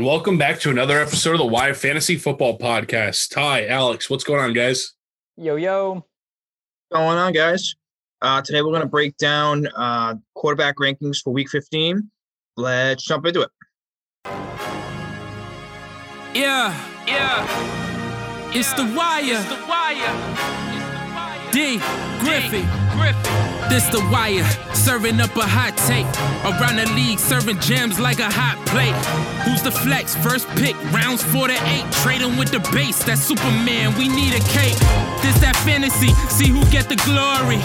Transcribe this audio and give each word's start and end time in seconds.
and 0.00 0.06
welcome 0.06 0.38
back 0.38 0.58
to 0.58 0.70
another 0.70 0.98
episode 0.98 1.32
of 1.32 1.38
the 1.40 1.44
Wire 1.44 1.74
Fantasy 1.74 2.16
Football 2.16 2.56
Podcast. 2.56 3.34
Ty, 3.34 3.66
Alex, 3.66 4.08
what's 4.08 4.24
going 4.24 4.40
on, 4.40 4.54
guys? 4.54 4.94
Yo, 5.36 5.56
yo. 5.56 6.06
going 6.90 7.18
on, 7.18 7.34
guys? 7.34 7.74
Uh, 8.22 8.40
today 8.40 8.62
we're 8.62 8.70
going 8.70 8.80
to 8.80 8.88
break 8.88 9.14
down 9.18 9.66
uh, 9.76 10.14
quarterback 10.34 10.76
rankings 10.76 11.18
for 11.22 11.34
Week 11.34 11.50
15. 11.50 12.10
Let's 12.56 13.04
jump 13.04 13.26
into 13.26 13.42
it. 13.42 13.50
Yeah, 16.34 16.74
yeah. 17.06 18.50
It's 18.54 18.72
the 18.72 18.84
wire. 18.96 19.22
It's 19.22 19.44
the 19.50 19.66
wire. 19.68 20.59
D. 21.60 21.76
Griffey. 22.20 22.64
This 23.68 23.84
the 23.92 24.00
wire. 24.10 24.48
Serving 24.72 25.20
up 25.20 25.36
a 25.36 25.44
hot 25.44 25.76
take. 25.84 26.08
Around 26.40 26.76
the 26.80 26.88
league, 26.96 27.18
serving 27.18 27.60
gems 27.60 28.00
like 28.00 28.18
a 28.18 28.30
hot 28.32 28.56
plate. 28.64 28.96
Who's 29.44 29.60
the 29.60 29.70
flex? 29.70 30.16
First 30.16 30.48
pick, 30.56 30.74
rounds 30.90 31.22
four 31.22 31.48
to 31.48 31.58
eight. 31.68 31.84
Trading 32.00 32.38
with 32.38 32.48
the 32.48 32.60
base. 32.72 33.04
That's 33.04 33.20
Superman. 33.20 33.92
We 34.00 34.08
need 34.08 34.32
a 34.32 34.42
cape. 34.56 34.80
This 35.20 35.36
that 35.44 35.52
fantasy. 35.68 36.16
See 36.32 36.48
who 36.48 36.64
get 36.72 36.88
the 36.88 36.96
glory. 37.04 37.60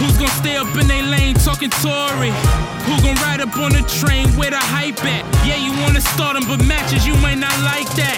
Who's 0.00 0.16
gonna 0.16 0.40
stay 0.40 0.56
up 0.56 0.72
in 0.80 0.88
their 0.88 1.04
lane 1.04 1.36
talking 1.36 1.68
Tory? 1.84 2.32
Who 2.88 2.96
gonna 3.04 3.20
ride 3.20 3.44
up 3.44 3.52
on 3.60 3.76
the 3.76 3.84
train 4.00 4.24
with 4.40 4.56
a 4.56 4.64
hype 4.72 5.04
at? 5.04 5.20
Yeah, 5.44 5.60
you 5.60 5.76
wanna 5.84 6.00
start 6.00 6.32
them, 6.40 6.48
but 6.48 6.64
matches 6.64 7.04
you 7.04 7.14
might 7.20 7.36
not 7.38 7.56
like 7.60 7.92
that. 8.00 8.16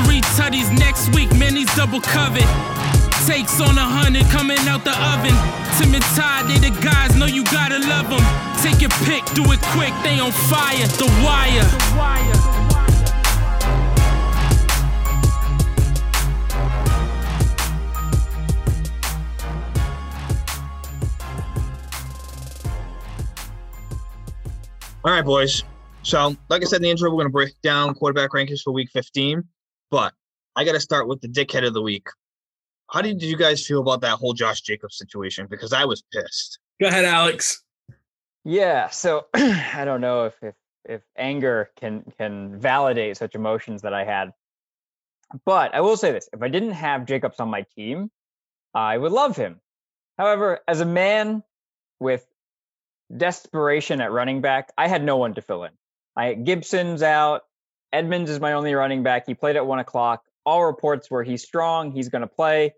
Three 0.00 0.24
tutties 0.32 0.72
next 0.80 1.12
week, 1.12 1.28
man, 1.36 1.52
these 1.60 1.68
double 1.76 2.00
covered. 2.00 2.48
Takes 3.26 3.60
on 3.60 3.78
a 3.78 3.80
hundred 3.80 4.24
coming 4.26 4.58
out 4.66 4.84
the 4.84 4.90
oven. 4.90 5.36
Tim 5.78 5.94
and 5.94 6.02
Todd, 6.18 6.50
they 6.50 6.58
the 6.58 6.74
guys, 6.82 7.14
know 7.14 7.26
you 7.26 7.44
gotta 7.44 7.78
love 7.78 8.10
them. 8.10 8.20
Take 8.60 8.80
your 8.80 8.90
pick, 9.06 9.24
do 9.36 9.42
it 9.52 9.60
quick, 9.70 9.94
they 10.02 10.18
on 10.18 10.32
fire. 10.32 10.86
The 10.98 11.06
wire. 11.22 11.62
The 11.62 11.96
wire. 11.96 12.52
All 25.04 25.10
right, 25.10 25.24
boys. 25.24 25.62
So, 26.02 26.36
like 26.48 26.62
I 26.62 26.64
said 26.64 26.76
in 26.76 26.82
the 26.82 26.90
intro, 26.90 27.10
we're 27.10 27.16
going 27.16 27.26
to 27.26 27.30
break 27.30 27.54
down 27.62 27.94
quarterback 27.94 28.30
rankings 28.30 28.62
for 28.62 28.72
Week 28.72 28.88
15. 28.92 29.42
But 29.90 30.12
I 30.54 30.64
got 30.64 30.72
to 30.72 30.80
start 30.80 31.08
with 31.08 31.20
the 31.20 31.28
dickhead 31.28 31.66
of 31.66 31.74
the 31.74 31.82
week. 31.82 32.08
How 32.92 33.00
did 33.00 33.22
you 33.22 33.36
guys 33.36 33.66
feel 33.66 33.80
about 33.80 34.02
that 34.02 34.18
whole 34.18 34.34
Josh 34.34 34.60
Jacobs 34.60 34.98
situation? 34.98 35.46
Because 35.48 35.72
I 35.72 35.86
was 35.86 36.02
pissed. 36.12 36.58
Go 36.78 36.88
ahead, 36.88 37.06
Alex. 37.06 37.62
Yeah. 38.44 38.90
So 38.90 39.26
I 39.34 39.84
don't 39.84 40.02
know 40.02 40.26
if, 40.26 40.34
if 40.42 40.54
if 40.84 41.02
anger 41.16 41.70
can 41.80 42.04
can 42.18 42.60
validate 42.60 43.16
such 43.16 43.34
emotions 43.34 43.82
that 43.82 43.94
I 43.94 44.04
had. 44.04 44.32
But 45.46 45.74
I 45.74 45.80
will 45.80 45.96
say 45.96 46.12
this: 46.12 46.28
if 46.34 46.42
I 46.42 46.48
didn't 46.48 46.72
have 46.72 47.06
Jacobs 47.06 47.40
on 47.40 47.48
my 47.48 47.64
team, 47.74 48.10
I 48.74 48.98
would 48.98 49.12
love 49.12 49.36
him. 49.36 49.60
However, 50.18 50.60
as 50.68 50.80
a 50.80 50.86
man 50.86 51.42
with 51.98 52.26
desperation 53.16 54.02
at 54.02 54.12
running 54.12 54.42
back, 54.42 54.70
I 54.76 54.88
had 54.88 55.02
no 55.02 55.16
one 55.16 55.34
to 55.34 55.40
fill 55.40 55.64
in. 55.64 55.72
I 56.14 56.34
Gibson's 56.34 57.02
out. 57.02 57.42
Edmonds 57.90 58.30
is 58.30 58.38
my 58.38 58.52
only 58.52 58.74
running 58.74 59.02
back. 59.02 59.26
He 59.26 59.32
played 59.32 59.56
at 59.56 59.66
one 59.66 59.78
o'clock. 59.78 60.24
All 60.44 60.66
reports 60.66 61.10
were 61.10 61.22
he's 61.22 61.42
strong. 61.42 61.92
He's 61.92 62.10
going 62.10 62.22
to 62.22 62.28
play. 62.28 62.74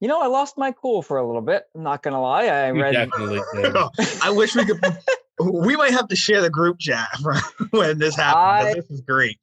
You 0.00 0.08
know, 0.08 0.20
I 0.20 0.26
lost 0.26 0.58
my 0.58 0.72
cool 0.72 1.02
for 1.02 1.16
a 1.18 1.26
little 1.26 1.40
bit. 1.40 1.64
I'm 1.74 1.82
not 1.82 2.02
going 2.02 2.14
to 2.14 2.20
lie. 2.20 2.46
I 2.46 2.72
You 2.72 2.82
read. 2.82 2.92
definitely 2.92 3.40
did. 3.54 3.76
I 4.22 4.30
wish 4.30 4.54
we 4.54 4.64
could. 4.64 4.80
we 5.40 5.76
might 5.76 5.92
have 5.92 6.08
to 6.08 6.16
share 6.16 6.40
the 6.42 6.50
group 6.50 6.78
chat 6.78 7.08
when 7.70 7.98
this 7.98 8.14
happens. 8.16 8.66
I- 8.68 8.74
This 8.74 8.90
is 8.90 9.00
great. 9.00 9.38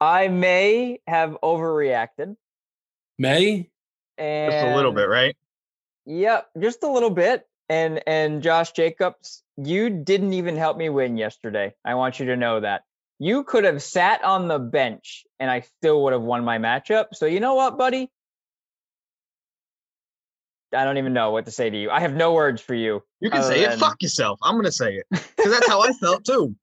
I 0.00 0.28
may 0.28 1.00
have 1.06 1.36
overreacted. 1.42 2.36
May? 3.18 3.70
And 4.18 4.52
Just 4.52 4.64
a 4.64 4.74
little 4.74 4.92
bit, 4.92 5.08
right? 5.08 5.36
Yep, 6.06 6.50
just 6.60 6.82
a 6.82 6.88
little 6.90 7.10
bit. 7.10 7.46
And 7.70 8.02
and 8.06 8.42
Josh 8.42 8.72
Jacobs, 8.72 9.42
you 9.56 9.88
didn't 9.88 10.34
even 10.34 10.56
help 10.56 10.76
me 10.76 10.90
win 10.90 11.16
yesterday. 11.16 11.74
I 11.84 11.94
want 11.94 12.20
you 12.20 12.26
to 12.26 12.36
know 12.36 12.60
that. 12.60 12.82
You 13.18 13.44
could 13.44 13.64
have 13.64 13.82
sat 13.82 14.22
on 14.22 14.48
the 14.48 14.58
bench 14.58 15.24
and 15.40 15.50
I 15.50 15.60
still 15.60 16.02
would 16.04 16.12
have 16.12 16.22
won 16.22 16.44
my 16.44 16.58
matchup. 16.58 17.06
So 17.14 17.24
you 17.26 17.40
know 17.40 17.54
what, 17.54 17.78
buddy? 17.78 18.10
I 20.74 20.84
don't 20.84 20.98
even 20.98 21.12
know 21.12 21.30
what 21.30 21.44
to 21.46 21.50
say 21.50 21.70
to 21.70 21.76
you. 21.76 21.90
I 21.90 22.00
have 22.00 22.14
no 22.14 22.32
words 22.34 22.60
for 22.60 22.74
you. 22.74 23.02
You 23.20 23.30
can 23.30 23.40
other 23.40 23.54
say 23.54 23.64
it. 23.64 23.78
Fuck 23.78 24.02
yourself. 24.02 24.38
I'm 24.42 24.54
going 24.54 24.64
to 24.64 24.72
say 24.72 24.94
it. 24.94 25.06
Because 25.10 25.52
that's 25.52 25.68
how 25.68 25.80
I 25.82 25.92
felt 25.92 26.24
too. 26.24 26.54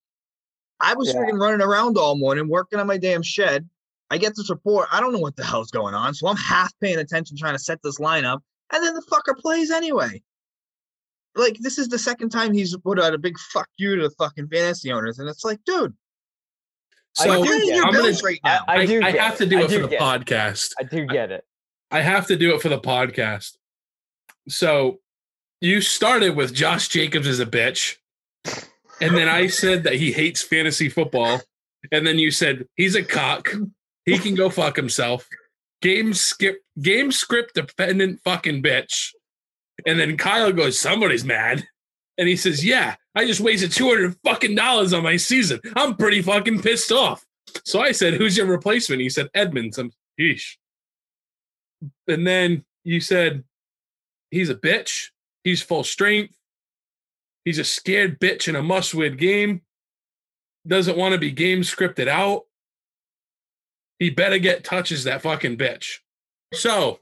I 0.79 0.93
was 0.97 1.07
Yeah. 1.09 1.15
freaking 1.21 1.39
running 1.39 1.61
around 1.61 1.97
all 1.97 2.17
morning, 2.17 2.47
working 2.49 2.79
on 2.79 2.87
my 2.87 2.97
damn 2.97 3.21
shed. 3.23 3.67
I 4.09 4.17
get 4.17 4.33
this 4.35 4.49
report. 4.49 4.87
I 4.91 4.99
don't 4.99 5.13
know 5.13 5.19
what 5.19 5.35
the 5.37 5.43
hell's 5.45 5.71
going 5.71 5.93
on. 5.93 6.13
So 6.13 6.27
I'm 6.27 6.35
half 6.35 6.71
paying 6.81 6.97
attention, 6.99 7.37
trying 7.37 7.53
to 7.55 7.59
set 7.59 7.79
this 7.83 7.97
lineup. 7.99 8.39
And 8.73 8.83
then 8.83 8.93
the 8.93 9.01
fucker 9.03 9.37
plays 9.37 9.71
anyway. 9.71 10.21
Like, 11.35 11.57
this 11.61 11.77
is 11.77 11.87
the 11.87 11.97
second 11.99 12.29
time 12.29 12.53
he's 12.53 12.75
put 12.77 12.99
out 12.99 13.13
a 13.13 13.17
big 13.17 13.37
fuck 13.39 13.69
you 13.77 13.95
to 13.95 14.03
the 14.03 14.15
fucking 14.17 14.49
fantasy 14.49 14.91
owners. 14.91 15.19
And 15.19 15.29
it's 15.29 15.45
like, 15.45 15.59
dude, 15.65 15.93
I 17.19 17.23
So 17.23 17.31
do 17.31 17.37
you're 17.37 17.43
get 17.45 17.61
paying 17.61 17.75
your 17.75 17.85
I'm 17.85 17.93
gonna, 17.93 18.17
right 18.23 18.39
I, 18.43 18.49
now. 18.49 18.63
I 18.67 18.75
I, 18.79 18.85
do. 18.85 19.01
I 19.01 19.11
get 19.13 19.21
have 19.21 19.37
to 19.37 19.45
do 19.45 19.59
I 19.59 19.61
it 19.61 19.71
for 19.71 19.87
the 19.87 19.95
it. 19.95 19.99
podcast. 20.01 20.71
I 20.79 20.83
do 20.83 21.05
get 21.05 21.31
it. 21.31 21.45
I 21.89 22.01
have 22.01 22.27
to 22.27 22.35
do 22.35 22.53
it 22.55 22.61
for 22.61 22.67
the 22.69 22.79
podcast. 22.79 23.57
So 24.51 24.99
you 25.61 25.81
started 25.81 26.35
with 26.35 26.53
Josh 26.53 26.87
Jacobs 26.89 27.27
as 27.27 27.39
a 27.39 27.45
bitch. 27.45 27.97
And 28.99 29.15
then 29.15 29.29
I 29.29 29.47
said 29.47 29.83
that 29.83 29.95
he 29.95 30.11
hates 30.11 30.41
fantasy 30.41 30.89
football. 30.89 31.41
And 31.91 32.05
then 32.05 32.19
you 32.19 32.31
said 32.31 32.67
he's 32.75 32.95
a 32.95 33.03
cock. 33.03 33.49
He 34.05 34.17
can 34.17 34.35
go 34.35 34.49
fuck 34.49 34.75
himself. 34.75 35.27
Game 35.81 36.13
skip 36.13 36.61
game 36.79 37.11
script 37.11 37.55
dependent 37.55 38.21
fucking 38.23 38.61
bitch. 38.61 39.09
And 39.85 39.99
then 39.99 40.17
Kyle 40.17 40.51
goes, 40.51 40.79
somebody's 40.79 41.25
mad. 41.25 41.63
And 42.17 42.27
he 42.27 42.35
says, 42.35 42.63
Yeah, 42.63 42.95
I 43.15 43.25
just 43.25 43.39
wasted 43.39 43.71
200 43.71 44.15
fucking 44.23 44.55
dollars 44.55 44.93
on 44.93 45.03
my 45.03 45.17
season. 45.17 45.59
I'm 45.75 45.95
pretty 45.95 46.21
fucking 46.21 46.61
pissed 46.61 46.91
off. 46.91 47.25
So 47.65 47.79
I 47.79 47.93
said, 47.93 48.15
Who's 48.15 48.37
your 48.37 48.45
replacement? 48.45 49.01
He 49.01 49.09
said, 49.09 49.29
Edmonds. 49.33 49.77
I'm 49.79 49.91
yeesh. 50.19 50.57
And 52.07 52.27
then 52.27 52.63
you 52.83 52.99
said, 52.99 53.43
He's 54.31 54.49
a 54.49 54.55
bitch. 54.55 55.09
He's 55.43 55.61
full 55.61 55.83
strength. 55.83 56.35
He's 57.45 57.59
a 57.59 57.63
scared 57.63 58.19
bitch 58.19 58.47
in 58.47 58.55
a 58.55 58.63
must 58.63 58.93
win 58.93 59.17
game. 59.17 59.61
Doesn't 60.67 60.97
want 60.97 61.13
to 61.13 61.19
be 61.19 61.31
game 61.31 61.61
scripted 61.61 62.07
out. 62.07 62.43
He 63.99 64.09
better 64.09 64.39
get 64.39 64.63
touches 64.63 65.03
that 65.03 65.21
fucking 65.21 65.57
bitch. 65.57 65.97
So 66.53 66.99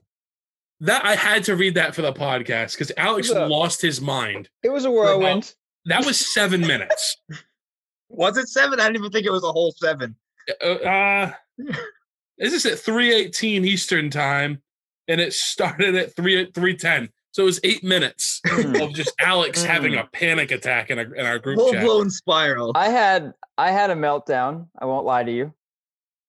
that 0.82 1.06
I 1.06 1.16
had 1.16 1.44
to 1.46 1.56
read 1.56 1.76
that 1.76 1.94
for 1.94 2.02
the 2.02 2.14
podcast 2.14 2.74
because 2.74 2.92
Alex 2.98 3.30
Look. 3.30 3.50
lost 3.50 3.82
his 3.82 4.00
mind. 4.02 4.50
It 4.64 4.70
was 4.70 4.86
a 4.86 4.92
whirlwind. 4.92 5.54
That 5.86 6.06
was 6.06 6.20
seven 6.34 6.62
minutes. 6.62 7.18
Was 8.12 8.38
it 8.38 8.50
seven? 8.50 8.80
I 8.80 8.86
didn't 8.86 8.98
even 8.98 9.12
think 9.12 9.28
it 9.28 9.32
was 9.32 9.44
a 9.44 9.52
whole 9.52 9.72
seven. 9.72 10.16
Uh, 10.64 10.68
uh, 10.68 11.32
this 12.40 12.54
is 12.54 12.66
at 12.66 12.80
318 12.80 13.64
Eastern 13.66 14.10
time, 14.10 14.64
and 15.08 15.22
it 15.22 15.32
started 15.32 15.94
at 15.94 16.16
3 16.16 16.42
at 16.42 16.56
310. 16.56 17.10
So 17.40 17.44
it 17.44 17.46
was 17.46 17.62
eight 17.64 17.86
minutes 17.86 18.42
Mhm. 18.46 18.84
of 18.84 18.94
just 18.94 19.14
Alex 19.18 19.64
having 19.64 19.96
a 19.96 20.04
panic 20.04 20.52
attack 20.52 20.90
in 20.92 21.00
our, 21.00 21.16
in 21.16 21.26
our 21.26 21.40
group 21.40 21.58
Full 21.58 21.72
chat. 21.72 21.86
blown 21.86 22.10
spiral. 22.10 22.74
I 22.76 22.90
had 22.90 23.34
I 23.58 23.72
had 23.72 23.92
a 23.92 23.96
meltdown. 23.96 24.68
I 24.78 24.84
won't 24.84 25.06
lie 25.06 25.24
to 25.24 25.32
you. 25.32 25.54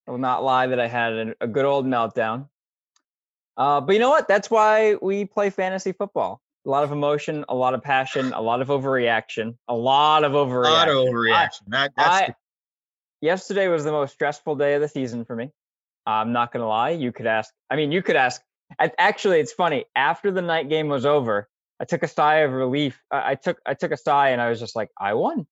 I 0.07 0.13
will 0.13 0.19
not 0.19 0.45
lie 0.45 0.69
that 0.69 0.79
I 0.79 0.87
had 0.87 1.13
a, 1.15 1.35
a 1.41 1.49
good 1.49 1.65
old 1.65 1.85
meltdown. 1.85 2.47
Uh, 3.57 3.81
but 3.81 3.93
you 3.93 3.99
know 3.99 4.09
what? 4.09 4.29
That's 4.29 4.53
why 4.53 4.95
we 5.03 5.25
play 5.25 5.51
fantasy 5.51 5.91
football. 5.91 6.41
A 6.65 6.71
lot 6.71 6.85
of 6.85 6.93
emotion, 6.93 7.45
a 7.49 7.57
lot 7.57 7.75
of 7.75 7.83
passion, 7.83 8.33
a 8.33 8.41
lot 8.41 8.63
of 8.63 8.69
overreaction, 8.69 9.57
a 9.67 9.75
lot 9.75 10.23
of 10.23 10.31
overreaction. 10.31 10.69
A 10.69 10.71
lot 10.71 10.89
of 10.89 10.95
overreaction. 10.95 11.13
overreaction. 11.13 11.61
that, 11.67 11.91
that's 11.97 12.29
I, 12.31 12.35
yesterday 13.21 13.67
was 13.67 13.83
the 13.83 13.91
most 13.91 14.13
stressful 14.15 14.55
day 14.55 14.75
of 14.75 14.81
the 14.81 14.87
season 14.89 15.25
for 15.25 15.35
me. 15.35 15.51
I'm 16.07 16.33
not 16.33 16.53
gonna 16.53 16.69
lie. 16.69 16.91
You 16.91 17.11
could 17.11 17.27
ask. 17.27 17.53
I 17.69 17.75
mean, 17.75 17.91
you 17.91 18.01
could 18.01 18.15
ask. 18.15 18.41
I- 18.81 18.93
Actually, 18.99 19.41
it's 19.41 19.53
funny. 19.53 19.85
After 19.95 20.31
the 20.31 20.43
night 20.43 20.69
game 20.69 20.89
was 20.89 21.05
over, 21.07 21.49
I 21.81 21.85
took 21.85 22.03
a 22.03 22.09
sigh 22.09 22.39
of 22.39 22.53
relief. 22.53 23.01
I, 23.11 23.33
I 23.33 23.35
took 23.37 23.59
I 23.65 23.75
took 23.75 23.93
a 23.93 23.97
sigh 23.97 24.31
and 24.31 24.41
I 24.41 24.49
was 24.51 24.59
just 24.59 24.75
like, 24.75 24.89
I 24.99 25.15
won. 25.15 25.47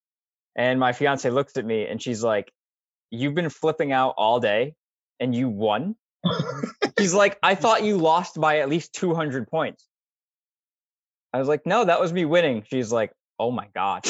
And 0.57 0.81
my 0.81 0.93
fiance 0.93 1.29
looks 1.31 1.57
at 1.57 1.65
me 1.65 1.87
and 1.87 2.03
she's 2.03 2.23
like, 2.23 2.51
"You've 3.11 3.35
been 3.35 3.51
flipping 3.51 3.93
out 3.93 4.15
all 4.17 4.41
day, 4.41 4.75
and 5.21 5.35
you 5.35 5.49
won." 5.49 5.95
She's 6.99 7.15
like, 7.15 7.39
"I 7.43 7.55
thought 7.63 7.85
you 7.85 7.97
lost 7.97 8.41
by 8.41 8.59
at 8.59 8.69
least 8.69 8.93
200 8.95 9.47
points." 9.49 9.87
I 11.33 11.39
was 11.39 11.47
like, 11.49 11.65
"No, 11.67 11.85
that 11.85 12.01
was 12.01 12.13
me 12.13 12.25
winning." 12.25 12.65
She's 12.69 12.91
like, 12.91 13.13
"Oh 13.39 13.51
my 13.53 13.69
god." 13.75 14.05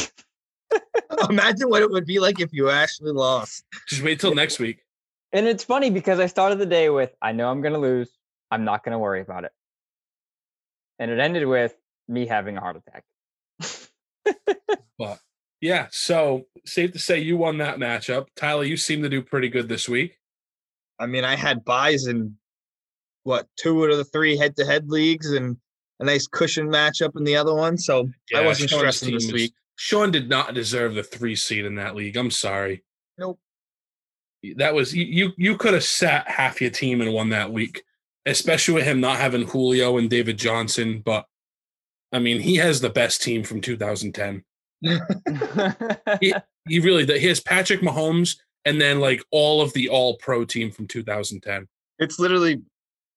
Imagine 1.30 1.68
what 1.68 1.82
it 1.82 1.90
would 1.90 2.06
be 2.06 2.18
like 2.18 2.40
if 2.40 2.52
you 2.52 2.70
actually 2.70 3.12
lost. 3.12 3.64
Just 3.88 4.02
wait 4.02 4.20
till 4.20 4.34
next 4.34 4.58
week. 4.58 4.84
And 5.32 5.46
it's 5.46 5.64
funny 5.64 5.90
because 5.90 6.20
I 6.20 6.26
started 6.26 6.58
the 6.58 6.66
day 6.66 6.88
with, 6.90 7.14
I 7.20 7.32
know 7.32 7.50
I'm 7.50 7.60
going 7.60 7.74
to 7.74 7.78
lose. 7.80 8.10
I'm 8.50 8.64
not 8.64 8.84
going 8.84 8.92
to 8.92 8.98
worry 8.98 9.20
about 9.20 9.44
it. 9.44 9.52
And 10.98 11.10
it 11.10 11.18
ended 11.18 11.46
with 11.46 11.74
me 12.08 12.26
having 12.26 12.56
a 12.56 12.60
heart 12.60 12.76
attack. 12.76 13.04
But 14.98 15.20
Yeah, 15.60 15.86
so 15.92 16.46
safe 16.66 16.92
to 16.92 16.98
say 16.98 17.20
you 17.20 17.36
won 17.36 17.58
that 17.58 17.78
matchup. 17.78 18.26
Tyler, 18.36 18.64
you 18.64 18.76
seem 18.76 19.02
to 19.02 19.08
do 19.08 19.22
pretty 19.22 19.48
good 19.48 19.68
this 19.68 19.88
week. 19.88 20.18
I 20.98 21.06
mean, 21.06 21.24
I 21.24 21.36
had 21.36 21.64
buys 21.64 22.06
in 22.08 22.36
what 23.22 23.46
two 23.56 23.84
out 23.84 23.90
of 23.90 23.98
the 23.98 24.04
three 24.04 24.36
head-to-head 24.36 24.88
leagues, 24.88 25.30
and 25.30 25.56
a 26.00 26.04
nice 26.04 26.26
cushion 26.26 26.66
matchup 26.68 27.16
in 27.16 27.22
the 27.24 27.36
other 27.36 27.54
one. 27.54 27.78
So 27.78 28.08
I 28.34 28.44
wasn't 28.44 28.70
Sean's 28.70 28.80
stressing 28.80 29.08
team 29.10 29.16
this 29.16 29.24
is- 29.26 29.32
week. 29.32 29.52
Sean 29.76 30.10
did 30.10 30.28
not 30.28 30.54
deserve 30.54 30.94
the 30.94 31.04
three 31.04 31.36
seed 31.36 31.64
in 31.64 31.76
that 31.76 31.94
league. 31.94 32.16
I'm 32.16 32.32
sorry. 32.32 32.82
Nope. 33.16 33.38
That 34.56 34.74
was 34.74 34.92
you. 34.92 35.04
You, 35.04 35.32
you 35.36 35.56
could 35.56 35.74
have 35.74 35.84
sat 35.84 36.28
half 36.28 36.60
your 36.60 36.70
team 36.70 37.00
and 37.00 37.12
won 37.12 37.28
that 37.28 37.52
week, 37.52 37.84
especially 38.28 38.74
with 38.74 38.84
him 38.84 39.00
not 39.00 39.18
having 39.18 39.46
Julio 39.46 39.98
and 39.98 40.08
David 40.08 40.38
Johnson. 40.38 41.00
But 41.04 41.26
I 42.12 42.18
mean, 42.18 42.40
he 42.40 42.56
has 42.56 42.80
the 42.80 42.90
best 42.90 43.22
team 43.22 43.42
from 43.44 43.60
2010. 43.60 44.44
He 46.68 46.80
really 46.80 47.06
does. 47.06 47.20
He 47.20 47.26
has 47.28 47.40
Patrick 47.40 47.80
Mahomes 47.80 48.36
and 48.64 48.80
then 48.80 49.00
like 49.00 49.22
all 49.30 49.62
of 49.62 49.72
the 49.72 49.88
All 49.88 50.16
Pro 50.18 50.44
team 50.44 50.70
from 50.70 50.86
2010. 50.86 51.66
It's 51.98 52.18
literally 52.18 52.60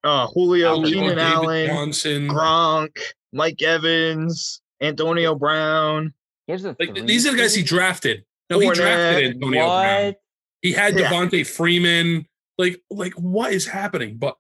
uh, 0.03 0.27
Julio, 0.27 0.75
Julio, 0.75 0.89
Keenan 0.89 1.17
David 1.17 1.19
Allen, 1.19 1.67
Johnson. 1.67 2.27
Gronk, 2.29 2.97
Mike 3.33 3.61
Evans, 3.61 4.61
Antonio 4.81 5.35
Brown. 5.35 6.13
Here's 6.47 6.63
the 6.63 6.75
Like 6.79 6.95
these 7.05 7.27
are 7.27 7.31
the 7.31 7.37
guys 7.37 7.53
he 7.53 7.63
drafted. 7.63 8.23
No, 8.49 8.59
he 8.59 8.69
drafted 8.71 8.87
Fournette, 8.87 9.35
Antonio 9.35 9.65
Brown. 9.65 10.15
He 10.61 10.71
had 10.71 10.97
Yeah. 10.97 11.11
Devonta 11.11 11.45
Freeman. 11.45 12.25
Like, 12.57 12.81
like 12.89 13.13
what 13.13 13.53
is 13.53 13.65
happening? 13.67 14.17
But 14.17 14.37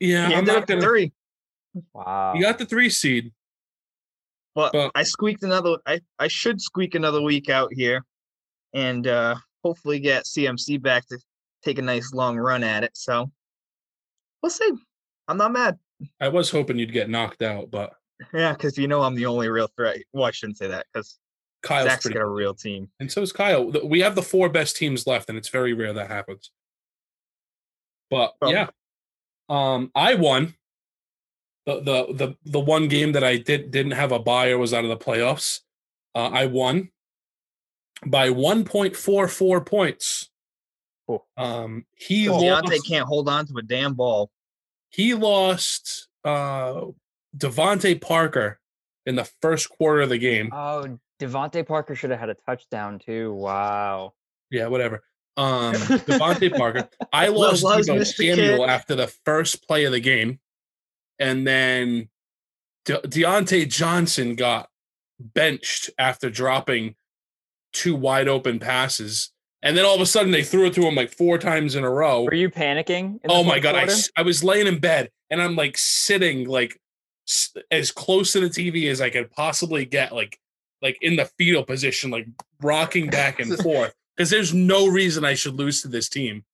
yeah, 0.00 0.28
He 0.28 0.34
I'm 0.34 0.44
not 0.44 0.56
up 0.58 0.66
gonna. 0.66 0.80
three. 0.80 1.12
Wow. 1.92 2.32
He 2.34 2.40
got 2.42 2.58
the 2.58 2.66
three 2.66 2.88
seed. 2.90 3.32
But, 4.54 4.72
But- 4.72 4.92
I 4.94 5.02
squeaked 5.02 5.42
another. 5.42 5.76
I 5.86 6.00
I 6.18 6.28
should 6.28 6.60
squeak 6.60 6.94
another 6.94 7.20
week 7.22 7.50
out 7.50 7.72
here, 7.74 8.04
and 8.72 9.06
uh 9.06 9.36
hopefully 9.62 9.98
get 10.00 10.24
CMC 10.24 10.80
back 10.80 11.06
to 11.08 11.18
take 11.62 11.78
a 11.78 11.82
nice 11.82 12.12
long 12.14 12.36
run 12.38 12.62
at 12.64 12.84
it. 12.84 12.92
So 12.94 13.30
we'll 14.42 14.50
see. 14.50 14.70
I'm 15.28 15.36
not 15.36 15.52
mad. 15.52 15.78
I 16.20 16.28
was 16.28 16.50
hoping 16.50 16.78
you'd 16.78 16.92
get 16.92 17.10
knocked 17.10 17.42
out, 17.42 17.70
but 17.70 17.92
Yeah, 18.32 18.52
because 18.52 18.78
you 18.78 18.86
know 18.88 19.02
I'm 19.02 19.14
the 19.14 19.26
only 19.26 19.48
real 19.48 19.68
threat. 19.76 19.98
Well, 20.12 20.24
I 20.24 20.30
shouldn't 20.30 20.56
say 20.58 20.68
that 20.68 20.86
because 20.92 21.18
Kyle's 21.62 21.88
Zach's 21.90 22.02
pretty. 22.04 22.14
got 22.14 22.22
a 22.24 22.28
real 22.28 22.54
team. 22.54 22.88
And 23.00 23.10
so 23.10 23.20
is 23.22 23.32
Kyle. 23.32 23.70
We 23.84 24.00
have 24.00 24.14
the 24.14 24.22
four 24.22 24.48
best 24.48 24.76
teams 24.76 25.06
left, 25.06 25.28
and 25.28 25.36
it's 25.36 25.48
very 25.48 25.72
rare 25.74 25.92
that 25.94 26.08
happens. 26.08 26.50
But 28.10 28.34
Well- 28.40 28.52
yeah, 28.52 28.68
um, 29.48 29.90
I 29.94 30.14
won. 30.14 30.54
The, 31.66 31.80
the 31.80 32.14
the 32.14 32.36
the 32.44 32.60
one 32.60 32.86
game 32.86 33.12
that 33.12 33.24
I 33.24 33.38
did 33.38 33.72
didn't 33.72 33.92
have 33.92 34.12
a 34.12 34.20
buyer 34.20 34.56
was 34.56 34.72
out 34.72 34.84
of 34.84 34.90
the 34.90 34.96
playoffs. 34.96 35.60
Uh, 36.14 36.28
I 36.28 36.46
won 36.46 36.90
by 38.06 38.30
one 38.30 38.64
point 38.64 38.94
four 38.94 39.26
four 39.26 39.60
points. 39.60 40.30
Cool. 41.08 41.26
Um, 41.36 41.84
he 41.94 42.26
Diontae 42.26 42.62
lost. 42.70 42.88
can't 42.88 43.06
hold 43.06 43.28
on 43.28 43.46
to 43.46 43.56
a 43.58 43.62
damn 43.62 43.94
ball. 43.94 44.30
He 44.90 45.14
lost. 45.14 46.08
Uh, 46.24 46.86
DeVante 47.36 48.00
Parker 48.00 48.60
in 49.04 49.14
the 49.16 49.28
first 49.42 49.68
quarter 49.68 50.02
of 50.02 50.08
the 50.08 50.18
game. 50.18 50.50
Oh, 50.52 50.98
DeVante 51.20 51.66
Parker 51.66 51.94
should 51.94 52.10
have 52.10 52.20
had 52.20 52.30
a 52.30 52.34
touchdown 52.34 52.98
too. 52.98 53.32
Wow. 53.32 54.14
Yeah, 54.50 54.66
whatever. 54.68 55.02
Um, 55.36 55.74
DeVante 55.74 56.56
Parker. 56.56 56.88
I 57.12 57.28
lost 57.28 57.62
was 57.62 57.86
Deebo 57.88 58.06
Samuel 58.06 58.58
Kid. 58.58 58.68
after 58.70 58.94
the 58.94 59.06
first 59.06 59.66
play 59.66 59.84
of 59.84 59.92
the 59.92 60.00
game, 60.00 60.38
and 61.18 61.46
then 61.46 62.08
De- 62.84 63.00
Diontae 63.02 63.68
Johnson 63.68 64.34
got 64.34 64.68
benched 65.20 65.90
after 65.98 66.30
dropping 66.30 66.94
two 67.72 67.94
wide 67.94 68.28
open 68.28 68.58
passes, 68.58 69.30
and 69.62 69.76
then 69.76 69.84
all 69.84 69.94
of 69.94 70.00
a 70.00 70.06
sudden 70.06 70.30
they 70.32 70.42
threw 70.44 70.66
it 70.66 70.74
to 70.74 70.82
him 70.82 70.94
like 70.94 71.10
four 71.12 71.36
times 71.38 71.74
in 71.74 71.84
a 71.84 71.90
row. 71.90 72.22
Were 72.22 72.34
you 72.34 72.48
panicking? 72.50 73.18
Oh 73.28 73.44
my 73.44 73.58
god! 73.58 73.74
I, 73.74 73.80
quarter? 73.80 73.92
s- 73.92 74.10
I 74.16 74.22
was 74.22 74.42
laying 74.42 74.66
in 74.66 74.78
bed 74.78 75.10
and 75.30 75.42
I'm 75.42 75.56
like 75.56 75.76
sitting 75.76 76.48
like 76.48 76.80
s- 77.28 77.54
as 77.70 77.90
close 77.92 78.32
to 78.32 78.40
the 78.40 78.48
TV 78.48 78.88
as 78.90 79.00
I 79.00 79.10
could 79.10 79.30
possibly 79.30 79.84
get, 79.84 80.12
like 80.14 80.38
like 80.82 80.96
in 81.02 81.16
the 81.16 81.24
fetal 81.38 81.64
position, 81.64 82.10
like 82.10 82.26
rocking 82.62 83.08
back 83.10 83.40
and 83.40 83.54
forth 83.62 83.94
because 84.16 84.30
there's 84.30 84.54
no 84.54 84.86
reason 84.88 85.24
I 85.24 85.34
should 85.34 85.54
lose 85.54 85.82
to 85.82 85.88
this 85.88 86.08
team. 86.08 86.44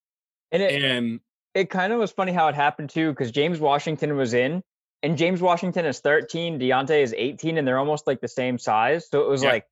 and 0.51 0.63
it, 0.63 0.83
And 0.85 1.21
it 1.55 1.71
kind 1.71 1.93
of 1.93 1.99
was 1.99 2.11
funny 2.11 2.33
how 2.33 2.49
it 2.49 2.55
happened 2.55 2.91
too, 2.91 3.11
because 3.11 3.31
James 3.31 3.61
Washington 3.61 4.17
was 4.17 4.35
in, 4.35 4.63
and 5.03 5.17
James 5.19 5.41
Washington 5.41 5.85
is 5.87 6.01
13, 6.01 6.59
Diontae 6.59 7.03
is 7.03 7.15
18, 7.17 7.59
and 7.59 7.67
they're 7.67 7.79
almost 7.79 8.07
like 8.07 8.21
the 8.21 8.29
same 8.29 8.59
size. 8.59 9.09
So 9.11 9.23
it 9.23 9.29
was 9.29 9.43
Yeah. 9.43 9.51
like, 9.51 9.67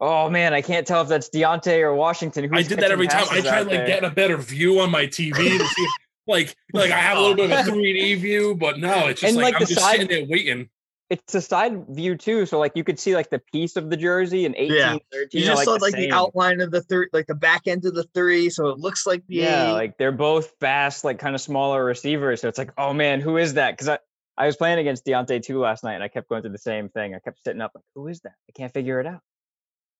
oh 0.00 0.28
man, 0.30 0.52
I 0.54 0.62
can't 0.62 0.86
tell 0.86 1.02
if 1.02 1.08
that's 1.08 1.28
Diontae 1.30 1.80
or 1.80 1.94
Washington. 1.94 2.48
I 2.54 2.62
did 2.62 2.78
that 2.80 2.90
every 2.90 3.06
time. 3.08 3.24
I 3.30 3.40
tried 3.40 3.60
like 3.60 3.68
there. 3.70 3.86
getting 3.86 4.08
a 4.10 4.12
better 4.12 4.36
view 4.36 4.80
on 4.80 4.90
my 4.90 5.06
TV 5.06 5.34
to 5.58 5.66
see. 5.66 5.82
If, 5.82 5.90
like, 6.26 6.56
like 6.72 6.90
I 6.90 6.98
have 6.98 7.18
a 7.18 7.20
little 7.20 7.36
bit 7.36 7.50
of 7.52 7.66
a 7.68 7.70
3D 7.70 8.18
view, 8.18 8.54
but 8.56 8.78
no, 8.78 9.08
it's 9.08 9.20
just 9.20 9.32
And, 9.32 9.36
like, 9.42 9.54
like, 9.54 9.62
I'm 9.62 9.66
just 9.68 9.80
side- 9.80 9.92
sitting 10.00 10.08
there 10.08 10.24
waiting. 10.26 10.68
It's 11.08 11.36
a 11.36 11.40
side 11.40 11.86
view 11.88 12.16
too, 12.16 12.46
so 12.46 12.58
like 12.58 12.72
you 12.74 12.82
could 12.82 12.98
see 12.98 13.14
like 13.14 13.30
the 13.30 13.38
piece 13.38 13.76
of 13.76 13.90
the 13.90 13.96
jersey 13.96 14.44
and 14.44 14.56
18, 14.56 14.74
Yeah. 14.76 14.96
13. 15.12 15.40
You 15.40 15.46
are, 15.46 15.54
just 15.54 15.64
saw 15.64 15.74
the 15.74 15.80
like 15.80 15.94
the 15.94 16.10
outline 16.10 16.60
of 16.60 16.72
the 16.72 16.82
three, 16.82 17.06
like 17.12 17.26
the 17.26 17.34
back 17.34 17.68
end 17.68 17.84
of 17.84 17.94
the 17.94 18.02
three, 18.12 18.50
so 18.50 18.68
it 18.68 18.78
looks 18.78 19.06
like 19.06 19.22
the 19.28 19.36
Yeah, 19.36 19.68
eight. 19.70 19.72
like 19.72 19.98
they're 19.98 20.10
both 20.10 20.52
fast, 20.58 21.04
like 21.04 21.20
kind 21.20 21.36
of 21.36 21.40
smaller 21.40 21.84
receivers. 21.84 22.40
So 22.40 22.48
it's 22.48 22.58
like, 22.58 22.72
oh 22.76 22.92
man, 22.92 23.20
who 23.20 23.36
is 23.36 23.54
that? 23.54 23.70
Because 23.72 23.88
I, 23.88 23.98
I 24.36 24.46
was 24.46 24.56
playing 24.56 24.80
against 24.80 25.06
Diontae 25.06 25.42
too 25.44 25.60
last 25.60 25.84
night, 25.84 25.94
and 25.94 26.02
I 26.02 26.08
kept 26.08 26.28
going 26.28 26.42
through 26.42 26.52
the 26.52 26.58
same 26.58 26.88
thing. 26.88 27.14
I 27.14 27.20
kept 27.20 27.42
sitting 27.44 27.62
up 27.62 27.70
like, 27.74 27.84
who 27.94 28.08
is 28.08 28.20
that? 28.22 28.34
I 28.48 28.52
can't 28.56 28.72
figure 28.72 28.98
it 28.98 29.06
out. 29.06 29.20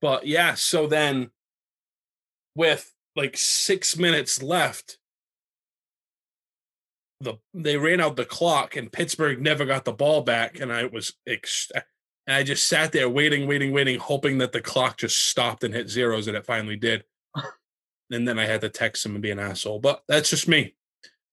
But 0.02 0.26
yeah, 0.26 0.54
so 0.54 0.88
then 0.88 1.30
with 2.56 2.92
like 3.14 3.36
six 3.36 3.96
minutes 3.96 4.42
left, 4.42 4.98
the 7.20 7.34
they 7.54 7.76
ran 7.76 8.00
out 8.00 8.16
the 8.16 8.24
clock 8.24 8.76
and 8.76 8.92
Pittsburgh 8.92 9.40
never 9.40 9.64
got 9.64 9.84
the 9.84 9.92
ball 9.92 10.22
back, 10.22 10.60
and 10.60 10.72
I 10.72 10.84
was 10.84 11.14
ex- 11.26 11.70
and 12.26 12.36
I 12.36 12.42
just 12.42 12.68
sat 12.68 12.92
there 12.92 13.08
waiting, 13.08 13.46
waiting, 13.46 13.72
waiting, 13.72 13.98
hoping 13.98 14.38
that 14.38 14.52
the 14.52 14.60
clock 14.60 14.98
just 14.98 15.28
stopped 15.28 15.64
and 15.64 15.72
hit 15.72 15.88
zeros, 15.88 16.26
and 16.26 16.36
it 16.36 16.44
finally 16.44 16.76
did. 16.76 17.04
and 18.10 18.26
then 18.26 18.38
I 18.38 18.46
had 18.46 18.60
to 18.62 18.68
text 18.68 19.06
him 19.06 19.12
and 19.12 19.22
be 19.22 19.30
an 19.30 19.38
asshole, 19.38 19.78
but 19.78 20.02
that's 20.08 20.30
just 20.30 20.48
me. 20.48 20.74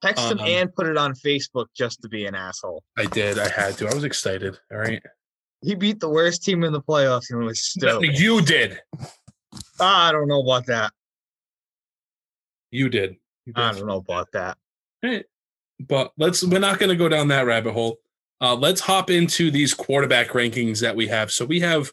Text 0.01 0.31
him 0.31 0.39
um, 0.39 0.45
and 0.45 0.75
put 0.75 0.85
it 0.87 0.97
on 0.97 1.13
Facebook 1.13 1.67
just 1.75 2.01
to 2.01 2.09
be 2.09 2.25
an 2.25 2.35
asshole. 2.35 2.83
I 2.97 3.05
did. 3.05 3.39
I 3.39 3.47
had 3.47 3.77
to. 3.77 3.87
I 3.87 3.93
was 3.95 4.03
excited. 4.03 4.59
All 4.71 4.77
right. 4.77 5.01
He 5.61 5.75
beat 5.75 6.01
the 6.01 6.09
worst 6.09 6.43
team 6.43 6.65
in 6.65 6.73
the 6.73 6.81
playoffs 6.81 7.29
and 7.29 7.39
was 7.39 7.61
stoked. 7.61 8.05
You 8.05 8.41
did. 8.41 8.81
I 9.79 10.11
don't 10.11 10.27
know 10.27 10.41
about 10.41 10.65
that. 10.65 10.91
You 12.69 12.89
did. 12.89 13.15
You 13.45 13.53
I 13.55 13.71
don't 13.71 13.87
know 13.87 13.97
about 13.97 14.31
that. 14.33 14.57
Right. 15.01 15.25
But 15.87 16.11
let's 16.17 16.43
we're 16.43 16.59
not 16.59 16.79
going 16.79 16.89
to 16.89 16.95
go 16.95 17.09
down 17.09 17.27
that 17.29 17.45
rabbit 17.45 17.73
hole. 17.73 17.97
Uh, 18.41 18.55
let's 18.55 18.81
hop 18.81 19.09
into 19.09 19.49
these 19.49 19.73
quarterback 19.73 20.29
rankings 20.29 20.81
that 20.81 20.95
we 20.95 21.07
have. 21.07 21.31
So 21.31 21.45
we 21.45 21.59
have 21.61 21.91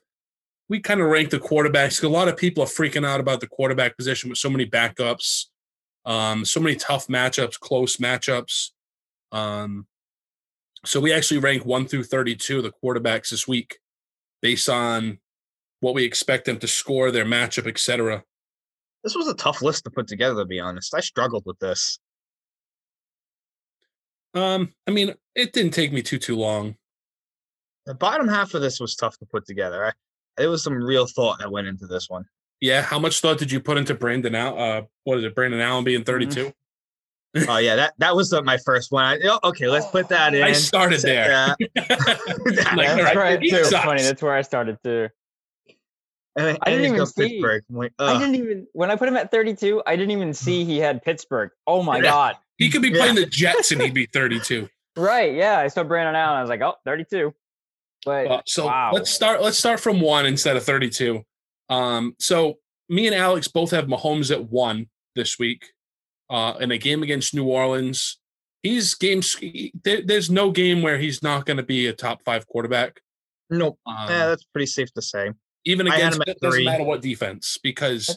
we 0.69 0.81
kind 0.81 1.01
of 1.01 1.09
rank 1.09 1.31
the 1.31 1.39
quarterbacks. 1.39 2.03
A 2.03 2.09
lot 2.09 2.29
of 2.29 2.37
people 2.37 2.63
are 2.63 2.67
freaking 2.67 3.07
out 3.07 3.21
about 3.21 3.41
the 3.41 3.47
quarterback 3.47 3.97
position 3.97 4.31
with 4.31 4.39
so 4.39 4.51
many 4.51 4.67
backups, 4.67 5.47
um, 6.05 6.45
so 6.45 6.61
many 6.61 6.77
tough 6.77 7.09
matchups, 7.09 7.59
close 7.59 7.97
matchups. 7.97 8.71
Um, 9.33 9.87
so 10.85 11.01
we 11.01 11.13
actually 11.13 11.39
rank 11.39 11.65
one 11.65 11.87
through 11.87 12.05
thirty-two 12.05 12.59
of 12.59 12.65
the 12.65 12.73
quarterbacks 12.83 13.31
this 13.31 13.47
week, 13.49 13.79
based 14.43 14.69
on 14.69 15.19
what 15.81 15.95
we 15.95 16.05
expect 16.05 16.45
them 16.45 16.59
to 16.59 16.69
score, 16.69 17.11
their 17.11 17.25
matchup, 17.25 17.67
etc. 17.67 18.25
This 19.03 19.15
was 19.15 19.29
a 19.29 19.35
tough 19.35 19.63
list 19.63 19.85
to 19.85 19.91
put 19.91 20.07
together, 20.07 20.43
to 20.43 20.47
be 20.47 20.61
honest. 20.61 20.95
I 20.95 21.01
struggled 21.01 21.45
with 21.47 21.59
this. 21.59 21.99
Um, 24.35 24.73
I 24.87 24.91
mean, 24.91 25.15
it 25.35 25.53
didn't 25.53 25.73
take 25.73 25.93
me 25.93 26.03
too 26.03 26.19
too 26.19 26.37
long. 26.37 26.77
The 27.87 27.95
bottom 27.95 28.29
half 28.29 28.55
of 28.55 28.63
this 28.63 28.79
was 28.79 28.95
tough 28.95 29.19
to 29.19 29.27
put 29.27 29.47
together. 29.47 29.87
I, 29.87 29.93
there 30.37 30.51
was 30.51 30.63
some 30.63 30.75
real 30.75 31.07
thought 31.07 31.39
that 31.41 31.51
went 31.51 31.67
into 31.67 31.87
this 31.87 32.09
one. 32.09 32.25
Yeah, 32.61 32.83
how 32.83 32.99
much 32.99 33.21
thought 33.21 33.39
did 33.39 33.51
you 33.51 33.61
put 33.61 33.79
into 33.79 33.95
Brandon 33.95 34.35
Al? 34.35 34.59
Uh, 34.59 34.83
what 35.05 35.19
is 35.19 35.25
it, 35.25 35.35
Brandon 35.35 35.61
Allen 35.61 35.83
being 35.83 36.05
thirty-two? 36.05 36.53
Oh 37.49 37.59
yeah, 37.59 37.77
that 37.77 37.95
that 37.99 38.15
was 38.15 38.33
uh, 38.33 38.43
my 38.43 38.59
first 38.59 38.91
one. 38.93 39.05
I, 39.05 39.19
oh, 39.25 39.39
okay, 39.45 39.69
let's 39.69 39.87
put 39.87 40.09
that 40.09 40.35
in. 40.35 40.43
I 40.43 40.53
started 40.53 41.01
there. 41.01 41.29
that. 41.75 42.73
Like, 42.77 42.89
That's 42.89 42.99
all 42.99 43.05
right, 43.05 43.17
right 43.17 43.43
he 43.43 43.51
too. 43.51 43.65
sucks. 43.65 43.85
Funny. 43.85 44.03
That's 44.03 44.23
where 44.23 44.35
I 44.35 44.43
started 44.43 44.79
too. 44.83 45.09
And 46.37 46.59
I 46.63 46.71
didn't 46.71 46.95
even 46.95 47.07
see. 47.07 47.29
Pittsburgh. 47.29 47.63
I'm 47.71 47.77
like, 47.77 47.93
I 47.99 48.19
didn't 48.19 48.35
even 48.37 48.67
when 48.73 48.91
I 48.91 48.97
put 48.97 49.09
him 49.09 49.17
at 49.17 49.31
32, 49.31 49.83
I 49.87 49.97
didn't 49.97 50.13
even 50.13 50.33
see 50.33 50.65
he 50.65 50.79
had 50.79 51.03
Pittsburgh. 51.03 51.51
Oh 51.67 51.83
my 51.83 52.01
god. 52.03 52.37
He 52.61 52.71
could 52.71 52.83
be 52.83 52.91
Yeah. 52.91 52.99
playing 52.99 53.15
the 53.17 53.27
Jets 53.27 53.73
and 53.73 53.83
he'd 53.83 53.93
be 53.95 54.07
thirty-two. 54.13 54.69
Right. 54.97 55.35
Yeah. 55.35 55.59
I 55.59 55.67
saw 55.69 55.83
Brandon 55.83 56.15
Allen. 56.15 56.39
I 56.39 56.41
was 56.43 56.49
like, 56.51 56.61
oh, 56.61 56.75
32. 56.85 57.35
But 58.05 58.27
Uh, 58.29 58.43
so 58.47 58.67
wow. 58.67 58.91
let's 58.95 59.11
start. 59.11 59.43
Let's 59.43 59.59
start 59.59 59.81
from 59.81 60.01
one 60.01 60.27
instead 60.27 60.57
of 60.57 60.63
thirty-two. 60.65 61.23
Um, 61.69 62.15
so 62.21 62.59
me 62.89 63.07
and 63.07 63.15
Alex 63.17 63.49
both 63.49 63.71
have 63.73 63.87
Mahomes 63.87 64.31
at 64.31 64.49
one 64.51 64.89
this 65.17 65.39
week, 65.39 65.67
uh, 66.31 66.55
in 66.61 66.71
a 66.71 66.79
game 66.79 67.03
against 67.03 67.35
New 67.35 67.45
Orleans. 67.47 68.19
He's 68.63 68.95
games. 68.95 69.35
he- 69.35 69.73
There, 69.85 70.03
there's 70.03 70.31
no 70.31 70.51
game 70.51 70.83
where 70.83 70.99
he's 70.99 71.23
not 71.23 71.47
going 71.47 71.57
to 71.57 71.63
be 71.63 71.87
a 71.89 71.93
top 71.93 72.23
five 72.25 72.47
quarterback. 72.47 73.01
Nope. 73.49 73.79
Um, 73.87 73.97
yeah, 74.09 74.27
that's 74.29 74.45
pretty 74.45 74.67
safe 74.67 74.93
to 74.95 75.03
say. 75.03 75.31
even 75.65 75.87
against 75.87 76.17
him 76.17 76.23
at 76.23 76.29
it 76.29 76.41
doesn't 76.41 76.65
matter 76.65 76.85
what 76.85 77.01
defense 77.03 77.59
because 77.63 78.17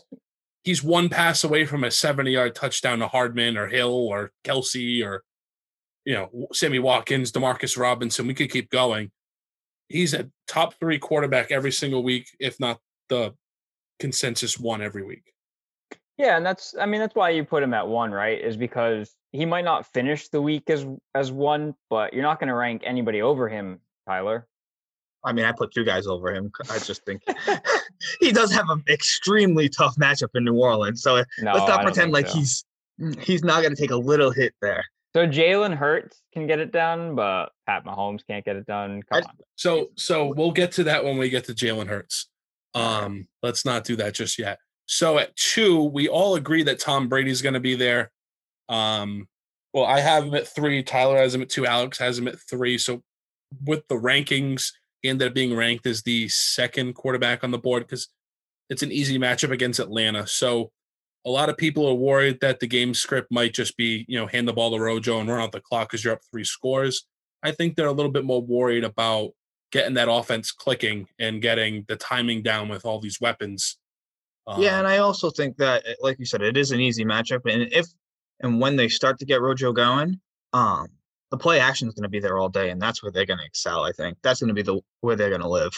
he's 0.64 0.84
one 0.84 1.10
pass 1.10 1.44
away 1.44 1.66
from 1.66 1.84
a 1.84 1.92
70 1.92 2.32
yard 2.32 2.56
touchdown 2.56 3.00
to 3.00 3.08
Hardman 3.08 3.58
or 3.58 3.68
Hill 3.68 3.94
or 3.94 4.32
Kelce 4.44 5.06
or 5.06 5.24
you 6.06 6.14
know 6.14 6.48
Sammy 6.54 6.80
Watkins, 6.80 7.32
Demarcus 7.32 7.78
Robinson. 7.78 8.28
We 8.28 8.34
could 8.34 8.52
keep 8.52 8.70
going. 8.70 9.12
He's 9.90 10.14
a 10.14 10.30
top 10.48 10.76
three 10.80 10.98
quarterback 10.98 11.52
every 11.52 11.72
single 11.72 12.04
week, 12.04 12.28
if 12.40 12.60
not 12.60 12.80
the 13.10 13.34
consensus 14.00 14.60
one 14.60 14.82
every 14.82 15.04
week. 15.04 15.34
Yeah, 16.18 16.38
and 16.38 16.46
that's 16.46 16.76
I 16.80 16.86
mean 16.86 17.00
that's 17.00 17.16
why 17.16 17.30
you 17.30 17.44
put 17.44 17.64
him 17.64 17.74
at 17.74 17.88
one, 17.88 18.12
right? 18.12 18.40
Is 18.40 18.58
because 18.58 19.16
he 19.32 19.46
might 19.46 19.66
not 19.66 19.92
finish 19.94 20.30
the 20.30 20.42
week 20.42 20.70
as 20.70 20.86
as 21.16 21.32
one, 21.32 21.76
but 21.90 22.14
you're 22.14 22.24
not 22.24 22.40
going 22.40 22.50
to 22.50 22.56
rank 22.56 22.84
anybody 22.86 23.22
over 23.22 23.50
him, 23.50 23.80
Tyler. 24.08 24.48
I 25.26 25.34
mean, 25.34 25.46
I 25.46 25.52
put 25.52 25.74
two 25.74 25.84
guys 25.86 26.08
over 26.08 26.34
him. 26.34 26.52
I 26.70 26.80
just 26.80 27.06
think 27.06 27.22
he 28.20 28.32
does 28.32 28.52
have 28.52 28.70
an 28.70 28.84
extremely 28.90 29.70
tough 29.70 29.96
matchup 29.96 30.30
in 30.36 30.44
New 30.44 30.56
Orleans. 30.56 31.02
So 31.02 31.24
No, 31.40 31.54
let's 31.54 31.68
not 31.68 31.84
pretend 31.84 32.12
like 32.12 32.28
so. 32.28 32.38
he's 32.40 32.66
he's 33.20 33.44
not 33.44 33.62
going 33.62 33.76
to 33.76 33.82
take 33.82 33.92
a 33.92 33.98
little 33.98 34.32
hit 34.32 34.54
there. 34.62 34.84
So 35.16 35.28
Jalen 35.28 35.76
Hurts 35.76 36.22
can 36.34 36.48
get 36.48 36.60
it 36.60 36.72
done, 36.72 37.16
but 37.16 37.52
Pat 37.68 37.86
Mahomes 37.86 38.22
can't 38.28 38.44
get 38.44 38.56
it 38.56 38.66
done. 38.66 39.02
Come 39.12 39.22
I- 39.24 39.28
on. 39.28 39.36
So 39.56 39.90
so 39.96 40.34
we'll 40.36 40.52
get 40.52 40.72
to 40.74 40.84
that 40.86 41.04
when 41.04 41.18
we 41.18 41.30
get 41.30 41.46
to 41.46 41.54
Jalen 41.54 41.88
Hurts. 41.88 42.28
Um, 42.76 43.28
let's 43.44 43.66
not 43.66 43.84
do 43.84 43.96
that 43.98 44.14
just 44.16 44.40
yet. 44.40 44.58
So 44.86 45.18
at 45.20 45.36
two, 45.36 45.84
we 45.84 46.08
all 46.10 46.36
agree 46.36 46.64
that 46.64 46.80
Tom 46.80 47.08
Brady's 47.08 47.42
going 47.42 47.54
to 47.54 47.60
be 47.60 47.76
there. 47.76 48.12
Um, 48.68 49.28
well, 49.74 49.86
I 49.86 50.00
have 50.00 50.26
him 50.26 50.34
at 50.36 50.48
three. 50.48 50.84
Tyler 50.84 51.18
has 51.18 51.34
him 51.34 51.42
at 51.44 51.50
two. 51.50 51.66
Alex 51.66 51.98
has 52.00 52.18
him 52.20 52.28
at 52.28 52.40
three. 52.50 52.78
So 52.78 53.02
with 53.64 53.88
the 53.88 53.96
rankings, 53.96 54.72
he 55.04 55.10
ended 55.10 55.28
up 55.28 55.34
being 55.36 55.56
ranked 55.56 55.86
as 55.86 56.02
the 56.02 56.28
second 56.30 56.94
quarterback 56.96 57.44
on 57.44 57.52
the 57.52 57.58
board 57.60 57.84
because 57.84 58.08
it's 58.70 58.82
an 58.82 58.92
easy 58.92 59.20
matchup 59.20 59.52
against 59.52 59.80
Atlanta. 59.80 60.26
So 60.26 60.72
a 61.26 61.30
lot 61.30 61.50
of 61.50 61.58
people 61.58 61.86
are 61.88 61.94
worried 61.94 62.40
that 62.42 62.60
the 62.60 62.68
game 62.68 62.94
script 62.94 63.32
might 63.32 63.54
just 63.54 63.78
be, 63.78 64.06
you 64.08 64.18
know, 64.18 64.26
hand 64.26 64.48
the 64.48 64.54
ball 64.54 64.72
to 64.72 64.82
Rojo 64.82 65.20
and 65.20 65.30
run 65.30 65.42
out 65.42 65.52
the 65.52 65.62
clock 65.62 65.90
because 65.90 66.04
you're 66.04 66.14
up 66.14 66.22
three 66.32 66.46
scores. 66.46 67.06
I 67.44 67.52
think 67.52 67.76
they're 67.76 67.88
a 67.88 67.94
little 67.94 68.12
bit 68.12 68.24
more 68.24 68.42
worried 68.42 68.86
about 68.86 69.32
getting 69.72 69.96
that 69.96 70.10
offense 70.10 70.52
clicking 70.52 71.08
and 71.20 71.42
getting 71.42 71.84
the 71.88 71.98
timing 71.98 72.42
down 72.42 72.70
with 72.70 72.86
all 72.86 73.00
these 73.00 73.20
weapons. 73.20 73.78
yeah, 74.58 74.78
and 74.78 74.88
Um, 74.88 74.94
I 74.94 74.98
also 75.00 75.30
think 75.30 75.58
that, 75.58 75.84
like 76.02 76.18
you 76.20 76.26
said, 76.26 76.42
it 76.42 76.58
is 76.58 76.72
an 76.72 76.80
easy 76.80 77.04
matchup. 77.04 77.52
And 77.52 77.72
if 77.74 77.88
and 78.40 78.60
when 78.60 78.76
they 78.76 78.88
start 78.88 79.20
to 79.20 79.26
get 79.26 79.42
Rojo 79.42 79.74
going, 79.74 80.20
um, 80.54 80.88
the 81.34 81.38
play 81.38 81.60
action 81.60 81.88
is 81.88 81.96
going 81.96 82.04
to 82.04 82.10
be 82.10 82.20
there 82.20 82.38
all 82.38 82.48
day, 82.48 82.70
and 82.70 82.80
that's 82.80 83.02
where 83.02 83.12
they're 83.12 83.26
going 83.26 83.40
to 83.40 83.46
excel. 83.46 83.84
I 83.84 83.92
think 83.92 84.20
that's 84.22 84.40
going 84.40 84.50
to 84.50 84.54
be 84.54 84.62
the 84.62 84.80
where 85.02 85.16
they're 85.16 85.30
going 85.32 85.42
to 85.42 85.50
live. 85.50 85.74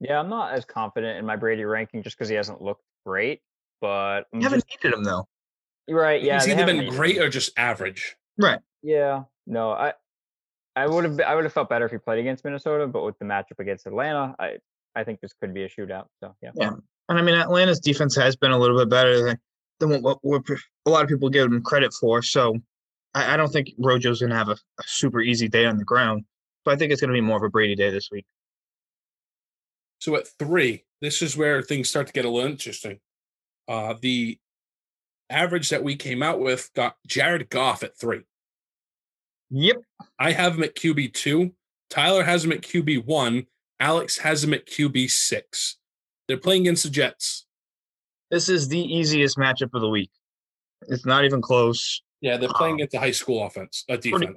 Yeah, 0.00 0.18
I'm 0.18 0.28
not 0.28 0.54
as 0.54 0.64
confident 0.64 1.18
in 1.18 1.24
my 1.24 1.36
Brady 1.36 1.64
ranking 1.64 2.02
just 2.02 2.18
because 2.18 2.28
he 2.28 2.34
hasn't 2.34 2.60
looked 2.60 2.82
great. 3.06 3.42
But 3.80 4.24
I'm 4.34 4.40
You 4.40 4.42
haven't 4.42 4.64
just- 4.68 4.82
needed 4.82 4.96
him 4.98 5.04
though, 5.04 5.28
right. 5.88 6.20
Yeah, 6.20 6.34
he's 6.40 6.48
either 6.48 6.66
been 6.66 6.88
great 6.90 7.16
him. 7.18 7.22
or 7.22 7.28
just 7.28 7.56
average. 7.56 8.16
right? 8.38 8.58
Yeah, 8.82 9.22
no, 9.46 9.70
I, 9.70 9.92
I 10.74 10.88
would 10.88 11.04
have, 11.04 11.20
I 11.20 11.36
would 11.36 11.44
have 11.44 11.52
felt 11.52 11.68
better 11.68 11.84
if 11.86 11.92
he 11.92 11.98
played 11.98 12.18
against 12.18 12.44
Minnesota, 12.44 12.88
but 12.88 13.04
with 13.04 13.16
the 13.20 13.24
matchup 13.24 13.60
against 13.60 13.86
Atlanta, 13.86 14.34
I, 14.40 14.56
I 14.96 15.04
think 15.04 15.20
this 15.20 15.32
could 15.40 15.54
be 15.54 15.62
a 15.62 15.68
shootout. 15.68 16.06
So 16.18 16.34
yeah, 16.42 16.50
Yeah, 16.56 16.72
and 17.08 17.18
I 17.18 17.22
mean 17.22 17.36
Atlanta's 17.36 17.78
defense 17.78 18.16
has 18.16 18.34
been 18.34 18.50
a 18.50 18.58
little 18.58 18.76
bit 18.76 18.88
better 18.90 19.22
than 19.24 19.38
than 19.78 20.02
what, 20.02 20.18
what, 20.22 20.42
what 20.48 20.58
a 20.86 20.90
lot 20.90 21.04
of 21.04 21.08
people 21.08 21.28
give 21.30 21.48
them 21.48 21.62
credit 21.62 21.92
for. 21.94 22.20
So 22.22 22.56
I, 23.16 23.34
I 23.34 23.36
don't 23.36 23.50
think 23.50 23.72
Rojo's 23.78 24.20
going 24.20 24.30
to 24.30 24.36
have 24.36 24.50
a, 24.50 24.52
a 24.52 24.84
super 24.84 25.20
easy 25.20 25.48
day 25.48 25.64
on 25.64 25.78
the 25.78 25.84
ground. 25.84 26.24
So 26.64 26.72
I 26.72 26.76
think 26.76 26.92
it's 26.92 27.00
going 27.00 27.08
to 27.08 27.14
be 27.14 27.22
more 27.22 27.38
of 27.38 27.42
a 27.42 27.48
Brady 27.48 27.74
day 27.74 27.90
this 27.90 28.10
week. 28.12 28.26
So 29.98 30.14
at 30.16 30.28
three, 30.38 30.84
this 31.00 31.22
is 31.22 31.36
where 31.36 31.62
things 31.62 31.88
start 31.88 32.06
to 32.08 32.12
get 32.12 32.26
a 32.26 32.30
little 32.30 32.48
interesting. 32.48 33.00
Uh, 33.66 33.94
the 34.00 34.38
average 35.30 35.70
that 35.70 35.82
we 35.82 35.96
came 35.96 36.22
out 36.22 36.40
with 36.40 36.70
got 36.76 36.96
Jared 37.06 37.48
Goff 37.48 37.82
at 37.82 37.98
three. 37.98 38.20
Yep. 39.50 39.76
I 40.18 40.32
have 40.32 40.56
him 40.56 40.62
at 40.62 40.76
QB 40.76 41.14
two. 41.14 41.52
Tyler 41.88 42.22
has 42.22 42.44
him 42.44 42.52
at 42.52 42.60
QB 42.60 43.06
one. 43.06 43.46
Alex 43.80 44.18
has 44.18 44.44
him 44.44 44.52
at 44.52 44.66
QB 44.66 45.10
six. 45.10 45.78
They're 46.28 46.36
playing 46.36 46.62
against 46.62 46.82
the 46.82 46.90
Jets. 46.90 47.46
This 48.30 48.48
is 48.48 48.68
the 48.68 48.80
easiest 48.80 49.38
matchup 49.38 49.70
of 49.72 49.80
the 49.80 49.88
week. 49.88 50.10
It's 50.88 51.06
not 51.06 51.24
even 51.24 51.40
close, 51.40 52.02
Yeah, 52.26 52.36
they're 52.38 52.48
playing 52.48 52.72
Um, 52.72 52.76
against 52.78 52.94
a 52.94 52.98
high 52.98 53.10
school 53.12 53.46
offense, 53.46 53.84
a 53.88 53.96
defense. 53.96 54.36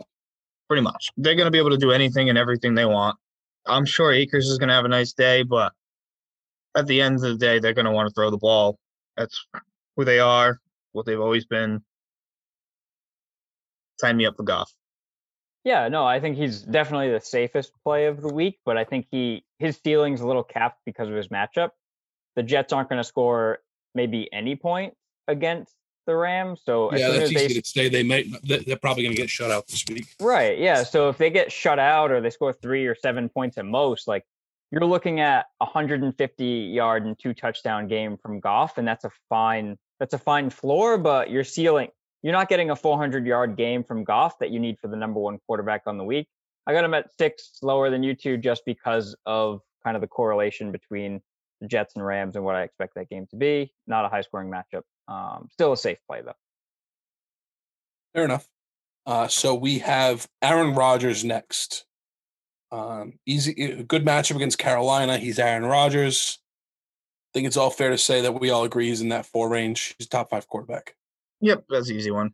pretty 0.67 0.81
much. 0.83 1.09
They're 1.17 1.33
going 1.35 1.47
to 1.47 1.51
be 1.51 1.57
able 1.57 1.71
to 1.71 1.77
do 1.77 1.91
anything 1.91 2.29
and 2.29 2.37
everything 2.37 2.75
they 2.75 2.85
want. 2.85 3.17
I'm 3.65 3.85
sure 3.85 4.11
Akers 4.11 4.47
is 4.47 4.57
going 4.59 4.69
to 4.69 4.75
have 4.75 4.85
a 4.85 4.89
nice 4.89 5.13
day, 5.13 5.41
but 5.43 5.73
at 6.77 6.85
the 6.85 7.01
end 7.01 7.15
of 7.15 7.21
the 7.21 7.35
day, 7.35 7.57
they're 7.59 7.73
going 7.73 7.85
to 7.85 7.91
want 7.91 8.07
to 8.07 8.13
throw 8.13 8.29
the 8.29 8.37
ball. 8.37 8.77
That's 9.17 9.43
who 9.97 10.05
they 10.05 10.19
are, 10.19 10.59
what 10.91 11.05
they've 11.07 11.19
always 11.19 11.45
been. 11.45 11.81
Sign 13.99 14.17
me 14.17 14.25
up 14.25 14.37
for 14.37 14.43
Goff. 14.43 14.71
yeah, 15.63 15.87
no, 15.89 16.05
I 16.05 16.19
think 16.19 16.37
he's 16.37 16.61
definitely 16.61 17.09
the 17.11 17.19
safest 17.19 17.71
play 17.83 18.05
of 18.05 18.21
the 18.21 18.33
week, 18.33 18.59
but 18.65 18.77
I 18.77 18.83
think 18.85 19.07
he 19.11 19.43
his 19.57 19.79
ceiling's 19.83 20.21
a 20.21 20.27
little 20.27 20.43
capped 20.43 20.79
because 20.85 21.09
of 21.09 21.15
his 21.15 21.27
matchup. 21.29 21.71
The 22.35 22.43
Jets 22.43 22.71
aren't 22.71 22.87
going 22.89 23.01
to 23.01 23.07
score 23.07 23.59
maybe 23.95 24.29
any 24.31 24.55
points 24.55 24.95
against 25.27 25.73
the 26.05 26.15
Rams, 26.15 26.61
so 26.65 26.91
Yeah, 26.93 27.09
that's 27.09 27.25
as 27.25 27.31
they 27.33 27.45
easy 27.45 27.61
to 27.61 27.67
say. 27.67 27.89
They 27.89 28.03
they- 28.03 28.57
They're 28.65 28.77
probably 28.77 29.03
going 29.03 29.15
to 29.15 29.21
get 29.21 29.29
shut 29.29 29.51
out 29.51 29.67
this 29.67 29.83
week. 29.89 30.07
Right. 30.19 30.57
Yeah. 30.57 30.83
So 30.83 31.09
if 31.09 31.17
they 31.17 31.29
get 31.29 31.51
shut 31.51 31.79
out 31.79 32.11
or 32.11 32.21
they 32.21 32.29
score 32.29 32.53
three 32.53 32.85
or 32.87 32.95
seven 32.95 33.29
points 33.29 33.57
at 33.57 33.65
most, 33.65 34.07
like 34.07 34.23
you're 34.71 34.81
looking 34.85 35.19
at 35.19 35.45
a 35.61 35.65
150 35.65 36.45
yard 36.45 37.05
and 37.05 37.17
two 37.17 37.33
touchdown 37.33 37.87
game 37.87 38.17
from 38.17 38.39
Goff, 38.39 38.77
and 38.77 38.87
that's 38.87 39.05
a 39.05 39.11
fine 39.29 39.77
that's 39.99 40.13
a 40.13 40.17
fine 40.17 40.49
floor, 40.49 40.97
but 40.97 41.29
you're 41.29 41.43
ceiling. 41.43 41.89
You're 42.21 42.33
not 42.33 42.49
getting 42.49 42.69
a 42.71 42.75
400 42.75 43.25
yard 43.25 43.55
game 43.57 43.83
from 43.83 44.03
Goff 44.03 44.39
that 44.39 44.49
you 44.51 44.59
need 44.59 44.77
for 44.79 44.87
the 44.87 44.95
number 44.95 45.19
one 45.19 45.39
quarterback 45.47 45.83
on 45.87 45.97
the 45.97 46.03
week. 46.03 46.27
I 46.67 46.73
got 46.73 46.83
him 46.83 46.93
at 46.93 47.07
six, 47.17 47.57
lower 47.61 47.89
than 47.89 48.03
you 48.03 48.13
two, 48.15 48.37
just 48.37 48.63
because 48.65 49.15
of 49.25 49.61
kind 49.83 49.95
of 49.95 50.01
the 50.01 50.07
correlation 50.07 50.71
between 50.71 51.21
the 51.61 51.67
Jets 51.67 51.95
and 51.95 52.05
Rams 52.05 52.35
and 52.35 52.45
what 52.45 52.55
I 52.55 52.61
expect 52.63 52.95
that 52.95 53.09
game 53.09 53.25
to 53.31 53.35
be. 53.35 53.73
Not 53.87 54.05
a 54.05 54.09
high 54.09 54.21
scoring 54.21 54.49
matchup. 54.51 54.83
Um, 55.09 55.47
still 55.51 55.73
a 55.73 55.77
safe 55.77 55.97
play 56.07 56.21
though. 56.21 56.35
Fair 58.13 58.25
enough. 58.25 58.47
Uh, 59.05 59.27
so 59.27 59.55
we 59.55 59.79
have 59.79 60.27
Aaron 60.41 60.75
Rodgers 60.75 61.23
next. 61.23 61.85
Um, 62.71 63.13
easy, 63.25 63.63
a 63.63 63.83
good 63.83 64.05
matchup 64.05 64.35
against 64.35 64.59
Carolina. 64.59 65.17
He's 65.17 65.39
Aaron 65.39 65.65
Rodgers. 65.65 66.37
I 66.39 67.29
think 67.33 67.47
it's 67.47 67.57
all 67.57 67.69
fair 67.71 67.89
to 67.89 67.97
say 67.97 68.21
that 68.21 68.39
we 68.39 68.49
all 68.51 68.63
agree 68.63 68.89
he's 68.89 69.01
in 69.01 69.09
that 69.09 69.25
four 69.25 69.49
range. 69.49 69.95
He's 69.97 70.07
top 70.07 70.29
five 70.29 70.47
quarterback. 70.47 70.95
Yep, 71.41 71.65
that's 71.69 71.89
an 71.89 71.95
easy 71.95 72.11
one. 72.11 72.33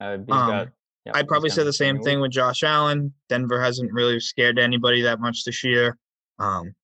Uh, 0.00 0.18
he's 0.18 0.28
Um, 0.28 0.50
got- 0.50 0.68
yep, 1.06 1.16
I'd 1.16 1.28
probably 1.28 1.48
gonna 1.48 1.54
say 1.56 1.62
the 1.64 1.72
same 1.72 2.02
thing 2.02 2.20
with 2.20 2.32
Josh 2.32 2.62
Allen. 2.64 3.14
Denver 3.28 3.62
hasn't 3.62 3.92
really 3.92 4.18
scared 4.18 4.58
anybody 4.58 5.00
that 5.02 5.20
much 5.20 5.44
this 5.44 5.62
year. 5.62 5.96
Um, 6.40 6.74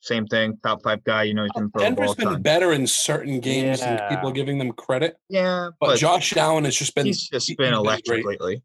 same 0.00 0.26
thing, 0.26 0.58
top 0.62 0.82
five 0.82 1.02
guy. 1.04 1.24
You 1.24 1.34
know 1.34 1.42
he's 1.44 1.52
to 1.52 1.58
throw 1.60 1.68
the 1.72 1.78
Denver's 1.80 2.06
ball. 2.06 2.12
a 2.12 2.16
been 2.16 2.28
ton. 2.28 2.42
better 2.42 2.72
in 2.72 2.86
certain 2.86 3.40
games 3.40 3.80
than 3.80 4.00
people 4.08 4.30
giving 4.30 4.58
them 4.58 4.72
credit. 4.72 5.16
Yeah, 5.28 5.70
But, 5.80 5.86
but, 5.86 5.98
Josh 5.98 6.36
Allen 6.36 6.64
has 6.64 6.76
just 6.76 6.94
been 6.94 7.06
he's 7.06 7.28
just 7.28 7.56
been 7.56 7.74
electric 7.74 8.24
great. 8.24 8.40
lately. 8.40 8.62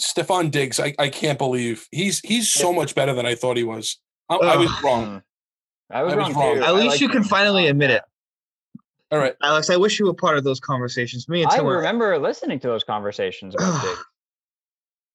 Stefon 0.00 0.50
Diggs. 0.50 0.78
I, 0.78 0.94
I 0.98 1.08
can't 1.08 1.38
believe 1.38 1.86
he's 1.90 2.20
he's 2.20 2.52
so 2.52 2.72
much 2.72 2.94
better 2.94 3.14
than 3.14 3.26
I 3.26 3.34
thought 3.34 3.56
he 3.56 3.64
was. 3.64 3.98
I, 4.28 4.36
I 4.36 4.56
was 4.56 4.70
wrong. 4.82 5.06
Mm. 5.06 5.22
I 5.90 6.02
was, 6.02 6.12
I 6.12 6.16
was 6.16 6.34
wrong, 6.34 6.58
wrong. 6.58 6.62
At 6.62 6.74
least 6.74 6.88
like 6.92 7.00
you 7.00 7.08
can 7.08 7.18
him. 7.22 7.24
finally 7.24 7.66
admit 7.66 7.90
it. 7.90 8.02
All 9.10 9.18
right. 9.18 9.34
Alex, 9.42 9.70
I 9.70 9.76
wish 9.76 9.98
you 9.98 10.04
were 10.06 10.14
part 10.14 10.36
of 10.36 10.44
those 10.44 10.60
conversations. 10.60 11.28
Me 11.28 11.42
and 11.42 11.50
I 11.50 11.56
Tim 11.56 11.64
were 11.64 11.78
remember 11.78 12.18
listening 12.18 12.60
to 12.60 12.68
those 12.68 12.84
conversations 12.84 13.54
about 13.54 13.82
Diggs. 13.82 14.04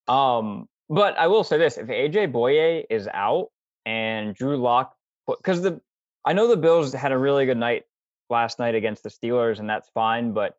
Um, 0.08 0.68
but 0.90 1.18
I 1.18 1.28
will 1.28 1.44
say 1.44 1.58
this: 1.58 1.78
if 1.78 1.88
AJ 1.88 2.32
Bouye 2.34 2.84
is 2.90 3.08
out 3.14 3.50
and 3.86 4.36
Drew 4.36 4.58
Lock, 4.58 4.96
because 5.28 5.62
the 5.62 5.82
I 6.26 6.34
know 6.34 6.48
the 6.48 6.58
Bills 6.58 6.94
had 6.94 7.12
a 7.12 7.18
really 7.18 7.46
good 7.46 7.58
night 7.58 7.84
last 8.30 8.60
night 8.60 8.76
against 8.76 9.04
the 9.04 9.10
Steelers, 9.10 9.60
and 9.60 9.70
that's 9.70 9.90
fine. 9.94 10.34
But 10.34 10.58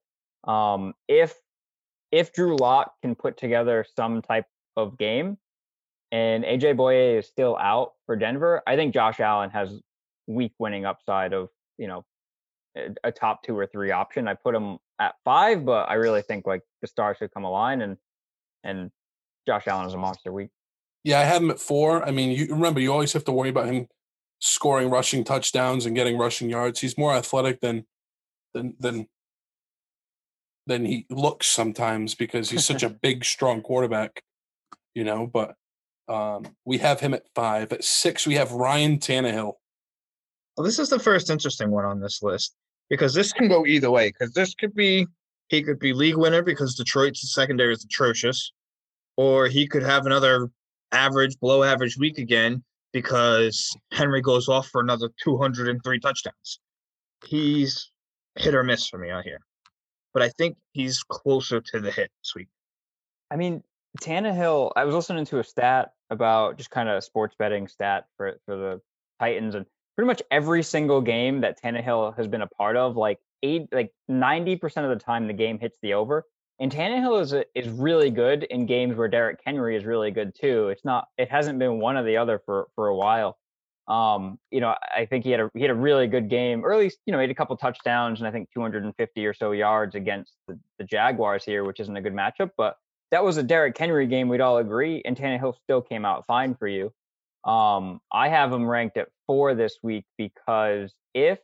um, 0.51 0.95
if 1.09 1.35
if 2.13 2.33
Drew 2.33 2.57
Lock 2.57 2.93
can 3.03 3.15
put 3.15 3.37
together 3.37 3.85
some 3.97 4.23
type 4.23 4.47
of 4.77 4.99
game, 4.99 5.39
and 6.13 6.45
AJ 6.45 6.77
Bouye 6.77 7.19
is 7.19 7.27
still 7.27 7.57
out 7.57 7.93
for 8.07 8.17
Denver, 8.17 8.63
I 8.67 8.77
think 8.77 8.95
Josh 8.95 9.21
Allen 9.21 9.51
has 9.51 9.81
week 10.27 10.53
winning 10.59 10.85
upside 10.85 11.33
of 11.33 11.49
you 11.79 11.87
know 11.87 12.05
a- 13.05 13.13
top 13.13 13.43
two 13.43 13.57
or 13.57 13.67
three 13.67 13.91
option. 13.91 14.29
I 14.29 14.35
put 14.35 14.55
him 14.55 14.79
at 14.99 15.15
five, 15.25 15.65
but 15.65 15.89
I 15.89 15.95
really 15.95 16.23
think 16.23 16.47
like 16.47 16.63
the 16.83 16.89
stars 16.89 17.17
should 17.19 17.33
come 17.33 17.45
align 17.45 17.83
and 17.83 17.97
and 18.63 18.91
Josh 19.47 19.67
Allen 19.67 19.87
is 19.87 19.95
a 19.95 19.99
monster 19.99 20.33
week. 20.33 20.51
Yeah, 21.03 21.21
I 21.21 21.25
have 21.25 21.43
him 21.43 21.51
at 21.51 21.61
four. 21.61 22.03
I 22.03 22.11
mean, 22.11 22.31
you 22.31 22.47
remember 22.49 22.81
you 22.81 22.93
always 22.93 23.13
have 23.13 23.25
to 23.25 23.33
worry 23.33 23.51
about 23.51 23.67
him 23.67 23.89
scoring 24.41 24.91
rushing 24.91 25.25
touchdowns 25.25 25.87
and 25.87 25.97
getting 25.97 26.19
rushing 26.19 26.51
yards. 26.51 26.81
He's 26.81 26.99
more 26.99 27.15
athletic 27.15 27.61
than 27.61 27.87
than 28.53 28.75
than 28.79 29.09
than 30.67 30.85
he 30.85 31.07
looks 31.11 31.47
sometimes 31.47 32.15
because 32.15 32.51
he's 32.51 32.65
such 32.65 32.83
a 32.83 32.89
big, 33.03 33.25
strong 33.25 33.63
quarterback. 33.63 34.23
You 34.95 35.05
know, 35.05 35.27
but 35.27 35.55
um, 36.09 36.45
we 36.65 36.79
have 36.79 37.01
him 37.01 37.15
at 37.15 37.25
five. 37.35 37.73
At 37.73 37.85
six, 37.85 38.27
we 38.27 38.35
have 38.35 38.53
Ryan 38.53 38.99
Tannehill. 38.99 39.55
Well, 40.57 40.65
this 40.65 40.79
is 40.79 40.89
the 40.89 41.01
first 41.01 41.31
interesting 41.31 41.71
one 41.71 41.85
on 41.85 42.01
this 42.01 42.23
list 42.23 42.55
because 42.89 43.13
this 43.13 43.33
can 43.33 43.49
go 43.49 43.67
either 43.67 43.91
way. 43.91 44.09
Because 44.09 44.33
this 44.35 44.55
could 44.55 44.75
be 44.75 45.07
he 45.49 45.63
could 45.63 45.79
be 45.79 45.93
league 45.93 46.17
winner 46.17 46.43
because 46.43 46.75
Detroit's 46.75 47.33
secondary 47.35 47.73
is 47.73 47.85
atrocious, 47.85 48.53
or 49.17 49.47
he 49.49 49.67
could 49.67 49.83
have 49.83 50.07
another 50.07 50.49
average, 50.93 51.39
below 51.41 51.63
average 51.63 51.99
week 51.99 52.19
again 52.19 52.63
because 52.95 53.77
Henry 53.93 54.23
goes 54.23 54.49
off 54.49 54.69
for 54.69 54.81
another 54.81 55.11
203 55.23 55.99
touchdowns. 55.99 56.61
He's 57.27 57.91
hit 58.37 58.55
or 58.55 58.63
miss 58.63 58.89
for 58.89 58.99
me 58.99 59.11
out 59.11 59.25
here, 59.25 59.41
but 60.15 60.23
I 60.23 60.31
think 60.31 60.57
he's 60.73 61.03
closer 61.03 61.61
to 61.61 61.81
the 61.81 61.91
hit 61.91 62.11
this 62.23 62.33
week. 62.35 62.49
I 63.31 63.37
mean, 63.37 63.63
Tannehill. 64.01 64.73
I 64.77 64.85
was 64.85 64.95
listening 64.95 65.25
to 65.27 65.41
a 65.41 65.45
stat 65.45 65.93
about 66.11 66.57
just 66.57 66.71
kind 66.71 66.89
of 66.89 66.97
a 66.97 67.03
sports 67.03 67.35
betting 67.39 67.69
stat 67.69 68.07
for 68.17 68.39
for 68.47 68.57
the 68.57 68.81
Titans, 69.21 69.55
and 69.55 69.67
pretty 69.97 70.07
much 70.07 70.23
every 70.31 70.63
single 70.63 71.01
game 71.01 71.41
that 71.41 71.61
Tannehill 71.61 72.17
has 72.17 72.29
been 72.29 72.43
a 72.43 72.47
part 72.47 72.77
of, 72.77 72.97
like 72.97 73.19
eight, 73.43 73.69
like 73.73 73.93
ninety 74.09 74.57
percent 74.57 74.87
of 74.87 74.97
the 74.97 75.05
time, 75.05 75.27
the 75.27 75.33
game 75.33 75.59
hits 75.59 75.79
the 75.83 75.95
over. 75.95 76.25
And 76.61 76.71
Tannehill 76.71 77.21
is 77.21 77.35
is 77.55 77.69
really 77.69 78.11
good 78.11 78.45
in 78.45 78.67
games 78.67 78.97
where 78.97 79.09
Derrick 79.09 79.41
Henry 79.45 79.77
is 79.77 79.85
really 79.85 80.11
good 80.11 80.35
too. 80.35 80.69
It's 80.69 80.85
not, 80.85 81.09
it 81.19 81.31
hasn't 81.31 81.59
been 81.59 81.81
one 81.81 81.97
or 81.97 82.05
the 82.05 82.17
other 82.17 82.41
for 82.45 82.69
for 82.75 82.89
a 82.89 82.97
while. 82.97 83.39
Um, 83.87 84.39
you 84.51 84.61
know, 84.61 84.75
I 84.97 85.05
think 85.05 85.25
he 85.25 85.31
had 85.31 85.41
a 85.41 85.51
he 85.55 85.63
had 85.63 85.71
a 85.71 85.75
really 85.75 86.07
good 86.07 86.31
game, 86.31 86.65
or 86.65 86.73
at 86.73 86.79
least 86.79 86.99
you 87.07 87.13
know, 87.13 87.19
he 87.19 87.25
had 87.25 87.31
a 87.31 87.35
couple 87.35 87.57
touchdowns 87.57 88.21
and 88.21 88.29
I 88.29 88.31
think 88.31 88.51
250 88.55 89.27
or 89.27 89.35
so 89.35 89.53
yards 89.53 89.95
against 89.95 90.33
the, 90.49 90.59
the 90.79 90.85
Jaguars 90.85 91.45
here, 91.45 91.65
which 91.65 91.81
isn't 91.81 91.97
a 91.97 92.01
good 92.01 92.15
matchup. 92.15 92.51
But 92.57 92.77
that 93.11 93.25
was 93.25 93.37
a 93.37 93.43
Derrick 93.43 93.77
Henry 93.77 94.07
game, 94.07 94.29
we'd 94.29 94.41
all 94.41 94.59
agree, 94.59 95.03
and 95.05 95.17
Tannehill 95.17 95.55
still 95.63 95.83
came 95.83 96.05
out 96.05 96.27
fine 96.27 96.55
for 96.55 96.69
you. 96.69 96.93
Um, 97.45 98.01
I 98.11 98.29
have 98.29 98.53
him 98.53 98.67
ranked 98.67 98.97
at 98.97 99.09
four 99.27 99.55
this 99.55 99.79
week 99.83 100.07
because 100.17 100.95
if 101.13 101.39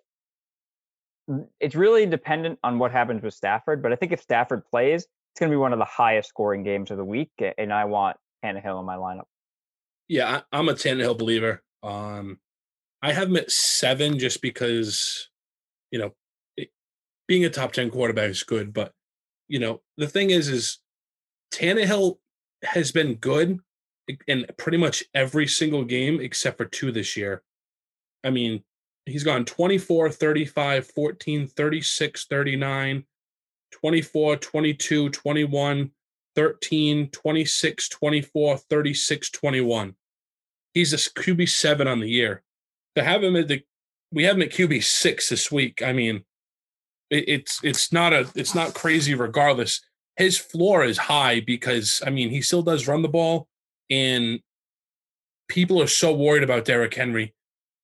it's 1.60 1.74
really 1.74 2.06
dependent 2.06 2.58
on 2.64 2.78
what 2.78 2.90
happens 2.90 3.22
with 3.22 3.34
Stafford, 3.34 3.82
but 3.82 3.92
I 3.92 3.96
think 3.96 4.12
if 4.12 4.20
Stafford 4.20 4.64
plays, 4.66 5.02
it's 5.02 5.40
going 5.40 5.50
to 5.50 5.54
be 5.54 5.58
one 5.58 5.72
of 5.72 5.78
the 5.78 5.84
highest 5.84 6.28
scoring 6.28 6.62
games 6.62 6.90
of 6.90 6.96
the 6.96 7.04
week, 7.04 7.30
and 7.58 7.72
I 7.72 7.84
want 7.84 8.16
Tannehill 8.44 8.80
in 8.80 8.86
my 8.86 8.96
lineup. 8.96 9.24
Yeah, 10.08 10.40
I, 10.52 10.58
am 10.58 10.68
a 10.68 10.74
Tannehill 10.74 11.18
believer. 11.18 11.62
Um, 11.82 12.38
I 13.02 13.12
have 13.12 13.28
him 13.28 13.36
at 13.36 13.50
seven 13.50 14.18
just 14.18 14.42
because, 14.42 15.28
you 15.90 15.98
know, 15.98 16.12
it, 16.56 16.70
being 17.28 17.44
a 17.44 17.50
top 17.50 17.72
ten 17.72 17.90
quarterback 17.90 18.30
is 18.30 18.42
good, 18.42 18.72
but 18.72 18.92
you 19.48 19.58
know 19.58 19.82
the 19.96 20.08
thing 20.08 20.30
is, 20.30 20.48
is 20.48 20.78
Tannehill 21.52 22.18
has 22.62 22.92
been 22.92 23.14
good 23.14 23.60
in 24.26 24.46
pretty 24.58 24.78
much 24.78 25.04
every 25.14 25.46
single 25.46 25.84
game 25.84 26.20
except 26.20 26.58
for 26.58 26.64
two 26.64 26.90
this 26.90 27.16
year. 27.16 27.42
I 28.24 28.30
mean, 28.30 28.64
he's 29.10 29.24
gone 29.24 29.44
24, 29.44 30.10
35, 30.10 30.86
14, 30.86 31.46
36, 31.46 32.26
39, 32.26 33.04
24, 33.70 34.36
22, 34.36 35.10
21, 35.10 35.90
13, 36.36 37.08
26, 37.10 37.88
24, 37.88 38.56
36, 38.56 39.30
21. 39.30 39.94
He's 40.74 40.92
a 40.92 40.96
QB 40.96 41.48
seven 41.48 41.88
on 41.88 42.00
the 42.00 42.08
year. 42.08 42.42
To 42.96 43.02
have 43.02 43.22
him 43.22 43.36
at 43.36 43.48
the, 43.48 43.62
we 44.12 44.24
have 44.24 44.36
him 44.36 44.42
at 44.42 44.50
QB 44.50 44.82
six 44.82 45.28
this 45.28 45.50
week. 45.50 45.82
I 45.82 45.92
mean, 45.92 46.24
it, 47.10 47.28
it's 47.28 47.60
it's 47.62 47.92
not 47.92 48.12
a 48.12 48.28
it's 48.34 48.54
not 48.54 48.74
crazy. 48.74 49.14
Regardless, 49.14 49.80
his 50.16 50.38
floor 50.38 50.84
is 50.84 50.98
high 50.98 51.40
because 51.40 52.02
I 52.06 52.10
mean 52.10 52.30
he 52.30 52.40
still 52.42 52.62
does 52.62 52.86
run 52.86 53.02
the 53.02 53.08
ball, 53.08 53.48
and 53.90 54.40
people 55.48 55.82
are 55.82 55.88
so 55.88 56.14
worried 56.14 56.44
about 56.44 56.64
Derrick 56.64 56.94
Henry 56.94 57.34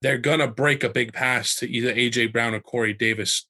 they're 0.03 0.19
gonna 0.19 0.49
break 0.49 0.85
a 0.85 0.89
big 0.89 1.13
pass 1.13 1.57
to 1.57 1.71
either 1.71 1.93
AJ 1.93 2.33
Brown 2.33 2.55
or 2.55 2.61
Corey 2.61 2.93
Davis. 2.93 3.47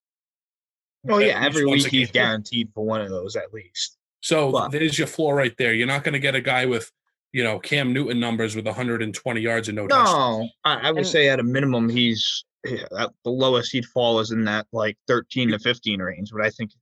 Oh 1.09 1.19
yeah, 1.19 1.45
every 1.45 1.65
week 1.65 1.87
he's 1.87 2.11
guaranteed 2.13 2.71
for 2.75 2.85
one 2.85 3.01
of 3.01 3.11
those 3.11 3.37
at 3.37 3.53
least. 3.53 3.97
So 4.21 4.53
but, 4.53 4.71
there's 4.71 4.99
your 4.99 5.09
floor 5.09 5.35
right 5.35 5.55
there. 5.59 5.73
You're 5.73 5.87
not 5.87 6.05
gonna 6.05 6.19
get 6.19 6.35
a 6.35 6.41
guy 6.41 6.67
with 6.67 6.91
you 7.33 7.45
know 7.45 7.59
Cam 7.59 7.93
Newton 7.93 8.21
numbers 8.21 8.57
with 8.57 8.67
120 8.67 9.41
yards 9.41 9.69
and 9.69 9.77
no. 9.77 9.87
No, 9.87 10.49
I, 10.65 10.75
I, 10.75 10.91
would 10.91 10.99
and, 10.99 11.07
say 11.07 11.29
at 11.29 11.41
a 11.41 11.45
minimum 11.45 11.89
he's 11.89 12.45
at 12.65 13.11
the 13.25 13.31
lowest 13.31 13.73
he'd 13.73 13.87
fall 13.87 14.21
is 14.21 14.31
in 14.31 14.45
that 14.45 14.67
like 14.73 14.97
13 15.09 15.51
to 15.51 15.59
15 15.59 16.01
range. 16.01 16.31
But 16.33 16.45
I 16.45 16.51
think 16.51 16.73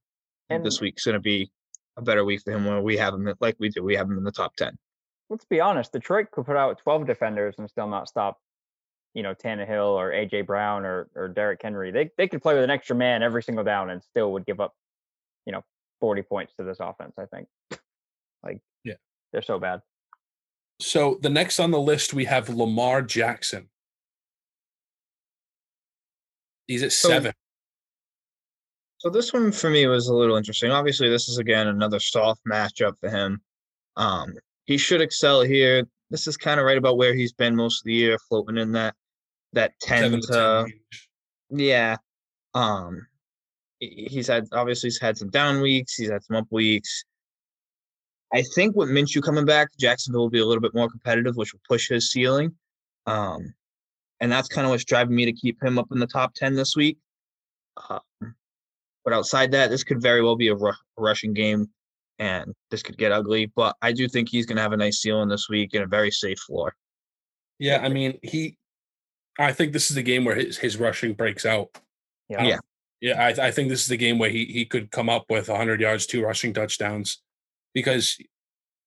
and, 0.50 0.64
this 0.64 0.81
week's 0.81 1.05
gonna 1.05 1.20
be 1.20 1.50
a 1.96 2.03
better 2.03 2.24
week 2.24 2.42
for 2.42 2.53
him 2.53 2.64
when 2.64 2.83
we 2.83 2.96
have 2.96 3.14
him 3.14 3.33
like 3.40 3.57
we 3.59 3.68
do. 3.68 3.83
We 3.83 3.96
have 3.96 4.09
him 4.09 4.18
in 4.18 4.24
the 4.24 4.33
top 4.33 4.57
10. 4.57 4.77
Let's 5.31 5.44
be 5.46 5.61
honest. 5.61 5.92
Detroit 5.92 6.31
could 6.31 6.44
put 6.44 6.57
out 6.57 6.79
12 6.83 7.07
defenders 7.07 7.55
and 7.59 7.68
still 7.68 7.88
not 7.88 8.09
stop 8.09 8.38
you 9.14 9.22
know 9.22 9.35
Tannehill 9.35 9.94
or 9.94 10.11
AJ 10.11 10.46
Brown 10.46 10.85
or 10.85 11.09
or 11.14 11.29
Derrick 11.29 11.61
Henry. 11.62 11.90
They 11.90 12.11
they 12.18 12.29
could 12.29 12.42
play 12.42 12.55
with 12.55 12.64
an 12.64 12.70
extra 12.70 12.94
man 12.94 13.22
every 13.22 13.42
single 13.42 13.64
down 13.64 13.90
and 13.90 14.03
still 14.03 14.33
would 14.33 14.44
give 14.44 14.61
up, 14.61 14.74
you 15.46 15.53
know, 15.53 15.62
40 16.00 16.22
points 16.22 16.55
to 16.57 16.64
this 16.64 16.79
offense, 16.81 17.14
I 17.16 17.27
think. 17.27 17.48
like 18.42 18.61
yeah. 18.83 18.94
They're 19.33 19.42
so 19.42 19.59
bad. 19.59 19.81
So 20.81 21.18
the 21.22 21.31
next 21.31 21.61
on 21.61 21.70
the 21.70 21.81
list 21.81 22.12
we 22.12 22.24
have 22.24 22.48
Lamar 22.48 23.03
Jackson. 23.03 23.68
He's 26.66 26.83
at 26.83 26.92
so, 26.92 27.09
7. 27.11 27.33
So 28.98 29.11
this 29.11 29.33
one 29.33 29.53
for 29.53 29.68
me 29.68 29.87
was 29.87 30.09
a 30.09 30.14
little 30.14 30.37
interesting. 30.37 30.70
Obviously, 30.70 31.09
this 31.11 31.29
is 31.29 31.38
again 31.38 31.68
another 31.68 32.00
soft 32.00 32.40
matchup 32.50 32.94
for 33.00 33.11
him. 33.11 33.40
Um, 33.96 34.35
he 34.64 34.79
should 34.79 35.03
excel 35.03 35.42
here. 35.42 35.85
This 36.11 36.27
is 36.27 36.37
kind 36.37 36.59
of 36.59 36.66
right 36.66 36.79
about 36.79 36.96
where 36.96 37.14
he's 37.14 37.33
been 37.33 37.55
most 37.55 37.83
of 37.83 37.85
the 37.85 37.92
year, 37.92 38.18
floating 38.29 38.57
in 38.57 38.72
that 38.72 38.94
that 39.55 39.73
10 39.81 40.21
to, 40.21 40.67
yeah 41.51 41.97
um 42.55 43.07
he's 43.81 44.29
had 44.29 44.47
obviously 44.53 44.88
he's 44.88 45.01
had 45.01 45.17
some 45.17 45.31
down 45.31 45.61
weeks 45.61 45.95
he's 45.95 46.11
had 46.11 46.23
some 46.25 46.37
up 46.37 46.47
weeks. 46.51 47.05
I 48.33 48.43
think 48.55 48.75
with 48.75 48.88
minshew 48.88 49.23
coming 49.23 49.45
back 49.45 49.69
jacksonville 49.79 50.23
will 50.23 50.31
be 50.31 50.40
a 50.40 50.47
little 50.47 50.62
bit 50.62 50.75
more 50.75 50.88
competitive 50.88 51.37
which 51.37 51.53
will 51.53 51.61
push 51.69 51.88
his 51.88 52.11
ceiling 52.11 52.55
um 53.07 53.55
and 54.21 54.31
that's 54.31 54.49
kind 54.49 54.64
of 54.64 54.71
what's 54.71 54.85
driving 54.85 55.14
me 55.14 55.25
to 55.27 55.33
keep 55.33 55.62
him 55.62 55.79
up 55.79 55.88
in 55.93 55.99
the 55.99 56.07
top 56.07 56.33
10 56.35 56.55
this 56.55 56.77
week. 56.77 56.97
Um, 57.90 58.35
but 59.05 59.12
outside 59.12 59.53
that 59.53 59.69
this 59.71 59.85
could 59.85 60.01
very 60.01 60.23
well 60.23 60.37
be 60.37 60.49
a, 60.49 60.57
r- 60.57 60.77
rushing 60.97 61.35
game 61.35 61.69
and 62.19 62.55
this 62.71 62.83
could 62.83 62.97
get 62.97 63.11
ugly 63.11 63.51
but 63.57 63.77
i 63.83 63.93
do 63.93 64.09
think 64.09 64.29
he's 64.29 64.47
going 64.47 64.57
to 64.57 64.62
have 64.62 64.73
a 64.73 64.77
nice 64.77 65.01
ceiling 65.03 65.29
this 65.29 65.49
week 65.49 65.75
and 65.75 65.83
a 65.83 65.87
very 65.87 66.11
safe 66.11 66.38
floor. 66.38 66.75
Yeah 67.59 67.81
i 67.83 67.88
mean 67.88 68.19
he 68.23 68.57
I 69.38 69.53
think 69.53 69.73
this 69.73 69.90
is 69.90 69.97
the 69.97 70.03
game 70.03 70.25
where 70.25 70.37
his, 70.37 70.59
his 70.59 70.77
rushing 70.77 71.14
breaks 71.14 71.44
out. 71.44 71.70
Yeah. 72.29 72.38
Um, 72.38 72.47
yeah. 72.47 72.59
Yeah, 73.01 73.23
I, 73.23 73.49
I 73.49 73.51
think 73.51 73.68
this 73.68 73.83
is 73.83 73.88
the 73.88 73.99
game 73.99 74.18
where 74.18 74.31
he 74.31 74.47
he 74.47 74.64
could 74.64 74.90
come 74.90 75.11
up 75.11 75.27
with 75.29 75.49
100 75.49 75.79
yards, 75.79 76.07
two 76.07 76.25
rushing 76.25 76.55
touchdowns, 76.55 77.20
because 77.75 78.16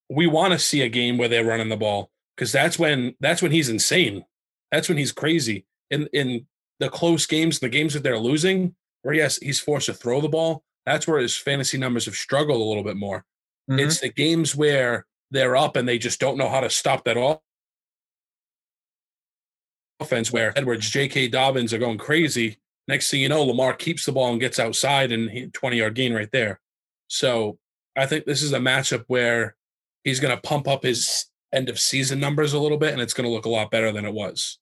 we 0.09 0.25
want 0.25 0.53
to 0.53 0.59
see 0.59 0.81
a 0.81 0.89
game 0.89 1.19
where 1.19 1.27
they're 1.27 1.45
running 1.45 1.69
the 1.69 1.77
ball 1.77 2.09
because 2.35 2.51
that's 2.51 2.79
when 2.79 3.15
that's 3.19 3.43
when 3.43 3.51
he's 3.51 3.69
insane. 3.69 4.25
That's 4.71 4.89
when 4.89 4.97
he's 4.97 5.11
crazy. 5.11 5.65
In 5.91 6.07
in 6.13 6.47
the 6.79 6.89
close 6.89 7.27
games, 7.27 7.59
the 7.59 7.69
games 7.69 7.93
that 7.93 8.01
they're 8.01 8.17
losing, 8.17 8.75
where 9.03 9.13
yes, 9.13 9.37
he's 9.37 9.59
forced 9.59 9.85
to 9.85 9.93
throw 9.93 10.19
the 10.19 10.29
ball. 10.29 10.63
That's 10.87 11.07
where 11.07 11.19
his 11.19 11.37
fantasy 11.37 11.77
numbers 11.77 12.05
have 12.05 12.15
struggled 12.15 12.61
a 12.61 12.63
little 12.63 12.83
bit 12.83 12.97
more. 12.97 13.25
Mm-hmm. 13.69 13.79
It's 13.81 13.99
the 13.99 14.09
games 14.09 14.55
where 14.55 15.05
they're 15.29 15.57
up 15.57 15.75
and 15.75 15.87
they 15.87 15.97
just 15.97 16.19
don't 16.19 16.37
know 16.37 16.49
how 16.49 16.61
to 16.61 16.69
stop 16.69 17.03
that 17.05 17.17
all 17.17 17.43
offense 19.99 20.31
where 20.31 20.57
Edwards, 20.57 20.89
J.K. 20.89 21.29
Dobbins 21.29 21.73
are 21.73 21.77
going 21.77 21.97
crazy. 21.97 22.57
Next 22.87 23.09
thing 23.09 23.21
you 23.21 23.29
know, 23.29 23.43
Lamar 23.43 23.73
keeps 23.73 24.05
the 24.05 24.11
ball 24.11 24.31
and 24.31 24.39
gets 24.39 24.59
outside 24.59 25.11
and 25.11 25.53
20 25.53 25.77
yard 25.77 25.95
gain 25.95 26.13
right 26.13 26.31
there. 26.31 26.59
So 27.07 27.57
I 27.95 28.05
think 28.05 28.25
this 28.25 28.41
is 28.41 28.53
a 28.53 28.59
matchup 28.59 29.03
where 29.07 29.55
he's 30.03 30.19
going 30.19 30.35
to 30.35 30.41
pump 30.41 30.67
up 30.67 30.83
his 30.83 31.25
end 31.53 31.69
of 31.69 31.79
season 31.79 32.19
numbers 32.19 32.53
a 32.53 32.59
little 32.59 32.77
bit 32.77 32.93
and 32.93 33.01
it's 33.01 33.13
going 33.13 33.27
to 33.27 33.33
look 33.33 33.45
a 33.45 33.49
lot 33.49 33.71
better 33.71 33.91
than 33.91 34.05
it 34.05 34.13
was. 34.13 34.59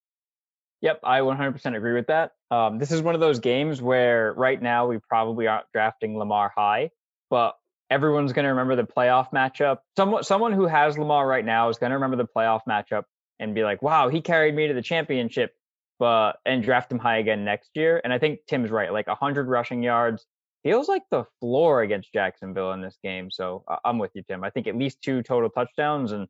Yep, 0.81 0.99
I 1.03 1.19
100% 1.19 1.75
agree 1.75 1.93
with 1.93 2.07
that. 2.07 2.31
Um, 2.51 2.77
this 2.77 2.91
is 2.91 3.01
one 3.01 3.15
of 3.15 3.21
those 3.21 3.39
games 3.39 3.81
where 3.81 4.33
right 4.33 4.61
now 4.61 4.87
we 4.87 4.99
probably 5.09 5.47
aren't 5.47 5.65
drafting 5.73 6.17
Lamar 6.17 6.51
high, 6.55 6.91
but 7.29 7.55
everyone's 7.89 8.33
going 8.33 8.43
to 8.43 8.49
remember 8.49 8.75
the 8.75 8.83
playoff 8.83 9.31
matchup. 9.31 9.79
Someone, 9.97 10.23
someone 10.23 10.51
who 10.51 10.67
has 10.67 10.97
Lamar 10.97 11.27
right 11.27 11.45
now 11.45 11.69
is 11.69 11.77
going 11.77 11.89
to 11.91 11.95
remember 11.95 12.17
the 12.17 12.27
playoff 12.27 12.61
matchup 12.67 13.03
and 13.39 13.55
be 13.55 13.63
like, 13.63 13.81
wow, 13.81 14.09
he 14.09 14.21
carried 14.21 14.55
me 14.55 14.67
to 14.67 14.73
the 14.73 14.81
championship, 14.81 15.53
but 15.99 16.33
and 16.45 16.63
draft 16.63 16.91
him 16.91 16.99
high 16.99 17.17
again 17.17 17.43
next 17.45 17.71
year. 17.75 18.01
And 18.03 18.13
I 18.13 18.19
think 18.19 18.39
Tim's 18.47 18.71
right. 18.71 18.91
Like 18.91 19.07
100 19.07 19.47
rushing 19.47 19.83
yards 19.83 20.25
feels 20.63 20.89
like 20.89 21.03
the 21.11 21.25
floor 21.39 21.83
against 21.83 22.11
Jacksonville 22.11 22.71
in 22.71 22.81
this 22.81 22.97
game. 23.03 23.29
So 23.29 23.63
I'm 23.83 23.99
with 23.99 24.11
you, 24.15 24.23
Tim. 24.23 24.43
I 24.43 24.49
think 24.49 24.67
at 24.67 24.75
least 24.75 25.01
two 25.01 25.21
total 25.21 25.49
touchdowns 25.49 26.11
and 26.11 26.27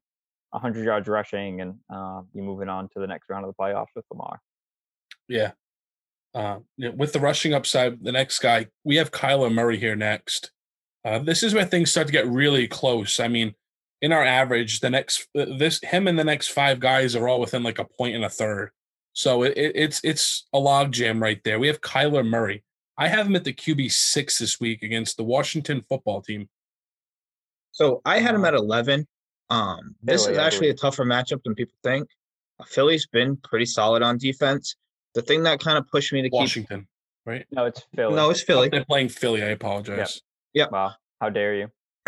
100 0.52 0.86
yards 0.86 1.08
rushing, 1.08 1.62
and 1.62 1.76
uh, 1.94 2.22
you 2.34 2.44
moving 2.44 2.70
on 2.70 2.90
to 2.90 3.00
the 3.00 3.08
next 3.08 3.30
round 3.30 3.46
of 3.46 3.54
the 3.54 3.62
playoffs 3.62 3.96
with 3.96 4.06
Lamar. 4.12 4.42
Yeah. 5.28 5.52
Uh, 6.34 6.60
with 6.78 7.14
the 7.14 7.20
rushing 7.20 7.54
upside, 7.54 8.04
the 8.04 8.12
next 8.12 8.40
guy, 8.40 8.68
we 8.84 8.98
have 8.98 9.12
Kyler 9.12 9.54
Murray 9.54 9.78
here 9.78 9.96
next. 9.96 10.52
Uh, 11.06 11.20
this 11.20 11.44
is 11.44 11.54
where 11.54 11.66
things 11.66 11.92
start 11.92 12.08
to 12.08 12.14
get 12.14 12.28
really 12.28 12.68
close. 12.68 13.20
I 13.20 13.28
mean, 13.28 13.54
in 14.02 14.12
our 14.12 14.24
average, 14.24 14.80
the 14.80 14.90
next 14.90 15.28
uh, 15.38 15.46
this 15.58 15.80
him 15.82 16.08
and 16.08 16.18
the 16.18 16.24
next 16.24 16.50
five 16.50 16.80
guys 16.80 17.16
are 17.16 17.28
all 17.28 17.40
within 17.40 17.64
like 17.64 17.80
a 17.80 17.86
point 17.86 18.16
and 18.16 18.26
a 18.26 18.30
third. 18.30 18.72
So 19.14 19.44
it, 19.44 19.58
it, 19.58 19.72
it's 19.76 20.02
it's 20.04 20.48
a 20.54 20.60
log 20.60 20.92
jam 20.92 21.22
right 21.22 21.42
there. 21.44 21.60
We 21.60 21.68
have 21.68 21.82
Kyler 21.82 22.28
Murray. 22.28 22.64
I 22.98 23.08
have 23.08 23.28
him 23.28 23.36
at 23.36 23.44
the 23.44 23.54
QB 23.54 23.92
six 23.92 24.40
this 24.40 24.60
week 24.60 24.84
against 24.84 25.18
the 25.18 25.24
Washington 25.24 25.82
football 25.82 26.22
team. 26.22 26.50
So 27.72 28.02
I 28.06 28.20
had 28.20 28.34
him 28.34 28.46
at 28.46 28.54
11. 28.54 29.06
Um, 29.50 29.96
this 30.02 30.24
Philly, 30.24 30.34
is 30.34 30.40
actually 30.40 30.70
a 30.70 30.74
tougher 30.74 31.04
matchup 31.04 31.44
than 31.44 31.56
people 31.56 31.76
think. 31.84 32.08
Uh, 32.60 32.64
Philly's 32.64 33.06
been 33.06 33.36
pretty 33.38 33.66
solid 33.66 34.02
on 34.02 34.18
defense. 34.18 34.76
The 35.14 35.22
thing 35.22 35.44
that 35.44 35.60
kind 35.60 35.78
of 35.78 35.88
pushed 35.90 36.14
me 36.14 36.22
to 36.22 36.30
keep 36.30 36.40
Washington, 36.40 36.88
right? 37.26 37.46
No, 37.52 37.66
it's 37.66 37.86
Philly. 37.94 38.16
no, 38.16 38.30
it's 38.30 38.42
Philly. 38.42 38.70
They're 38.70 38.86
playing 38.86 39.10
Philly. 39.10 39.44
I 39.44 39.48
apologize. 39.48 40.22
Yeah. 40.54 40.68
Wow, 40.72 40.94
how 41.20 41.30
dare 41.30 41.56
you? 41.56 41.68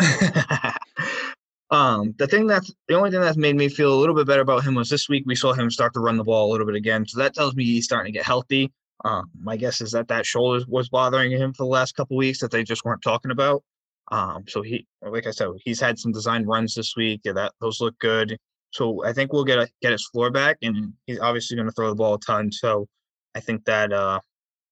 um, 1.70 2.14
the 2.18 2.26
thing 2.26 2.46
that's 2.46 2.72
the 2.88 2.94
only 2.94 3.10
thing 3.10 3.20
that's 3.20 3.36
made 3.36 3.56
me 3.56 3.68
feel 3.68 3.92
a 3.92 3.98
little 3.98 4.14
bit 4.14 4.26
better 4.26 4.40
about 4.42 4.64
him 4.64 4.74
was 4.74 4.88
this 4.88 5.08
week 5.08 5.24
we 5.26 5.34
saw 5.34 5.52
him 5.52 5.70
start 5.70 5.92
to 5.94 6.00
run 6.00 6.16
the 6.16 6.24
ball 6.24 6.48
a 6.48 6.52
little 6.52 6.66
bit 6.66 6.76
again. 6.76 7.06
So 7.06 7.18
that 7.18 7.34
tells 7.34 7.54
me 7.54 7.64
he's 7.64 7.84
starting 7.84 8.12
to 8.12 8.16
get 8.16 8.24
healthy. 8.24 8.72
Um, 9.04 9.30
my 9.40 9.56
guess 9.56 9.80
is 9.80 9.92
that 9.92 10.08
that 10.08 10.26
shoulder 10.26 10.64
was 10.68 10.88
bothering 10.88 11.30
him 11.30 11.52
for 11.52 11.64
the 11.64 11.68
last 11.68 11.94
couple 11.94 12.16
weeks 12.16 12.40
that 12.40 12.50
they 12.50 12.64
just 12.64 12.84
weren't 12.84 13.02
talking 13.02 13.30
about. 13.30 13.62
Um, 14.10 14.44
so 14.48 14.62
he, 14.62 14.86
like 15.02 15.26
I 15.26 15.30
said, 15.30 15.48
he's 15.64 15.80
had 15.80 15.98
some 15.98 16.12
design 16.12 16.46
runs 16.46 16.74
this 16.74 16.96
week. 16.96 17.20
Yeah, 17.24 17.32
that 17.32 17.52
those 17.60 17.80
look 17.80 17.98
good. 17.98 18.38
So 18.70 19.04
I 19.04 19.12
think 19.12 19.32
we'll 19.32 19.44
get 19.44 19.58
a, 19.58 19.68
get 19.82 19.92
his 19.92 20.08
floor 20.08 20.30
back, 20.30 20.58
and 20.62 20.92
he's 21.06 21.20
obviously 21.20 21.56
going 21.56 21.68
to 21.68 21.72
throw 21.72 21.88
the 21.88 21.94
ball 21.94 22.14
a 22.14 22.20
ton. 22.20 22.50
So 22.50 22.86
I 23.34 23.40
think 23.40 23.64
that 23.66 23.92
uh, 23.92 24.20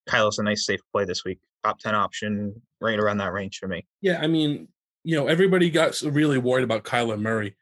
Kyle's 0.06 0.38
a 0.38 0.42
nice 0.42 0.64
safe 0.66 0.80
play 0.92 1.04
this 1.04 1.24
week. 1.24 1.38
Top 1.64 1.78
ten 1.78 1.94
option, 1.94 2.60
right 2.80 2.98
around 2.98 3.18
that 3.18 3.32
range 3.32 3.58
for 3.58 3.68
me. 3.68 3.86
Yeah, 4.00 4.20
I 4.20 4.26
mean, 4.26 4.68
you 5.06 5.14
know, 5.14 5.28
everybody 5.28 5.70
got 5.70 6.00
really 6.02 6.36
worried 6.36 6.64
about 6.64 6.82
Kyler 6.82 7.18
Murray. 7.18 7.54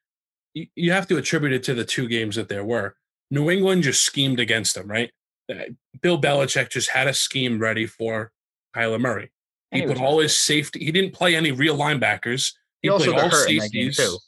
You, 0.54 0.66
you 0.74 0.92
have 0.92 1.06
to 1.08 1.18
attribute 1.18 1.52
it 1.52 1.62
to 1.64 1.74
the 1.74 1.84
two 1.84 2.08
games 2.08 2.36
that 2.36 2.48
there 2.48 2.64
were. 2.64 2.96
New 3.30 3.50
England 3.50 3.82
just 3.82 4.02
schemed 4.02 4.40
against 4.40 4.78
him, 4.78 4.88
right? 4.88 5.10
Bill 6.00 6.18
Belichick 6.18 6.70
just 6.70 6.88
had 6.88 7.06
a 7.06 7.12
scheme 7.12 7.58
ready 7.58 7.86
for 7.86 8.32
Kyler 8.74 8.98
Murray. 8.98 9.30
He 9.70 9.82
put 9.82 10.00
all 10.00 10.20
his 10.20 10.40
safety. 10.40 10.82
He 10.82 10.90
didn't 10.90 11.12
play 11.12 11.36
any 11.36 11.52
real 11.52 11.76
linebackers. 11.76 12.54
He 12.80 12.88
also 12.88 13.12
played 13.12 13.24
all 13.24 13.28
hurt 13.28 13.50
in 13.50 13.58
that 13.58 13.72
game 13.72 13.92
safeties. 13.92 13.96
too. 13.96 14.18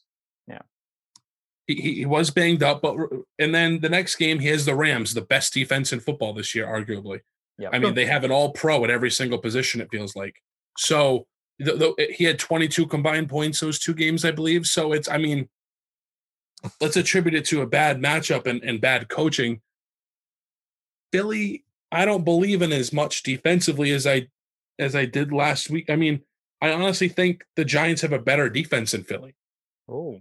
He, 1.66 1.74
he 1.76 1.94
he 1.94 2.06
was 2.06 2.30
banged 2.30 2.62
up, 2.62 2.82
but 2.82 2.96
and 3.38 3.54
then 3.54 3.80
the 3.80 3.88
next 3.88 4.16
game 4.16 4.40
he 4.40 4.48
has 4.48 4.66
the 4.66 4.74
Rams, 4.74 5.14
the 5.14 5.22
best 5.22 5.54
defense 5.54 5.92
in 5.92 6.00
football 6.00 6.34
this 6.34 6.54
year, 6.54 6.66
arguably. 6.66 7.20
Yep. 7.58 7.70
I 7.72 7.78
mean, 7.78 7.94
they 7.94 8.04
have 8.04 8.24
an 8.24 8.30
all 8.30 8.52
pro 8.52 8.84
at 8.84 8.90
every 8.90 9.10
single 9.10 9.38
position, 9.38 9.80
it 9.80 9.88
feels 9.90 10.14
like. 10.14 10.36
So 10.76 11.26
the, 11.58 11.94
the, 11.96 12.14
he 12.14 12.24
had 12.24 12.38
22 12.38 12.86
combined 12.86 13.28
points 13.28 13.60
those 13.60 13.78
two 13.78 13.94
games, 13.94 14.24
I 14.24 14.30
believe. 14.30 14.66
So 14.66 14.92
it's, 14.92 15.08
I 15.08 15.18
mean, 15.18 15.48
let's 16.80 16.96
attribute 16.96 17.34
it 17.34 17.44
to 17.46 17.62
a 17.62 17.66
bad 17.66 18.00
matchup 18.00 18.46
and, 18.46 18.62
and 18.62 18.80
bad 18.80 19.08
coaching. 19.08 19.60
Philly, 21.12 21.64
I 21.90 22.04
don't 22.04 22.24
believe 22.24 22.62
in 22.62 22.72
as 22.72 22.92
much 22.92 23.22
defensively 23.22 23.92
as 23.92 24.06
I 24.06 24.28
as 24.78 24.94
I 24.94 25.06
did 25.06 25.32
last 25.32 25.70
week. 25.70 25.88
I 25.88 25.96
mean, 25.96 26.20
I 26.60 26.72
honestly 26.72 27.08
think 27.08 27.44
the 27.54 27.64
Giants 27.64 28.02
have 28.02 28.12
a 28.12 28.18
better 28.18 28.50
defense 28.50 28.90
than 28.90 29.04
Philly. 29.04 29.34
Oh. 29.88 30.20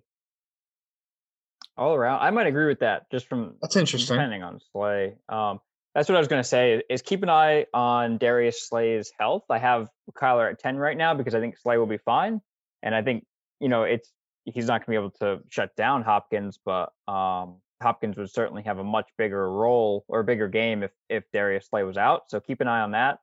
All 1.78 1.94
around, 1.94 2.22
I 2.22 2.30
might 2.30 2.48
agree 2.48 2.68
with 2.68 2.80
that. 2.80 3.10
Just 3.12 3.28
from 3.28 3.56
That's 3.62 3.76
interesting. 3.76 4.16
depending 4.16 4.44
on 4.44 4.62
Slay. 4.72 5.16
Um, 5.28 5.60
that's 5.96 6.10
what 6.10 6.18
I 6.18 6.20
was 6.20 6.28
going 6.28 6.44
to 6.44 6.48
say. 6.48 6.84
Is 6.90 7.02
keep 7.02 7.24
an 7.24 7.30
eye 7.30 7.66
on 7.74 8.18
Darius 8.18 8.68
Slay's 8.68 9.12
health. 9.18 9.44
I 9.50 9.58
have 9.58 9.88
Kyler 10.12 10.52
at 10.52 10.60
ten 10.60 10.78
right 10.78 10.98
now 10.98 11.14
because 11.14 11.34
I 11.34 11.40
think 11.40 11.58
Slay 11.58 11.78
will 11.78 11.86
be 11.86 11.98
fine, 11.98 12.42
and 12.84 12.94
I 12.94 13.02
think 13.02 13.26
you 13.62 13.70
know 13.70 13.84
it's 13.84 14.12
he's 14.44 14.68
not 14.68 14.86
going 14.86 14.96
to 14.96 15.02
be 15.02 15.06
able 15.06 15.38
to 15.38 15.44
shut 15.50 15.76
down 15.76 16.04
Hopkins, 16.04 16.60
but 16.64 16.92
um, 17.08 17.62
Hopkins 17.82 18.18
would 18.18 18.30
certainly 18.30 18.62
have 18.64 18.78
a 18.78 18.84
much 18.84 19.08
bigger 19.18 19.50
role 19.50 20.04
or 20.10 20.20
a 20.20 20.24
bigger 20.26 20.50
game 20.50 20.84
if 20.84 20.92
if 21.10 21.24
Darius 21.32 21.68
Slay 21.68 21.84
was 21.84 21.98
out. 21.98 22.24
So 22.28 22.42
keep 22.42 22.60
an 22.60 22.68
eye 22.68 22.82
on 22.82 22.92
that. 22.92 23.20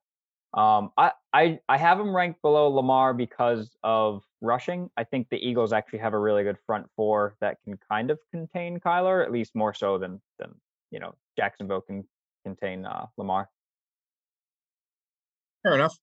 Um, 0.55 0.91
I, 0.97 1.13
I 1.35 1.61
I 1.69 1.77
have 1.77 2.01
him 2.01 2.17
ranked 2.17 2.41
below 2.41 2.69
Lamar 2.69 3.13
because 3.13 3.71
of 3.83 4.23
rushing. 4.41 4.89
I 4.97 5.05
think 5.05 5.29
the 5.29 5.37
Eagles 5.37 5.75
actually 5.75 5.99
have 5.99 6.15
a 6.15 6.19
really 6.19 6.43
good 6.43 6.59
front 6.67 6.87
four 6.97 7.37
that 7.43 7.59
can 7.65 7.79
kind 7.91 8.11
of 8.11 8.19
contain 8.31 8.81
Kyler, 8.81 9.23
at 9.23 9.31
least 9.31 9.55
more 9.55 9.75
so 9.75 9.99
than 9.99 10.23
than 10.39 10.55
you 10.91 11.01
know 11.01 11.15
Jacksonville 11.37 11.83
can 11.83 12.05
contain 12.45 12.85
uh, 12.87 13.07
Lamar. 13.17 13.49
Fair 15.63 15.75
enough. 15.75 15.97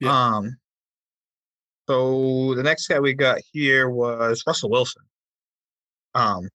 Yeah. 0.00 0.10
Um. 0.36 0.56
So 1.88 2.54
the 2.54 2.62
next 2.62 2.86
guy 2.86 3.00
we 3.00 3.14
got 3.14 3.38
here 3.52 3.90
was 3.90 4.42
Russell 4.46 4.70
Wilson. 4.70 5.02
Um. 6.14 6.48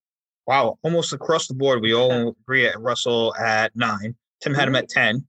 Wow, 0.47 0.77
almost 0.83 1.11
across 1.11 1.47
the 1.47 1.55
board, 1.55 1.81
we 1.81 1.95
all 1.95 2.35
agree 2.41 2.67
at 2.67 2.79
Russell 2.79 3.35
at 3.35 3.75
nine. 3.75 4.15
Tim 4.41 4.53
had 4.53 4.67
him 4.67 4.75
at 4.75 4.89
ten. 4.89 5.25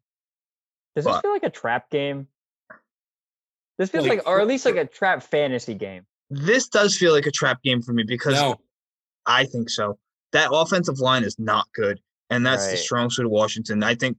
Does 0.94 1.04
this 1.04 1.06
But- 1.06 1.22
feel 1.22 1.32
like 1.32 1.42
a 1.42 1.50
trap 1.50 1.90
game? 1.90 2.28
This 3.78 3.90
feels 3.90 4.06
Like, 4.06 4.18
like, 4.18 4.26
or 4.26 4.40
at 4.40 4.46
least 4.46 4.64
like 4.64 4.76
a 4.76 4.86
trap 4.86 5.22
fantasy 5.22 5.74
game. 5.74 6.06
This 6.30 6.68
does 6.68 6.96
feel 6.96 7.12
like 7.12 7.26
a 7.26 7.30
trap 7.30 7.62
game 7.62 7.82
for 7.82 7.92
me 7.92 8.04
because 8.04 8.34
No, 8.34 8.56
I 9.26 9.44
think 9.44 9.68
so. 9.68 9.98
That 10.32 10.48
offensive 10.52 10.98
line 10.98 11.24
is 11.24 11.38
not 11.38 11.66
good, 11.74 12.00
and 12.30 12.44
that's 12.44 12.70
the 12.70 12.76
strong 12.76 13.10
suit 13.10 13.26
of 13.26 13.30
Washington. 13.30 13.82
I 13.82 13.94
think, 13.94 14.16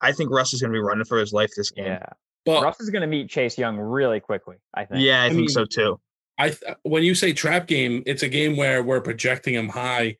I 0.00 0.12
think 0.12 0.30
Russ 0.30 0.52
is 0.52 0.60
going 0.60 0.72
to 0.72 0.76
be 0.76 0.82
running 0.82 1.04
for 1.04 1.18
his 1.18 1.32
life 1.32 1.50
this 1.56 1.70
game. 1.70 1.86
Yeah, 1.86 2.06
but 2.44 2.62
Russ 2.62 2.80
is 2.80 2.90
going 2.90 3.02
to 3.02 3.08
meet 3.08 3.28
Chase 3.28 3.58
Young 3.58 3.78
really 3.78 4.20
quickly. 4.20 4.56
I 4.74 4.84
think. 4.84 5.02
Yeah, 5.02 5.22
I, 5.22 5.26
I 5.26 5.28
think 5.28 5.40
mean, 5.40 5.48
so 5.48 5.64
too. 5.64 6.00
I 6.38 6.50
th- 6.50 6.76
when 6.82 7.02
you 7.02 7.14
say 7.14 7.32
trap 7.32 7.66
game, 7.66 8.02
it's 8.06 8.22
a 8.22 8.28
game 8.28 8.56
where 8.56 8.82
we're 8.82 9.02
projecting 9.02 9.54
him 9.54 9.68
high, 9.68 10.16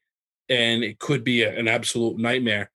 and 0.48 0.84
it 0.84 0.98
could 0.98 1.24
be 1.24 1.42
a- 1.42 1.58
an 1.58 1.66
absolute 1.68 2.18
nightmare. 2.18 2.70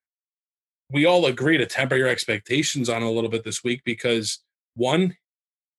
We 0.90 1.04
all 1.04 1.26
agree 1.26 1.58
to 1.58 1.66
temper 1.66 1.96
your 1.96 2.08
expectations 2.08 2.88
on 2.88 3.02
it 3.02 3.06
a 3.06 3.10
little 3.10 3.30
bit 3.30 3.44
this 3.44 3.62
week 3.62 3.82
because 3.84 4.40
one, 4.74 5.16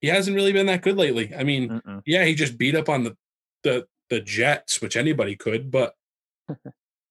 he 0.02 0.08
hasn't 0.08 0.36
really 0.36 0.54
been 0.54 0.66
that 0.68 0.82
good 0.82 0.98
lately. 0.98 1.34
I 1.36 1.44
mean, 1.44 1.70
Mm-mm. 1.70 2.02
yeah, 2.06 2.26
he 2.26 2.36
just 2.36 2.58
beat 2.58 2.76
up 2.76 2.90
on 2.90 3.04
the 3.04 3.18
the 3.64 3.86
the 4.10 4.22
Jets, 4.22 4.82
which 4.82 4.96
anybody 4.96 5.36
could, 5.36 5.70
but 5.70 5.94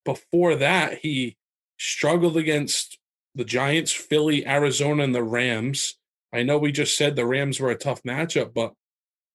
before 0.05 0.57
that, 0.57 0.99
he 0.99 1.37
struggled 1.79 2.37
against 2.37 2.99
the 3.35 3.45
Giants, 3.45 3.93
Philly, 3.93 4.47
Arizona, 4.47 5.05
and 5.05 5.15
the 5.15 5.23
Rams. 5.23 5.99
I 6.33 6.43
know 6.43 6.59
we 6.59 6.73
just 6.73 6.97
said 6.97 7.17
the 7.17 7.27
Rams 7.27 7.61
were 7.61 7.71
a 7.71 7.77
tough 7.77 8.03
matchup, 8.03 8.55
but 8.55 8.73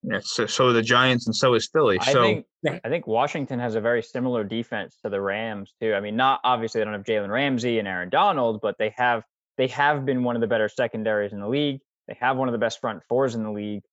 Yeah, 0.03 0.19
so, 0.23 0.47
so 0.47 0.67
are 0.67 0.73
the 0.73 0.81
Giants 0.81 1.27
and 1.27 1.35
so 1.35 1.53
is 1.53 1.69
Philly. 1.71 1.99
I 1.99 2.11
so 2.11 2.21
think 2.23 2.45
I 2.83 2.89
think 2.89 3.07
Washington 3.07 3.59
has 3.59 3.75
a 3.75 3.81
very 3.81 4.01
similar 4.01 4.43
defense 4.43 4.97
to 5.03 5.09
the 5.09 5.21
Rams 5.21 5.73
too. 5.79 5.93
I 5.93 5.99
mean, 5.99 6.15
not 6.15 6.41
obviously 6.43 6.79
they 6.79 6.85
don't 6.85 6.93
have 6.93 7.03
Jalen 7.03 7.29
Ramsey 7.29 7.79
and 7.79 7.87
Aaron 7.87 8.09
Donald, 8.09 8.61
but 8.61 8.77
they 8.79 8.93
have 8.97 9.23
they 9.57 9.67
have 9.67 10.05
been 10.05 10.23
one 10.23 10.35
of 10.35 10.41
the 10.41 10.47
better 10.47 10.69
secondaries 10.69 11.33
in 11.33 11.39
the 11.39 11.47
league. 11.47 11.81
They 12.07 12.17
have 12.19 12.37
one 12.37 12.47
of 12.47 12.51
the 12.51 12.57
best 12.57 12.81
front 12.81 13.03
fours 13.07 13.35
in 13.35 13.43
the 13.43 13.51
league. 13.51 13.83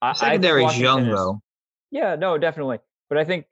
I, 0.00 0.10
I 0.10 0.12
think 0.12 0.20
secondary 0.20 0.64
is 0.64 0.78
young 0.78 1.10
though. 1.10 1.40
Yeah, 1.90 2.14
no, 2.14 2.38
definitely. 2.38 2.78
But 3.08 3.18
I 3.18 3.24
think 3.24 3.46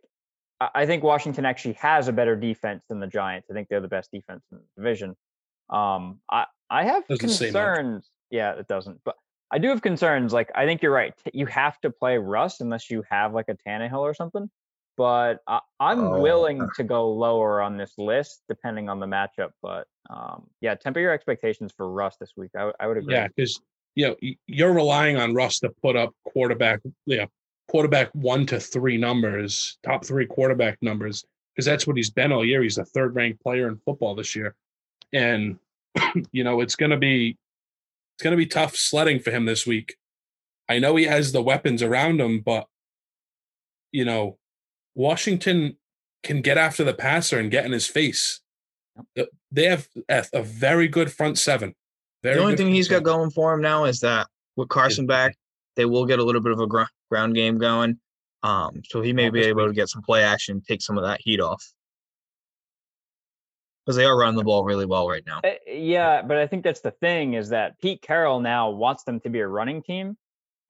I 0.61 0.69
I 0.75 0.87
think 0.87 1.03
Washington 1.03 1.45
actually 1.45 1.75
has 1.75 2.09
a 2.09 2.13
better 2.13 2.37
defense 2.37 2.85
than 2.89 3.01
the 3.01 3.07
Giants. 3.07 3.49
I 3.51 3.55
think 3.55 3.69
they're 3.69 3.81
the 3.81 3.89
best 3.89 4.11
defense 4.13 4.43
in 4.53 4.59
the 4.59 4.65
division. 4.83 5.17
Um, 5.71 6.21
I 6.31 6.47
I 6.71 6.85
have 6.85 7.07
Doesn't 7.09 7.29
concerns. 7.29 8.11
Yeah, 8.31 8.53
it 8.55 8.67
doesn't. 8.69 9.01
But 9.05 9.17
I 9.51 9.59
do 9.59 9.69
have 9.69 9.83
concerns. 9.83 10.33
Like 10.33 10.51
I 10.55 10.67
think 10.67 10.83
you're 10.83 10.93
right. 10.93 11.15
You 11.33 11.47
have 11.47 11.81
to 11.81 11.91
play 11.91 12.19
Russ 12.19 12.61
unless 12.61 12.91
you 12.91 13.05
have 13.11 13.33
like 13.35 13.47
a 13.49 13.57
Tannehill 13.67 14.01
or 14.01 14.15
something. 14.15 14.51
But 14.97 15.41
I, 15.47 15.61
I'm 15.79 16.01
Oh. 16.01 16.21
willing 16.21 16.67
to 16.77 16.83
go 16.85 17.11
lower 17.13 17.61
on 17.61 17.77
this 17.77 17.93
list 17.99 18.43
depending 18.49 18.89
on 18.89 18.99
the 18.99 19.07
matchup. 19.07 19.51
But 19.63 19.87
um, 20.09 20.47
yeah, 20.61 20.75
temper 20.75 21.01
your 21.01 21.13
expectations 21.13 21.73
for 21.77 21.91
Russ 21.91 22.17
this 22.19 22.33
week. 22.37 22.51
I 22.57 22.87
would 22.87 22.97
agree. 22.97 23.15
Yeah, 23.15 23.29
because 23.29 23.61
you 23.95 24.09
know 24.09 24.17
you're 24.47 24.73
relying 24.73 25.17
on 25.19 25.35
Russ 25.35 25.61
to 25.61 25.71
put 25.83 25.97
up 25.97 26.15
quarterback, 26.25 26.81
yeah, 27.05 27.27
quarterback 27.69 28.11
one 28.15 28.47
to 28.47 28.61
three 28.61 28.97
numbers, 28.97 29.79
top 29.83 30.05
three 30.05 30.27
quarterback 30.27 30.79
numbers, 30.83 31.25
because 31.55 31.67
that's 31.67 31.87
what 31.87 31.97
he's 31.97 32.11
been 32.11 32.33
all 32.33 32.45
year. 32.45 32.63
He's 32.63 32.79
a 32.79 32.85
third 32.85 33.15
ranked 33.15 33.43
player 33.43 33.69
in 33.69 33.77
football 33.85 34.15
this 34.15 34.37
year, 34.37 34.55
and 35.13 35.59
you 36.33 36.45
know 36.45 36.61
it's 36.61 36.77
gonna 36.77 36.97
be 36.99 37.37
it's 38.17 38.23
gonna 38.23 38.37
be 38.37 38.47
tough 38.47 38.77
sledding 38.77 39.21
for 39.21 39.31
him 39.31 39.45
this 39.47 39.67
week. 39.67 39.97
I 40.69 40.79
know 40.79 40.97
he 40.97 41.05
has 41.05 41.33
the 41.33 41.43
weapons 41.43 41.83
around 41.83 42.21
him, 42.21 42.41
but 42.41 42.67
you 43.93 44.05
know 44.05 44.39
Washington 44.95 45.77
can 46.23 46.41
get 46.41 46.59
after 46.59 46.83
the 46.85 46.95
passer 46.95 47.39
and 47.39 47.51
get 47.51 47.65
in 47.67 47.73
his 47.73 47.87
face. 47.87 48.41
The- 49.15 49.29
They 49.53 49.67
have 49.67 49.89
a, 50.09 50.25
a 50.33 50.43
very 50.43 50.89
good 50.89 51.13
front 51.13 51.39
seven. 51.39 51.75
Very 52.23 52.37
The 52.37 52.43
only 52.43 52.57
thing 52.57 52.73
he's 52.73 52.89
got 52.89 53.03
going 53.03 53.31
for 53.31 53.53
him 53.55 53.61
now 53.61 53.85
is 53.85 54.01
that 54.01 54.27
with 54.57 54.69
Carson 54.69 55.07
back, 55.07 55.37
they 55.77 55.85
will 55.85 56.07
get 56.07 56.19
a 56.19 56.25
little 56.25 56.41
bit 56.41 56.53
of 56.53 56.61
a 56.61 56.67
gr- 56.67 56.83
ground 57.11 57.35
game 57.35 57.59
going. 57.59 57.99
Um, 58.43 58.83
so 58.89 59.01
he 59.01 59.13
may 59.13 59.31
be 59.31 59.43
able 59.43 59.67
to 59.67 59.73
get 59.73 59.89
some 59.89 60.03
play 60.03 60.23
action, 60.23 60.63
take 60.67 60.83
some 60.83 60.99
of 60.99 61.05
that 61.05 61.21
heat 61.21 61.41
off. 61.41 61.73
Because 63.85 63.97
they 63.97 64.05
are 64.05 64.19
running 64.19 64.37
the 64.37 64.45
ball 64.45 64.65
really 64.65 64.87
well 64.87 65.09
right 65.09 65.23
now. 65.27 65.41
Uh, 65.45 65.55
yeah, 65.67 66.21
but 66.23 66.37
I 66.37 66.47
think 66.47 66.65
that's 66.65 66.81
the 66.81 66.91
thing 66.91 67.35
is 67.35 67.49
that 67.51 67.79
Pete 67.81 68.03
Carroll 68.03 68.41
now 68.41 68.71
wants 68.71 69.05
them 69.05 69.21
to 69.21 69.31
be 69.31 69.41
a 69.41 69.47
running 69.47 69.83
team, 69.83 70.17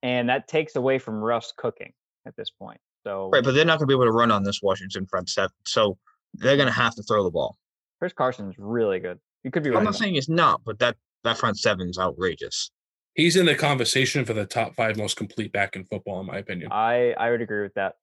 and 0.03 0.29
that 0.29 0.47
takes 0.47 0.75
away 0.75 0.99
from 0.99 1.15
Russ 1.15 1.51
cooking 1.57 1.93
at 2.27 2.35
this 2.35 2.51
point. 2.51 2.79
So 3.03 3.29
Right, 3.31 3.43
but 3.43 3.53
they're 3.53 3.65
not 3.65 3.79
going 3.79 3.87
to 3.87 3.91
be 3.91 3.95
able 3.95 4.05
to 4.05 4.11
run 4.11 4.31
on 4.31 4.43
this 4.43 4.61
Washington 4.61 5.07
front 5.07 5.29
seven. 5.29 5.51
So 5.65 5.97
they're 6.35 6.57
going 6.57 6.67
to 6.67 6.73
have 6.73 6.93
to 6.95 7.03
throw 7.03 7.23
the 7.23 7.31
ball. 7.31 7.57
Chris 7.99 8.13
Carson's 8.13 8.55
really 8.57 8.99
good. 8.99 9.19
You 9.43 9.51
could 9.51 9.63
be 9.63 9.69
I'm 9.69 9.77
right. 9.77 9.83
not 9.83 9.95
saying 9.95 10.13
he's 10.13 10.29
not, 10.29 10.61
but 10.63 10.77
that 10.79 10.95
that 11.23 11.37
front 11.37 11.57
seven's 11.57 11.97
outrageous. 11.97 12.69
He's 13.17 13.35
in 13.35 13.47
the 13.47 13.55
conversation 13.55 14.25
for 14.25 14.33
the 14.33 14.45
top 14.45 14.75
five 14.75 14.95
most 14.95 15.17
complete 15.17 15.51
back 15.51 15.75
in 15.75 15.85
football, 15.85 16.19
in 16.21 16.27
my 16.27 16.37
opinion. 16.37 16.71
I 16.71 17.13
I 17.17 17.31
would 17.31 17.41
agree 17.41 17.63
with 17.63 17.73
that. 17.73 17.95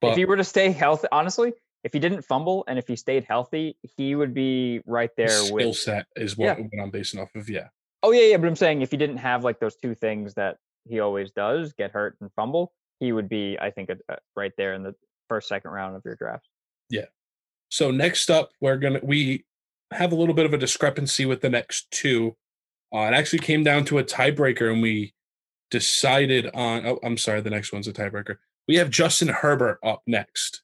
But 0.00 0.12
if 0.12 0.16
he 0.16 0.24
were 0.24 0.36
to 0.36 0.44
stay 0.44 0.70
healthy, 0.70 1.08
honestly, 1.12 1.52
if 1.84 1.92
he 1.92 1.98
didn't 1.98 2.22
fumble 2.22 2.64
and 2.68 2.78
if 2.78 2.88
he 2.88 2.96
stayed 2.96 3.24
healthy, 3.24 3.76
he 3.96 4.14
would 4.14 4.32
be 4.32 4.80
right 4.86 5.10
there 5.16 5.28
skill 5.28 5.54
with. 5.54 5.76
set 5.76 6.06
is 6.16 6.36
what, 6.38 6.58
what 6.58 6.82
I'm 6.82 6.90
basing 6.90 7.20
off 7.20 7.34
of. 7.34 7.50
Yeah. 7.50 7.68
Oh 8.02 8.12
yeah, 8.12 8.22
yeah. 8.22 8.36
But 8.38 8.46
I'm 8.46 8.56
saying 8.56 8.80
if 8.82 8.90
he 8.90 8.96
didn't 8.96 9.18
have 9.18 9.44
like 9.44 9.60
those 9.60 9.76
two 9.76 9.94
things 9.94 10.34
that 10.34 10.56
he 10.88 11.00
always 11.00 11.30
does, 11.30 11.74
get 11.74 11.90
hurt 11.90 12.16
and 12.22 12.30
fumble, 12.34 12.72
he 13.00 13.12
would 13.12 13.28
be, 13.28 13.58
I 13.60 13.70
think, 13.70 13.90
a, 13.90 13.98
a- 14.08 14.18
right 14.34 14.52
there 14.56 14.72
in 14.72 14.82
the 14.82 14.94
first, 15.28 15.48
second 15.48 15.70
round 15.70 15.96
of 15.96 16.02
your 16.04 16.16
draft. 16.16 16.48
Yeah. 16.88 17.06
So 17.68 17.90
next 17.90 18.30
up, 18.30 18.50
we're 18.62 18.78
gonna 18.78 19.00
we 19.02 19.44
have 19.92 20.12
a 20.12 20.14
little 20.14 20.34
bit 20.34 20.46
of 20.46 20.54
a 20.54 20.58
discrepancy 20.58 21.26
with 21.26 21.42
the 21.42 21.50
next 21.50 21.90
two. 21.90 22.36
Uh, 22.94 23.00
it 23.00 23.14
actually 23.14 23.40
came 23.40 23.62
down 23.64 23.84
to 23.86 23.98
a 23.98 24.04
tiebreaker, 24.04 24.72
and 24.72 24.80
we 24.82 25.14
decided 25.70 26.46
on. 26.54 26.86
Oh, 26.86 26.98
I'm 27.02 27.18
sorry, 27.18 27.40
the 27.40 27.50
next 27.50 27.72
one's 27.72 27.88
a 27.88 27.92
tiebreaker. 27.92 28.36
We 28.66 28.76
have 28.76 28.90
Justin 28.90 29.28
Herbert 29.28 29.78
up 29.84 30.02
next. 30.06 30.62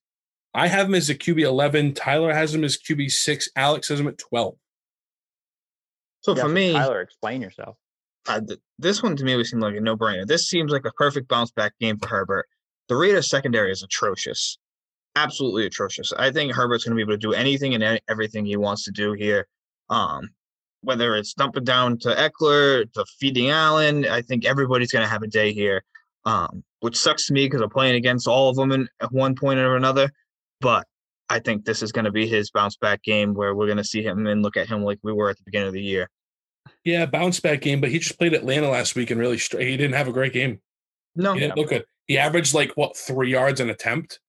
I 0.54 0.68
have 0.68 0.86
him 0.86 0.94
as 0.94 1.10
a 1.10 1.14
QB 1.14 1.40
11. 1.40 1.94
Tyler 1.94 2.32
has 2.32 2.54
him 2.54 2.62
as 2.64 2.76
QB 2.78 3.10
six. 3.10 3.48
Alex 3.56 3.88
has 3.88 3.98
him 3.98 4.06
at 4.08 4.18
12. 4.18 4.54
So 6.20 6.36
Yeah, 6.36 6.42
for 6.42 6.48
me, 6.48 6.72
Tyler, 6.72 7.00
explain 7.00 7.42
yourself. 7.42 7.76
uh, 8.28 8.40
th- 8.40 8.60
this 8.78 9.02
one 9.02 9.16
to 9.16 9.24
me 9.24 9.36
would 9.36 9.46
seem 9.46 9.60
like 9.60 9.74
a 9.76 9.80
no-brainer. 9.80 10.26
This 10.26 10.48
seems 10.48 10.70
like 10.72 10.84
a 10.86 10.92
perfect 10.92 11.28
bounce 11.28 11.50
back 11.50 11.72
game 11.80 11.98
for 11.98 12.08
Herbert. 12.08 12.46
The 12.88 12.96
Raiders 12.96 13.28
secondary 13.28 13.70
is 13.72 13.82
atrocious, 13.82 14.56
absolutely 15.16 15.66
atrocious. 15.66 16.12
I 16.12 16.30
think 16.30 16.52
Herbert's 16.52 16.84
going 16.84 16.96
to 16.96 16.96
be 16.96 17.02
able 17.02 17.14
to 17.14 17.26
do 17.26 17.32
anything 17.34 17.74
and 17.74 18.00
everything 18.08 18.46
he 18.46 18.56
wants 18.56 18.84
to 18.84 18.90
do 18.92 19.12
here. 19.12 19.46
Um, 19.90 20.30
whether 20.84 21.16
it's 21.16 21.34
dumping 21.34 21.64
down 21.64 21.98
to 21.98 22.08
Ekeler, 22.08 22.90
to 22.92 23.04
feeding 23.18 23.50
Allen, 23.50 24.06
I 24.06 24.22
think 24.22 24.44
everybody's 24.44 24.92
going 24.92 25.04
to 25.04 25.10
have 25.10 25.22
a 25.22 25.28
day 25.28 25.52
here. 25.52 25.82
Um, 26.26 26.64
which 26.80 26.96
sucks 26.96 27.26
to 27.26 27.32
me 27.32 27.46
because 27.46 27.60
I'm 27.60 27.70
playing 27.70 27.96
against 27.96 28.26
all 28.26 28.48
of 28.48 28.56
them 28.56 28.72
in, 28.72 28.88
at 29.00 29.12
one 29.12 29.34
point 29.34 29.58
or 29.58 29.76
another. 29.76 30.10
But 30.60 30.86
I 31.28 31.38
think 31.38 31.64
this 31.64 31.82
is 31.82 31.92
going 31.92 32.04
to 32.04 32.10
be 32.10 32.26
his 32.26 32.50
bounce 32.50 32.76
back 32.76 33.02
game 33.02 33.34
where 33.34 33.54
we're 33.54 33.66
going 33.66 33.78
to 33.78 33.84
see 33.84 34.02
him 34.02 34.26
and 34.26 34.42
look 34.42 34.56
at 34.56 34.68
him 34.68 34.82
like 34.82 34.98
we 35.02 35.12
were 35.12 35.30
at 35.30 35.36
the 35.36 35.42
beginning 35.44 35.68
of 35.68 35.74
the 35.74 35.82
year. 35.82 36.10
Yeah, 36.84 37.06
bounce 37.06 37.40
back 37.40 37.62
game, 37.62 37.80
but 37.80 37.90
he 37.90 37.98
just 37.98 38.18
played 38.18 38.34
Atlanta 38.34 38.68
last 38.68 38.94
week 38.94 39.10
and 39.10 39.20
really 39.20 39.38
str- 39.38 39.60
he 39.60 39.76
didn't 39.76 39.94
have 39.94 40.08
a 40.08 40.12
great 40.12 40.32
game. 40.32 40.60
No, 41.16 41.34
He 41.34 41.40
didn't 41.40 41.56
look 41.56 41.70
good. 41.70 41.84
He 42.06 42.18
averaged 42.18 42.54
like 42.54 42.72
what 42.74 42.96
three 42.96 43.30
yards 43.30 43.60
an 43.60 43.70
attempt. 43.70 44.20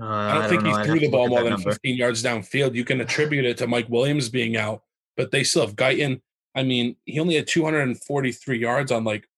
Uh, 0.00 0.06
I 0.06 0.34
don't 0.34 0.48
think 0.48 0.62
know. 0.62 0.70
he 0.70 0.76
I'd 0.76 0.86
threw 0.86 1.00
the 1.00 1.10
ball 1.10 1.28
more 1.28 1.42
than 1.42 1.50
number. 1.50 1.72
15 1.72 1.96
yards 1.96 2.22
downfield. 2.22 2.74
You 2.74 2.84
can 2.84 3.00
attribute 3.00 3.44
it 3.44 3.58
to 3.58 3.66
Mike 3.66 3.88
Williams 3.88 4.28
being 4.28 4.56
out, 4.56 4.82
but 5.18 5.32
they 5.32 5.44
still 5.44 5.66
have 5.66 5.76
Guyton. 5.76 6.22
I 6.54 6.62
mean, 6.62 6.96
he 7.04 7.20
only 7.20 7.34
had 7.34 7.46
243 7.46 8.58
yards 8.58 8.90
on 8.90 9.04
like 9.04 9.28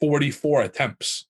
44 0.00 0.62
attempts. 0.62 1.26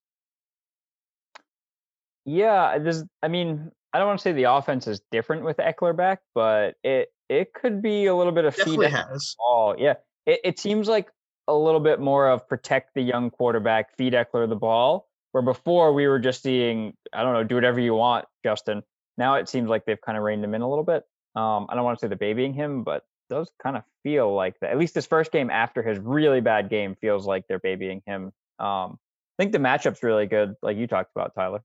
Yeah, 2.25 2.79
this. 2.79 3.03
I 3.23 3.27
mean, 3.27 3.71
I 3.93 3.99
don't 3.99 4.07
want 4.07 4.19
to 4.19 4.23
say 4.23 4.33
the 4.33 4.51
offense 4.51 4.87
is 4.87 4.99
different 5.11 5.45
with 5.45 5.57
Ekeler 5.57 5.95
back, 5.95 6.19
but 6.33 6.75
it 6.83 7.09
it 7.29 7.53
could 7.53 7.81
be 7.81 8.07
a 8.07 8.15
little 8.15 8.33
bit 8.33 8.45
of 8.45 8.55
feed 8.55 8.81
has. 8.81 9.35
ball. 9.37 9.75
Yeah, 9.77 9.93
it, 10.25 10.41
it 10.43 10.59
seems 10.59 10.87
like 10.87 11.09
a 11.47 11.53
little 11.53 11.79
bit 11.79 11.99
more 11.99 12.27
of 12.27 12.47
protect 12.49 12.95
the 12.95 13.01
young 13.03 13.29
quarterback, 13.29 13.95
feed 13.95 14.13
Ekeler 14.13 14.49
the 14.49 14.55
ball. 14.55 15.07
Where 15.31 15.43
before 15.43 15.93
we 15.93 16.07
were 16.07 16.17
just 16.17 16.41
seeing, 16.41 16.93
I 17.13 17.21
don't 17.21 17.33
know, 17.33 17.43
do 17.43 17.55
whatever 17.55 17.79
you 17.79 17.93
want, 17.93 18.25
Justin. 18.43 18.81
Now 19.17 19.35
it 19.35 19.47
seems 19.47 19.69
like 19.69 19.85
they've 19.85 20.01
kind 20.01 20.17
of 20.17 20.23
reined 20.23 20.43
him 20.43 20.55
in 20.55 20.61
a 20.61 20.69
little 20.69 20.83
bit. 20.83 21.03
Um, 21.35 21.67
I 21.69 21.75
don't 21.75 21.83
want 21.83 21.99
to 21.99 22.03
say 22.03 22.07
they're 22.07 22.17
babying 22.17 22.53
him, 22.53 22.83
but 22.83 22.97
it 22.97 23.03
does 23.29 23.51
kind 23.61 23.77
of 23.77 23.83
feel 24.03 24.33
like 24.33 24.55
that. 24.61 24.71
At 24.71 24.77
least 24.77 24.95
his 24.95 25.05
first 25.05 25.31
game 25.31 25.49
after 25.49 25.83
his 25.83 25.99
really 25.99 26.41
bad 26.41 26.69
game 26.69 26.95
feels 26.99 27.25
like 27.25 27.45
they're 27.47 27.59
babying 27.59 28.01
him. 28.05 28.31
Um, 28.59 28.97
I 29.37 29.43
think 29.43 29.51
the 29.51 29.59
matchup's 29.59 30.03
really 30.03 30.27
good, 30.27 30.55
like 30.61 30.77
you 30.77 30.87
talked 30.87 31.11
about, 31.15 31.33
Tyler. 31.35 31.61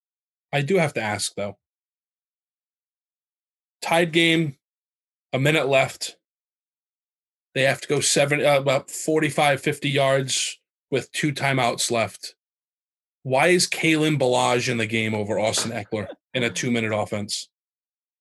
I 0.53 0.63
do 0.63 0.77
have 0.77 0.95
to 0.95 1.03
ask 1.03 1.33
though. 1.37 1.59
Tied 3.83 4.13
game, 4.13 4.57
a 5.33 5.39
minute 5.39 5.69
left. 5.69 6.17
They 7.55 7.63
have 7.63 7.81
to 7.81 7.89
go 7.89 8.01
seven, 8.01 8.45
uh, 8.45 8.59
about 8.59 8.91
45, 8.91 9.61
50 9.61 9.89
yards 9.89 10.59
with 10.91 11.11
two 11.13 11.33
timeouts 11.33 11.91
left. 11.91 12.35
Why 13.23 13.49
is 13.49 13.69
Kalen 13.69 14.19
Ballage 14.19 14.69
in 14.69 14.79
the 14.79 14.87
game 14.87 15.15
over 15.15 15.39
Austin 15.39 15.73
Ekeler 15.73 16.09
in 16.35 16.43
a 16.43 16.51
two 16.51 16.71
minute 16.71 16.93
offense? 16.93 17.49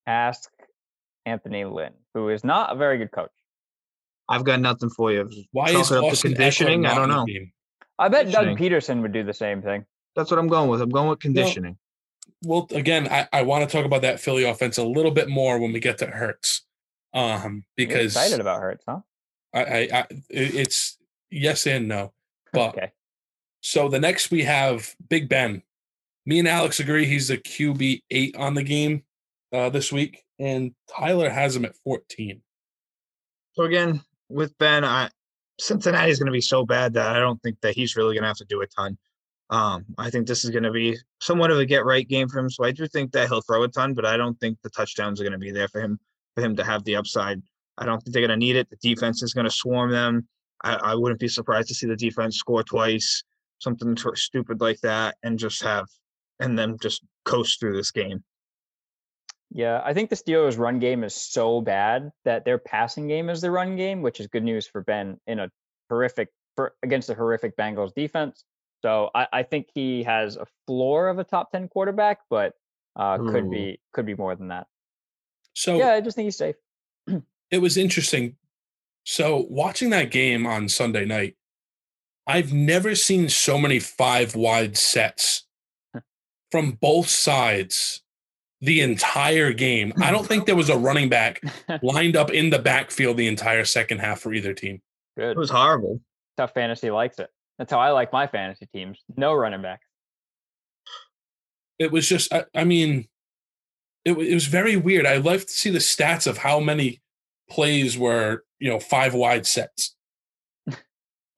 ask 0.09 0.49
Anthony 1.25 1.65
Lynn, 1.65 1.93
who 2.13 2.29
is 2.29 2.43
not 2.43 2.73
a 2.73 2.75
very 2.75 2.97
good 2.97 3.11
coach. 3.11 3.31
I've 4.27 4.43
got 4.43 4.59
nothing 4.59 4.89
for 4.89 5.11
you. 5.11 5.29
Why 5.51 5.71
Chalk 5.71 5.81
is 5.81 5.91
it 5.91 5.97
up 5.97 6.01
to 6.03 6.07
Austin 6.11 6.33
conditioning? 6.33 6.85
I 6.85 6.95
don't 6.95 7.09
know. 7.09 7.25
I 7.97 8.07
bet 8.07 8.31
Doug 8.31 8.57
Pederson 8.57 9.01
would 9.01 9.11
do 9.11 9.23
the 9.23 9.33
same 9.33 9.61
thing. 9.61 9.85
That's 10.15 10.31
what 10.31 10.39
I'm 10.39 10.47
going 10.47 10.69
with. 10.69 10.81
I'm 10.81 10.89
going 10.89 11.09
with 11.09 11.19
conditioning. 11.19 11.77
well, 12.43 12.67
again, 12.71 13.07
I, 13.09 13.27
I 13.33 13.41
want 13.43 13.67
to 13.67 13.75
talk 13.75 13.85
about 13.85 14.01
that 14.03 14.19
Philly 14.19 14.43
offense 14.43 14.77
a 14.77 14.83
little 14.83 15.11
bit 15.11 15.29
more 15.29 15.59
when 15.59 15.73
we 15.73 15.79
get 15.79 15.97
to 15.99 16.07
Hurts, 16.07 16.65
um, 17.13 17.65
You're 17.75 17.87
because 17.87 18.15
excited 18.15 18.39
about 18.39 18.61
Hurts, 18.61 18.83
huh? 18.87 18.99
I, 19.53 19.63
I, 19.63 19.87
I 19.93 20.05
it's 20.29 20.97
yes 21.31 21.65
and 21.67 21.87
no. 21.87 22.13
But 22.53 22.77
Okay. 22.77 22.91
so 23.61 23.89
the 23.89 23.99
next 23.99 24.31
we 24.31 24.43
have 24.43 24.95
Big 25.09 25.27
Ben. 25.27 25.63
Me 26.25 26.37
and 26.39 26.47
Alex 26.47 26.79
agree 26.79 27.05
he's 27.05 27.29
a 27.31 27.37
QB 27.37 28.03
eight 28.11 28.35
on 28.35 28.53
the 28.53 28.63
game 28.63 29.03
uh, 29.51 29.69
this 29.69 29.91
week, 29.91 30.23
and 30.39 30.71
Tyler 30.97 31.29
has 31.29 31.55
him 31.55 31.65
at 31.65 31.75
fourteen. 31.83 32.41
So 33.53 33.63
again, 33.63 34.01
with 34.29 34.57
Ben, 34.57 34.83
I 34.85 35.09
Cincinnati's 35.59 36.19
going 36.19 36.27
to 36.27 36.31
be 36.31 36.41
so 36.41 36.65
bad 36.65 36.93
that 36.93 37.15
I 37.15 37.19
don't 37.19 37.41
think 37.41 37.59
that 37.61 37.75
he's 37.75 37.95
really 37.95 38.15
going 38.15 38.23
to 38.23 38.29
have 38.29 38.37
to 38.37 38.45
do 38.45 38.61
a 38.61 38.67
ton. 38.67 38.97
Um, 39.49 39.85
I 39.97 40.09
think 40.09 40.27
this 40.27 40.45
is 40.45 40.51
going 40.51 40.63
to 40.63 40.71
be 40.71 40.97
somewhat 41.19 41.51
of 41.51 41.57
a 41.57 41.65
get 41.65 41.83
right 41.83 42.07
game 42.07 42.29
for 42.29 42.39
him. 42.39 42.49
So 42.49 42.63
I 42.63 42.71
do 42.71 42.87
think 42.87 43.11
that 43.11 43.27
he'll 43.27 43.41
throw 43.41 43.63
a 43.63 43.67
ton, 43.67 43.93
but 43.93 44.05
I 44.05 44.15
don't 44.15 44.39
think 44.39 44.59
the 44.61 44.69
touchdowns 44.69 45.19
are 45.19 45.23
going 45.23 45.33
to 45.33 45.39
be 45.39 45.51
there 45.51 45.67
for 45.67 45.81
him 45.81 45.99
for 46.35 46.43
him 46.43 46.55
to 46.55 46.63
have 46.63 46.83
the 46.83 46.95
upside. 46.95 47.41
I 47.77 47.85
don't 47.85 47.99
think 47.99 48.13
they're 48.13 48.25
going 48.25 48.39
to 48.39 48.45
need 48.45 48.55
it. 48.55 48.69
The 48.69 48.77
defense 48.77 49.23
is 49.23 49.33
going 49.33 49.45
to 49.45 49.51
swarm 49.51 49.91
them. 49.91 50.27
I, 50.63 50.75
I 50.75 50.95
wouldn't 50.95 51.19
be 51.19 51.27
surprised 51.27 51.69
to 51.69 51.73
see 51.73 51.87
the 51.87 51.95
defense 51.95 52.37
score 52.37 52.63
twice, 52.63 53.23
something 53.59 53.95
t- 53.95 54.09
stupid 54.15 54.61
like 54.61 54.79
that, 54.81 55.15
and 55.23 55.39
just 55.39 55.63
have 55.63 55.87
and 56.39 56.57
then 56.57 56.77
just 56.81 57.03
coast 57.25 57.59
through 57.59 57.75
this 57.75 57.91
game. 57.91 58.23
Yeah, 59.51 59.81
I 59.83 59.93
think 59.93 60.09
the 60.09 60.15
Steelers' 60.15 60.59
run 60.59 60.79
game 60.79 61.03
is 61.03 61.15
so 61.15 61.61
bad 61.61 62.11
that 62.23 62.45
their 62.45 62.59
passing 62.59 63.07
game 63.07 63.29
is 63.29 63.41
the 63.41 63.49
run 63.49 63.75
game, 63.75 64.01
which 64.01 64.19
is 64.19 64.27
good 64.27 64.43
news 64.43 64.67
for 64.67 64.81
Ben 64.81 65.19
in 65.25 65.39
a 65.39 65.49
horrific 65.89 66.29
for 66.55 66.73
against 66.83 67.09
a 67.09 67.15
horrific 67.15 67.57
Bengals 67.57 67.93
defense. 67.93 68.43
So 68.83 69.09
I, 69.15 69.27
I 69.33 69.43
think 69.43 69.67
he 69.73 70.03
has 70.03 70.35
a 70.35 70.45
floor 70.67 71.09
of 71.09 71.17
a 71.17 71.23
top 71.23 71.51
ten 71.51 71.67
quarterback, 71.67 72.19
but 72.29 72.53
uh, 72.95 73.17
could 73.17 73.45
Ooh. 73.45 73.49
be 73.49 73.79
could 73.91 74.05
be 74.05 74.15
more 74.15 74.35
than 74.35 74.49
that. 74.49 74.67
So 75.53 75.77
Yeah, 75.77 75.93
I 75.93 76.01
just 76.01 76.15
think 76.15 76.25
he's 76.25 76.37
safe. 76.37 76.55
it 77.51 77.57
was 77.57 77.75
interesting. 77.75 78.35
So 79.03 79.47
watching 79.49 79.89
that 79.89 80.11
game 80.11 80.45
on 80.45 80.69
Sunday 80.69 81.05
night, 81.05 81.35
I've 82.27 82.53
never 82.53 82.93
seen 82.93 83.29
so 83.29 83.57
many 83.57 83.79
five 83.79 84.35
wide 84.35 84.77
sets 84.77 85.47
from 86.51 86.73
both 86.73 87.09
sides 87.09 88.03
the 88.61 88.81
entire 88.81 89.53
game. 89.53 89.93
I 90.01 90.11
don't 90.11 90.25
think 90.27 90.45
there 90.45 90.55
was 90.55 90.69
a 90.69 90.77
running 90.77 91.09
back 91.09 91.41
lined 91.81 92.15
up 92.15 92.29
in 92.31 92.49
the 92.49 92.59
backfield 92.59 93.17
the 93.17 93.27
entire 93.27 93.63
second 93.65 93.99
half 93.99 94.19
for 94.19 94.33
either 94.33 94.53
team. 94.53 94.81
Good. 95.17 95.31
It 95.31 95.37
was 95.37 95.49
horrible. 95.49 96.01
Tough 96.37 96.53
fantasy 96.53 96.91
likes 96.91 97.19
it. 97.19 97.29
That's 97.57 97.71
how 97.71 97.79
I 97.79 97.91
like 97.91 98.11
my 98.13 98.27
fantasy 98.27 98.67
teams. 98.73 98.99
No 99.15 99.33
running 99.33 99.61
back. 99.61 99.81
It 101.77 101.91
was 101.91 102.07
just, 102.07 102.33
I, 102.33 102.45
I 102.53 102.63
mean, 102.65 103.07
it, 104.05 104.13
wa- 104.13 104.23
it 104.23 104.33
was 104.33 104.47
very 104.47 104.75
weird. 104.75 105.05
I'd 105.05 105.23
like 105.25 105.41
to 105.41 105.47
see 105.49 105.69
the 105.69 105.79
stats 105.79 106.27
of 106.27 106.37
how 106.37 106.59
many 106.59 107.01
plays 107.49 107.97
were, 107.97 108.43
you 108.59 108.69
know, 108.69 108.79
five 108.79 109.13
wide 109.13 109.45
sets. 109.47 109.95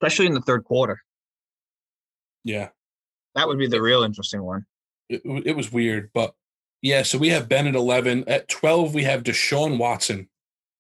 especially 0.01 0.25
in 0.25 0.33
the 0.33 0.41
third 0.41 0.63
quarter. 0.63 1.01
Yeah. 2.43 2.69
That 3.35 3.47
would 3.47 3.59
be 3.59 3.67
the 3.67 3.81
real 3.81 4.01
interesting 4.03 4.41
one. 4.43 4.65
it, 5.09 5.21
it 5.45 5.55
was 5.55 5.71
weird, 5.71 6.09
but 6.13 6.33
yeah. 6.81 7.03
So 7.03 7.17
we 7.17 7.29
have 7.29 7.49
Ben 7.49 7.67
at 7.67 7.75
eleven. 7.75 8.23
At 8.27 8.47
twelve, 8.47 8.93
we 8.93 9.03
have 9.03 9.23
Deshaun 9.23 9.77
Watson. 9.77 10.27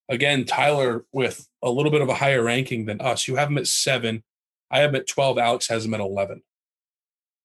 Again, 0.09 0.45
Tyler 0.45 1.05
with 1.11 1.47
a 1.63 1.69
little 1.69 1.91
bit 1.91 2.01
of 2.01 2.09
a 2.09 2.15
higher 2.15 2.43
ranking 2.43 2.85
than 2.85 2.99
us. 3.01 3.27
You 3.27 3.35
have 3.35 3.49
him 3.49 3.57
at 3.57 3.67
seven. 3.67 4.23
I 4.69 4.79
have 4.79 4.91
him 4.91 4.97
at 4.97 5.07
twelve. 5.07 5.37
Alex 5.37 5.67
has 5.69 5.85
him 5.85 5.93
at 5.93 5.99
eleven. 5.99 6.41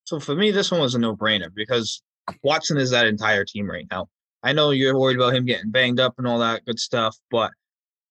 So 0.05 0.19
for 0.19 0.35
me, 0.35 0.51
this 0.51 0.71
one 0.71 0.79
was 0.79 0.95
a 0.95 0.99
no-brainer 0.99 1.53
because 1.53 2.01
Watson 2.41 2.77
is 2.77 2.91
that 2.91 3.07
entire 3.07 3.43
team 3.43 3.69
right 3.69 3.85
now. 3.91 4.07
I 4.41 4.53
know 4.53 4.71
you're 4.71 4.97
worried 4.97 5.17
about 5.17 5.35
him 5.35 5.45
getting 5.45 5.69
banged 5.69 5.99
up 5.99 6.15
and 6.17 6.25
all 6.25 6.39
that 6.39 6.63
good 6.63 6.79
stuff, 6.79 7.17
but 7.29 7.51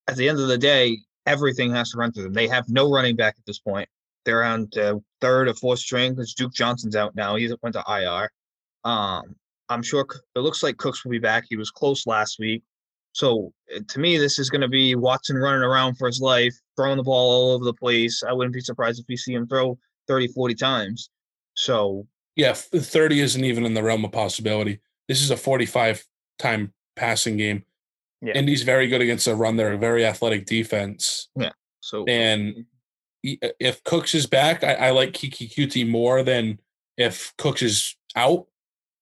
at 0.07 0.17
the 0.17 0.29
end 0.29 0.39
of 0.39 0.49
the 0.49 0.59
day, 0.59 0.99
everything 1.25 1.71
has 1.73 1.93
to 1.93 1.99
run 1.99 2.13
through 2.13 2.25
them. 2.25 2.33
They 2.35 2.49
have 2.49 2.69
no 2.69 2.91
running 2.91 3.17
back 3.17 3.37
at 3.39 3.47
this 3.47 3.59
point. 3.59 3.89
They're 4.27 4.45
on 4.45 4.69
the 4.73 5.03
third 5.21 5.49
or 5.49 5.55
fourth 5.55 5.79
string 5.79 6.15
because 6.15 6.35
Duke 6.35 6.53
Johnson's 6.53 6.97
out 6.97 7.15
now. 7.15 7.37
He 7.37 7.51
went 7.63 7.75
to 7.75 7.85
IR. 7.89 8.31
Um, 8.85 9.37
I'm 9.69 9.83
sure 9.83 10.07
it 10.35 10.41
looks 10.41 10.63
like 10.63 10.77
Cooks 10.77 11.05
will 11.05 11.13
be 11.13 11.19
back. 11.19 11.45
He 11.49 11.57
was 11.57 11.71
close 11.71 12.07
last 12.07 12.39
week. 12.39 12.63
So 13.13 13.53
uh, 13.75 13.81
to 13.89 13.99
me, 13.99 14.19
this 14.19 14.39
is 14.39 14.51
going 14.51 14.61
to 14.61 14.69
be 14.69 14.95
Watson 14.95 15.37
running 15.37 15.63
around 15.63 15.97
for 15.97 16.07
his 16.07 16.21
life, 16.21 16.55
throwing 16.77 16.99
the 16.99 17.03
ball 17.03 17.31
all 17.31 17.55
over 17.55 17.65
the 17.65 17.73
place. 17.75 18.23
I 18.29 18.33
wouldn't 18.33 18.55
be 18.55 18.61
surprised 18.61 19.01
if 19.01 19.07
we 19.09 19.17
see 19.17 19.33
him 19.33 19.47
throw 19.47 19.79
30, 20.07 20.29
40 20.29 20.55
times. 20.55 21.11
So 21.55 22.07
Yeah, 22.37 22.53
30 22.53 23.21
isn't 23.21 23.45
even 23.45 23.65
in 23.65 23.75
the 23.75 23.83
realm 23.83 24.05
of 24.05 24.13
possibility. 24.13 24.81
This 25.09 25.23
is 25.23 25.31
a 25.31 25.37
45 25.37 26.05
time 26.39 26.73
passing 26.95 27.37
game. 27.37 27.65
Yeah. 28.21 28.35
Indy's 28.35 28.63
very 28.63 28.87
good 28.89 29.01
against 29.01 29.25
the 29.27 29.35
run. 29.35 29.57
They're 29.57 29.73
a 29.73 29.79
very 29.79 30.05
athletic 30.05 30.47
defense. 30.47 31.29
Yeah. 31.37 31.53
So 31.81 32.05
And 32.07 32.67
e- 33.23 33.39
if 33.61 33.83
Cooks 33.85 34.15
is 34.15 34.27
back, 34.27 34.65
I, 34.65 34.75
I 34.75 34.91
like 34.91 35.13
Keke 35.13 35.53
Coutee 35.55 35.89
more 35.89 36.23
than 36.23 36.59
if 36.97 37.35
Cooks 37.39 37.63
is 37.63 37.97
out. 38.15 38.47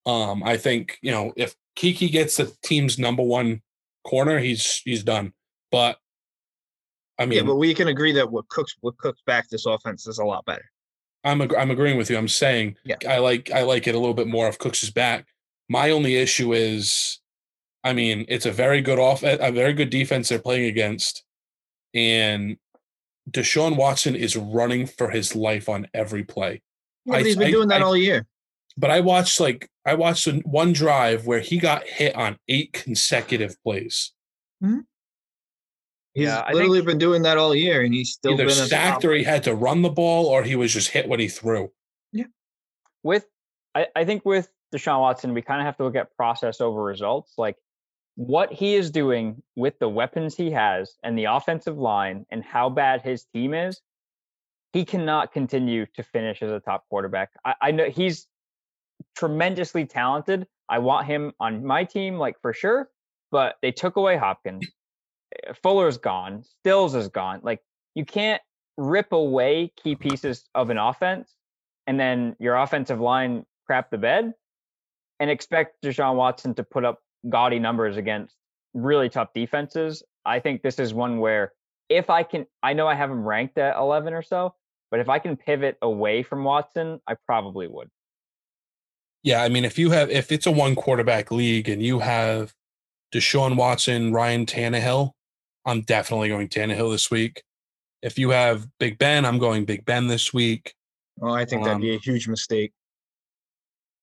Um, 0.06 0.42
I 0.42 0.56
think 0.56 0.98
you 1.02 1.10
know 1.10 1.32
if 1.36 1.54
Keke 1.76 2.10
gets 2.12 2.36
the 2.36 2.52
team's 2.62 2.98
number 2.98 3.22
one 3.22 3.62
corner, 4.06 4.38
he's 4.38 4.80
he's 4.84 5.02
done. 5.02 5.32
But 5.70 5.98
I 7.18 7.26
mean, 7.26 7.38
yeah, 7.38 7.44
but 7.44 7.56
we 7.56 7.74
can 7.74 7.88
agree 7.88 8.12
that 8.12 8.30
what 8.30 8.48
Cooks 8.48 8.74
what 8.80 8.96
Cooks 8.98 9.22
back 9.26 9.48
this 9.48 9.66
offense 9.66 10.06
is 10.06 10.18
a 10.18 10.24
lot 10.24 10.44
better. 10.44 10.64
I'm 11.24 11.40
ag- 11.40 11.54
I'm 11.54 11.70
agreeing 11.70 11.96
with 11.96 12.10
you. 12.10 12.18
I'm 12.18 12.28
saying 12.28 12.76
Yeah. 12.84 12.96
I 13.08 13.18
like 13.18 13.50
I 13.50 13.62
like 13.62 13.86
it 13.86 13.94
a 13.94 13.98
little 13.98 14.14
bit 14.14 14.28
more 14.28 14.46
if 14.48 14.58
Cooks 14.58 14.82
is 14.82 14.90
back. 14.90 15.26
My 15.70 15.90
only 15.90 16.16
issue 16.16 16.52
is, 16.52 17.20
I 17.82 17.94
mean, 17.94 18.26
it's 18.28 18.44
a 18.44 18.52
very 18.52 18.82
good 18.82 18.98
off 18.98 19.22
a 19.22 19.50
very 19.50 19.72
good 19.72 19.88
defense 19.88 20.28
they're 20.28 20.38
playing 20.38 20.66
against, 20.66 21.24
and 21.94 22.58
Deshaun 23.30 23.76
Watson 23.76 24.14
is 24.14 24.36
running 24.36 24.84
for 24.86 25.08
his 25.08 25.34
life 25.34 25.66
on 25.70 25.88
every 25.94 26.24
play. 26.24 26.60
Yeah, 27.06 27.14
I- 27.14 27.22
he's 27.22 27.36
been 27.36 27.48
I- 27.48 27.52
doing 27.52 27.68
that 27.68 27.80
I- 27.80 27.84
all 27.84 27.96
year. 27.96 28.26
But 28.76 28.90
I 28.90 29.00
watched 29.00 29.38
like 29.40 29.70
I 29.87 29.94
watched 29.94 30.26
one 30.44 30.72
drive 30.72 31.26
where 31.26 31.40
he 31.40 31.58
got 31.58 31.87
hit 31.87 32.14
on 32.16 32.38
eight 32.48 32.72
consecutive 32.72 33.56
plays. 33.62 34.12
Hmm? 34.60 34.80
He's 36.14 36.26
Yeah, 36.26 36.40
I 36.40 36.52
literally 36.52 36.78
think- 36.78 36.88
been 36.90 36.98
doing 36.98 37.22
that 37.22 37.38
all 37.38 37.54
year, 37.54 37.82
and 37.82 37.92
he's 37.92 38.10
still 38.12 38.34
Either 38.34 38.44
been 38.46 38.54
sacked 38.54 39.02
top- 39.02 39.10
or 39.10 39.14
he 39.14 39.24
had 39.24 39.44
to 39.44 39.54
run 39.54 39.82
the 39.82 39.90
ball, 39.90 40.26
or 40.26 40.42
he 40.42 40.56
was 40.56 40.72
just 40.72 40.90
hit 40.90 41.08
when 41.08 41.20
he 41.20 41.28
threw. 41.28 41.72
Yeah, 42.12 42.26
with 43.02 43.26
I, 43.74 43.88
I 43.96 44.04
think 44.04 44.24
with 44.24 44.48
Deshaun 44.72 45.00
Watson, 45.00 45.34
we 45.34 45.42
kind 45.42 45.60
of 45.60 45.66
have 45.66 45.76
to 45.78 45.84
look 45.84 45.96
at 45.96 46.14
process 46.16 46.60
over 46.60 46.82
results. 46.82 47.34
Like 47.37 47.56
what 48.16 48.52
he 48.52 48.74
is 48.76 48.90
doing 48.92 49.42
with 49.56 49.76
the 49.80 49.88
weapons 49.88 50.37
he 50.37 50.52
has 50.52 50.96
and 51.02 51.18
the 51.18 51.24
offensive 51.24 51.76
line 51.78 52.26
and 52.30 52.44
how 52.44 52.68
bad 52.70 53.02
his 53.02 53.24
team 53.34 53.52
is, 53.54 53.80
he 54.72 54.84
cannot 54.84 55.32
continue 55.32 55.87
to 55.94 56.02
finish 56.04 56.40
as 56.42 56.52
a 56.52 56.60
top 56.60 56.84
quarterback. 56.88 57.30
I, 57.44 57.54
I 57.60 57.70
know 57.72 57.88
he's 57.90 58.28
tremendously 59.16 59.87
talented. 59.87 60.46
I 60.68 60.79
want 60.79 61.07
him 61.07 61.33
on 61.40 61.64
my 61.64 61.85
team, 61.85 62.18
like 62.18 62.40
for 62.40 62.53
sure. 62.53 62.88
But 63.31 63.57
they 63.62 63.72
took 63.72 63.96
away 63.96 64.16
Hopkins. 64.16 64.66
Eh, 65.46 65.53
Fuller's 65.62 65.98
gone. 65.98 66.44
Stills 66.61 66.94
is 66.94 67.09
gone. 67.09 67.40
Like 67.42 67.61
you 67.94 68.05
can't 68.05 68.40
rip 68.77 69.12
away 69.12 69.72
key 69.83 69.94
pieces 69.94 70.44
of 70.55 70.70
an 70.70 70.79
offense 70.79 71.35
and 71.87 71.98
then 71.98 72.37
your 72.38 72.57
offensive 72.57 73.00
line 73.00 73.44
crap 73.66 73.90
the 73.90 73.98
bed 73.98 74.33
and 75.20 75.31
expect 75.31 75.83
Deshaun 75.83 76.16
Watson 76.16 76.55
to 76.55 76.64
put 76.64 76.85
up 76.85 77.00
gaudy 77.29 77.59
numbers 77.59 77.96
against 77.96 78.35
really 78.74 79.09
tough 79.09 79.29
defenses. 79.35 80.03
I 80.24 80.40
think 80.40 80.62
this 80.62 80.79
is 80.79 80.92
one 80.92 81.18
where 81.18 81.53
if 81.88 82.11
I 82.11 82.22
can, 82.22 82.46
I 82.62 82.72
know 82.72 82.88
I 82.88 82.94
have 82.94 83.11
him 83.11 83.24
ranked 83.24 83.59
at 83.59 83.77
11 83.77 84.12
or 84.12 84.22
so, 84.22 84.55
but 84.90 85.00
if 85.00 85.09
I 85.09 85.18
can 85.18 85.37
pivot 85.37 85.77
away 85.83 86.22
from 86.22 86.44
Watson, 86.44 87.00
I 87.07 87.14
probably 87.27 87.68
would. 87.68 87.88
Yeah, 89.24 89.42
I 89.42 89.48
mean, 89.48 89.64
if 89.64 89.78
you 89.78 89.90
have 89.90 90.10
if 90.10 90.30
it's 90.30 90.46
a 90.46 90.50
one 90.50 90.76
quarterback 90.76 91.30
league 91.30 91.68
and 91.68 91.82
you 91.82 91.98
have 92.00 92.54
Deshaun 93.12 93.56
Watson, 93.56 94.12
Ryan 94.12 94.44
Tannehill, 94.44 95.12
I'm 95.64 95.80
definitely 95.80 96.28
going 96.28 96.48
Tannehill 96.48 96.92
this 96.92 97.10
week. 97.10 97.42
If 98.02 98.18
you 98.18 98.30
have 98.30 98.68
Big 98.78 98.98
Ben, 98.98 99.24
I'm 99.24 99.38
going 99.38 99.64
Big 99.64 99.87
Ben 99.87 100.08
this 100.08 100.34
week. 100.34 100.74
Oh, 101.22 101.30
I 101.30 101.46
think 101.46 101.64
that'd 101.64 101.76
Um, 101.76 101.80
be 101.80 101.94
a 101.94 101.98
huge 101.98 102.28
mistake. 102.28 102.72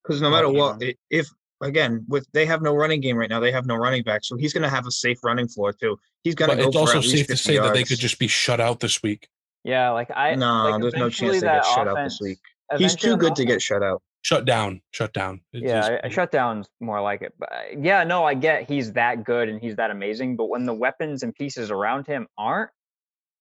Because 0.04 0.22
no 0.22 0.32
matter 0.32 0.48
yeah. 0.52 0.60
what, 0.60 0.82
if 1.12 1.30
again 1.62 2.04
with 2.10 2.26
they 2.34 2.48
have 2.48 2.64
no 2.64 2.74
running 2.74 3.00
game 3.00 3.16
right 3.16 3.30
now, 3.30 3.40
they 3.40 3.52
have 3.52 3.68
no 3.68 3.76
running 3.76 4.02
back, 4.02 4.24
so 4.24 4.36
he's 4.38 4.54
going 4.54 4.64
to 4.64 4.70
have 4.70 4.88
a 4.88 4.92
safe 4.92 5.24
running 5.24 5.48
floor 5.48 5.72
too. 5.72 6.00
He's 6.24 6.34
going 6.34 6.50
to 6.50 6.56
But 6.56 6.64
go 6.64 6.68
it's 6.70 6.78
also 6.78 6.98
at 6.98 7.04
safe 7.04 7.28
to 7.28 7.34
50 7.34 7.36
say 7.36 7.58
that 7.60 7.76
they 7.76 7.84
could 7.84 8.00
just 8.00 8.18
be 8.18 8.28
shut 8.28 8.60
out 8.60 8.80
this 8.80 9.04
week. 9.04 9.28
Yeah, 9.64 9.92
like 9.92 10.10
I 10.16 10.34
no, 10.34 10.70
like 10.72 10.82
there's 10.82 10.94
no 10.96 11.12
chance 11.12 11.42
they 11.42 11.48
get 11.48 11.64
shut 11.64 11.88
out 11.88 12.04
this 12.04 12.20
week. 12.20 12.40
He's 12.78 12.96
too 12.96 13.18
good 13.18 13.32
that 13.32 13.36
to 13.38 13.46
get 13.46 13.62
shut 13.62 13.84
out. 13.84 14.02
Shut 14.24 14.46
down, 14.46 14.82
shut 14.92 15.14
down. 15.14 15.42
It 15.52 15.64
yeah, 15.64 15.80
just- 15.80 15.92
a- 15.92 16.06
a 16.06 16.10
shutdown's 16.10 16.70
more 16.80 17.02
like 17.02 17.22
it. 17.24 17.34
But 17.40 17.52
uh, 17.52 17.62
yeah, 17.80 18.04
no, 18.04 18.24
I 18.24 18.36
get 18.36 18.70
he's 18.70 18.94
that 18.94 19.24
good 19.24 19.50
and 19.50 19.60
he's 19.60 19.76
that 19.78 19.90
amazing. 19.92 20.36
But 20.36 20.46
when 20.46 20.66
the 20.66 20.74
weapons 20.74 21.24
and 21.24 21.34
pieces 21.34 21.72
around 21.72 22.06
him 22.06 22.28
aren't, 22.38 22.70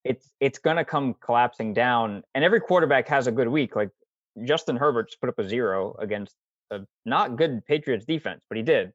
it's 0.05 0.31
it's 0.41 0.59
gonna 0.59 0.85
come 0.85 1.15
collapsing 1.15 1.75
down. 1.75 2.23
And 2.35 2.43
every 2.45 2.61
quarterback 2.61 3.07
has 3.09 3.27
a 3.27 3.33
good 3.33 3.49
week. 3.49 3.77
Like 3.77 3.91
Justin 4.45 4.77
Herbert 4.77 5.09
just 5.09 5.21
put 5.21 5.29
up 5.29 5.39
a 5.39 5.47
zero 5.47 5.95
against 5.99 6.35
a 6.71 6.81
not 7.05 7.37
good 7.37 7.65
Patriots 7.67 8.07
defense, 8.07 8.41
but 8.49 8.57
he 8.57 8.63
did. 8.63 8.93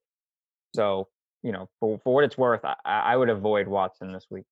So 0.73 1.07
you 1.43 1.51
know, 1.51 1.69
for 1.79 1.99
for 2.03 2.15
what 2.15 2.23
it's 2.23 2.37
worth, 2.37 2.65
I, 2.65 2.75
I 2.83 2.99
I 3.13 3.15
would 3.15 3.29
avoid 3.29 3.67
Watson 3.67 4.11
this 4.11 4.25
week. 4.31 4.45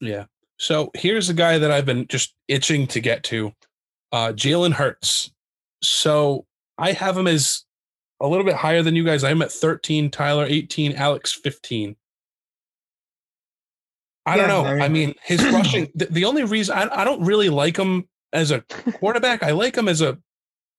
Yeah. 0.00 0.26
So 0.58 0.90
here's 0.94 1.28
a 1.28 1.34
guy 1.34 1.58
that 1.58 1.70
I've 1.70 1.86
been 1.86 2.06
just 2.06 2.34
itching 2.48 2.86
to 2.88 3.00
get 3.00 3.24
to, 3.24 3.52
uh, 4.12 4.28
Jalen 4.28 4.72
Hurts. 4.72 5.30
So 5.82 6.46
I 6.78 6.92
have 6.92 7.16
him 7.16 7.26
as 7.26 7.64
a 8.20 8.28
little 8.28 8.44
bit 8.44 8.54
higher 8.54 8.82
than 8.82 8.96
you 8.96 9.04
guys. 9.04 9.24
I'm 9.24 9.42
at 9.42 9.52
13, 9.52 10.10
Tyler 10.10 10.46
18, 10.48 10.92
Alex 10.92 11.32
15. 11.32 11.96
I 14.26 14.36
don't 14.36 14.48
know. 14.48 14.64
I 14.64 14.88
mean, 14.88 15.14
his 15.22 15.44
rushing. 15.44 15.90
The, 15.94 16.06
the 16.06 16.24
only 16.24 16.44
reason 16.44 16.76
I, 16.76 17.02
I 17.02 17.04
don't 17.04 17.22
really 17.24 17.50
like 17.50 17.76
him 17.76 18.08
as 18.32 18.50
a 18.50 18.60
quarterback, 18.60 19.42
I 19.42 19.50
like 19.52 19.76
him 19.76 19.88
as 19.88 20.00
a 20.00 20.18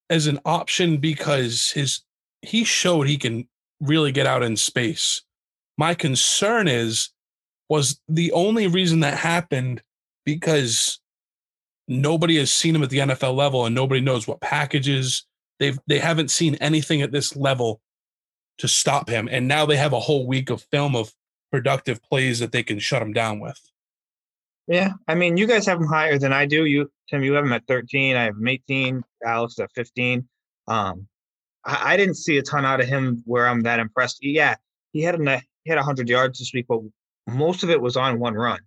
as 0.10 0.28
an 0.28 0.40
option 0.46 0.98
because 0.98 1.72
his 1.72 2.02
he 2.42 2.64
showed 2.64 3.08
he 3.08 3.18
can 3.18 3.48
really 3.80 4.12
get 4.12 4.26
out 4.26 4.44
in 4.44 4.58
space. 4.58 5.22
My 5.78 5.94
concern 5.94 6.68
is 6.68 7.10
was 7.70 8.00
the 8.08 8.32
only 8.32 8.68
reason 8.68 9.00
that 9.02 9.18
happened 9.18 9.82
because 10.26 11.00
nobody 11.88 12.38
has 12.38 12.52
seen 12.52 12.76
him 12.76 12.84
at 12.84 12.90
the 12.90 13.00
NFL 13.00 13.36
level 13.36 13.66
and 13.66 13.76
nobody 13.76 14.02
knows 14.02 14.28
what 14.28 14.42
packages 14.42 15.26
they've 15.60 15.78
they 15.88 16.00
haven't 16.00 16.32
seen 16.32 16.56
anything 16.56 17.02
at 17.02 17.12
this 17.12 17.36
level 17.36 17.80
to 18.58 18.68
stop 18.68 19.10
him 19.10 19.28
and 19.32 19.48
now 19.48 19.66
they 19.66 19.78
have 19.78 19.94
a 19.94 20.00
whole 20.00 20.28
week 20.28 20.50
of 20.50 20.66
film 20.72 20.96
of 20.96 21.14
productive 21.52 22.02
plays 22.04 22.40
that 22.40 22.52
they 22.52 22.64
can 22.64 22.80
shut 22.80 23.02
him 23.02 23.14
down 23.14 23.40
with. 23.40 23.60
Yeah, 24.68 24.94
I 25.08 25.16
mean, 25.16 25.38
you 25.38 25.46
guys 25.46 25.66
have 25.68 25.80
him 25.80 25.88
higher 25.88 26.18
than 26.18 26.34
I 26.34 26.46
do. 26.46 26.66
You, 26.66 26.92
Tim, 27.10 27.24
you 27.24 27.34
have 27.34 27.46
him 27.46 27.54
at 27.54 27.68
13. 27.68 28.16
I 28.16 28.24
have 28.24 28.36
him 28.36 28.48
18. 28.48 29.04
Alex 29.24 29.60
at 29.60 29.72
15. 29.74 30.28
Um, 30.68 31.08
I, 31.64 31.94
I 31.94 31.98
didn't 31.98 32.16
see 32.16 32.38
a 32.40 32.42
ton 32.42 32.66
out 32.66 32.82
of 32.82 32.88
him 32.88 33.22
where 33.26 33.48
I'm 33.48 33.62
that 33.62 33.80
impressed. 33.80 34.18
Yeah, 34.22 34.56
he 34.92 35.02
had 35.02 35.16
a 35.16 35.42
he 35.64 35.70
had 35.70 35.78
100 35.78 36.10
yards 36.10 36.40
this 36.40 36.52
week, 36.54 36.66
but 36.68 36.82
most 37.28 37.64
of 37.64 37.70
it 37.70 37.82
was 37.82 37.98
on 37.98 38.20
one 38.20 38.34
run. 38.36 38.60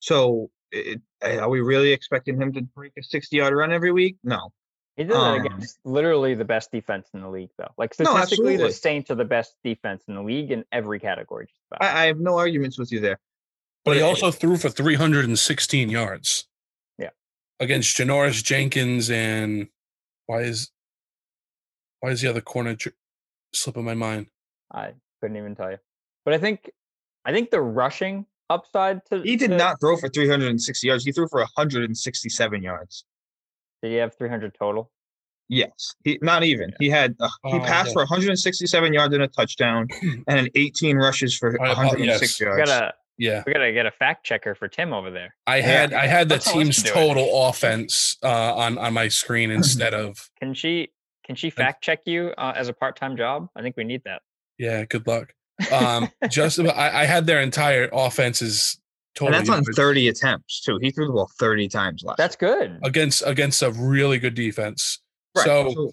So, 0.00 0.50
it, 0.70 1.00
are 1.22 1.48
we 1.48 1.60
really 1.60 1.92
expecting 1.92 2.40
him 2.40 2.52
to 2.54 2.62
break 2.62 2.92
a 2.98 3.02
60 3.02 3.36
yard 3.36 3.54
run 3.54 3.72
every 3.72 3.92
week? 3.92 4.16
No. 4.24 4.52
He 4.96 5.04
did 5.04 5.12
that 5.12 5.16
Um, 5.16 5.40
against 5.46 5.78
literally 5.84 6.34
the 6.34 6.44
best 6.44 6.70
defense 6.70 7.08
in 7.14 7.20
the 7.22 7.28
league, 7.30 7.50
though. 7.58 7.70
Like 7.78 7.98
No, 7.98 8.10
statistically, 8.12 8.56
the. 8.56 8.70
Saints 8.72 9.10
are 9.10 9.14
the 9.14 9.24
best 9.24 9.54
defense 9.64 10.02
in 10.08 10.14
the 10.16 10.22
league 10.22 10.50
in 10.50 10.64
every 10.72 11.00
category. 11.00 11.46
Just 11.46 11.60
about. 11.70 11.82
I, 11.82 12.02
I 12.02 12.06
have 12.06 12.18
no 12.18 12.36
arguments 12.36 12.78
with 12.78 12.92
you 12.92 13.00
there. 13.00 13.18
But 13.84 13.96
he 13.96 14.00
it- 14.00 14.04
also 14.04 14.30
threw 14.30 14.56
for 14.56 14.68
316 14.68 15.88
yards. 15.88 16.46
Yeah. 16.98 17.10
Against 17.58 17.96
Janoris 17.96 18.42
Jenkins 18.44 19.10
and 19.10 19.68
why 20.26 20.42
is 20.42 20.70
why 22.00 22.10
is 22.10 22.20
the 22.20 22.28
other 22.28 22.40
corner 22.40 22.74
dr- 22.74 22.94
slipping 23.54 23.84
my 23.84 23.94
mind? 23.94 24.26
I 24.72 24.92
couldn't 25.20 25.36
even 25.36 25.54
tell 25.54 25.70
you. 25.70 25.78
But 26.24 26.34
I 26.34 26.38
think 26.38 26.70
I 27.24 27.32
think 27.32 27.50
the 27.50 27.60
rushing 27.60 28.26
upside 28.50 29.04
to 29.06 29.22
He 29.22 29.36
did 29.36 29.50
to- 29.50 29.56
not 29.56 29.80
throw 29.80 29.96
for 29.96 30.08
360 30.08 30.86
yards. 30.86 31.04
He 31.04 31.12
threw 31.12 31.28
for 31.28 31.40
167 31.40 32.62
yards. 32.62 33.04
Did 33.82 33.90
he 33.90 33.96
have 33.96 34.14
300 34.16 34.54
total? 34.58 34.90
Yes, 35.48 35.94
he 36.04 36.18
not 36.22 36.44
even. 36.44 36.72
He 36.78 36.88
had 36.88 37.14
uh, 37.20 37.28
he 37.46 37.52
Oh, 37.54 37.60
passed 37.60 37.88
yeah. 37.88 37.92
for 37.94 37.98
167 38.02 38.92
yards 38.94 39.12
and 39.12 39.22
a 39.22 39.28
touchdown, 39.28 39.86
and 40.28 40.38
an 40.40 40.48
18 40.54 40.96
rushes 40.96 41.36
for 41.36 41.60
I- 41.60 41.72
oh, 41.72 41.74
106 41.76 42.20
yes. 42.20 42.40
We 42.40 42.46
yards. 42.46 42.70
gotta 42.70 42.94
Yeah. 43.18 43.42
we 43.46 43.52
gotta 43.52 43.72
get 43.72 43.84
a 43.84 43.90
fact 43.90 44.24
checker 44.24 44.54
for 44.54 44.68
Tim 44.68 44.92
over 44.92 45.10
there. 45.10 45.34
I 45.46 45.60
had 45.60 45.92
I 45.92 46.06
had 46.06 46.28
the 46.28 46.34
That's 46.36 46.52
team's 46.52 46.76
should 46.76 46.84
do 46.84 46.90
it. 46.90 46.94
total 46.94 47.48
offense 47.48 48.16
uh, 48.22 48.54
on 48.54 48.78
on 48.78 48.94
my 48.94 49.08
screen 49.08 49.50
instead 49.58 49.92
of 49.94 50.30
Can 50.40 50.54
she 50.54 50.88
can 51.26 51.36
she 51.36 51.50
fact 51.50 51.82
check 51.84 52.00
you 52.06 52.28
uh, 52.38 52.52
as 52.56 52.68
a 52.68 52.72
part 52.72 52.96
time 52.96 53.16
job? 53.16 53.48
I 53.56 53.62
think 53.62 53.76
we 53.76 53.84
need 53.84 54.02
that. 54.04 54.22
yeah. 54.58 54.84
Good 54.84 55.06
luck. 55.06 55.34
Um, 55.70 56.08
just 56.30 56.58
about, 56.58 56.76
I, 56.76 57.02
I 57.02 57.04
had 57.04 57.26
their 57.26 57.40
entire 57.40 57.88
offenses 57.92 58.76
and 58.76 58.82
total 59.14 59.38
that's 59.38 59.48
on 59.50 59.56
yards 59.62 59.76
30 59.76 60.08
attempts 60.08 60.60
too. 60.62 60.78
He 60.80 60.90
threw 60.90 61.06
the 61.06 61.12
ball 61.12 61.30
30 61.38 61.68
times 61.68 62.02
last. 62.02 62.16
That's 62.16 62.36
good. 62.36 62.78
against 62.82 63.22
against 63.26 63.62
a 63.62 63.70
really 63.72 64.18
good 64.18 64.34
defense. 64.34 64.98
Right, 65.36 65.44
So 65.44 65.92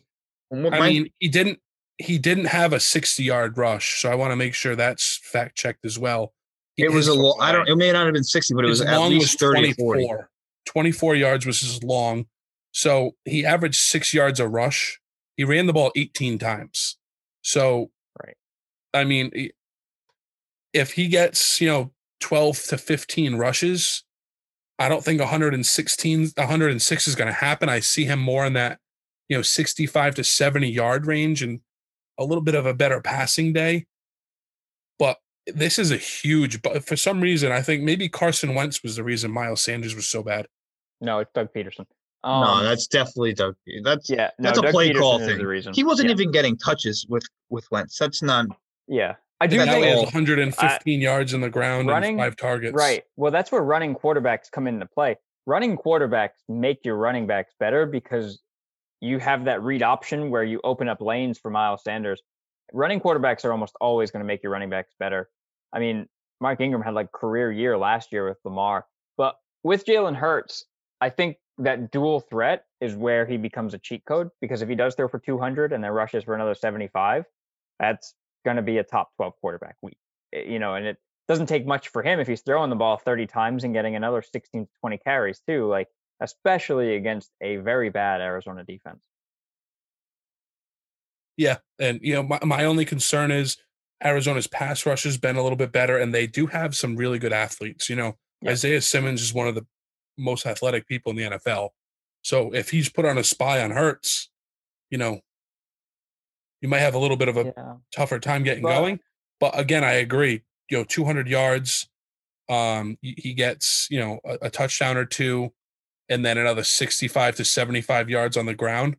well, 0.49 0.73
I 0.73 0.79
my- 0.79 0.89
mean, 0.89 1.09
he 1.19 1.27
didn't 1.27 1.59
he 1.97 2.17
didn't 2.17 2.45
have 2.45 2.71
a 2.71 2.79
60 2.79 3.23
yard 3.23 3.57
rush, 3.57 4.01
so 4.01 4.09
I 4.09 4.15
want 4.15 4.31
to 4.31 4.37
make 4.37 4.53
sure 4.53 4.75
that's 4.75 5.17
fact 5.21 5.57
checked 5.57 5.85
as 5.85 5.99
well. 5.99 6.33
He- 6.75 6.83
It 6.85 6.91
was 6.93 7.07
a 7.09 7.11
his- 7.11 7.19
long. 7.19 7.37
I 7.41 7.51
don't. 7.51 7.67
It 7.67 7.75
may 7.75 7.91
not 7.91 8.05
have 8.05 8.13
been 8.13 8.23
sixty, 8.23 8.53
but 8.55 8.63
it 8.63 8.69
was 8.69 8.79
his 8.79 8.87
at 8.87 8.97
long 8.97 9.11
least 9.11 9.37
30, 9.39 9.73
40. 9.73 10.03
24. 10.05 10.29
24 10.65 11.15
yards 11.15 11.45
was 11.45 11.59
his 11.59 11.83
long. 11.83 12.25
So 12.71 13.15
he 13.25 13.45
averaged 13.45 13.75
six 13.75 14.13
yards 14.13 14.39
a 14.39 14.47
rush. 14.47 14.99
He 15.35 15.43
ran 15.43 15.65
the 15.65 15.73
ball 15.73 15.91
18 15.95 16.37
times. 16.37 16.97
So, 17.41 17.89
Right. 18.23 18.35
I 18.93 19.03
mean, 19.05 19.31
i- 19.35 19.49
if 20.73 20.93
he 20.93 21.07
gets, 21.07 21.59
you 21.59 21.67
know, 21.67 21.91
12 22.19 22.63
to 22.65 22.77
15 22.77 23.35
rushes, 23.35 24.03
I 24.77 24.87
don't 24.89 25.03
think 25.03 25.19
116, 25.19 26.31
106 26.35 27.07
is 27.07 27.15
going 27.15 27.27
to 27.27 27.33
happen. 27.33 27.69
I 27.69 27.79
see 27.79 28.05
him 28.05 28.19
more 28.19 28.45
in 28.45 28.53
that, 28.53 28.79
you 29.27 29.37
know, 29.37 29.41
65 29.41 30.15
to 30.15 30.23
70 30.23 30.69
yard 30.69 31.05
range 31.05 31.43
and 31.43 31.61
a 32.17 32.23
little 32.23 32.43
bit 32.43 32.55
of 32.55 32.65
a 32.65 32.73
better 32.73 33.01
passing 33.01 33.53
day. 33.53 33.87
But 34.97 35.17
this 35.47 35.79
is 35.79 35.91
a 35.91 35.97
huge, 35.97 36.61
but 36.61 36.85
for 36.85 36.95
some 36.95 37.21
reason, 37.21 37.51
I 37.51 37.61
think 37.61 37.83
maybe 37.83 38.09
Carson 38.09 38.55
Wentz 38.55 38.83
was 38.83 38.95
the 38.95 39.03
reason 39.03 39.31
Miles 39.31 39.61
Sanders 39.61 39.95
was 39.95 40.07
so 40.07 40.23
bad. 40.23 40.47
No, 41.01 41.19
it's 41.19 41.31
Doug 41.33 41.49
Pederson. 41.53 41.85
no, 42.23 42.29
Um, 42.29 42.63
that's 42.63 42.87
definitely 42.87 43.33
Doug. 43.33 43.55
That's 43.83 44.09
yeah. 44.09 44.31
No, 44.37 44.49
that's 44.49 44.59
a 44.59 44.61
Doug 44.63 44.71
play 44.71 44.91
Pederson 44.91 44.99
call 44.99 45.19
thing. 45.19 45.37
The 45.37 45.47
reason. 45.47 45.73
he 45.73 45.83
wasn't 45.83 46.09
yeah. 46.09 46.13
even 46.15 46.31
getting 46.31 46.57
touches 46.57 47.05
with 47.09 47.23
with 47.49 47.65
Wentz. 47.71 47.97
That's 47.97 48.21
not. 48.21 48.47
Yeah, 48.87 49.15
I 49.41 49.47
do 49.47 49.57
That 49.57 49.69
think 49.69 49.85
has 49.85 49.95
all- 49.95 50.01
uh, 50.01 50.05
115 50.05 51.01
yards 51.01 51.33
in 51.33 51.41
the 51.41 51.49
ground 51.49 51.87
running- 51.87 52.11
and 52.11 52.19
five 52.19 52.35
targets. 52.35 52.75
Right. 52.75 53.03
Well, 53.15 53.31
that's 53.31 53.51
where 53.51 53.61
running 53.61 53.95
quarterbacks 53.95 54.51
come 54.51 54.67
into 54.67 54.85
play. 54.85 55.17
Running 55.45 55.77
quarterbacks 55.77 56.43
make 56.47 56.83
your 56.83 56.95
running 56.97 57.25
backs 57.25 57.53
better 57.59 57.85
because 57.85 58.41
you 59.01 59.17
have 59.19 59.45
that 59.45 59.61
read 59.61 59.81
option 59.81 60.29
where 60.29 60.43
you 60.43 60.59
open 60.63 60.89
up 60.89 60.99
lanes 61.01 61.39
for 61.39 61.49
Miles 61.49 61.83
Sanders. 61.83 62.21
Running 62.73 62.99
quarterbacks 62.99 63.45
are 63.45 63.51
almost 63.51 63.75
always 63.79 64.11
going 64.11 64.21
to 64.21 64.27
make 64.27 64.43
your 64.43 64.51
running 64.51 64.69
backs 64.69 64.93
better. 64.99 65.29
I 65.73 65.79
mean, 65.79 66.07
Mark 66.41 66.59
Ingram 66.59 66.81
had 66.83 66.93
like 66.93 67.11
career 67.11 67.51
year 67.51 67.77
last 67.77 68.11
year 68.11 68.27
with 68.27 68.37
Lamar, 68.43 68.85
but 69.17 69.35
with 69.63 69.85
Jalen 69.85 70.15
Hurts, 70.15 70.65
I 71.01 71.09
think 71.09 71.37
that 71.57 71.91
dual 71.91 72.19
threat 72.19 72.65
is 72.81 72.95
where 72.95 73.25
he 73.25 73.37
becomes 73.37 73.73
a 73.73 73.79
cheat 73.79 74.03
code 74.05 74.29
because 74.41 74.61
if 74.61 74.69
he 74.69 74.75
does 74.75 74.95
throw 74.95 75.07
for 75.07 75.19
200 75.19 75.73
and 75.73 75.83
then 75.83 75.91
rushes 75.91 76.23
for 76.25 76.35
another 76.35 76.53
75, 76.55 77.25
that's 77.79 78.13
going 78.43 78.57
to 78.57 78.63
be 78.63 78.77
a 78.77 78.83
top 78.83 79.09
12 79.17 79.33
quarterback 79.41 79.75
week. 79.81 79.97
Eh, 80.33 80.43
You 80.47 80.59
know, 80.59 80.75
and 80.75 80.85
it 80.85 80.97
doesn't 81.27 81.47
take 81.47 81.65
much 81.65 81.89
for 81.89 82.01
him 82.01 82.19
if 82.19 82.27
he's 82.27 82.41
throwing 82.41 82.69
the 82.69 82.75
ball 82.75 82.97
30 82.97 83.27
times 83.27 83.63
and 83.63 83.73
getting 83.73 83.95
another 83.95 84.21
16 84.21 84.65
to 84.65 84.71
20 84.81 84.97
carries 84.97 85.39
too, 85.47 85.67
like 85.67 85.87
especially 86.21 86.95
against 86.95 87.31
a 87.41 87.57
very 87.57 87.89
bad 87.89 88.21
Arizona 88.21 88.63
defense. 88.63 89.03
Yeah. 91.37 91.57
And, 91.79 91.99
you 92.01 92.13
know, 92.15 92.23
my, 92.23 92.39
my 92.43 92.65
only 92.65 92.83
concern 92.83 93.31
is 93.31 93.57
Arizona's 94.03 94.47
pass 94.47 94.85
rush 94.85 95.03
has 95.03 95.17
been 95.17 95.37
a 95.37 95.41
little 95.41 95.55
bit 95.55 95.71
better, 95.71 95.97
and 95.97 96.13
they 96.13 96.27
do 96.27 96.47
have 96.47 96.75
some 96.75 96.95
really 96.95 97.19
good 97.19 97.33
athletes. 97.33 97.89
You 97.89 97.95
know, 97.95 98.17
Yeah. 98.41 98.51
Isaiah 98.51 98.81
Simmons 98.81 99.21
is 99.21 99.33
one 99.33 99.47
of 99.47 99.55
the 99.55 99.65
most 100.17 100.45
athletic 100.45 100.87
people 100.87 101.11
in 101.11 101.15
the 101.15 101.37
NFL. 101.37 101.69
So 102.21 102.53
if 102.53 102.71
he's 102.71 102.89
put 102.89 103.05
on 103.05 103.17
a 103.17 103.23
spy 103.23 103.63
on 103.63 103.71
Hurts, 103.71 104.29
you 104.89 104.97
know, 104.97 105.21
you 106.61 106.69
might 106.69 106.79
have 106.79 106.93
a 106.95 106.99
little 106.99 107.17
bit 107.17 107.27
of 107.29 107.37
a 107.37 107.53
Yeah. 107.55 107.75
tougher 107.91 108.19
time 108.19 108.43
getting 108.43 108.63
But- 108.63 108.77
going. 108.79 108.99
But 109.39 109.57
again, 109.57 109.83
I 109.83 109.93
agree. 109.93 110.43
You 110.69 110.77
know, 110.79 110.83
200 110.83 111.27
yards. 111.27 111.89
Um, 112.49 112.97
he 113.01 113.33
gets 113.35 113.87
you 113.91 113.99
know 113.99 114.19
a, 114.25 114.37
a 114.47 114.49
touchdown 114.49 114.97
or 114.97 115.05
two, 115.05 115.53
and 116.09 116.25
then 116.25 116.37
another 116.37 116.63
65 116.63 117.35
to 117.35 117.45
75 117.45 118.09
yards 118.09 118.35
on 118.37 118.47
the 118.47 118.55
ground. 118.55 118.97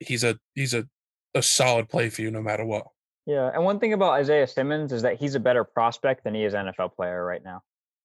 He's 0.00 0.24
a 0.24 0.38
he's 0.54 0.72
a 0.74 0.88
a 1.34 1.42
solid 1.42 1.88
play 1.90 2.08
for 2.08 2.22
you 2.22 2.30
no 2.30 2.40
matter 2.42 2.64
what. 2.64 2.86
Yeah, 3.26 3.50
and 3.52 3.62
one 3.64 3.78
thing 3.78 3.92
about 3.92 4.12
Isaiah 4.12 4.46
Simmons 4.46 4.92
is 4.92 5.02
that 5.02 5.16
he's 5.16 5.34
a 5.34 5.40
better 5.40 5.64
prospect 5.64 6.24
than 6.24 6.34
he 6.34 6.44
is 6.44 6.54
NFL 6.54 6.94
player 6.96 7.24
right 7.24 7.44
now. 7.44 7.62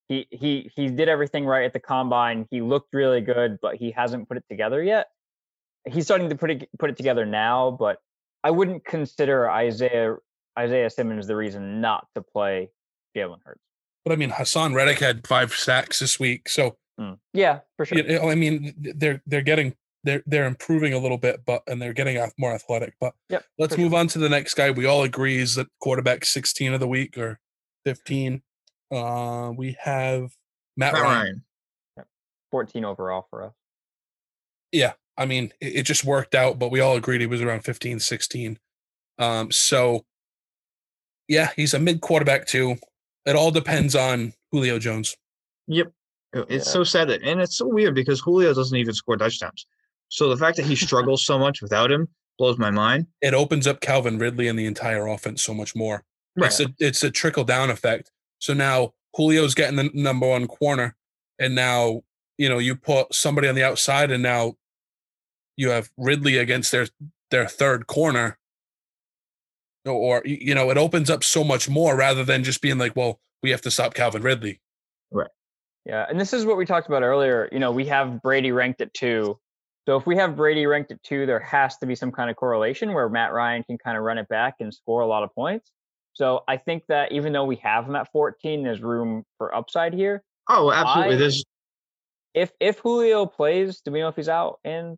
He 0.09 0.27
he 0.31 0.69
he 0.75 0.89
did 0.89 1.07
everything 1.07 1.45
right 1.45 1.63
at 1.63 1.71
the 1.73 1.79
combine. 1.79 2.45
He 2.51 2.59
looked 2.61 2.93
really 2.93 3.21
good, 3.21 3.57
but 3.61 3.75
he 3.77 3.91
hasn't 3.91 4.27
put 4.27 4.35
it 4.37 4.43
together 4.49 4.83
yet. 4.83 5.07
He's 5.89 6.03
starting 6.05 6.29
to 6.29 6.35
put 6.35 6.51
it 6.51 6.69
put 6.77 6.89
it 6.89 6.97
together 6.97 7.25
now, 7.25 7.71
but 7.71 7.99
I 8.43 8.51
wouldn't 8.51 8.83
consider 8.85 9.49
Isaiah 9.49 10.15
Isaiah 10.57 10.89
Simmons 10.89 11.27
the 11.27 11.35
reason 11.35 11.79
not 11.81 12.07
to 12.15 12.21
play 12.21 12.69
Jalen 13.15 13.39
Hurts. 13.45 13.61
But 14.03 14.13
I 14.13 14.15
mean, 14.15 14.31
Haason 14.31 14.73
Reddick 14.75 14.99
had 14.99 15.25
five 15.27 15.53
sacks 15.53 15.99
this 15.99 16.19
week, 16.19 16.49
so 16.49 16.77
Mm. 16.99 17.17
Yeah, 17.33 17.59
for 17.77 17.85
sure. 17.85 17.97
you 17.97 18.03
know, 18.03 18.29
I 18.29 18.35
mean, 18.35 18.75
they're 18.77 19.21
they're 19.25 19.41
getting 19.41 19.75
they're 20.03 20.21
they're 20.27 20.45
improving 20.45 20.93
a 20.93 20.99
little 20.99 21.17
bit, 21.17 21.43
but 21.45 21.63
and 21.67 21.81
they're 21.81 21.93
getting 21.93 22.17
ath- 22.17 22.33
more 22.37 22.53
athletic. 22.53 22.93
But 22.99 23.13
Yep. 23.29 23.45
let's 23.57 23.77
move 23.77 23.91
sure. 23.91 23.99
on 23.99 24.07
to 24.09 24.19
the 24.19 24.27
next 24.29 24.53
guy. 24.55 24.69
We 24.71 24.85
all 24.85 25.03
agree 25.03 25.37
is 25.37 25.55
that 25.55 25.67
quarterback 25.79 26.25
16 26.25 26.73
of 26.73 26.79
the 26.79 26.87
week 26.87 27.17
or 27.17 27.39
15. 27.85 28.43
Uh, 28.91 29.53
we 29.55 29.77
have 29.79 30.33
Matt, 30.75 30.93
Matt 30.93 31.01
Ryan. 31.01 31.43
Ryan. 31.97 32.07
14 32.51 32.83
overall 32.85 33.25
for 33.29 33.43
us. 33.43 33.53
Yeah, 34.71 34.93
I 35.21 35.25
mean, 35.25 35.53
it, 35.61 35.75
it 35.77 35.83
just 35.83 36.03
worked 36.03 36.35
out, 36.35 36.59
but 36.59 36.71
we 36.71 36.79
all 36.79 36.95
agreed 36.95 37.21
he 37.21 37.27
was 37.27 37.41
around 37.41 37.61
15, 37.63 37.99
16. 37.99 38.59
Um, 39.19 39.51
so 39.51 40.05
yeah, 41.27 41.51
he's 41.55 41.73
a 41.73 41.79
mid 41.79 42.01
quarterback 42.01 42.47
too. 42.47 42.75
It 43.25 43.35
all 43.35 43.51
depends 43.51 43.95
on 43.95 44.33
Julio 44.51 44.79
Jones. 44.79 45.15
Yep. 45.67 45.91
It's 46.33 46.65
Yeah. 46.65 46.71
so 46.71 46.83
sad 46.83 47.09
that, 47.09 47.21
and 47.23 47.39
it's 47.41 47.57
so 47.57 47.67
weird 47.67 47.93
because 47.95 48.19
Julio 48.19 48.53
doesn't 48.53 48.77
even 48.77 48.93
score 48.93 49.17
touchdowns. 49.17 49.65
So 50.09 50.29
the 50.29 50.37
fact 50.37 50.57
that 50.57 50.65
he 50.65 50.75
struggles 50.75 51.23
so 51.23 51.37
much 51.37 51.61
without 51.61 51.91
him 51.91 52.07
blows 52.37 52.57
my 52.57 52.71
mind. 52.71 53.07
It 53.21 53.33
opens 53.33 53.67
up 53.67 53.81
Calvin 53.81 54.17
Ridley 54.17 54.47
and 54.47 54.57
the 54.57 54.65
entire 54.65 55.07
offense 55.07 55.43
so 55.43 55.53
much 55.53 55.75
more. 55.75 56.03
It's 56.37 56.59
a 56.59 56.73
it's 56.79 57.03
a 57.03 57.11
trickle 57.11 57.43
down 57.43 57.69
effect. 57.69 58.09
So 58.39 58.53
now 58.53 58.93
Julio's 59.15 59.53
getting 59.53 59.75
the 59.75 59.89
number 59.93 60.27
one 60.27 60.47
corner, 60.47 60.95
and 61.37 61.53
now 61.53 62.01
you 62.37 62.49
know 62.49 62.57
you 62.57 62.75
put 62.75 63.13
somebody 63.13 63.47
on 63.49 63.55
the 63.55 63.63
outside, 63.63 64.11
and 64.11 64.23
now 64.23 64.55
you 65.61 65.69
have 65.69 65.91
Ridley 65.95 66.37
against 66.37 66.71
their 66.71 66.87
their 67.29 67.47
third 67.47 67.85
corner. 67.85 68.39
Or 69.85 70.21
you 70.25 70.53
know, 70.55 70.69
it 70.71 70.77
opens 70.77 71.09
up 71.09 71.23
so 71.23 71.43
much 71.43 71.69
more 71.69 71.95
rather 71.95 72.23
than 72.23 72.43
just 72.43 72.61
being 72.61 72.77
like, 72.77 72.95
well, 72.95 73.19
we 73.43 73.51
have 73.51 73.61
to 73.61 73.71
stop 73.71 73.93
Calvin 73.93 74.21
Ridley. 74.23 74.59
Right. 75.11 75.29
Yeah, 75.85 76.05
and 76.09 76.19
this 76.19 76.33
is 76.33 76.45
what 76.45 76.57
we 76.57 76.65
talked 76.65 76.87
about 76.87 77.01
earlier. 77.03 77.47
You 77.51 77.59
know, 77.59 77.71
we 77.71 77.85
have 77.87 78.21
Brady 78.21 78.51
ranked 78.51 78.81
at 78.81 78.93
two. 78.93 79.39
So 79.87 79.97
if 79.97 80.05
we 80.05 80.15
have 80.17 80.35
Brady 80.35 80.67
ranked 80.67 80.91
at 80.91 81.01
two, 81.01 81.25
there 81.25 81.39
has 81.39 81.77
to 81.77 81.87
be 81.87 81.95
some 81.95 82.11
kind 82.11 82.29
of 82.29 82.35
correlation 82.35 82.93
where 82.93 83.09
Matt 83.09 83.33
Ryan 83.33 83.63
can 83.63 83.77
kind 83.79 83.97
of 83.97 84.03
run 84.03 84.19
it 84.19 84.27
back 84.29 84.55
and 84.59 84.71
score 84.71 85.01
a 85.01 85.07
lot 85.07 85.23
of 85.23 85.33
points. 85.33 85.71
So 86.13 86.43
I 86.47 86.57
think 86.57 86.83
that 86.89 87.11
even 87.11 87.33
though 87.33 87.45
we 87.45 87.55
have 87.57 87.85
him 87.85 87.95
at 87.95 88.11
14, 88.11 88.63
there's 88.63 88.81
room 88.81 89.23
for 89.39 89.53
upside 89.55 89.93
here. 89.93 90.23
Oh, 90.47 90.71
absolutely. 90.71 91.15
I- 91.15 91.17
There's 91.17 91.43
If 92.35 92.51
if 92.59 92.77
Julio 92.79 93.25
plays, 93.25 93.81
do 93.81 93.91
we 93.91 93.99
know 93.99 94.09
if 94.09 94.15
he's 94.15 94.29
out? 94.29 94.59
And 94.63 94.97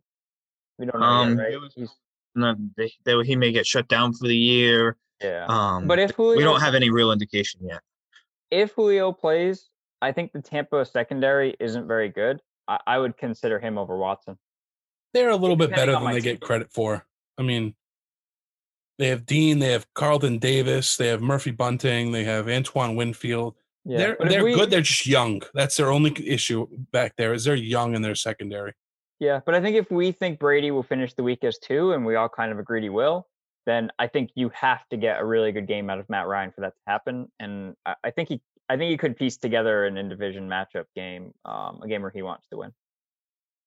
we 0.78 0.86
don't 0.86 1.00
know 1.00 1.06
Um, 1.06 1.38
yet, 1.38 1.44
right? 1.44 1.60
was- 1.60 1.96
no, 2.36 2.56
they, 2.76 2.92
they, 3.04 3.14
he 3.24 3.36
may 3.36 3.52
get 3.52 3.64
shut 3.66 3.86
down 3.88 4.12
for 4.12 4.26
the 4.26 4.36
year. 4.36 4.96
yeah. 5.22 5.46
Um, 5.48 5.86
but 5.86 5.98
if 6.00 6.10
Julio, 6.12 6.36
we 6.36 6.42
don't 6.42 6.60
have 6.60 6.74
any 6.74 6.90
real 6.90 7.12
indication 7.12 7.60
yet. 7.64 7.80
if 8.50 8.72
Julio 8.72 9.12
plays, 9.12 9.68
I 10.02 10.10
think 10.12 10.32
the 10.32 10.42
Tampa 10.42 10.84
secondary 10.84 11.54
isn't 11.60 11.86
very 11.86 12.08
good. 12.08 12.40
I, 12.66 12.78
I 12.86 12.98
would 12.98 13.16
consider 13.16 13.58
him 13.60 13.78
over 13.78 13.96
Watson. 13.96 14.36
They're 15.12 15.30
a 15.30 15.36
little 15.36 15.54
bit 15.54 15.70
better 15.70 15.92
than 15.92 16.04
they 16.06 16.14
team. 16.14 16.22
get 16.22 16.40
credit 16.40 16.72
for. 16.72 17.06
I 17.38 17.42
mean, 17.42 17.74
they 18.98 19.08
have 19.08 19.26
Dean, 19.26 19.60
they 19.60 19.70
have 19.72 19.86
Carlton 19.94 20.38
Davis, 20.38 20.96
they 20.96 21.06
have 21.08 21.22
Murphy 21.22 21.52
Bunting, 21.52 22.10
they 22.10 22.24
have 22.24 22.48
Antoine 22.48 22.96
Winfield. 22.96 23.54
Yeah, 23.84 23.98
they're 23.98 24.16
they're 24.28 24.44
we- 24.44 24.54
good. 24.54 24.70
They're 24.70 24.80
just 24.80 25.06
young. 25.06 25.42
That's 25.54 25.76
their 25.76 25.90
only 25.92 26.12
issue 26.28 26.66
back 26.90 27.14
there. 27.16 27.32
Is 27.34 27.44
they're 27.44 27.54
young 27.54 27.94
in 27.94 28.02
their 28.02 28.14
secondary. 28.16 28.72
Yeah, 29.20 29.40
but 29.46 29.54
I 29.54 29.60
think 29.60 29.76
if 29.76 29.90
we 29.90 30.12
think 30.12 30.38
Brady 30.38 30.70
will 30.70 30.82
finish 30.82 31.14
the 31.14 31.22
week 31.22 31.44
as 31.44 31.58
two, 31.58 31.92
and 31.92 32.04
we 32.04 32.16
all 32.16 32.28
kind 32.28 32.52
of 32.52 32.58
agreed 32.58 32.82
he 32.82 32.88
will, 32.88 33.26
then 33.66 33.90
I 33.98 34.08
think 34.08 34.30
you 34.34 34.50
have 34.50 34.86
to 34.90 34.96
get 34.96 35.20
a 35.20 35.24
really 35.24 35.52
good 35.52 35.66
game 35.66 35.88
out 35.88 35.98
of 35.98 36.08
Matt 36.10 36.26
Ryan 36.26 36.52
for 36.52 36.62
that 36.62 36.74
to 36.74 36.80
happen. 36.86 37.28
And 37.40 37.74
I, 37.86 37.94
I 38.04 38.10
think 38.10 38.28
he, 38.28 38.40
I 38.68 38.76
think 38.76 38.90
he 38.90 38.96
could 38.96 39.16
piece 39.16 39.36
together 39.36 39.86
an 39.86 39.96
in 39.96 40.08
division 40.08 40.48
matchup 40.48 40.84
game, 40.94 41.32
um, 41.44 41.80
a 41.82 41.88
game 41.88 42.02
where 42.02 42.10
he 42.10 42.22
wants 42.22 42.46
to 42.48 42.58
win. 42.58 42.72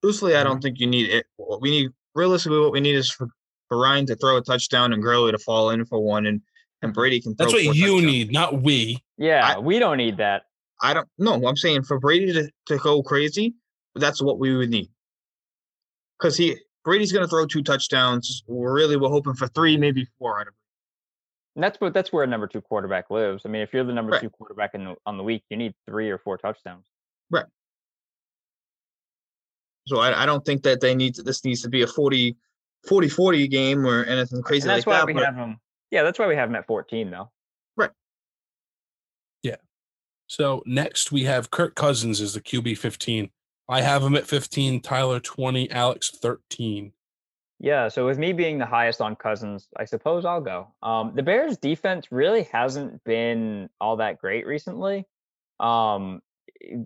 Truthfully, 0.04 0.36
I 0.36 0.40
Mm-hmm. 0.40 0.48
don't 0.50 0.62
think 0.62 0.80
you 0.80 0.88
need 0.88 1.10
it. 1.10 1.26
What 1.38 1.62
we 1.62 1.72
need 1.72 1.90
realistically, 2.14 2.60
what 2.60 2.72
we 2.72 2.82
need 2.82 2.96
is 2.96 3.10
for, 3.10 3.28
for 3.70 3.80
Ryan 3.80 4.06
to 4.08 4.16
throw 4.16 4.38
a 4.38 4.42
touchdown 4.42 4.94
and 4.94 5.02
Gurley 5.02 5.32
to 5.32 5.40
fall 5.40 5.72
in 5.72 5.86
for 5.86 6.00
one, 6.00 6.26
and 6.28 6.42
and 6.84 6.94
Brady 6.94 7.20
can. 7.20 7.36
Throw 7.36 7.46
That's 7.46 7.54
what 7.66 7.76
you 7.76 7.96
touchdowns. 7.96 8.06
need, 8.06 8.32
not 8.32 8.62
we. 8.62 9.00
Yeah, 9.18 9.58
we 9.58 9.80
don't 9.80 9.98
need 9.98 10.18
that. 10.18 10.44
I 10.80 10.94
don't 10.94 11.08
know. 11.18 11.48
I'm 11.48 11.58
saying 11.58 11.84
for 11.84 12.00
Brady 12.00 12.32
to, 12.34 12.52
to 12.68 12.78
go 12.78 13.02
crazy, 13.02 13.56
that's 13.96 14.22
what 14.22 14.38
we 14.38 14.56
would 14.56 14.70
need. 14.70 14.90
Because 16.20 16.38
he 16.38 16.58
Brady's 16.84 17.12
going 17.12 17.24
to 17.24 17.30
throw 17.30 17.46
two 17.46 17.62
touchdowns. 17.64 18.44
We're 18.48 18.74
really 18.74 18.96
we're 18.98 19.10
hoping 19.10 19.34
for 19.34 19.48
three, 19.48 19.78
maybe 19.78 20.08
four 20.18 20.40
out 20.40 20.48
of. 20.48 20.54
And 21.56 21.64
that's 21.64 21.80
what 21.82 21.94
that's 21.94 22.14
where 22.14 22.24
a 22.24 22.28
number 22.28 22.48
two 22.48 22.62
quarterback 22.62 23.10
lives. 23.10 23.44
I 23.46 23.50
mean, 23.50 23.62
if 23.62 23.74
you're 23.74 23.84
the 23.84 23.94
number 23.94 24.12
Right. 24.14 24.22
two 24.22 24.30
quarterback 24.30 24.72
in 24.76 24.84
the, 24.86 24.96
on 25.06 25.18
the 25.18 25.24
week, 25.24 25.44
you 25.50 25.58
need 25.58 25.74
three 25.88 26.10
or 26.10 26.18
four 26.18 26.38
touchdowns. 26.38 26.86
Right. 27.32 27.46
So 29.88 30.00
I, 30.00 30.24
I 30.24 30.26
don't 30.26 30.46
think 30.46 30.64
that 30.64 30.82
they 30.82 30.94
need 30.96 31.16
to, 31.16 31.24
this 31.24 31.44
needs 31.46 31.62
to 31.64 31.70
be 31.70 31.82
a 31.82 31.88
40 31.88 32.36
40-40 32.88 33.50
game 33.50 33.86
or 33.86 34.06
anything 34.06 34.42
crazy 34.44 34.70
And 34.70 34.78
that's 34.78 34.86
like 34.88 34.94
why 34.94 35.00
that. 35.00 35.08
we 35.08 35.14
but- 35.14 35.26
have 35.26 35.36
him. 35.36 35.58
Yeah, 35.90 36.04
that's 36.04 36.20
why 36.20 36.28
we 36.28 36.36
have 36.36 36.50
him 36.50 36.56
at 36.56 36.68
14 36.68 37.10
though. 37.10 37.32
Right. 37.76 37.90
Yeah. 39.42 39.56
So 40.28 40.62
next 40.66 41.12
we 41.12 41.24
have 41.24 41.50
Kirk 41.50 41.76
Cousins 41.76 42.22
as 42.22 42.34
the 42.34 42.42
QB 42.42 42.78
15. 42.78 43.30
I 43.70 43.82
have 43.82 44.04
him 44.04 44.16
at 44.16 44.26
15, 44.26 44.82
Tyler 44.82 45.20
20, 45.20 45.70
Alex 45.72 46.12
13. 46.12 46.94
Yeah, 47.60 47.88
so 47.88 48.06
with 48.06 48.20
me 48.20 48.34
being 48.34 48.60
the 48.60 48.66
highest 48.66 49.02
on 49.02 49.16
Cousins, 49.16 49.68
I 49.76 49.86
suppose 49.86 50.26
I'll 50.26 50.42
go. 50.42 50.68
Um, 50.84 51.14
the 51.16 51.24
Bears' 51.24 51.58
defense 51.58 52.08
really 52.12 52.44
hasn't 52.44 53.04
been 53.04 53.70
all 53.82 53.98
that 53.98 54.20
great 54.20 54.46
recently. 54.46 55.06
Um, 55.60 56.22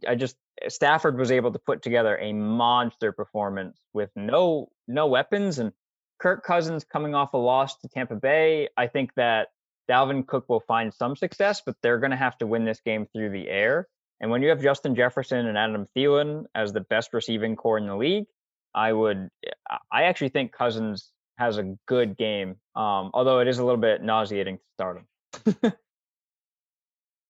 I 0.07 0.15
just 0.15 0.37
Stafford 0.69 1.17
was 1.17 1.31
able 1.31 1.51
to 1.51 1.59
put 1.59 1.81
together 1.81 2.17
a 2.19 2.31
monster 2.31 3.11
performance 3.11 3.79
with 3.93 4.11
no 4.15 4.69
no 4.87 5.07
weapons, 5.07 5.59
and 5.59 5.73
Kirk 6.19 6.43
Cousins 6.43 6.85
coming 6.85 7.15
off 7.15 7.33
a 7.33 7.37
loss 7.37 7.77
to 7.79 7.89
Tampa 7.89 8.15
Bay. 8.15 8.69
I 8.77 8.87
think 8.87 9.13
that 9.15 9.49
Dalvin 9.89 10.25
Cook 10.25 10.47
will 10.47 10.61
find 10.61 10.93
some 10.93 11.17
success, 11.17 11.61
but 11.65 11.75
they're 11.83 11.99
going 11.99 12.11
to 12.11 12.17
have 12.17 12.37
to 12.37 12.47
win 12.47 12.63
this 12.63 12.79
game 12.79 13.07
through 13.13 13.31
the 13.31 13.49
air. 13.49 13.87
And 14.21 14.31
when 14.31 14.41
you 14.41 14.49
have 14.49 14.61
Justin 14.61 14.95
Jefferson 14.95 15.47
and 15.47 15.57
Adam 15.57 15.87
Thielen 15.97 16.45
as 16.55 16.71
the 16.71 16.81
best 16.81 17.13
receiving 17.13 17.55
corps 17.55 17.79
in 17.79 17.87
the 17.87 17.95
league, 17.95 18.25
I 18.73 18.93
would 18.93 19.29
I- 19.69 19.79
I 19.91 20.03
actually 20.03 20.29
think 20.29 20.53
Cousins 20.53 21.11
has 21.37 21.57
a 21.57 21.75
good 21.87 22.15
game. 22.17 22.51
Um, 22.75 23.09
although 23.13 23.39
it 23.39 23.47
is 23.47 23.57
a 23.57 23.65
little 23.65 23.81
bit 23.81 24.01
nauseating 24.03 24.57
to 24.57 24.63
start 24.77 24.97
him. 24.97 25.73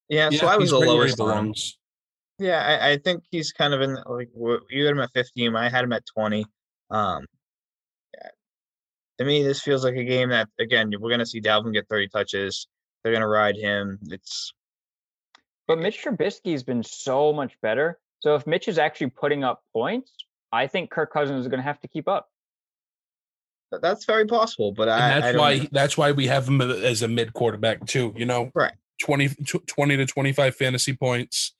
Yeah, 0.09 0.29
so 0.29 0.45
I 0.45 0.57
was 0.57 0.69
he's 0.69 0.71
the 0.71 0.85
right 0.85 0.89
lowest 0.89 1.19
on 1.21 1.53
Yeah, 2.37 2.61
I, 2.61 2.91
I 2.91 2.97
think 2.97 3.23
he's 3.31 3.53
kind 3.53 3.73
of 3.73 3.79
in 3.79 3.95
like 4.07 4.29
you 4.69 4.85
had 4.85 4.91
him 4.91 4.99
at 4.99 5.09
15. 5.13 5.55
I 5.55 5.69
had 5.69 5.85
him 5.85 5.93
at 5.93 6.03
20. 6.05 6.45
Um, 6.89 7.25
yeah. 8.13 8.29
to 9.19 9.23
me, 9.25 9.41
this 9.41 9.61
feels 9.61 9.85
like 9.85 9.95
a 9.95 10.03
game 10.03 10.27
that 10.27 10.49
again 10.59 10.91
we're 10.99 11.09
gonna 11.09 11.25
see 11.25 11.39
Dalvin 11.39 11.71
get 11.71 11.87
30 11.87 12.09
touches. 12.09 12.67
They're 13.03 13.13
gonna 13.13 13.27
ride 13.27 13.55
him. 13.55 13.99
It's 14.09 14.51
But 15.67 15.79
Mitch 15.79 16.03
Trubisky's 16.03 16.63
been 16.63 16.83
so 16.83 17.31
much 17.33 17.53
better. 17.61 17.99
So 18.19 18.35
if 18.35 18.45
Mitch 18.45 18.67
is 18.67 18.77
actually 18.77 19.09
putting 19.11 19.43
up 19.43 19.63
points, 19.73 20.11
I 20.51 20.67
think 20.67 20.89
Kirk 20.91 21.11
Cousins 21.13 21.41
is 21.41 21.47
going 21.47 21.59
to 21.59 21.63
have 21.63 21.79
to 21.81 21.87
keep 21.87 22.07
up. 22.07 22.29
that's 23.81 24.05
very 24.05 24.25
possible. 24.25 24.71
But 24.73 24.89
And 24.89 25.01
I, 25.03 25.09
that's 25.09 25.25
I 25.25 25.31
don't 25.31 25.39
why 25.41 25.57
know. 25.59 25.65
that's 25.71 25.97
why 25.97 26.11
we 26.11 26.27
have 26.27 26.47
him 26.47 26.61
as 26.61 27.01
a 27.01 27.07
mid 27.07 27.33
quarterback 27.33 27.85
too, 27.85 28.13
you 28.17 28.25
know. 28.25 28.51
Right. 28.53 28.73
20 29.01 29.29
20 29.65 29.97
to 29.97 30.05
25 30.05 30.55
fantasy 30.55 30.93
points. 30.93 31.53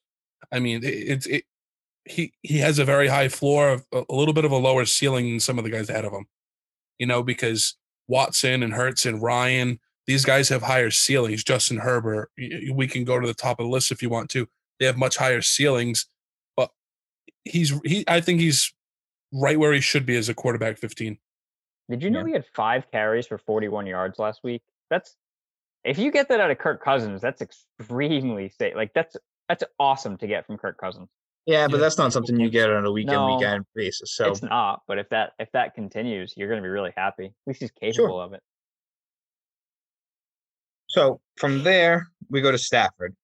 I 0.52 0.60
mean, 0.60 0.82
it's 0.84 1.26
it 1.26 1.46
he 2.06 2.34
he 2.42 2.58
has 2.58 2.80
a 2.80 2.86
very 2.86 3.08
high 3.08 3.30
floor 3.30 3.70
of 3.70 3.86
a 3.94 4.04
a 4.10 4.14
little 4.14 4.34
bit 4.34 4.46
of 4.46 4.52
a 4.52 4.58
lower 4.58 4.86
ceiling 4.86 5.30
than 5.30 5.40
some 5.40 5.58
of 5.58 5.64
the 5.64 5.70
guys 5.72 5.90
ahead 5.90 6.06
of 6.06 6.12
him. 6.12 6.26
You 7.00 7.08
know, 7.08 7.24
because 7.24 7.76
Watson 8.08 8.62
and 8.62 8.74
Hurts 8.74 9.06
and 9.06 9.22
Ryan, 9.22 9.80
these 10.08 10.26
guys 10.26 10.50
have 10.50 10.64
higher 10.64 10.90
ceilings. 10.92 11.44
Justin 11.44 11.78
Herbert, 11.78 12.32
y- 12.38 12.50
y- 12.52 12.74
we 12.74 12.88
can 12.88 13.04
go 13.04 13.20
to 13.20 13.28
the 13.28 13.34
top 13.34 13.60
of 13.60 13.66
the 13.66 13.72
list 13.72 13.92
if 13.92 14.02
you 14.02 14.10
want 14.10 14.30
to. 14.32 14.48
They 14.80 14.86
have 14.86 14.98
much 14.98 15.18
higher 15.18 15.42
ceilings, 15.42 16.08
but 16.58 16.72
he's 17.46 17.80
he 17.86 18.04
I 18.08 18.20
think 18.22 18.40
he's 18.40 18.74
right 19.34 19.58
where 19.60 19.74
he 19.74 19.80
should 19.82 20.06
be 20.06 20.18
as 20.18 20.28
a 20.30 20.34
quarterback 20.34 20.78
15. 20.78 21.18
Did 21.90 22.04
you 22.04 22.10
know 22.10 22.20
Yeah. 22.22 22.26
he 22.28 22.34
had 22.34 22.46
five 22.54 22.90
carries 22.92 23.28
for 23.28 23.38
41 23.38 23.86
yards 23.88 24.18
last 24.20 24.42
week? 24.44 24.62
That's 24.90 25.16
if 25.84 25.98
you 25.98 26.12
get 26.12 26.30
that 26.30 26.40
out 26.40 26.52
of 26.52 26.58
Kirk 26.58 26.84
Cousins, 26.84 27.22
that's 27.22 27.42
extremely 27.42 28.50
safe. 28.50 28.76
Like 28.76 28.94
that's 28.94 29.16
that's 29.50 29.64
awesome 29.80 30.18
to 30.18 30.28
get 30.28 30.46
from 30.48 30.58
Kirk 30.58 30.78
Cousins. 30.78 31.10
Yeah, 31.46 31.68
but 31.68 31.78
Yeah, 31.78 31.82
that's 31.82 31.98
not 31.98 32.14
something 32.14 32.40
you 32.40 32.50
get 32.50 32.70
on 32.70 32.86
a 32.86 32.92
weekend 32.92 33.14
No, 33.16 33.36
weekend 33.36 33.66
basis. 33.76 34.12
So 34.14 34.30
it's 34.30 34.42
not, 34.44 34.84
but 34.88 34.98
if 35.00 35.10
that 35.10 35.34
if 35.40 35.52
that 35.54 35.74
continues, 35.76 36.34
you're 36.38 36.48
going 36.48 36.62
to 36.62 36.66
be 36.66 36.70
really 36.70 36.94
happy. 36.96 37.26
At 37.26 37.32
least 37.48 37.62
he's 37.62 37.72
capable 37.72 38.20
of 38.22 38.34
it. 38.34 38.42
So 40.92 41.22
from 41.38 41.64
there, 41.64 42.08
we 42.30 42.42
go 42.42 42.52
to 42.52 42.58
Stafford. 42.58 43.16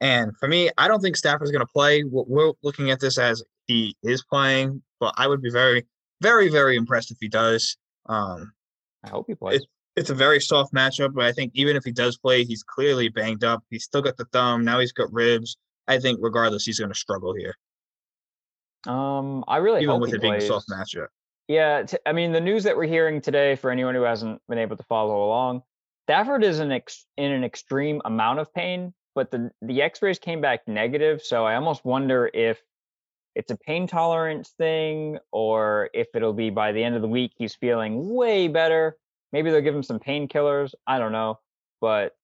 And 0.00 0.36
for 0.38 0.46
me, 0.46 0.70
I 0.78 0.86
don't 0.88 1.00
think 1.00 1.16
Stafford's 1.16 1.50
going 1.50 1.66
to 1.66 1.72
play. 1.72 2.04
We're- 2.04 2.52
looking 2.62 2.90
at 2.90 3.00
this 3.00 3.18
as 3.18 3.42
he 3.66 3.96
is 4.02 4.22
playing, 4.24 4.82
but 5.00 5.14
I 5.16 5.26
would 5.26 5.42
be 5.42 5.50
very, 5.50 5.86
very, 6.20 6.48
very 6.48 6.76
impressed 6.76 7.10
if 7.10 7.16
he 7.20 7.28
does. 7.28 7.76
Um, 8.06 8.52
I 9.04 9.08
hope 9.08 9.24
he 9.26 9.34
plays. 9.34 9.64
it's 9.96 10.10
a 10.10 10.14
very 10.14 10.38
soft 10.40 10.72
matchup, 10.72 11.14
but 11.14 11.24
I 11.24 11.32
think 11.32 11.50
even 11.54 11.76
if 11.76 11.84
he 11.84 11.92
does 11.92 12.16
play, 12.18 12.44
he's 12.44 12.62
clearly 12.62 13.08
banged 13.08 13.42
up. 13.42 13.64
He's 13.70 13.84
still 13.84 14.02
got 14.02 14.16
the 14.16 14.26
thumb. 14.26 14.64
Now 14.64 14.78
he's 14.78 14.92
got 14.92 15.12
ribs. 15.12 15.56
I 15.88 15.98
think 15.98 16.18
regardless, 16.22 16.64
he's 16.64 16.78
going 16.78 16.92
to 16.92 16.98
struggle 16.98 17.34
here, 17.34 17.54
Um, 18.86 19.44
I 19.48 19.56
really 19.56 19.78
even 19.82 19.94
hope 19.94 20.02
with 20.02 20.14
it 20.14 20.20
being 20.20 20.34
a 20.34 20.40
soft 20.40 20.68
matchup. 20.68 21.06
Yeah, 21.48 21.82
t- 21.84 21.96
I 22.04 22.12
mean 22.12 22.32
the 22.32 22.40
news 22.42 22.64
that 22.64 22.76
we're 22.76 22.86
hearing 22.86 23.20
today 23.22 23.56
for 23.56 23.70
anyone 23.70 23.94
who 23.94 24.02
hasn't 24.02 24.40
been 24.48 24.58
able 24.58 24.76
to 24.76 24.82
follow 24.84 25.24
along, 25.24 25.62
Stafford 26.08 26.42
is 26.42 26.58
an 26.58 26.72
ex- 26.72 27.04
in 27.18 27.30
an 27.32 27.44
extreme 27.44 28.00
amount 28.06 28.38
of 28.38 28.52
pain, 28.54 28.94
but 29.14 29.30
the 29.30 29.50
the 29.60 29.82
X-rays 29.82 30.18
came 30.18 30.40
back 30.40 30.66
negative, 30.66 31.20
so 31.22 31.44
I 31.44 31.54
almost 31.56 31.84
wonder 31.84 32.30
if 32.32 32.58
it's 33.34 33.50
a 33.50 33.56
pain 33.58 33.86
tolerance 33.86 34.54
thing 34.56 35.18
or 35.32 35.90
if 35.92 36.06
it'll 36.14 36.32
be 36.32 36.48
by 36.48 36.72
the 36.72 36.82
end 36.82 36.96
of 36.96 37.02
the 37.02 37.08
week 37.08 37.32
he's 37.36 37.54
feeling 37.54 38.14
way 38.14 38.48
better. 38.48 38.96
Maybe 39.32 39.50
they'll 39.50 39.60
give 39.60 39.74
him 39.74 39.82
some 39.82 39.98
painkillers. 40.00 40.72
I 40.86 40.98
don't 40.98 41.12
know, 41.12 41.40
but 41.82 42.16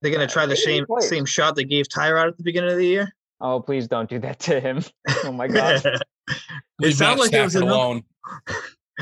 They're 0.00 0.12
going 0.12 0.22
Uh, 0.22 0.28
to 0.28 0.32
try 0.32 0.46
the 0.46 0.54
same 0.56 0.86
plays. 0.86 1.08
same 1.08 1.24
shot 1.24 1.56
they 1.56 1.64
gave 1.64 1.88
Tyrod 1.88 2.28
at 2.28 2.36
the 2.36 2.44
beginning 2.44 2.70
of 2.70 2.76
the 2.76 2.86
year. 2.86 3.12
oh 3.40 3.58
please 3.60 3.88
don't 3.88 4.08
do 4.08 4.20
that 4.20 4.38
to 4.40 4.60
him. 4.60 4.80
oh 5.24 5.32
my 5.32 5.48
god. 5.48 5.82
Leave 6.78 6.94
sounded 6.94 7.20
like 7.20 7.32
it 7.32 7.42
was 7.42 7.52
Stafford 7.54 7.68
a 7.68 7.72
no- 7.72 8.00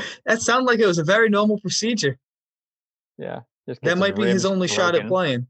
that 0.25 0.41
sounded 0.41 0.65
like 0.65 0.79
it 0.79 0.87
was 0.87 0.97
a 0.97 1.03
very 1.03 1.29
normal 1.29 1.59
procedure. 1.59 2.17
Yeah. 3.19 3.41
Just 3.67 3.81
That 3.81 3.97
might 3.97 4.15
be 4.15 4.23
his 4.23 4.43
ribs 4.43 4.45
only 4.45 4.67
shot 4.67 4.95
at 4.95 5.07
playing. 5.07 5.47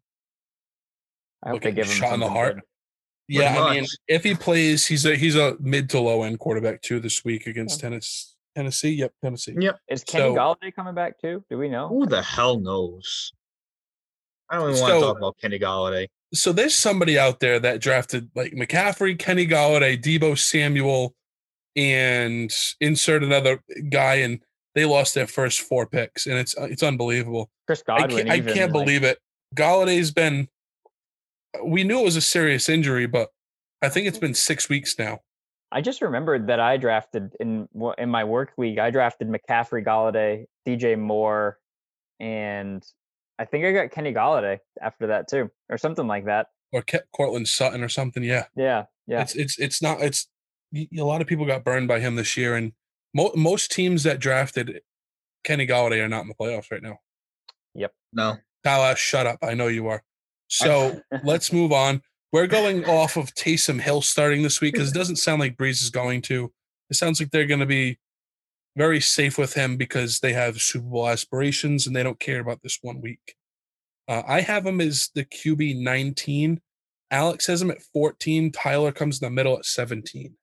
I 1.44 1.50
hope 1.50 1.56
Look 1.56 1.64
they 1.64 1.72
give 1.72 1.88
him 1.88 1.92
shot 1.92 2.14
in 2.14 2.20
the 2.20 2.30
heart. 2.30 2.56
good. 2.56 2.64
Yeah, 3.30 3.62
I 3.64 3.76
mean, 3.76 3.86
if 4.08 4.24
he 4.24 4.36
plays, 4.36 4.86
he's 4.86 5.06
a 5.06 5.16
he's 5.16 5.36
a 5.36 5.56
mid 5.60 5.90
to 5.92 6.00
low 6.00 6.24
end 6.24 6.40
quarterback 6.40 6.82
too 6.82 7.00
this 7.00 7.24
week 7.24 7.48
against 7.48 7.80
Tennessee. 7.80 8.30
Tennessee, 8.56 8.92
yep, 8.92 9.14
Tennessee. 9.24 9.56
Yep. 9.58 9.80
Is 9.90 10.04
Kenny 10.04 10.24
So- 10.26 10.36
Golladay 10.36 10.76
coming 10.76 10.94
back 10.94 11.20
too? 11.20 11.44
Do 11.50 11.58
we 11.58 11.70
know? 11.70 11.88
Who 11.88 12.06
the 12.06 12.22
hell 12.22 12.60
knows? 12.60 13.32
I 14.50 14.58
don't 14.58 14.70
even 14.72 14.82
want 14.82 14.94
to 14.94 15.00
talk 15.00 15.18
about 15.18 15.38
Kenny 15.42 15.58
Golladay. 15.58 16.08
So 16.34 16.52
there's 16.54 16.76
somebody 16.76 17.18
out 17.18 17.40
there 17.40 17.60
that 17.60 17.80
drafted 17.82 18.30
like 18.36 18.52
McCaffrey, 18.54 19.18
Kenny 19.18 19.48
Golladay, 19.48 20.00
Deebo 20.00 20.38
Samuel, 20.38 21.16
and 21.76 22.52
insert 22.80 23.24
another 23.24 23.64
guy, 23.90 24.16
and 24.16 24.40
they 24.76 24.86
lost 24.86 25.14
their 25.14 25.28
first 25.28 25.62
four 25.62 25.86
picks, 25.86 26.26
and 26.26 26.38
it's 26.38 26.58
uh, 26.58 26.64
it's 26.64 26.84
unbelievable. 26.84 27.50
Chris 27.68 27.84
I 27.88 28.08
can't, 28.08 28.30
I 28.30 28.40
can't 28.40 28.72
like- 28.74 28.86
believe 28.86 29.04
it. 29.04 29.20
Golladay's 29.56 30.12
been. 30.12 30.48
We 31.64 31.84
knew 31.84 32.00
it 32.00 32.04
was 32.06 32.16
a 32.16 32.22
serious 32.22 32.68
injury, 32.68 33.06
but 33.06 33.30
I 33.82 33.90
think 33.90 34.08
it's 34.08 34.18
been 34.18 34.34
six 34.34 34.70
weeks 34.70 34.98
now. 34.98 35.20
I 35.72 35.82
just 35.82 36.02
remembered 36.02 36.48
that 36.48 36.60
I 36.60 36.78
drafted 36.78 37.36
in 37.40 37.68
in 37.98 38.10
my 38.10 38.24
work 38.24 38.54
league. 38.58 38.80
I 38.80 38.90
drafted 38.90 39.28
McCaffrey, 39.30 39.86
Golladay, 39.86 40.46
DJ 40.68 40.98
Moore, 40.98 41.60
and 42.20 42.84
I 43.40 43.46
think 43.46 43.66
I 43.66 43.72
got 43.72 43.92
Kenny 43.92 44.14
Golladay 44.14 44.60
after 44.82 45.08
that 45.08 45.28
too, 45.28 45.50
or 45.70 45.78
something 45.78 46.08
like 46.08 46.26
that. 46.26 46.48
Or 46.72 46.82
Ke- 46.82 47.06
Courtland 47.16 47.48
Sutton 47.48 47.84
or 47.84 47.90
something. 47.90 48.24
Yeah. 48.24 48.46
Yeah, 48.56 48.86
yeah. 49.08 49.22
It's 49.22 49.36
it's 49.36 49.60
it's 49.60 49.82
not 49.82 50.02
it's 50.02 50.28
a 50.76 51.04
lot 51.04 51.22
of 51.22 51.28
people 51.28 51.46
got 51.46 51.64
burned 51.64 51.88
by 51.88 52.00
him 52.00 52.16
this 52.16 52.36
year, 52.36 52.56
and 52.56 52.74
mo- 53.14 53.34
most 53.36 53.72
teams 53.72 54.04
that 54.04 54.20
drafted 54.20 54.82
Kenny 55.44 55.68
Golladay 55.68 56.04
are 56.04 56.10
not 56.10 56.22
in 56.22 56.30
the 56.30 56.36
playoffs 56.36 56.72
right 56.72 56.82
now. 56.82 57.00
Yep. 57.76 57.94
No. 58.14 58.38
Tyler, 58.64 58.96
shut 58.96 59.28
up. 59.28 59.40
I 59.42 59.54
know 59.54 59.68
you 59.68 59.88
are. 59.88 60.04
So 60.48 61.02
let's 61.24 61.52
move 61.52 61.72
on. 61.72 62.02
We're 62.32 62.48
going 62.48 62.86
off 62.86 63.18
of 63.18 63.34
Taysom 63.36 63.80
Hill 63.80 64.02
starting 64.02 64.42
this 64.42 64.60
week 64.60 64.74
because 64.74 64.92
it 64.92 64.96
doesn't 64.96 65.18
sound 65.18 65.40
like 65.40 65.58
Brees 65.58 65.82
is 65.82 65.90
going 65.90 66.22
to. 66.24 66.52
It 66.90 66.96
sounds 66.96 67.20
like 67.20 67.32
they're 67.32 67.46
going 67.46 67.60
to 67.60 67.66
be 67.66 68.00
very 68.76 69.00
safe 69.00 69.38
with 69.38 69.54
him 69.54 69.78
because 69.78 70.20
they 70.20 70.34
have 70.34 70.62
Super 70.62 70.88
Bowl 70.88 71.08
aspirations 71.08 71.86
and 71.86 71.96
they 71.96 72.04
don't 72.04 72.20
care 72.20 72.40
about 72.40 72.62
this 72.64 72.80
one 72.82 73.02
week. 73.02 73.36
Uh, 74.08 74.24
I 74.28 74.42
have 74.42 74.66
him 74.66 74.82
as 74.82 75.10
the 75.14 75.26
QB 75.26 75.82
19. 75.82 76.60
Alex 77.12 77.46
has 77.48 77.62
him 77.62 77.72
at 77.72 77.84
14. 77.94 78.52
Tyler 78.52 78.92
comes 78.92 79.22
in 79.22 79.26
the 79.26 79.32
middle 79.32 79.58
at 79.58 79.66
17. 79.66 80.36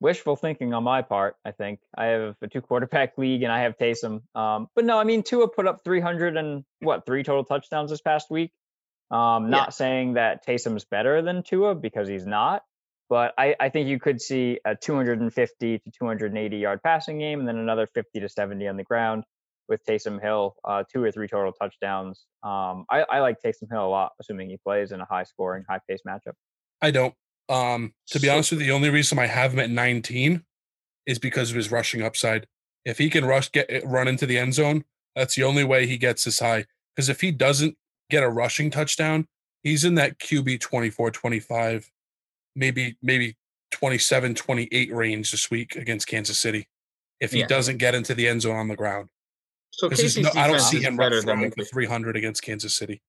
Wishful 0.00 0.36
thinking 0.36 0.74
on 0.74 0.84
my 0.84 1.02
part. 1.02 1.36
I 1.44 1.52
think 1.52 1.80
I 1.96 2.06
have 2.06 2.36
a 2.42 2.48
two 2.48 2.60
quarterback 2.60 3.12
league 3.18 3.42
and 3.42 3.52
I 3.52 3.60
have 3.60 3.76
Taysom. 3.78 4.22
Um, 4.34 4.68
but 4.74 4.84
no, 4.84 4.98
I 4.98 5.04
mean 5.04 5.22
Tua 5.22 5.48
put 5.48 5.66
up 5.66 5.82
300 5.84 6.36
and 6.36 6.64
what 6.80 7.06
three 7.06 7.22
total 7.22 7.44
touchdowns 7.44 7.90
this 7.90 8.00
past 8.00 8.30
week. 8.30 8.52
Um, 9.10 9.50
not 9.50 9.72
saying 9.72 10.14
that 10.14 10.44
Taysom's 10.44 10.84
better 10.84 11.22
than 11.22 11.44
Tua 11.44 11.76
because 11.76 12.08
he's 12.08 12.26
not, 12.26 12.62
but 13.08 13.34
I, 13.38 13.54
I 13.58 13.68
think 13.68 13.88
you 13.88 14.00
could 14.00 14.20
see 14.20 14.58
a 14.64 14.74
250 14.74 15.78
to 15.78 15.90
280 15.90 16.56
yard 16.56 16.82
passing 16.82 17.18
game 17.18 17.38
and 17.38 17.48
then 17.48 17.56
another 17.56 17.86
50 17.94 18.20
to 18.20 18.28
70 18.28 18.66
on 18.66 18.76
the 18.76 18.82
ground 18.82 19.24
with 19.68 19.84
Taysom 19.84 20.20
Hill, 20.20 20.54
uh, 20.64 20.84
two 20.92 21.02
or 21.02 21.10
three 21.10 21.28
total 21.28 21.52
touchdowns. 21.52 22.24
Um, 22.42 22.84
I, 22.90 23.04
I 23.10 23.20
like 23.20 23.36
Taysom 23.44 23.70
Hill 23.70 23.84
a 23.84 23.88
lot, 23.88 24.12
assuming 24.20 24.50
he 24.50 24.58
plays 24.58 24.92
in 24.92 25.00
a 25.00 25.06
high 25.06 25.24
scoring, 25.24 25.64
high 25.68 25.80
pace 25.88 26.00
matchup. 26.06 26.34
I 26.82 26.90
don't. 26.90 27.14
Um, 27.48 27.94
to 28.08 28.18
be 28.20 28.26
So- 28.26 28.34
honest 28.34 28.50
with 28.52 28.60
you, 28.60 28.66
the 28.66 28.72
only 28.72 28.90
reason 28.90 29.18
I 29.18 29.26
have 29.26 29.52
him 29.52 29.60
at 29.60 29.70
19 29.70 30.44
is 31.06 31.18
because 31.18 31.50
of 31.50 31.56
his 31.56 31.70
rushing 31.70 32.02
upside. 32.02 32.46
If 32.84 32.98
he 32.98 33.10
can 33.10 33.24
rush 33.24 33.50
get 33.50 33.66
eh, 33.70 33.80
run 33.84 34.08
into 34.08 34.26
the 34.26 34.38
end 34.38 34.54
zone, 34.54 34.84
that's 35.14 35.34
the 35.36 35.44
only 35.44 35.64
way 35.64 35.86
he 35.86 35.96
gets 35.96 36.24
this 36.24 36.40
high. 36.40 36.66
Because 36.94 37.08
if 37.08 37.20
he 37.20 37.30
doesn't 37.30 37.76
get 38.10 38.22
a 38.22 38.28
rushing 38.28 38.70
touchdown, 38.70 39.28
he's 39.62 39.84
in 39.84 39.94
that 39.96 40.18
QB 40.18 40.58
24, 40.60 41.10
25, 41.10 41.90
maybe 42.54 42.96
maybe 43.02 43.36
27, 43.70 44.34
28 44.34 44.92
range 44.92 45.30
this 45.30 45.50
week 45.50 45.76
against 45.76 46.06
Kansas 46.06 46.38
City. 46.38 46.68
If 47.20 47.32
he 47.32 47.40
Yeah. 47.40 47.46
doesn't 47.46 47.78
get 47.78 47.94
into 47.94 48.14
the 48.14 48.28
end 48.28 48.42
zone 48.42 48.56
on 48.56 48.68
the 48.68 48.76
ground, 48.76 49.08
So 49.70 49.88
Casey's 49.90 50.16
no, 50.18 50.30
I 50.34 50.46
don't 50.46 50.60
see 50.60 50.80
him 50.80 50.96
better 50.96 51.20
than 51.20 51.50
for 51.50 51.64
300 51.64 52.16
against 52.16 52.42
Kansas 52.42 52.74
City. 52.74 53.02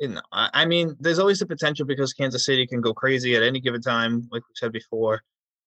You 0.00 0.08
know, 0.08 0.22
I 0.32 0.64
mean, 0.64 0.96
there's 0.98 1.18
always 1.18 1.40
the 1.40 1.46
potential 1.46 1.84
because 1.84 2.14
Kansas 2.14 2.46
City 2.46 2.66
can 2.66 2.80
go 2.80 2.94
crazy 2.94 3.36
at 3.36 3.42
any 3.42 3.60
given 3.60 3.82
time, 3.82 4.26
like 4.32 4.42
we 4.42 4.54
said 4.54 4.72
before. 4.72 5.20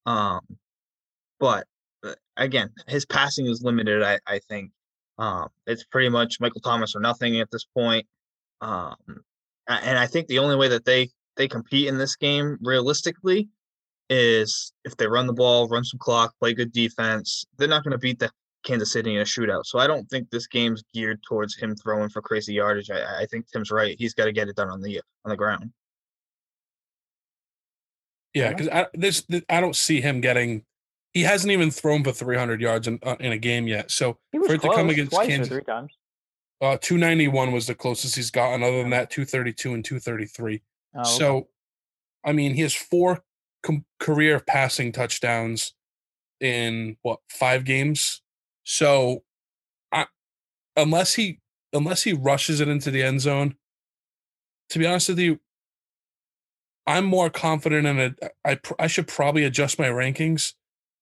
Um, 0.08 0.42
but 1.40 1.68
again, 2.36 2.72
his 2.88 3.06
passing 3.06 3.46
is 3.46 3.62
limited. 3.62 4.02
I 4.02 4.20
I 4.26 4.40
think 4.50 4.72
um, 5.20 5.50
it's 5.68 5.84
pretty 5.84 6.10
much 6.10 6.40
Michael 6.40 6.62
Thomas 6.62 6.96
or 6.96 7.00
nothing 7.00 7.40
at 7.40 7.52
this 7.52 7.66
point. 7.66 8.08
Um, 8.62 8.96
and 9.68 10.00
I 10.00 10.08
think 10.08 10.28
the 10.28 10.40
only 10.40 10.56
way 10.56 10.68
that 10.68 10.86
they 10.86 11.10
they 11.38 11.48
compete 11.48 11.88
in 11.88 12.00
this 12.00 12.16
game 12.16 12.58
realistically 12.62 13.50
is 14.10 14.74
if 14.84 14.98
they 14.98 15.08
run 15.08 15.28
the 15.28 15.34
ball, 15.34 15.68
run 15.68 15.84
some 15.84 16.00
clock, 16.00 16.34
play 16.40 16.54
good 16.54 16.72
defense. 16.72 17.46
They're 17.58 17.68
not 17.68 17.84
going 17.84 17.92
to 17.92 18.00
beat 18.00 18.20
the 18.20 18.32
Kansas 18.64 18.92
City 18.92 19.16
in 19.16 19.22
a 19.22 19.26
shootout. 19.26 19.66
So 19.66 19.80
I 19.80 19.88
don't 19.88 20.10
think 20.10 20.30
this 20.30 20.48
game's 20.48 20.84
geared 20.94 21.22
towards 21.24 21.56
him 21.56 21.76
throwing 21.76 22.10
for 22.10 22.22
crazy 22.22 22.54
yardage. 22.54 22.90
I, 22.90 23.22
I 23.22 23.26
think 23.26 23.48
Tim's 23.52 23.72
right. 23.72 23.96
He's 24.00 24.14
got 24.14 24.26
to 24.26 24.32
get 24.32 24.48
it 24.48 24.56
done 24.56 24.70
on 24.70 24.82
the 24.82 25.00
on 25.26 25.30
the 25.30 25.38
ground. 25.38 25.72
Yeah, 28.34 28.44
Yeah. 28.44 28.50
because 28.50 28.70
I 28.70 28.88
this 28.94 29.24
th- 29.24 29.46
I 29.50 29.62
don't 29.62 29.76
see 29.76 30.02
him 30.02 30.22
getting. 30.22 30.64
He 31.14 31.22
hasn't 31.22 31.52
even 31.52 31.70
thrown 31.70 32.04
for 32.04 32.12
300 32.12 32.60
yards 32.60 32.88
in 32.88 33.00
uh, 33.04 33.16
in 33.20 33.32
a 33.32 33.38
game 33.38 33.68
yet. 33.68 33.92
So 33.92 34.18
For 34.32 34.54
it 34.56 34.62
to 34.62 34.70
come 34.74 34.90
against 34.90 35.12
twice 35.12 35.28
Kansas- 35.28 35.52
or 35.52 35.56
three 35.58 35.64
times. 35.64 35.94
uh, 36.62 36.78
291 36.82 37.52
was 37.52 37.68
the 37.68 37.76
closest 37.76 38.16
he's 38.16 38.32
gotten. 38.32 38.64
Other 38.64 38.82
than 38.82 38.90
that, 38.92 39.12
232 39.12 39.74
and 39.76 39.86
233. 39.86 40.62
Oh, 40.96 41.00
okay. 41.02 41.10
So, 41.10 41.50
I 42.26 42.32
mean, 42.32 42.56
he 42.56 42.62
has 42.62 42.74
four 42.74 43.24
com- 43.62 43.86
career 44.00 44.40
passing 44.40 44.92
touchdowns 44.92 45.74
in 46.40 46.98
what 47.04 47.20
five 47.30 47.64
games. 47.66 48.23
So, 48.64 49.24
I 49.92 50.06
unless 50.76 51.16
he 51.16 51.40
unless 51.74 52.04
he 52.04 52.14
rushes 52.14 52.60
it 52.62 52.68
into 52.68 52.92
the 52.92 53.04
end 53.04 53.22
zone, 53.22 53.56
to 54.70 54.80
be 54.80 54.86
honest 54.86 55.10
with 55.10 55.20
you, 55.20 55.40
I'm 56.86 57.06
more 57.06 57.30
confident 57.30 57.88
in 57.88 58.00
it. 58.00 58.20
I 58.46 58.60
I 58.80 58.88
should 58.88 59.08
probably 59.08 59.44
adjust 59.44 59.80
my 59.80 59.88
rankings. 59.88 60.54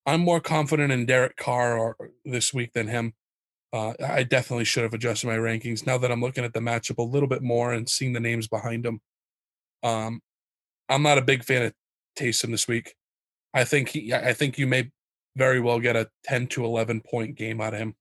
I'm 0.05 0.21
more 0.21 0.39
confident 0.39 0.91
in 0.91 1.05
Derek 1.05 1.37
Carr 1.37 1.77
or 1.77 1.95
this 2.25 2.53
week 2.53 2.73
than 2.73 2.87
him. 2.87 3.13
Uh, 3.73 3.93
I 4.03 4.23
definitely 4.23 4.65
should 4.65 4.83
have 4.83 4.93
adjusted 4.93 5.27
my 5.27 5.37
rankings 5.37 5.85
now 5.85 5.97
that 5.97 6.11
I'm 6.11 6.21
looking 6.21 6.43
at 6.43 6.53
the 6.53 6.59
matchup 6.59 6.97
a 6.97 7.03
little 7.03 7.29
bit 7.29 7.41
more 7.41 7.71
and 7.71 7.87
seeing 7.87 8.13
the 8.13 8.19
names 8.19 8.47
behind 8.47 8.85
him. 8.85 8.99
Um, 9.83 10.21
I'm 10.89 11.03
not 11.03 11.17
a 11.17 11.21
big 11.21 11.43
fan 11.43 11.63
of 11.63 11.73
Taysom 12.17 12.51
this 12.51 12.67
week. 12.67 12.95
I 13.53 13.63
think 13.63 13.89
he, 13.89 14.13
I 14.13 14.33
think 14.33 14.57
you 14.57 14.67
may 14.67 14.91
very 15.35 15.59
well 15.59 15.79
get 15.79 15.95
a 15.95 16.09
10 16.25 16.47
to 16.47 16.65
11 16.65 17.01
point 17.01 17.35
game 17.35 17.61
out 17.61 17.73
of 17.73 17.79
him. 17.79 17.95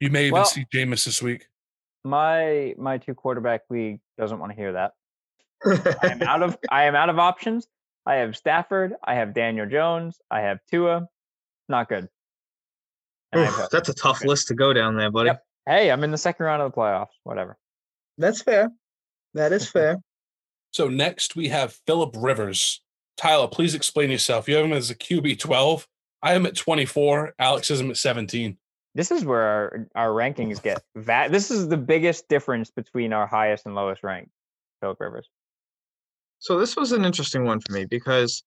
You 0.00 0.10
may 0.10 0.22
even 0.26 0.34
Well- 0.34 0.44
see 0.44 0.64
Jameis 0.72 1.04
this 1.04 1.22
week. 1.22 1.46
my 2.04 2.74
my 2.78 2.96
two 2.98 3.14
quarterback 3.14 3.62
league 3.68 4.00
doesn't 4.18 4.38
want 4.38 4.50
to 4.52 4.56
hear 4.56 4.72
that. 4.72 4.92
I 6.02 6.08
am 6.12 6.22
out 6.22 6.42
of 6.42 6.56
I 6.70 6.84
am 6.84 6.94
out 6.94 7.10
of 7.10 7.18
options. 7.18 7.66
I 8.06 8.14
have 8.16 8.34
Stafford. 8.36 8.94
I 9.04 9.14
have 9.14 9.34
Daniel 9.34 9.66
Jones. 9.66 10.18
I 10.30 10.40
have 10.40 10.58
Tua. 10.70 11.06
Not 11.68 11.88
good. 11.90 12.08
Oof, 13.36 13.46
have- 13.54 13.70
that's 13.70 13.88
a 13.90 13.94
tough 13.94 14.18
Okay. 14.20 14.28
list 14.28 14.48
to 14.48 14.54
go 14.54 14.72
down 14.72 14.96
there, 14.96 15.10
buddy. 15.10 15.28
Yep. 15.28 15.44
hey, 15.66 15.90
I'm 15.90 16.02
in 16.02 16.10
the 16.10 16.18
second 16.18 16.46
round 16.46 16.62
of 16.62 16.72
the 16.72 16.76
playoffs. 16.76 17.12
Whatever. 17.24 17.58
That's 18.16 18.40
fair. 18.42 18.70
That 19.34 19.52
is 19.52 19.68
fair. 19.70 19.98
So 20.72 20.88
next 20.88 21.36
we 21.36 21.48
have 21.48 21.74
Philip 21.86 22.14
Rivers. 22.16 22.80
Tyler, 23.20 23.48
please 23.48 23.74
explain 23.74 24.10
yourself. 24.10 24.48
You 24.48 24.56
have 24.56 24.64
him 24.64 24.72
as 24.72 24.88
a 24.88 24.94
QB 24.94 25.38
12. 25.38 25.86
I 26.22 26.32
am 26.32 26.46
at 26.46 26.56
24. 26.56 27.34
Alex 27.38 27.68
has 27.68 27.78
him 27.78 27.90
at 27.90 27.98
17. 27.98 28.56
This 28.94 29.10
is 29.10 29.26
where 29.26 29.42
our, 29.42 29.88
our 29.94 30.08
rankings 30.08 30.62
get 30.62 30.82
va- 30.96 31.28
This 31.30 31.50
is 31.50 31.68
the 31.68 31.76
biggest 31.76 32.28
difference 32.28 32.70
between 32.70 33.12
our 33.12 33.26
highest 33.26 33.66
and 33.66 33.74
lowest 33.74 34.02
rank. 34.02 34.30
Philip 34.80 34.98
Rivers. 35.00 35.28
So 36.38 36.58
this 36.58 36.76
was 36.76 36.92
an 36.92 37.04
interesting 37.04 37.44
one 37.44 37.60
for 37.60 37.72
me 37.72 37.84
because 37.84 38.42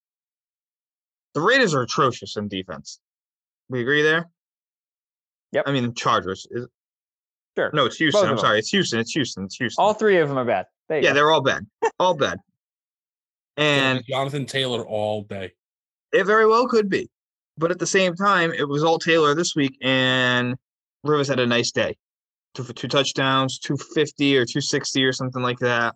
the 1.35 1.41
Raiders 1.41 1.75
are 1.75 1.83
atrocious 1.83 2.35
in 2.35 2.47
defense. 2.47 2.99
We 3.69 3.81
agree 3.81 4.01
there? 4.01 4.31
Yep. 5.51 5.65
I 5.67 5.71
mean 5.71 5.93
Chargers. 5.93 6.47
Is, 6.49 6.65
Sure. 7.55 7.69
no, 7.71 7.85
it's 7.85 7.97
Houston. 7.97 8.23
Both 8.23 8.31
I'm 8.31 8.37
sorry. 8.39 8.57
It's 8.57 8.69
Houston. 8.69 8.99
It's 8.99 9.11
Houston. 9.11 9.43
It's 9.43 9.55
Houston. 9.57 9.83
All 9.83 9.93
three 9.93 10.17
of 10.17 10.27
them 10.27 10.39
are 10.39 10.45
bad. 10.45 10.65
Yeah, 10.89 11.01
go. 11.01 11.13
they're 11.13 11.29
all 11.29 11.41
bad. 11.43 11.67
All 11.99 12.15
bad. 12.15 12.39
And 13.57 14.03
Jonathan 14.09 14.45
Taylor 14.45 14.85
all 14.85 15.23
day. 15.23 15.51
it 16.11 16.23
very 16.25 16.45
well 16.47 16.67
could 16.67 16.89
be. 16.89 17.09
But 17.57 17.69
at 17.71 17.77
the 17.79 17.85
same 17.87 18.15
time, 18.15 18.51
it 18.51 18.67
was 18.67 18.83
all 18.83 18.97
Taylor 18.97 19.35
this 19.35 19.55
week, 19.55 19.77
and 19.81 20.55
Rivers 21.03 21.27
had 21.27 21.39
a 21.39 21.45
nice 21.45 21.71
day. 21.71 21.95
Two 22.55 22.63
for 22.63 22.73
two 22.73 22.87
touchdowns, 22.87 23.59
250 23.59 24.37
or 24.37 24.45
260 24.45 25.03
or 25.03 25.13
something 25.13 25.41
like 25.43 25.59
that. 25.59 25.93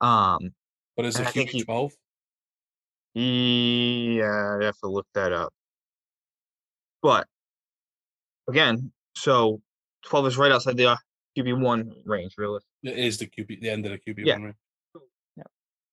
Um, 0.00 0.38
But 0.96 1.04
is 1.06 1.18
it 1.20 1.26
QB 1.26 1.64
12? 1.66 1.92
Yeah, 3.14 4.56
I'd 4.58 4.64
have 4.64 4.78
to 4.78 4.88
look 4.88 5.06
that 5.14 5.32
up. 5.32 5.52
But 7.02 7.26
again, 8.48 8.92
so 9.14 9.60
12 10.06 10.26
is 10.28 10.36
right 10.38 10.52
outside 10.52 10.76
the 10.76 10.86
uh, 10.92 10.96
QB1 11.38 11.92
range, 12.06 12.34
really. 12.38 12.60
It 12.82 12.98
is 12.98 13.18
the 13.18 13.26
QB, 13.26 13.60
the 13.60 13.70
end 13.70 13.86
of 13.86 13.92
the 13.92 13.98
QB 13.98 14.24
Yeah. 14.26 14.34
one, 14.34 14.44
right? 14.44 14.54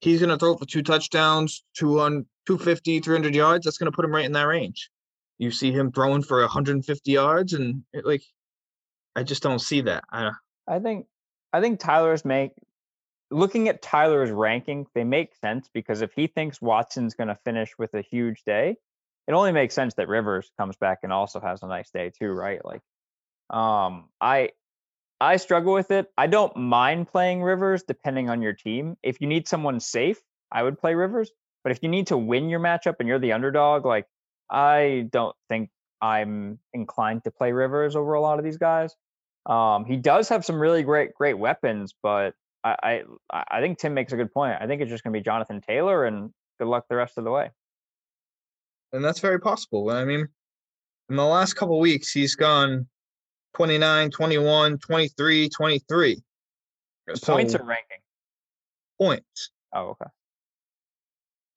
He's 0.02 0.20
going 0.20 0.30
to 0.30 0.38
throw 0.38 0.58
for 0.58 0.66
two 0.66 0.84
touchdowns, 0.84 1.64
200, 1.78 2.26
250, 2.48 3.00
300 3.00 3.36
yards. 3.36 3.66
That's 3.66 3.78
going 3.78 3.92
to 3.92 3.96
put 3.96 4.06
him 4.06 4.14
right 4.14 4.26
in 4.26 4.32
that 4.34 4.48
range. 4.48 4.90
You 5.38 5.52
see 5.52 5.72
him 5.72 5.92
throwing 5.92 6.24
for 6.24 6.42
150 6.42 7.12
yards, 7.12 7.54
and 7.54 7.84
it, 7.94 8.06
like, 8.06 8.24
I 9.16 9.24
just 9.24 9.44
don't 9.44 9.60
see 9.60 9.82
that. 9.82 10.04
I, 10.12 10.32
I 10.68 10.80
think 10.80 11.08
I 11.54 11.62
think 11.62 11.80
Tyler's 11.80 12.26
make 12.26 12.52
looking 13.32 13.70
at 13.70 13.82
Tyler's 13.82 14.30
ranking, 14.30 14.86
they 14.94 15.04
make 15.04 15.36
sense 15.36 15.70
because 15.74 16.02
if 16.02 16.12
he 16.14 16.28
thinks 16.28 16.62
Watson's 16.62 17.16
going 17.16 17.30
to 17.30 17.38
finish 17.46 17.72
with 17.78 17.94
a 17.94 18.02
huge 18.02 18.44
day, 18.44 18.76
it 19.28 19.34
only 19.34 19.54
makes 19.54 19.74
sense 19.74 19.94
that 19.96 20.10
Rivers 20.10 20.52
comes 20.58 20.76
back 20.76 21.00
and 21.04 21.14
also 21.14 21.40
has 21.40 21.64
a 21.64 21.68
nice 21.68 21.90
day 21.90 22.12
too, 22.18 22.32
right? 22.32 22.64
Like 22.64 22.82
um 23.50 24.10
I 24.20 24.50
I 25.22 25.38
struggle 25.38 25.74
with 25.74 25.92
it. 25.92 26.12
I 26.18 26.26
don't 26.26 26.58
mind 26.58 27.08
playing 27.08 27.44
Rivers 27.44 27.84
depending 27.84 28.30
on 28.32 28.42
your 28.42 28.54
team. 28.54 28.98
If 29.04 29.22
you 29.22 29.28
need 29.28 29.48
someone 29.48 29.80
safe, 29.80 30.20
I 30.52 30.64
would 30.64 30.80
play 30.80 30.96
Rivers, 30.96 31.32
but 31.64 31.72
if 31.72 31.84
you 31.84 31.90
need 31.90 32.08
to 32.08 32.18
win 32.18 32.50
your 32.50 32.60
matchup 32.60 32.96
and 33.00 33.08
you're 33.08 33.20
the 33.20 33.34
underdog, 33.34 33.86
like 33.86 34.08
I 34.50 35.08
don't 35.12 35.36
think 35.48 35.70
I'm 36.02 36.58
inclined 36.74 37.24
to 37.26 37.32
play 37.32 37.52
Rivers 37.52 37.96
over 37.96 38.16
a 38.16 38.22
lot 38.22 38.40
of 38.40 38.44
these 38.46 38.58
guys. 38.58 38.96
Um, 39.46 39.86
he 39.86 39.96
does 39.96 40.28
have 40.30 40.44
some 40.44 40.60
really 40.60 40.82
great 40.82 41.14
great 41.14 41.38
weapons, 41.38 41.94
but 42.02 42.34
I, 42.64 43.04
I 43.32 43.44
I 43.52 43.62
think 43.62 43.78
Tim 43.78 43.94
makes 43.94 44.14
a 44.14 44.18
good 44.18 44.34
point. 44.34 44.58
I 44.60 44.66
think 44.66 44.82
it's 44.82 44.90
just 44.90 45.04
going 45.04 45.14
to 45.14 45.20
be 45.20 45.24
Jonathan 45.24 45.62
Taylor, 45.62 46.06
and 46.06 46.32
good 46.60 46.68
luck 46.68 46.86
the 46.90 46.96
rest 46.96 47.20
of 47.20 47.26
the 47.26 47.32
way. 47.32 47.52
and 48.94 49.04
that's 49.06 49.20
very 49.20 49.40
possible. 49.40 49.90
I 49.92 50.04
mean, 50.06 50.28
in 51.10 51.16
the 51.16 51.26
last 51.26 51.54
couple 51.54 51.80
weeks, 51.80 52.12
he's 52.12 52.36
gone 52.36 52.88
29, 53.56 54.12
21, 54.12 54.78
23, 54.78 55.50
23. 55.50 56.22
So, 57.16 57.34
Points 57.34 57.56
or 57.56 57.64
ranking? 57.64 57.98
points. 59.00 59.50
Oh, 59.74 59.90
okay. 59.90 60.10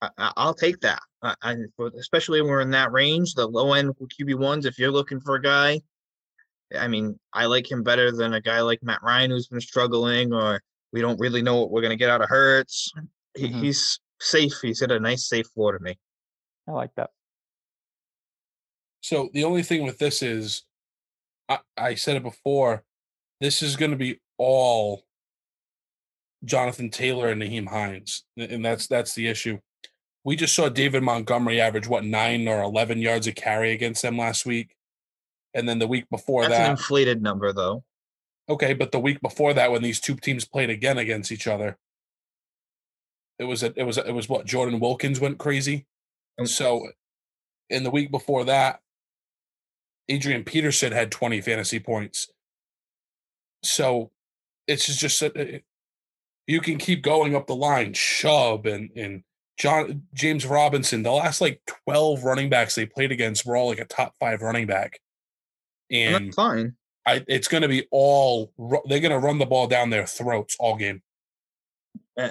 I, 0.03 0.09
I- 0.19 0.33
I'll 0.37 0.55
take 0.55 0.81
that. 0.81 1.01
I, 1.23 1.35
I, 1.43 1.57
especially 1.99 2.41
when 2.43 2.51
we're 2.51 2.61
in 2.63 2.71
that 2.71 2.93
range, 2.93 3.35
the 3.35 3.47
low 3.47 3.73
end 3.75 3.95
QB 3.97 4.39
ones. 4.39 4.67
If 4.67 4.79
you're 4.79 4.91
looking 4.91 5.21
for 5.21 5.35
a 5.37 5.43
guy, 5.43 5.81
I 6.79 6.89
mean, 6.89 7.19
I 7.33 7.47
like 7.47 7.71
him 7.71 7.83
better 7.83 8.11
than 8.11 8.35
a 8.35 8.41
guy 8.41 8.61
like 8.63 8.83
Matt 8.83 9.03
Ryan 9.03 9.31
who's 9.31 9.47
been 9.49 9.61
struggling, 9.61 10.33
or 10.33 10.61
we 10.93 11.01
don't 11.01 11.21
really 11.21 11.43
know 11.43 11.57
what 11.61 11.71
we're 11.71 11.83
gonna 11.83 11.97
get 11.97 12.11
out 12.11 12.23
of 12.23 12.29
Hurts. 12.29 12.91
He, 13.37 13.49
Mhm. 13.49 13.61
He's 13.61 14.01
safe. 14.21 14.55
He's 14.63 14.81
at 14.83 14.91
a 14.91 14.99
nice 15.01 15.29
safe 15.29 15.47
floor 15.55 15.77
to 15.77 15.83
me. 15.83 15.99
I 16.67 16.73
like 16.73 16.95
that. 16.97 17.11
So 19.03 19.29
the 19.35 19.45
only 19.45 19.63
thing 19.63 19.85
with 19.85 19.99
this 19.99 20.23
is, 20.23 20.63
I, 21.49 21.59
I 21.77 21.95
said 21.95 22.17
it 22.17 22.23
before, 22.23 22.85
this 23.41 23.63
is 23.63 23.77
going 23.77 23.91
to 23.91 23.97
be 23.97 24.21
all 24.39 25.05
Jonathan 26.45 26.91
Taylor 26.91 27.29
and 27.29 27.43
Nyheim 27.43 27.69
Hines, 27.69 28.25
and 28.37 28.65
that's 28.65 28.87
that's 28.87 29.15
the 29.15 29.29
issue. 29.29 29.59
We 30.25 30.37
just 30.37 30.55
saw 30.55 30.69
David 30.69 31.03
Montgomery 31.03 31.61
average 31.61 31.87
what 31.89 32.05
nine 32.05 32.49
or 32.49 32.63
eleven 32.63 32.99
yards 32.99 33.27
a 33.27 33.33
carry 33.33 33.73
against 33.73 34.03
them 34.03 34.17
last 34.19 34.47
week, 34.47 34.75
and 35.55 35.69
then 35.69 35.79
the 35.79 35.87
week 35.87 36.09
before 36.11 36.49
that. 36.49 36.61
An 36.61 36.71
inflated 36.73 37.23
number, 37.23 37.53
though. 37.53 37.85
okay, 38.49 38.75
but 38.75 38.93
the 38.93 39.01
week 39.01 39.21
before 39.21 39.55
that, 39.55 39.73
when 39.73 39.83
these 39.83 40.01
two 40.01 40.17
teams 40.17 40.45
played 40.45 40.71
again 40.71 40.99
against 40.99 41.33
each 41.33 41.47
other, 41.47 41.79
it 43.39 43.45
was 43.45 43.63
a, 43.63 43.73
it 43.77 43.85
was 43.85 43.99
a, 43.99 44.07
it 44.07 44.13
was 44.13 44.29
what 44.29 44.47
Jordan 44.47 44.81
Wilkins 44.81 45.21
went 45.21 45.39
crazy. 45.39 45.87
and 46.39 46.49
So, 46.49 46.89
in 47.71 47.83
the 47.85 47.91
week 47.91 48.11
before 48.11 48.45
that, 48.45 48.81
Adrian 50.09 50.45
Peterson 50.45 50.93
had 50.93 51.11
20 51.11 51.41
fantasy 51.41 51.81
points. 51.81 52.29
So 53.63 54.11
it's 54.67 54.95
just 54.97 55.21
that 55.21 55.37
uh, 55.37 55.59
you 56.47 56.61
can 56.61 56.79
keep 56.79 57.03
going 57.03 57.35
up 57.35 57.47
the 57.47 57.57
line. 57.57 57.93
Chubb 57.93 58.67
and 58.67 58.91
and 58.97 59.23
John 59.57 60.03
James 60.15 60.45
Robinson. 60.45 61.03
The 61.03 61.13
last 61.13 61.41
like 61.41 61.63
12 61.87 62.25
running 62.25 62.51
backs 62.51 62.75
they 62.75 62.87
played 62.87 63.13
against 63.13 63.47
were 63.47 63.57
all 63.57 63.69
like 63.69 63.81
a 63.81 63.87
top 63.87 64.15
five 64.21 64.43
running 64.43 64.67
back. 64.67 65.01
And 65.91 66.15
And 66.15 66.27
that's 66.27 66.37
fine. 66.37 66.75
I, 67.07 67.25
it's 67.29 67.49
going 67.49 67.63
to 67.63 67.69
be 67.69 67.87
all 67.91 68.53
they're 68.87 69.01
going 69.01 69.11
to 69.11 69.19
run 69.19 69.39
the 69.39 69.47
ball 69.47 69.67
down 69.67 69.91
their 69.91 70.07
throats 70.07 70.57
all 70.59 70.77
game. 70.77 71.03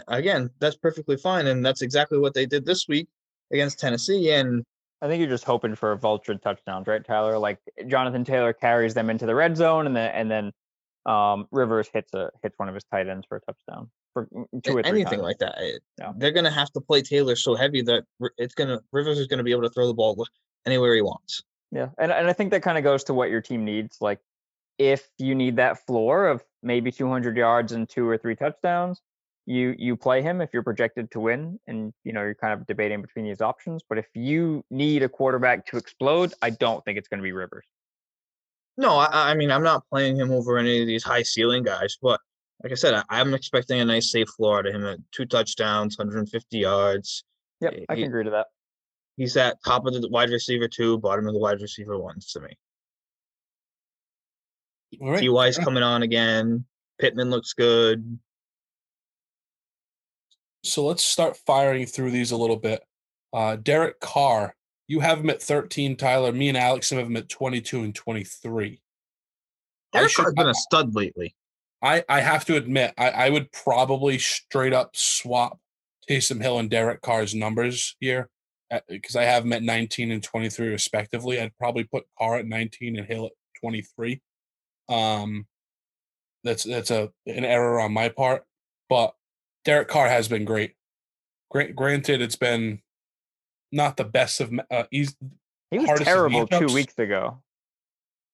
Again, 0.07 0.49
that's 0.59 0.78
perfectly 0.78 1.17
fine, 1.17 1.47
and 1.47 1.63
that's 1.63 1.82
exactly 1.82 2.17
what 2.17 2.34
they 2.34 2.45
did 2.45 2.65
this 2.65 2.88
week 2.88 3.07
against 3.51 3.80
Tennessee. 3.80 4.32
And 4.32 4.63
I 5.04 5.08
think 5.08 5.20
you're 5.20 5.30
just 5.30 5.43
hoping 5.43 5.76
for 5.76 5.93
vulture 5.97 6.34
touchdowns, 6.36 6.88
right, 6.88 7.04
Tyler? 7.06 7.38
Like 7.38 7.60
Jonathan 7.88 8.24
Taylor 8.24 8.54
carries 8.54 8.93
them 8.93 9.10
into 9.10 9.26
the 9.26 9.36
red 9.36 9.58
zone, 9.58 9.86
and 9.86 9.93
then 9.95 10.10
and 10.16 10.32
then 10.32 10.51
um, 11.06 11.45
Rivers 11.51 11.89
hits 11.93 12.14
a 12.14 12.30
hits 12.41 12.58
one 12.58 12.70
of 12.70 12.74
his 12.74 12.86
tight 12.86 13.10
ends 13.10 13.26
for 13.28 13.36
a 13.36 13.41
touchdown 13.41 13.89
for 14.14 14.28
mm, 14.28 14.45
two 14.64 14.78
or 14.78 14.86
anything 14.86 15.06
times. 15.20 15.22
like 15.24 15.38
that, 15.39 15.56
it- 15.60 15.84
Yeah. 15.99 16.14
they're 16.16 16.32
gonna 16.32 16.49
have 16.51 16.72
to 16.72 16.80
play 16.82 17.01
Taylor 17.01 17.36
so 17.36 17.54
heavy 17.56 17.82
that 17.82 18.06
it's 18.38 18.56
gonna 18.56 18.80
Rivers 18.93 19.20
is 19.20 19.28
gonna 19.28 19.43
be 19.43 19.51
able 19.51 19.64
to 19.64 19.70
throw 19.72 19.88
the 19.88 19.93
ball 19.93 20.26
anywhere 20.66 20.95
he 20.95 21.01
wants. 21.01 21.43
Yeah, 21.72 21.89
and 21.97 22.10
and 22.12 22.28
I 22.30 22.34
think 22.34 22.51
that 22.51 22.64
kind 22.64 22.78
of 22.78 22.86
goes 22.86 23.04
to 23.06 23.14
what 23.14 23.30
your 23.30 23.41
team 23.41 23.66
needs. 23.66 23.97
Like, 23.99 24.20
if 24.78 25.10
you 25.18 25.36
need 25.36 25.58
that 25.58 25.86
floor 25.86 26.28
of 26.28 26.41
maybe 26.62 26.91
200 26.93 27.36
yards 27.36 27.74
and 27.74 27.89
two 27.89 28.08
or 28.08 28.18
three 28.18 28.36
touchdowns, 28.38 29.01
you 29.46 29.76
you 29.78 29.96
play 29.98 30.22
him 30.22 30.41
if 30.41 30.50
you're 30.54 30.64
projected 30.64 31.12
to 31.12 31.20
win, 31.20 31.60
and 31.68 31.94
you 32.04 32.14
know 32.14 32.22
you're 32.22 32.36
kind 32.36 32.54
of 32.54 32.66
debating 32.66 33.02
between 33.02 33.26
these 33.26 33.41
options. 33.41 33.82
But 33.88 33.98
if 33.98 34.08
you 34.14 34.64
need 34.70 35.04
a 35.04 35.10
quarterback 35.10 35.66
to 35.68 35.78
explode, 35.78 36.34
I 36.41 36.50
don't 36.52 36.84
think 36.86 36.98
it's 36.98 37.08
going 37.08 37.20
to 37.20 37.24
be 37.24 37.34
Rivers. 37.34 37.66
No, 38.78 38.96
I, 38.96 39.32
I 39.32 39.34
mean 39.36 39.52
I'm 39.52 39.64
not 39.64 39.84
playing 39.89 40.16
him 40.18 40.32
over 40.32 40.58
any 40.58 40.82
of 40.82 40.88
these 40.88 41.04
high 41.04 41.24
ceiling 41.24 41.64
guys, 41.64 41.98
but 42.02 42.20
like 42.64 42.72
I 42.72 42.76
said, 42.76 42.94
I, 42.94 43.04
I'm 43.10 43.34
expecting 43.34 43.80
a 43.82 43.86
nice 43.86 44.12
safe 44.12 44.30
floor 44.30 44.60
out 44.60 44.68
of 44.68 44.74
him 44.74 44.86
at 44.86 45.00
two 45.12 45.26
touchdowns, 45.26 45.98
150 45.98 46.58
yards. 46.58 47.24
Yep, 47.62 47.74
eh, 47.74 47.86
I 47.89 47.96
can 47.96 48.06
agree 48.06 48.24
to 48.24 48.32
that. 48.32 48.48
He's 49.18 49.38
at 49.38 49.58
top 49.64 49.86
of 49.86 49.94
the 49.94 50.10
wide 50.10 50.30
receiver 50.30 50.68
two, 50.68 50.98
bottom 50.98 51.28
of 51.28 51.34
the 51.34 51.39
wide 51.39 51.62
receiver 51.62 52.00
ones 52.00 52.32
to 52.32 52.39
me. 52.39 52.58
All 55.02 55.12
right. 55.12 55.24
Ty's 55.24 55.58
Yeah. 55.58 55.64
coming 55.64 55.84
on 55.84 56.04
again. 56.04 56.66
Pittman 57.00 57.30
looks 57.30 57.54
good. 57.54 58.20
So 60.64 60.86
let's 60.86 61.03
start 61.03 61.38
firing 61.45 61.86
through 61.86 62.11
these 62.11 62.32
a 62.32 62.38
little 62.38 62.55
bit. 62.55 62.84
Uh, 63.34 63.57
Derek 63.57 63.99
Carr, 63.99 64.55
you 64.88 64.99
have 65.01 65.20
him 65.20 65.30
at 65.30 65.41
13, 65.41 65.95
Tyler. 65.97 66.32
Me 66.32 66.49
and 66.49 66.57
Alex 66.57 66.89
have 66.91 67.05
him 67.05 67.18
at 67.18 67.30
22 67.30 67.82
and 67.82 67.95
23. 67.95 68.82
I 69.93 69.97
Eric 69.97 70.09
should- 70.09 70.24
Carr's 70.24 70.34
been 70.36 70.47
a 70.47 70.53
stud 70.53 70.95
lately. 70.95 71.36
I, 71.82 72.03
I 72.07 72.22
have 72.22 72.45
to 72.45 72.55
admit, 72.55 72.93
I, 72.97 73.09
I 73.09 73.30
would 73.30 73.51
probably 73.51 74.18
straight 74.18 74.72
up 74.72 74.95
swap 74.95 75.59
Taysom 76.09 76.41
Hill 76.41 76.59
and 76.59 76.70
Derek 76.70 77.01
Carr's 77.01 77.36
numbers 77.36 77.97
here 77.99 78.30
because 78.88 79.18
I 79.18 79.24
have 79.24 79.43
them 79.43 79.51
at 79.53 79.64
19 79.64 80.11
and 80.11 80.24
23 80.24 80.70
respectively. 80.70 81.41
I'd 81.41 81.57
probably 81.57 81.84
put 81.84 82.05
Carr 82.18 82.38
at 82.38 82.47
19 82.47 82.97
and 82.97 83.05
Hill 83.05 83.26
at 83.26 83.32
23. 83.59 84.22
Um, 84.88 85.45
that's 86.45 86.64
that's 86.64 86.91
a 86.91 87.09
an 87.26 87.45
error 87.45 87.80
on 87.80 87.93
my 87.93 88.09
part, 88.09 88.43
but 88.89 89.14
Derek 89.66 89.88
Carr 89.88 90.07
has 90.09 90.28
been 90.28 90.45
great. 90.45 90.74
Great, 91.51 91.76
granted, 91.76 92.22
it's 92.22 92.36
been 92.36 92.82
not 93.72 93.97
the 93.97 94.03
best 94.03 94.41
of 94.41 94.51
uh, 94.72 94.84
he's 94.91 95.16
He 95.72 95.80
was 95.80 95.99
terrible 96.01 96.47
two 96.47 96.68
weeks 96.74 96.97
ago. 96.97 97.41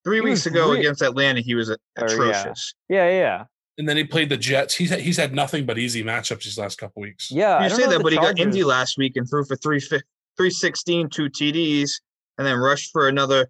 Three 0.06 0.18
He 0.18 0.22
weeks 0.22 0.46
ago 0.46 0.72
re- 0.72 0.80
against 0.80 1.02
Atlanta, 1.02 1.42
he 1.42 1.56
was 1.56 1.70
a- 1.70 1.74
Or, 2.00 2.08
yeah. 2.08 2.14
atrocious. 2.14 2.74
Yeah, 2.88 3.06
yeah, 3.10 3.12
yeah. 3.20 3.44
and 3.78 3.88
then 3.90 3.98
he 3.98 4.06
played 4.06 4.30
the 4.30 4.38
Jets. 4.38 4.74
He's 4.76 4.90
he's 4.92 5.18
had 5.18 5.34
nothing 5.36 5.66
but 5.66 5.78
easy 5.78 6.04
matchups 6.04 6.44
these 6.46 6.58
last 6.58 6.78
couple 6.78 7.02
weeks. 7.02 7.30
Yeah, 7.30 7.62
You 7.64 7.70
don't 7.70 7.78
say 7.78 7.86
that, 7.88 7.98
the 7.98 8.04
but 8.04 8.14
he 8.14 8.18
got 8.18 8.40
Indy 8.40 8.64
last 8.64 8.98
week 8.98 9.18
and 9.18 9.30
threw 9.30 9.44
for 9.46 9.56
three 9.58 9.80
fif- 9.82 10.02
316, 10.38 11.10
two 11.10 11.30
TDs, 11.30 11.92
and 12.38 12.48
then 12.48 12.58
rushed 12.58 12.92
for 12.94 13.10
another 13.10 13.50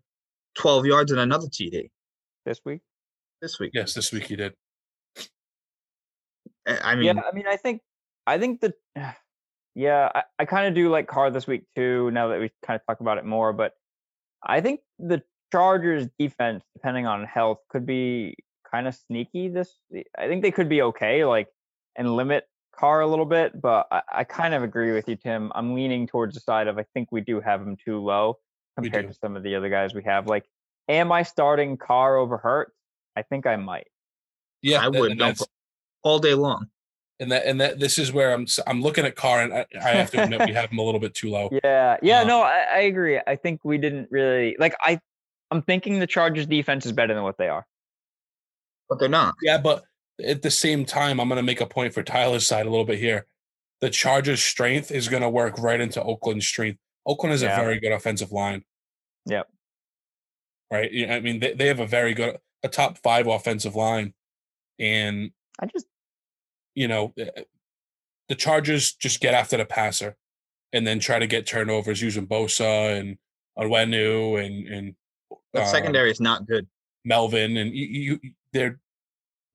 12 0.55 0.87
yards 0.87 1.11
and 1.11 1.19
another 1.21 1.45
TD 1.47 1.89
this 2.45 2.59
week. 2.65 2.81
this 3.41 3.59
week. 3.59 3.71
Yes, 3.75 3.93
this 3.93 4.11
week 4.11 4.23
he 4.23 4.35
did. 4.35 4.53
I 6.69 6.91
I 6.91 6.95
mean, 6.95 7.05
yeah, 7.05 7.21
I 7.21 7.33
mean, 7.33 7.45
I 7.47 7.55
think, 7.57 7.81
I 8.27 8.37
think 8.37 8.61
that, 8.61 8.73
yeah, 9.75 10.09
I, 10.13 10.23
I 10.39 10.45
kind 10.45 10.67
of 10.67 10.73
do 10.75 10.89
like 10.89 11.07
Carr 11.07 11.31
this 11.31 11.47
week 11.47 11.63
too. 11.75 12.11
Now 12.11 12.27
that 12.29 12.39
we 12.39 12.51
kind 12.65 12.79
of 12.79 12.85
talk 12.85 12.99
about 12.99 13.17
it 13.17 13.25
more, 13.25 13.53
but 13.53 13.73
I 14.43 14.61
think 14.61 14.81
the 14.97 15.21
Chargers 15.51 16.07
defense, 16.17 16.63
depending 16.73 17.05
on 17.07 17.25
health, 17.25 17.59
could 17.69 17.85
be 17.85 18.35
kind 18.69 18.87
of 18.87 18.95
sneaky. 18.95 19.47
This, 19.49 19.73
I 20.17 20.27
think 20.27 20.43
they 20.43 20.51
could 20.51 20.69
be 20.69 20.81
okay, 20.83 21.25
like, 21.25 21.47
and 21.95 22.15
limit 22.15 22.47
Carr 22.77 23.01
a 23.01 23.07
little 23.07 23.25
bit. 23.25 23.59
But 23.59 23.87
I, 23.91 24.01
I 24.11 24.23
kind 24.23 24.53
of 24.53 24.63
agree 24.63 24.91
with 24.91 25.07
you, 25.07 25.15
Tim. 25.15 25.51
I'm 25.55 25.73
leaning 25.73 26.07
towards 26.07 26.35
the 26.35 26.41
side 26.41 26.67
of 26.67 26.77
I 26.77 26.85
think 26.93 27.11
we 27.11 27.21
do 27.21 27.39
have 27.41 27.61
him 27.61 27.75
too 27.83 27.99
low 27.99 28.37
compared 28.79 29.07
to 29.07 29.13
some 29.13 29.35
of 29.35 29.43
the 29.43 29.55
other 29.55 29.69
guys 29.69 29.93
we 29.93 30.03
have. 30.03 30.27
Like, 30.27 30.45
am 30.87 31.11
I 31.11 31.23
starting 31.23 31.77
Carr 31.77 32.17
over 32.17 32.37
Hurt? 32.37 32.71
I 33.17 33.23
think 33.23 33.45
I 33.47 33.55
might. 33.55 33.87
Yeah, 34.61 34.83
I 34.83 34.87
would 34.87 35.11
and 35.11 35.19
no 35.19 35.25
that's- 35.25 35.39
pro- 35.39 35.47
all 36.03 36.19
day 36.19 36.33
long. 36.33 36.67
and 37.19 37.31
that 37.31 37.45
and 37.45 37.59
that 37.59 37.79
this 37.79 37.97
is 37.97 38.11
where 38.13 38.31
I'm 38.33 38.43
s- 38.43 38.59
I'm 38.65 38.81
looking 38.81 39.05
at 39.05 39.15
Carr 39.15 39.41
and 39.41 39.53
I, 39.53 39.65
I 39.75 39.89
have 39.89 40.11
to 40.11 40.23
admit 40.23 40.45
we 40.47 40.53
have 40.53 40.69
him 40.71 40.77
a 40.79 40.83
little 40.83 40.99
bit 41.01 41.13
too 41.13 41.29
low. 41.29 41.49
Yeah, 41.63 41.97
yeah, 42.01 42.21
Uh, 42.21 42.23
no, 42.25 42.41
I, 42.41 42.65
I 42.75 42.79
agree. 42.81 43.19
I 43.27 43.35
think 43.35 43.61
we 43.65 43.77
didn't 43.77 44.07
really 44.11 44.55
like. 44.59 44.73
I, 44.81 44.99
I'm 45.51 45.61
thinking 45.61 45.99
the 45.99 46.07
Chargers' 46.07 46.45
defense 46.45 46.85
is 46.85 46.91
better 46.93 47.13
than 47.13 47.23
what 47.23 47.37
they 47.37 47.47
are. 47.49 47.65
But 48.87 48.99
they're 48.99 49.09
not. 49.09 49.35
Yeah, 49.43 49.57
but 49.57 49.83
at 50.25 50.41
the 50.41 50.51
same 50.51 50.85
time, 50.85 51.19
I'm 51.19 51.27
going 51.27 51.37
to 51.37 51.43
make 51.43 51.61
a 51.61 51.65
point 51.65 51.93
for 51.93 52.03
Tyler's 52.03 52.45
side 52.47 52.65
a 52.65 52.69
little 52.69 52.85
bit 52.85 52.99
here. 52.99 53.25
The 53.81 53.89
Chargers' 53.89 54.43
strength 54.43 54.91
is 54.91 55.07
going 55.07 55.21
to 55.23 55.29
work 55.29 55.57
right 55.59 55.79
into 55.81 56.01
Oakland's 56.03 56.47
strength. 56.47 56.79
Oakland 57.05 57.33
is 57.33 57.41
Yeah. 57.41 57.59
a 57.59 57.63
very 57.63 57.79
good 57.79 57.91
offensive 57.91 58.31
line. 58.31 58.63
Yep. 59.25 59.47
Right. 60.71 60.91
Yeah, 60.91 61.15
I 61.15 61.19
mean, 61.19 61.39
they, 61.39 61.53
they 61.53 61.67
have 61.67 61.79
a 61.79 61.85
very 61.87 62.13
good, 62.13 62.37
a 62.63 62.67
top 62.67 62.97
five 62.99 63.25
offensive 63.27 63.75
line, 63.75 64.13
and 64.79 65.31
I 65.59 65.65
just, 65.65 65.85
you 66.75 66.87
know, 66.87 67.13
eh, 67.17 67.43
the 68.27 68.35
Chargers 68.35 68.93
just 68.93 69.19
get 69.19 69.33
after 69.33 69.57
the 69.57 69.65
passer, 69.65 70.15
and 70.71 70.85
then 70.85 70.99
try 70.99 71.19
to 71.19 71.27
get 71.27 71.47
turnovers 71.47 72.01
using 72.01 72.27
Bosa 72.27 72.99
and 72.99 73.17
Onwenu 73.57 74.43
and 74.43 74.67
and 74.67 74.95
That 75.53 75.63
um, 75.63 75.69
secondary 75.69 76.11
is 76.11 76.19
not 76.19 76.47
good. 76.47 76.67
Melvin 77.05 77.57
and 77.57 77.73
you, 77.73 77.85
you 78.21 78.31
their 78.53 78.79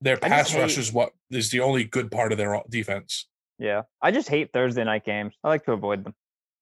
their 0.01 0.17
pass 0.17 0.49
just 0.49 0.59
rush 0.59 0.77
is 0.77 0.91
what 0.91 1.11
is 1.31 1.51
the 1.51 1.61
only 1.61 1.83
good 1.83 2.11
part 2.11 2.31
of 2.31 2.37
their 2.37 2.61
defense. 2.69 3.27
yeah, 3.57 3.83
I 4.01 4.11
just 4.11 4.29
hate 4.29 4.51
Thursday 4.51 4.83
night 4.83 5.05
games. 5.05 5.33
I 5.43 5.49
like 5.49 5.65
to 5.65 5.71
avoid 5.71 6.03
them. 6.03 6.13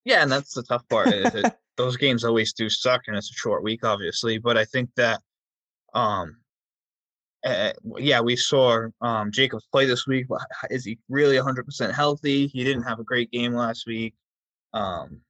Yeah, 0.06 0.22
and 0.22 0.32
that's 0.32 0.54
the 0.54 0.64
tough 0.64 0.88
part. 0.89 1.08
is 1.08 1.32
that 1.34 1.58
those 1.78 1.98
games 1.98 2.24
always 2.24 2.54
do 2.54 2.70
suck, 2.70 3.02
and 3.08 3.16
it's 3.16 3.32
a 3.32 3.34
short 3.34 3.64
week, 3.64 3.84
obviously. 3.86 4.38
But 4.38 4.58
I 4.58 4.66
think 4.66 4.89
that, 4.98 5.22
um, 5.94 6.38
uh, 7.46 7.74
yeah, 7.98 8.22
we 8.22 8.36
saw 8.36 8.88
um 9.02 9.32
Jacobs 9.32 9.68
play 9.72 9.86
this 9.86 10.08
week. 10.08 10.28
But 10.28 10.41
is 10.70 10.86
he 10.86 10.98
really 11.10 11.36
100% 11.36 11.94
healthy? 11.94 12.48
He 12.48 12.64
didn't 12.64 12.84
have 12.84 13.00
a 13.00 13.04
great 13.04 13.32
game 13.32 13.54
last 13.54 13.86
week. 13.86 14.14
Um, 14.74 15.22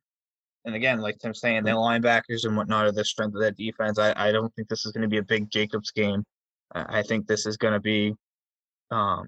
and 0.65 0.75
again, 0.75 0.99
like 0.99 1.19
Tim's 1.19 1.41
saying, 1.41 1.63
their 1.63 1.75
linebackers 1.75 2.45
and 2.45 2.55
whatnot 2.55 2.85
are 2.85 2.91
the 2.91 3.03
strength 3.03 3.35
of 3.35 3.41
that 3.41 3.57
defense. 3.57 3.99
I, 3.99 4.13
I 4.15 4.31
don't 4.31 4.53
think 4.55 4.69
this 4.69 4.85
is 4.85 4.91
going 4.91 5.01
to 5.01 5.09
be 5.09 5.17
a 5.17 5.23
big 5.23 5.49
Jacobs 5.49 5.91
game. 5.91 6.23
I 6.73 6.99
I 6.99 7.03
think 7.03 7.27
this 7.27 7.45
is 7.45 7.57
going 7.57 7.73
to 7.73 7.79
be, 7.79 8.15
um, 8.91 9.27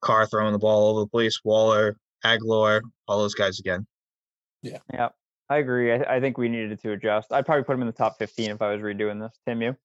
Carr 0.00 0.26
throwing 0.26 0.52
the 0.52 0.58
ball 0.58 0.82
all 0.82 0.90
over 0.90 1.00
the 1.00 1.06
place, 1.06 1.40
Waller, 1.44 1.96
Agholor, 2.24 2.80
all 3.06 3.18
those 3.18 3.34
guys 3.34 3.60
again. 3.60 3.86
Yeah. 4.62 4.78
Yeah, 4.92 5.10
I 5.48 5.58
agree. 5.58 5.92
I, 5.92 6.16
I 6.16 6.20
think 6.20 6.38
we 6.38 6.48
needed 6.48 6.80
to 6.80 6.92
adjust. 6.92 7.32
I'd 7.32 7.46
probably 7.46 7.64
put 7.64 7.74
him 7.74 7.82
in 7.82 7.86
the 7.86 7.92
top 7.92 8.18
15 8.18 8.50
if 8.50 8.62
I 8.62 8.74
was 8.74 8.80
redoing 8.80 9.20
this. 9.20 9.38
Tim, 9.46 9.62
you? 9.62 9.76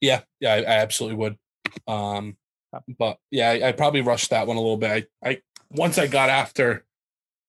Yeah, 0.00 0.22
yeah, 0.40 0.54
I, 0.54 0.58
I 0.58 0.76
absolutely 0.78 1.16
would. 1.16 1.36
Um, 1.88 2.36
but 2.98 3.18
yeah, 3.30 3.50
I, 3.50 3.68
I 3.68 3.72
probably 3.72 4.00
rushed 4.00 4.30
that 4.30 4.46
one 4.46 4.56
a 4.56 4.60
little 4.60 4.76
bit. 4.76 5.10
I, 5.22 5.28
I 5.28 5.38
once 5.70 5.98
I 5.98 6.06
got 6.06 6.28
after, 6.30 6.84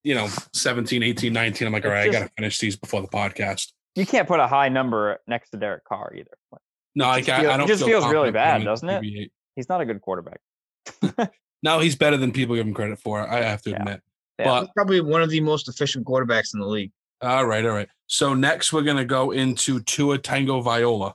you 0.03 0.15
know, 0.15 0.27
17, 0.53 1.01
18, 1.03 1.31
19, 1.33 1.67
I'm 1.67 1.73
like, 1.73 1.83
It's 1.83 1.87
all 1.87 1.93
right, 1.93 2.09
I 2.09 2.11
got 2.11 2.19
to 2.27 2.31
finish 2.37 2.59
these 2.59 2.75
before 2.75 3.01
the 3.01 3.07
podcast. 3.07 3.71
You 3.95 4.05
can't 4.05 4.27
put 4.27 4.39
a 4.39 4.47
high 4.47 4.69
number 4.69 5.19
next 5.27 5.51
to 5.51 5.57
Derek 5.57 5.83
Carr 5.85 6.13
either. 6.15 6.31
Like, 6.51 6.61
No, 6.95 7.05
I, 7.05 7.19
just 7.19 7.29
I, 7.29 7.41
feel- 7.41 7.51
I 7.51 7.53
it 7.53 7.57
don't. 7.57 7.67
just 7.67 7.83
feel 7.85 8.01
feels 8.01 8.11
really 8.11 8.31
bad, 8.31 8.63
doesn't 8.63 8.89
it? 8.89 9.01
QB8. 9.03 9.29
He's 9.55 9.69
not 9.69 9.81
a 9.81 9.85
good 9.85 10.01
quarterback. 10.01 10.39
No, 11.65 11.79
he's 11.79 11.95
better 11.95 12.17
than 12.17 12.33
people 12.33 12.55
give 12.55 12.67
him 12.67 12.73
credit 12.73 12.99
for. 12.99 13.21
I 13.25 13.41
have 13.41 13.61
to 13.61 13.69
Yeah. 13.69 13.77
admit. 13.77 14.01
Yeah. 14.37 14.45
But 14.45 14.59
He's 14.63 14.69
probably 14.75 14.99
one 14.99 15.21
of 15.21 15.29
the 15.29 15.39
most 15.39 15.69
efficient 15.69 16.05
quarterbacks 16.05 16.53
in 16.53 16.59
the 16.59 16.65
league. 16.67 16.91
all 17.21 17.45
right, 17.45 17.65
all 17.65 17.71
right. 17.71 17.87
So 18.07 18.33
next 18.33 18.73
we're 18.73 18.81
gonna 18.81 19.05
go 19.05 19.31
into 19.31 19.79
Tua 19.79 20.19
Tagovailoa. 20.19 21.13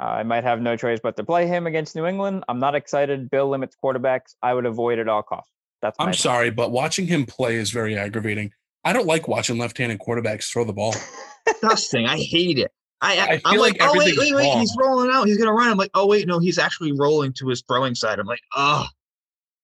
Uh, 0.00 0.04
I 0.04 0.22
might 0.22 0.44
have 0.44 0.60
no 0.62 0.76
choice 0.76 0.98
but 1.02 1.16
to 1.18 1.24
play 1.24 1.46
him 1.46 1.66
against 1.66 1.94
New 1.94 2.06
England. 2.06 2.44
I'm 2.48 2.58
not 2.58 2.74
excited. 2.74 3.28
Bill 3.30 3.48
limits 3.50 3.76
quarterbacks. 3.82 4.34
I 4.42 4.54
would 4.54 4.64
avoid 4.64 4.98
at 4.98 5.08
all 5.08 5.22
costs. 5.22 5.50
That's 5.82 5.96
I'm 5.98 6.14
sorry, 6.14 6.50
but 6.50 6.70
watching 6.72 7.06
him 7.06 7.26
play 7.26 7.56
is 7.56 7.70
very 7.70 7.96
aggravating. 7.98 8.52
I 8.84 8.92
don't 8.94 9.06
like 9.06 9.28
watching 9.28 9.58
left-handed 9.58 9.98
quarterbacks 9.98 10.50
throw 10.50 10.64
the 10.64 10.72
ball. 10.72 10.94
Disgusting. 11.46 12.06
I 12.06 12.16
hate 12.18 12.58
it. 12.58 12.72
I, 13.02 13.16
I 13.18 13.22
I 13.22 13.38
feel 13.38 13.52
am 13.52 13.58
like 13.60 13.80
like, 13.80 13.82
oh 13.82 13.98
wait, 13.98 14.16
wait, 14.18 14.34
wait, 14.34 14.44
wrong. 14.46 14.60
he's 14.60 14.76
rolling 14.78 15.10
out. 15.10 15.26
He's 15.26 15.38
gonna 15.38 15.52
run. 15.54 15.70
I'm 15.70 15.78
like, 15.78 15.90
oh 15.94 16.06
wait, 16.06 16.26
no, 16.26 16.38
he's 16.38 16.58
actually 16.58 16.92
rolling 16.92 17.32
to 17.34 17.48
his 17.48 17.62
throwing 17.66 17.94
side. 17.94 18.18
I'm 18.18 18.26
like, 18.26 18.40
oh. 18.54 18.86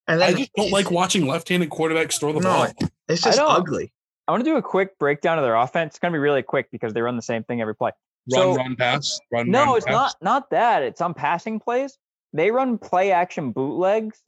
And 0.09 0.23
I 0.23 0.33
just 0.33 0.53
don't 0.55 0.71
like 0.71 0.91
watching 0.91 1.27
left-handed 1.27 1.69
quarterbacks 1.69 2.19
throw 2.21 2.33
the 2.33 2.41
No, 2.41 2.49
ball. 2.49 2.89
it's 3.09 3.23
just 3.23 3.39
don't- 3.39 3.51
ugly. 3.51 3.93
I 4.29 4.33
want 4.33 4.45
to 4.45 4.51
do 4.51 4.57
a 4.57 4.63
quick 4.63 4.99
breakdown 4.99 5.39
of 5.39 5.45
their 5.45 5.55
offense. 5.55 5.93
It's 5.93 5.99
gonna 5.99 6.13
be 6.13 6.19
really 6.19 6.43
quick 6.43 6.71
because 6.71 6.93
they 6.95 7.01
run 7.03 7.17
the 7.17 7.23
same 7.23 7.45
thing 7.45 7.61
every 7.61 7.75
play. 7.77 7.93
Run, 8.33 8.41
So- 8.43 8.55
run, 8.57 8.77
pass. 8.77 9.21
Run, 9.33 9.51
No, 9.51 9.65
run, 9.67 9.77
it's 9.77 9.87
pass. 9.87 9.93
not 9.95 10.17
not 10.23 10.51
that. 10.51 10.83
It's 10.83 11.01
on 11.01 11.15
passing 11.15 11.61
plays. 11.61 11.99
They 12.33 12.51
run 12.51 12.77
play 12.79 13.13
action 13.13 13.53
bootlegs 13.53 14.23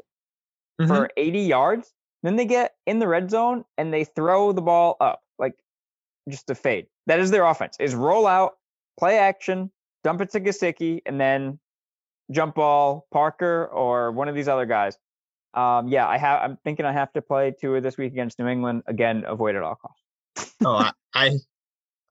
Mhm. 0.80 0.88
for 0.88 1.10
80 1.16 1.40
yards. 1.40 1.92
Then 2.22 2.36
they 2.36 2.46
get 2.46 2.74
in 2.86 2.98
the 2.98 3.08
red 3.08 3.30
zone 3.30 3.64
and 3.76 3.92
they 3.92 4.04
throw 4.04 4.52
the 4.52 4.62
ball 4.62 4.96
up, 5.00 5.22
like 5.38 5.54
just 6.28 6.48
a 6.50 6.54
fade. 6.54 6.86
That 7.06 7.20
is 7.20 7.30
their 7.30 7.44
offense. 7.44 7.76
Is 7.80 7.94
roll 7.94 8.26
out, 8.26 8.58
play 8.98 9.18
action, 9.18 9.70
dump 10.04 10.20
it 10.20 10.30
to 10.30 10.40
Gesicki, 10.40 11.00
and 11.06 11.20
then 11.20 11.58
jump 12.30 12.54
ball 12.56 13.06
Parker 13.10 13.66
or 13.72 14.12
one 14.12 14.28
of 14.28 14.34
these 14.34 14.48
other 14.48 14.66
guys. 14.66 14.98
Um, 15.54 15.88
yeah, 15.88 16.06
I 16.06 16.18
have. 16.18 16.42
I'm 16.42 16.56
thinking 16.58 16.84
I 16.86 16.92
have 16.92 17.12
to 17.14 17.22
play 17.22 17.52
Tua 17.58 17.80
this 17.80 17.96
week 17.96 18.12
against 18.12 18.38
New 18.38 18.46
England 18.46 18.82
again. 18.86 19.24
Avoid 19.26 19.56
at 19.56 19.62
all 19.62 19.76
costs. 19.76 20.54
Oh, 20.64 20.74
I, 20.76 20.92
I, 21.14 21.38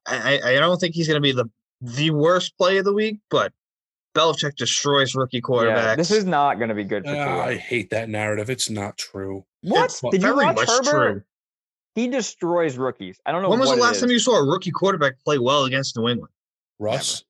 I, 0.06 0.40
I 0.48 0.54
don't 0.58 0.78
think 0.78 0.94
he's 0.94 1.06
gonna 1.06 1.20
be 1.20 1.32
the 1.32 1.48
the 1.80 2.10
worst 2.10 2.56
play 2.58 2.78
of 2.78 2.84
the 2.84 2.92
week, 2.92 3.18
but 3.30 3.52
Belichick 4.14 4.56
destroys 4.56 5.14
rookie 5.14 5.40
quarterbacks. 5.40 5.76
Yeah, 5.76 5.96
this 5.96 6.10
is 6.10 6.24
not 6.24 6.54
going 6.58 6.68
to 6.70 6.74
be 6.74 6.84
good 6.84 7.04
for 7.04 7.12
Tua. 7.12 7.44
I 7.44 7.56
hate 7.56 7.90
that 7.90 8.08
narrative. 8.08 8.50
It's 8.50 8.68
not 8.70 8.96
true. 8.98 9.44
What 9.62 9.84
it's 9.86 10.00
did 10.00 10.14
you 10.22 10.34
very 10.34 10.46
watch 10.46 10.56
much 10.56 10.68
Herbert? 10.68 10.90
true. 11.12 11.22
He 11.94 12.08
destroys 12.08 12.76
rookies. 12.76 13.18
I 13.26 13.32
don't 13.32 13.42
know. 13.42 13.50
When 13.50 13.58
was 13.58 13.68
what 13.70 13.76
the 13.76 13.82
last 13.82 14.00
time 14.00 14.10
you 14.10 14.18
saw 14.18 14.36
a 14.38 14.46
rookie 14.46 14.70
quarterback 14.70 15.14
play 15.24 15.38
well 15.38 15.64
against 15.64 15.96
New 15.96 16.08
England? 16.08 16.32
Russ. 16.78 17.24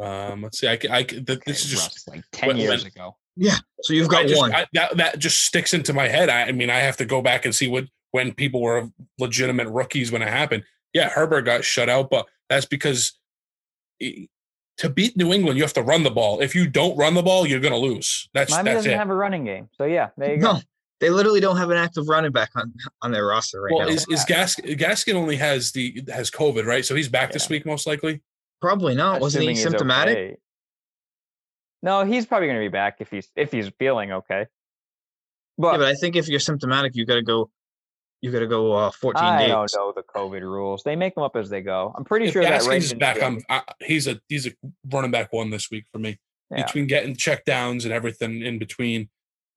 Um, 0.00 0.42
let's 0.42 0.58
see. 0.58 0.66
I, 0.66 0.76
c- 0.78 0.88
I 0.88 1.02
c- 1.02 1.22
th- 1.22 1.40
this 1.46 1.64
is 1.64 1.70
just 1.70 2.08
Russ, 2.08 2.08
like 2.08 2.24
ten 2.32 2.48
when- 2.48 2.56
years 2.56 2.82
when- 2.82 2.88
ago. 2.92 3.16
Yeah. 3.36 3.56
So 3.82 3.92
you've 3.94 4.08
I 4.08 4.10
got 4.10 4.26
just, 4.28 4.40
one. 4.40 4.54
I, 4.54 4.66
that 4.74 4.96
that 4.96 5.18
just 5.18 5.40
sticks 5.40 5.74
into 5.74 5.92
my 5.92 6.06
head. 6.08 6.28
I, 6.28 6.42
I 6.42 6.52
mean, 6.52 6.70
I 6.70 6.78
have 6.78 6.96
to 6.98 7.04
go 7.04 7.20
back 7.22 7.44
and 7.44 7.52
see 7.54 7.66
what 7.68 7.86
when 8.12 8.32
people 8.32 8.60
were 8.62 8.88
legitimate 9.18 9.68
rookies 9.68 10.12
when 10.12 10.22
it 10.22 10.28
happened. 10.28 10.62
Yeah, 10.92 11.08
Herbert 11.08 11.42
got 11.42 11.64
shut 11.64 11.88
out, 11.88 12.10
but 12.10 12.26
that's 12.48 12.66
because 12.66 13.12
i- 13.12 13.23
to 14.00 14.88
beat 14.88 15.16
New 15.16 15.32
England, 15.32 15.56
you 15.56 15.64
have 15.64 15.72
to 15.74 15.82
run 15.82 16.02
the 16.02 16.10
ball. 16.10 16.40
If 16.40 16.54
you 16.54 16.66
don't 16.66 16.96
run 16.96 17.14
the 17.14 17.22
ball, 17.22 17.46
you're 17.46 17.60
going 17.60 17.72
to 17.72 17.78
lose. 17.78 18.28
That's 18.34 18.50
Miami 18.50 18.64
that's 18.64 18.78
doesn't 18.78 18.92
it. 18.92 18.98
have 18.98 19.10
a 19.10 19.14
running 19.14 19.44
game, 19.44 19.68
so 19.76 19.84
yeah, 19.84 20.10
there 20.16 20.34
you 20.34 20.40
go. 20.40 20.54
no, 20.54 20.60
they 21.00 21.10
literally 21.10 21.40
don't 21.40 21.56
have 21.56 21.70
an 21.70 21.76
active 21.76 22.08
running 22.08 22.32
back 22.32 22.50
on 22.56 22.72
on 23.02 23.12
their 23.12 23.26
roster 23.26 23.60
right 23.60 23.72
well, 23.74 23.86
now. 23.86 23.92
is, 23.92 24.06
is 24.08 24.24
Gas, 24.24 24.56
Gaskin 24.56 25.14
only 25.14 25.36
has 25.36 25.72
the 25.72 26.02
has 26.12 26.30
COVID, 26.30 26.64
right? 26.64 26.84
So 26.84 26.94
he's 26.94 27.08
back 27.08 27.32
this 27.32 27.48
week 27.48 27.66
most 27.66 27.86
likely. 27.86 28.22
Probably 28.60 28.94
not. 28.94 29.20
Wasn't 29.20 29.44
he 29.44 29.54
symptomatic? 29.54 30.16
okay. 30.16 30.36
No, 31.82 32.02
he's 32.02 32.24
probably 32.24 32.48
going 32.48 32.58
to 32.58 32.64
be 32.64 32.70
back 32.72 32.96
if 33.00 33.10
he's 33.10 33.28
if 33.36 33.52
he's 33.52 33.68
feeling 33.78 34.12
okay. 34.12 34.46
But, 35.58 35.72
Yeah, 35.72 35.78
but 35.78 35.86
I 35.88 35.94
think 35.94 36.16
if 36.16 36.28
you're 36.28 36.40
symptomatic, 36.40 36.96
you 36.96 37.04
got 37.04 37.16
to 37.16 37.22
go. 37.22 37.50
You 38.24 38.32
got 38.32 38.38
to 38.38 38.46
go 38.46 38.72
uh, 38.72 38.90
14 38.90 39.22
I 39.22 39.38
days. 39.40 39.48
don't 39.50 39.70
know 39.76 39.92
the 39.94 40.02
COVID 40.02 40.40
rules. 40.40 40.82
They 40.82 40.96
make 40.96 41.14
them 41.14 41.24
up 41.24 41.36
as 41.36 41.50
they 41.50 41.60
go. 41.60 41.92
I'm 41.94 42.04
pretty 42.04 42.24
If 42.26 42.32
sure 42.32 42.42
that 42.42 42.62
Gaskin's 42.62 42.68
Ravens 42.68 42.94
back, 42.94 43.22
I'm, 43.22 43.42
I, 43.50 43.60
he's 43.82 44.06
a 44.06 44.18
he's 44.30 44.46
a 44.46 44.52
running 44.90 45.10
back 45.10 45.30
one 45.30 45.50
this 45.50 45.70
week 45.70 45.84
for 45.92 45.98
me. 45.98 46.18
yeah, 46.50 46.64
Between 46.64 46.86
getting 46.86 47.16
check 47.16 47.44
downs 47.44 47.84
and 47.84 47.92
everything 47.92 48.40
in 48.40 48.58
between, 48.58 49.10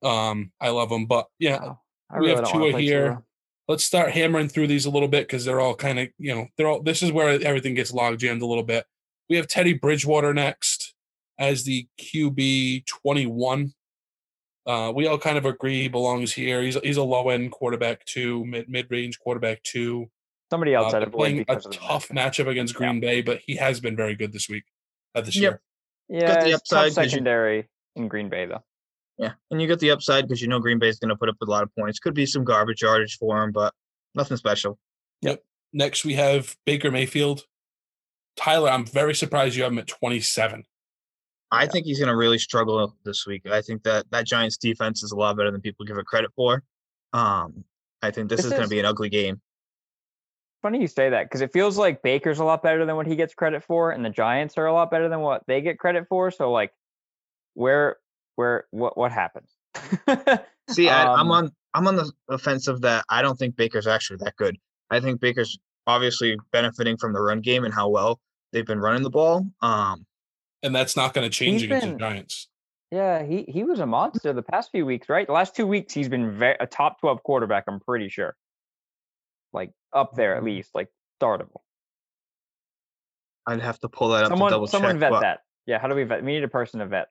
um, 0.03 0.51
I 0.59 0.67
love 0.69 0.91
him. 0.91 1.05
But 1.05 1.27
yeah, 1.39 1.59
no, 1.59 1.79
I 2.09 2.19
we 2.19 2.25
really 2.27 2.35
have 2.41 2.51
don't 2.51 2.71
Tua 2.71 2.77
here. 2.79 3.07
Tua. 3.07 3.23
let's 3.69 3.85
start 3.85 4.11
hammering 4.11 4.49
through 4.49 4.67
these 4.67 4.85
a 4.85 4.89
little 4.89 5.07
bit 5.07 5.27
because 5.27 5.45
they're 5.45 5.61
all 5.61 5.73
kind 5.75 5.97
of 5.99 6.09
you 6.17 6.35
know 6.35 6.47
they're 6.57 6.67
all 6.67 6.81
this 6.81 7.01
is 7.01 7.11
where 7.13 7.41
everything 7.45 7.73
gets 7.73 7.93
log 7.93 8.19
jammed 8.19 8.41
a 8.41 8.45
little 8.45 8.63
bit 8.63 8.85
we 9.29 9.37
have 9.37 9.47
teddy 9.47 9.73
bridgewater 9.73 10.33
next 10.33 10.93
as 11.39 11.63
the 11.63 11.87
qb 11.99 12.85
21 12.85 13.73
uh, 14.67 14.91
we 14.93 15.07
all 15.07 15.17
kind 15.17 15.37
of 15.37 15.45
agree 15.45 15.81
he 15.81 15.87
belongs 15.87 16.33
here 16.33 16.61
he's, 16.61 16.77
he's 16.83 16.97
a 16.97 17.03
low 17.03 17.29
end 17.29 17.51
quarterback 17.51 18.05
two 18.05 18.45
mid 18.45 18.67
mid-range 18.69 19.17
quarterback 19.19 19.63
two 19.63 20.09
Somebody 20.51 20.73
else 20.75 20.93
uh, 20.93 20.99
I'd 20.99 21.11
playing 21.11 21.39
a 21.39 21.45
because 21.45 21.65
of 21.65 21.71
the 21.71 21.77
tough 21.77 22.07
matchup. 22.09 22.45
matchup 22.45 22.47
against 22.47 22.75
green 22.75 22.99
bay 22.99 23.21
but 23.21 23.39
he 23.45 23.55
has 23.57 23.79
been 23.79 23.95
very 23.95 24.15
good 24.15 24.31
this 24.33 24.47
week 24.49 24.63
uh, 25.15 25.21
this 25.21 25.35
Yep. 25.35 25.59
year 26.09 26.21
Yeah, 26.21 26.43
the 26.43 26.53
upside 26.53 26.89
tough 26.91 26.95
'cause 26.95 27.05
you- 27.05 27.09
secondary 27.11 27.67
in 27.95 28.07
Green 28.07 28.29
Bay 28.29 28.45
though. 28.45 28.63
Yeah, 29.17 29.33
and 29.49 29.59
you 29.59 29.67
get 29.67 29.79
the 29.79 29.89
upside 29.89 30.25
because 30.27 30.41
you 30.41 30.47
know 30.47 30.59
Green 30.59 30.77
Bay 30.77 30.87
is 30.89 30.99
going 30.99 31.09
to 31.09 31.15
put 31.15 31.27
up 31.29 31.35
a 31.41 31.45
lot 31.45 31.63
of 31.63 31.73
points. 31.75 31.97
Could 31.97 32.13
be 32.13 32.27
some 32.27 32.43
garbage 32.43 32.83
yardage 32.83 33.17
for 33.17 33.43
him, 33.43 33.51
but 33.51 33.73
nothing 34.13 34.37
special. 34.37 34.77
Yep. 35.23 35.43
Next 35.73 36.05
we 36.05 36.13
have 36.13 36.55
baker 36.65 36.91
mayfield 36.91 37.45
tyler 38.37 38.69
i'm 38.69 38.85
very 38.85 39.15
surprised 39.15 39.55
you 39.55 39.63
have 39.63 39.71
him 39.71 39.79
at 39.79 39.87
27 39.87 40.63
I 41.51 41.63
Yeah. 41.63 41.69
think 41.69 41.85
he's 41.85 41.99
going 41.99 42.09
to 42.09 42.15
really 42.17 42.37
struggle 42.39 42.95
this 43.05 43.25
week. 43.25 43.45
I 43.49 43.61
think 43.61 43.83
that 43.83 44.09
that 44.11 44.25
Giants 44.25 44.57
defense 44.57 45.03
is 45.03 45.11
a 45.11 45.15
lot 45.15 45.37
better 45.37 45.51
than 45.51 45.61
people 45.61 45.85
give 45.85 45.97
it 45.97 46.05
credit 46.05 46.31
for. 46.35 46.63
Um, 47.13 47.63
I 48.01 48.11
think 48.11 48.29
this, 48.29 48.37
This 48.39 48.47
is 48.47 48.51
going 48.51 48.63
to 48.63 48.69
be 48.69 48.79
an 48.79 48.85
ugly 48.85 49.09
game. 49.09 49.41
Funny 50.61 50.81
you 50.81 50.87
say 50.87 51.09
that 51.11 51.25
because 51.25 51.41
it 51.41 51.53
feels 51.53 51.77
like 51.77 52.01
Baker's 52.01 52.39
a 52.39 52.43
lot 52.43 52.63
better 52.63 52.83
than 52.85 52.95
what 52.95 53.05
he 53.05 53.15
gets 53.15 53.33
credit 53.35 53.63
for, 53.63 53.91
and 53.91 54.03
the 54.03 54.09
Giants 54.09 54.57
are 54.57 54.65
a 54.65 54.73
lot 54.73 54.89
better 54.89 55.07
than 55.07 55.21
what 55.21 55.43
they 55.47 55.61
get 55.61 55.77
credit 55.77 56.07
for. 56.09 56.31
So 56.31 56.51
like, 56.51 56.73
where, 57.53 57.97
where, 58.35 58.65
what, 58.71 58.97
what 58.97 59.11
happens? 59.11 59.51
See, 60.69 60.89
I, 60.89 61.03
I'm 61.13 61.19
Um, 61.27 61.31
on 61.31 61.51
I'm 61.75 61.87
on 61.87 61.95
the 61.95 62.11
offensive 62.27 62.81
that 62.81 63.05
I 63.07 63.21
don't 63.21 63.37
think 63.37 63.55
Baker's 63.55 63.85
actually 63.87 64.17
that 64.17 64.35
good. 64.35 64.57
I 64.89 64.99
think 64.99 65.21
Baker's 65.21 65.59
obviously 65.85 66.35
benefiting 66.51 66.97
from 66.97 67.13
the 67.13 67.21
run 67.21 67.39
game 67.39 67.63
and 67.63 67.73
how 67.73 67.87
well 67.89 68.19
they've 68.51 68.65
been 68.65 68.79
running 68.79 69.03
the 69.03 69.11
ball. 69.11 69.45
Um, 69.61 70.06
and 70.63 70.75
that's 70.75 70.95
not 70.95 71.13
going 71.13 71.29
to 71.29 71.35
change 71.35 71.61
He's 71.61 71.63
against 71.63 71.85
been- 71.85 71.93
the 71.93 71.99
giants 71.99 72.47
yeah, 72.89 73.21
he 73.25 73.43
he 73.49 73.65
was 73.65 73.79
a 73.81 73.85
monster 73.85 74.31
the 74.31 74.41
past 74.41 74.71
few 74.71 74.85
weeks, 74.85 75.09
right? 75.09 75.27
The 75.27 75.33
last 75.33 75.53
two 75.57 75.67
weeks 75.67 75.93
he's 75.93 76.07
been 76.07 76.39
ve- 76.39 76.55
a 76.57 76.65
top 76.65 77.01
twelve 77.01 77.21
quarterback. 77.21 77.65
I'm 77.67 77.81
pretty 77.81 78.07
sure, 78.07 78.33
like 79.51 79.71
up 79.91 80.15
there 80.15 80.37
at 80.37 80.43
least, 80.45 80.69
like 80.73 80.87
startable. 81.21 81.59
I'd 83.45 83.61
have 83.61 83.79
to 83.79 83.89
pull 83.89 84.09
that 84.09 84.23
up 84.23 84.29
to 84.29 84.29
Someone, 84.29 84.51
double 84.51 84.67
someone 84.67 84.91
check. 84.93 84.99
vet 85.01 85.11
but 85.11 85.19
that. 85.21 85.39
Yeah, 85.65 85.79
how 85.79 85.89
do 85.89 85.95
we 85.95 86.03
vet? 86.05 86.23
We 86.23 86.31
need 86.33 86.43
a 86.45 86.47
person 86.47 86.79
to 86.79 86.85
vet. 86.85 87.07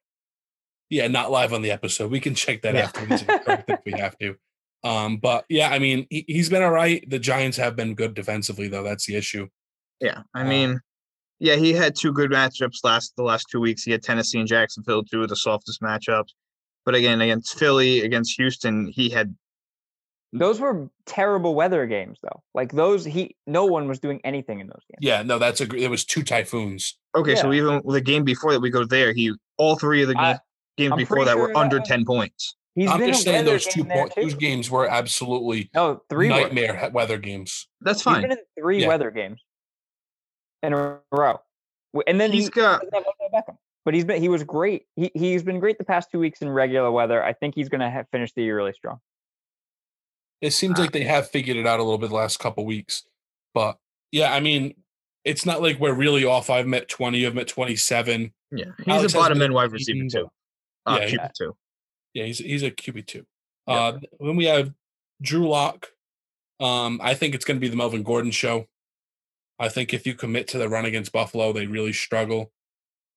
Yeah, 0.89 1.09
not 1.09 1.31
live 1.31 1.53
on 1.53 1.61
the 1.63 1.71
episode. 1.71 2.11
We 2.11 2.21
can 2.21 2.35
check 2.35 2.63
that 2.63 2.75
Yeah. 2.75 2.83
afterwards 2.85 3.23
and 3.29 3.45
correct 3.45 3.69
it 3.71 3.81
if 3.87 3.93
we 3.95 3.99
have 4.01 4.17
to. 4.19 4.37
Um, 4.85 5.17
but 5.17 5.45
yeah, 5.49 5.71
I 5.71 5.79
mean, 5.81 6.07
he, 6.11 6.25
he's 6.29 6.49
been 6.49 6.63
all 6.63 6.71
right. 6.71 7.05
The 7.11 7.19
Giants 7.19 7.57
have 7.57 7.75
been 7.75 7.95
good 7.95 8.15
defensively, 8.15 8.69
though. 8.69 8.85
That's 8.85 9.05
the 9.05 9.17
issue. 9.17 9.49
Yeah, 10.01 10.23
I 10.33 10.43
Um, 10.43 10.49
mean, 10.49 10.81
yeah, 11.39 11.57
he 11.57 11.73
had 11.73 11.95
two 11.97 12.13
good 12.13 12.31
matchups 12.31 12.85
last 12.85 13.15
the 13.17 13.23
last 13.23 13.47
two 13.51 13.61
weeks. 13.61 13.83
He 13.83 13.93
had 13.93 14.03
Tennessee 14.03 14.39
and 14.39 14.49
Jacksonville, 14.49 15.03
two 15.05 15.23
of 15.23 15.29
the 15.29 15.37
softest 15.37 15.81
matchups. 15.83 16.31
But 16.85 16.95
again, 16.95 17.21
against 17.21 17.59
Philly, 17.59 18.01
against 18.03 18.37
Houston, 18.39 18.87
he 18.93 19.11
had 19.11 19.35
Those 20.33 20.61
were 20.61 20.89
terrible 21.05 21.55
weather 21.55 21.87
games, 21.87 22.19
though. 22.23 22.43
Like 22.55 22.73
those, 22.73 23.05
he 23.05 23.37
no 23.47 23.65
one 23.67 23.89
was 23.89 23.99
doing 23.99 24.21
anything 24.25 24.61
in 24.61 24.67
those 24.69 24.83
games. 24.91 24.99
Yeah, 25.01 25.23
no, 25.23 25.39
that's 25.39 25.61
a. 25.61 25.65
It 25.75 25.91
was 25.91 26.05
two 26.05 26.23
typhoons. 26.23 26.99
okay. 27.15 27.35
So 27.37 27.53
even 27.53 27.83
the 27.87 28.01
game 28.01 28.25
before 28.25 28.53
that, 28.53 28.61
we 28.61 28.71
go 28.71 28.85
there. 28.85 29.13
He 29.13 29.33
all 29.59 29.77
three 29.77 30.03
of 30.03 30.09
the 30.09 30.19
I- 30.19 30.33
games, 30.33 30.41
games 30.77 30.93
I'm 30.93 30.99
before 30.99 31.17
pretty 31.19 31.31
that 31.31 31.39
were 31.39 31.49
that 31.49 31.57
under 31.57 31.79
was- 31.81 31.89
ten 31.89 32.05
points. 32.05 32.57
He's 32.77 32.91
I'm 32.91 33.01
just 33.01 33.23
saying 33.25 33.47
those 33.47 33.65
two 33.65 33.81
game 33.85 33.89
there, 33.89 33.97
point, 34.03 34.15
those 34.17 34.35
games 34.35 34.71
were 34.71 34.87
absolutely 34.87 35.71
No, 35.75 36.03
three 36.11 36.29
nightmare 36.29 36.77
he- 36.77 36.89
weather 36.91 37.17
games. 37.17 37.69
That's 37.81 38.01
He's 38.01 38.05
fine. 38.05 38.21
been 38.23 38.33
in 38.33 38.39
three 38.61 38.83
Yeah. 38.83 38.89
weather 38.89 39.11
games 39.11 39.41
in 40.63 40.73
a 40.73 40.99
row, 41.13 41.41
and 42.07 42.21
then 42.21 42.33
He's 42.33 42.45
he 42.45 42.51
got 42.51 42.81
doesn't 42.83 42.95
have 42.95 43.05
Odell 43.21 43.43
Beckham. 43.43 43.57
But 43.85 43.95
he's 43.95 44.05
been 44.05 44.21
he 44.21 44.29
was 44.29 44.43
great. 44.45 44.87
He 44.97 45.11
he's 45.15 45.43
been 45.43 45.61
great 45.61 45.79
the 45.79 45.85
past 45.85 46.11
two 46.11 46.19
weeks 46.19 46.43
in 46.43 46.49
regular 46.51 46.91
weather. 46.91 47.23
I 47.23 47.33
think 47.33 47.55
he's 47.55 47.69
gonna 47.69 47.91
have 47.91 48.07
finish 48.11 48.33
the 48.33 48.43
year 48.43 48.57
really 48.57 48.73
strong. 48.73 48.99
It 50.41 50.51
seems 50.53 50.79
Ah. 50.79 50.83
like 50.83 50.93
they 50.93 51.05
have 51.05 51.29
figured 51.31 51.57
it 51.57 51.67
out 51.67 51.81
a 51.81 51.83
little 51.83 51.99
bit 51.99 52.09
the 52.11 52.17
last 52.17 52.39
couple 52.41 52.65
weeks, 52.65 53.05
but 53.55 53.79
yeah, 54.13 54.33
I 54.33 54.41
mean, 54.41 54.75
it's 55.25 55.47
not 55.47 55.63
like 55.63 55.79
we're 55.81 55.95
really 55.95 56.25
off. 56.25 56.51
I've 56.51 56.67
met 56.67 56.89
twenty. 56.89 57.25
I've 57.27 57.35
met 57.35 57.49
twenty-seven. 57.49 58.33
yeah. 58.51 58.65
He's 58.79 58.89
Alex 58.89 58.89
a 58.89 59.03
has 59.03 59.15
bottom 59.15 59.39
been 59.39 59.47
end 59.47 59.55
wide 59.55 59.73
receiver 59.73 59.95
beaten, 60.05 60.09
too. 60.09 60.31
Uh, 60.85 60.99
Yeah, 61.03 61.09
QB 61.09 61.33
two. 61.35 61.57
Yeah, 62.15 62.25
he's 62.27 62.39
he's 62.39 62.63
a 62.63 62.71
QB 62.71 63.07
two. 63.07 63.27
Yeah. 63.69 63.75
Uh, 63.75 63.99
then 64.21 64.37
we 64.37 64.45
have 64.47 64.73
Drew 65.23 65.49
Lock. 65.49 65.89
Um, 66.61 67.01
I 67.03 67.15
think 67.15 67.35
it's 67.35 67.45
going 67.45 67.57
to 67.57 67.61
be 67.61 67.69
the 67.69 67.77
Melvin 67.77 68.03
Gordon 68.03 68.31
show. 68.31 68.67
I 69.59 69.69
think 69.69 69.95
if 69.95 70.07
you 70.07 70.15
commit 70.15 70.49
to 70.49 70.59
the 70.59 70.69
run 70.69 70.85
against 70.85 71.13
Buffalo, 71.13 71.53
they 71.53 71.67
really 71.67 71.93
struggle. 71.93 72.53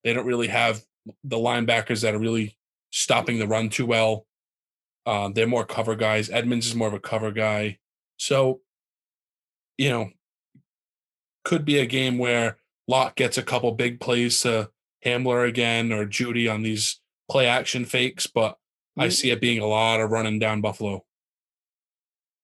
They 0.04 0.14
don't 0.14 0.26
really 0.26 0.48
have 0.48 0.82
the 1.24 1.38
linebackers 1.38 2.02
that 2.02 2.16
are 2.16 2.20
really 2.20 2.58
stopping 2.92 3.40
the 3.40 3.48
run 3.48 3.70
too 3.70 3.86
well. 3.86 4.26
Um, 5.06 5.34
they're 5.34 5.48
more 5.48 5.66
cover 5.66 5.96
guys. 5.96 6.30
Edmunds 6.30 6.68
is 6.68 6.76
more 6.76 6.88
of 6.88 6.94
a 6.94 7.00
cover 7.00 7.32
guy. 7.32 7.80
So, 8.18 8.62
you 9.78 9.90
know, 9.90 10.12
could 11.44 11.66
be 11.66 11.80
a 11.80 11.86
game 11.86 12.18
where 12.18 12.58
Lock 12.88 13.16
gets 13.16 13.38
a 13.38 13.44
couple 13.44 13.72
big 13.72 14.00
plays 14.00 14.42
to 14.42 14.70
Hamler 15.06 15.48
again 15.48 15.92
or 15.92 16.06
Jeudy 16.06 16.52
on 16.52 16.62
these 16.62 17.00
play 17.30 17.48
action 17.48 17.86
fakes, 17.86 18.28
but 18.28 18.58
I 18.98 19.10
see 19.10 19.32
it 19.32 19.40
being 19.40 19.60
a 19.60 19.66
lot 19.66 20.02
of 20.02 20.12
running 20.12 20.40
down 20.40 20.60
Buffalo. 20.60 21.06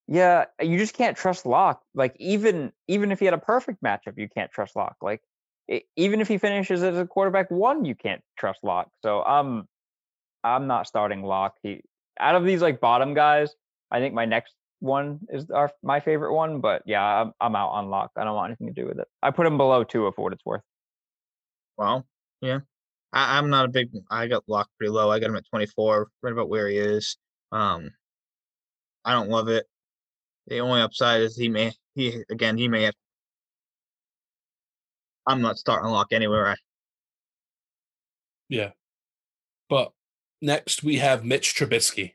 Yeah, 0.08 0.45
you 0.62 0.78
just 0.78 0.93
can't 0.93 1.18
trust 1.18 1.45
Lock. 1.45 1.82
Like 1.95 2.16
even 2.20 2.72
even 2.88 3.12
if 3.12 3.20
he 3.20 3.26
had 3.26 3.34
a 3.34 3.39
perfect 3.39 3.82
matchup, 3.84 4.18
you 4.18 4.30
can't 4.30 4.51
trust 4.51 4.76
Lock. 4.76 4.97
Like 5.01 5.22
e- 5.70 5.82
even 5.95 6.22
if 6.22 6.28
he 6.28 6.38
finishes 6.38 6.84
as 6.84 6.97
a 6.97 7.06
quarterback 7.08 7.49
one, 7.49 7.86
you 7.86 7.95
can't 7.95 8.22
trust 8.38 8.60
Lock. 8.64 8.89
So 9.01 9.24
um, 9.24 9.68
I'm 10.43 10.68
not 10.68 10.88
starting 10.88 11.24
Lock. 11.24 11.56
He 11.64 11.82
out 12.20 12.36
of 12.36 12.45
these 12.45 12.62
like 12.62 12.80
bottom 12.80 13.14
guys, 13.14 13.56
I 13.91 13.99
think 13.99 14.14
my 14.14 14.26
next 14.26 14.53
one 14.80 15.20
is 15.30 15.49
our 15.49 15.72
my 15.82 15.99
favorite 15.99 16.34
one. 16.34 16.62
But 16.62 16.84
yeah, 16.86 17.03
I'm, 17.03 17.34
I'm 17.41 17.56
out 17.56 17.70
on 17.70 17.89
Lock. 17.89 18.12
I 18.16 18.24
don't 18.24 18.36
want 18.36 18.49
anything 18.51 18.68
to 18.74 18.82
do 18.82 18.88
with 18.88 18.99
it. 18.99 19.08
I 19.24 19.32
put 19.32 19.47
him 19.47 19.58
below 19.58 19.84
two 19.84 20.12
for 20.16 20.24
what 20.24 20.34
it's 20.34 20.45
worth. 20.45 20.62
Well, 21.78 22.06
yeah. 22.41 22.60
I, 23.12 23.38
I'm 23.38 23.49
not 23.49 23.66
a 23.66 23.70
big 23.70 23.89
I 24.12 24.28
got 24.28 24.43
locked 24.47 24.72
pretty 24.78 24.91
low. 24.91 25.10
I 25.10 25.20
got 25.20 25.30
him 25.30 25.36
at 25.36 25.49
24, 25.49 26.10
right 26.22 26.34
about 26.34 26.49
where 26.49 26.68
he 26.68 26.78
is. 26.78 27.18
Um 27.51 27.89
I 29.03 29.14
don't 29.14 29.30
love 29.30 29.47
it. 29.47 29.66
The 30.48 30.60
only 30.60 30.82
upside 30.82 31.22
is 31.22 31.36
he 31.36 31.50
may 31.50 31.74
he 31.96 32.24
again 32.30 32.58
he 32.58 32.68
may 32.68 32.84
have 32.84 32.93
I'm 35.28 35.41
not 35.41 35.58
starting 35.58 35.89
Lock 35.89 36.08
anywhere. 36.12 36.48
I, 36.48 36.56
Yeah. 38.50 38.72
But 39.70 39.91
next 40.41 40.84
we 40.84 40.98
have 40.98 41.26
Mitch 41.26 41.56
Trubisky. 41.56 42.14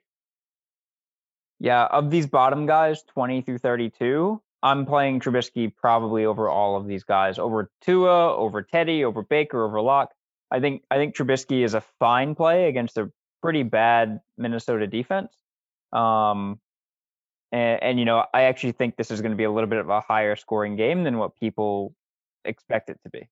Yeah, 1.59 1.87
of 1.87 2.11
these 2.11 2.27
bottom 2.27 2.67
guys, 2.67 3.03
20 3.13 3.43
through 3.43 3.59
32, 3.59 4.41
I'm 4.63 4.87
playing 4.87 5.21
Trubisky 5.21 5.75
probably 5.75 6.25
over 6.25 6.49
all 6.49 6.77
of 6.77 6.87
these 6.87 7.05
guys, 7.05 7.39
over 7.39 7.71
Tua, 7.83 8.35
over 8.35 8.63
Teddy, 8.63 9.05
over 9.05 9.23
Baker, 9.23 9.65
over 9.65 9.81
Lock. 9.81 10.11
I 10.51 10.61
think 10.61 10.83
I 10.91 10.97
think 10.97 11.15
Trubisky 11.15 11.65
is 11.65 11.75
a 11.75 11.83
fine 11.99 12.35
play 12.35 12.69
against 12.69 12.97
a 12.99 13.11
pretty 13.43 13.63
bad 13.63 14.21
Minnesota 14.37 14.87
defense. 14.87 15.35
Um, 15.93 16.61
and, 17.53 17.83
and 17.83 17.99
you 17.99 18.05
know, 18.05 18.25
I 18.33 18.43
actually 18.43 18.73
think 18.73 18.97
this 18.97 19.11
is 19.11 19.21
going 19.21 19.33
to 19.33 19.37
be 19.37 19.45
a 19.45 19.51
little 19.51 19.69
bit 19.69 19.79
of 19.79 19.89
a 19.89 20.01
higher 20.01 20.37
scoring 20.37 20.77
game 20.77 21.05
than 21.05 21.19
what 21.19 21.37
people 21.39 21.95
expect 22.45 22.91
it 22.91 22.99
to 23.05 23.11
be. 23.11 23.29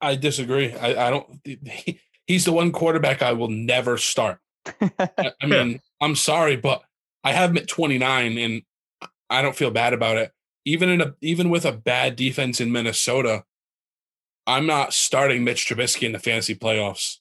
I 0.00 0.16
disagree. 0.16 0.72
I, 0.74 1.06
I 1.06 1.10
don't. 1.10 1.40
He, 1.44 2.00
he's 2.26 2.44
the 2.44 2.52
one 2.52 2.72
quarterback 2.72 3.22
I 3.22 3.32
will 3.32 3.48
never 3.48 3.96
start. 3.96 4.38
I, 4.80 5.32
I 5.40 5.46
mean, 5.46 5.80
I'm 6.00 6.16
sorry, 6.16 6.56
but 6.56 6.82
I 7.24 7.32
have 7.32 7.50
him 7.50 7.58
at 7.58 7.68
29, 7.68 8.38
and 8.38 8.62
I 9.30 9.42
don't 9.42 9.56
feel 9.56 9.70
bad 9.70 9.92
about 9.92 10.16
it. 10.16 10.32
Even 10.64 10.88
in 10.88 11.00
a 11.00 11.14
even 11.20 11.50
with 11.50 11.64
a 11.64 11.72
bad 11.72 12.16
defense 12.16 12.60
in 12.60 12.70
Minnesota, 12.70 13.44
I'm 14.46 14.66
not 14.66 14.92
starting 14.92 15.44
Mitch 15.44 15.66
Trubisky 15.66 16.02
in 16.02 16.12
the 16.12 16.18
fantasy 16.18 16.54
playoffs. 16.54 17.18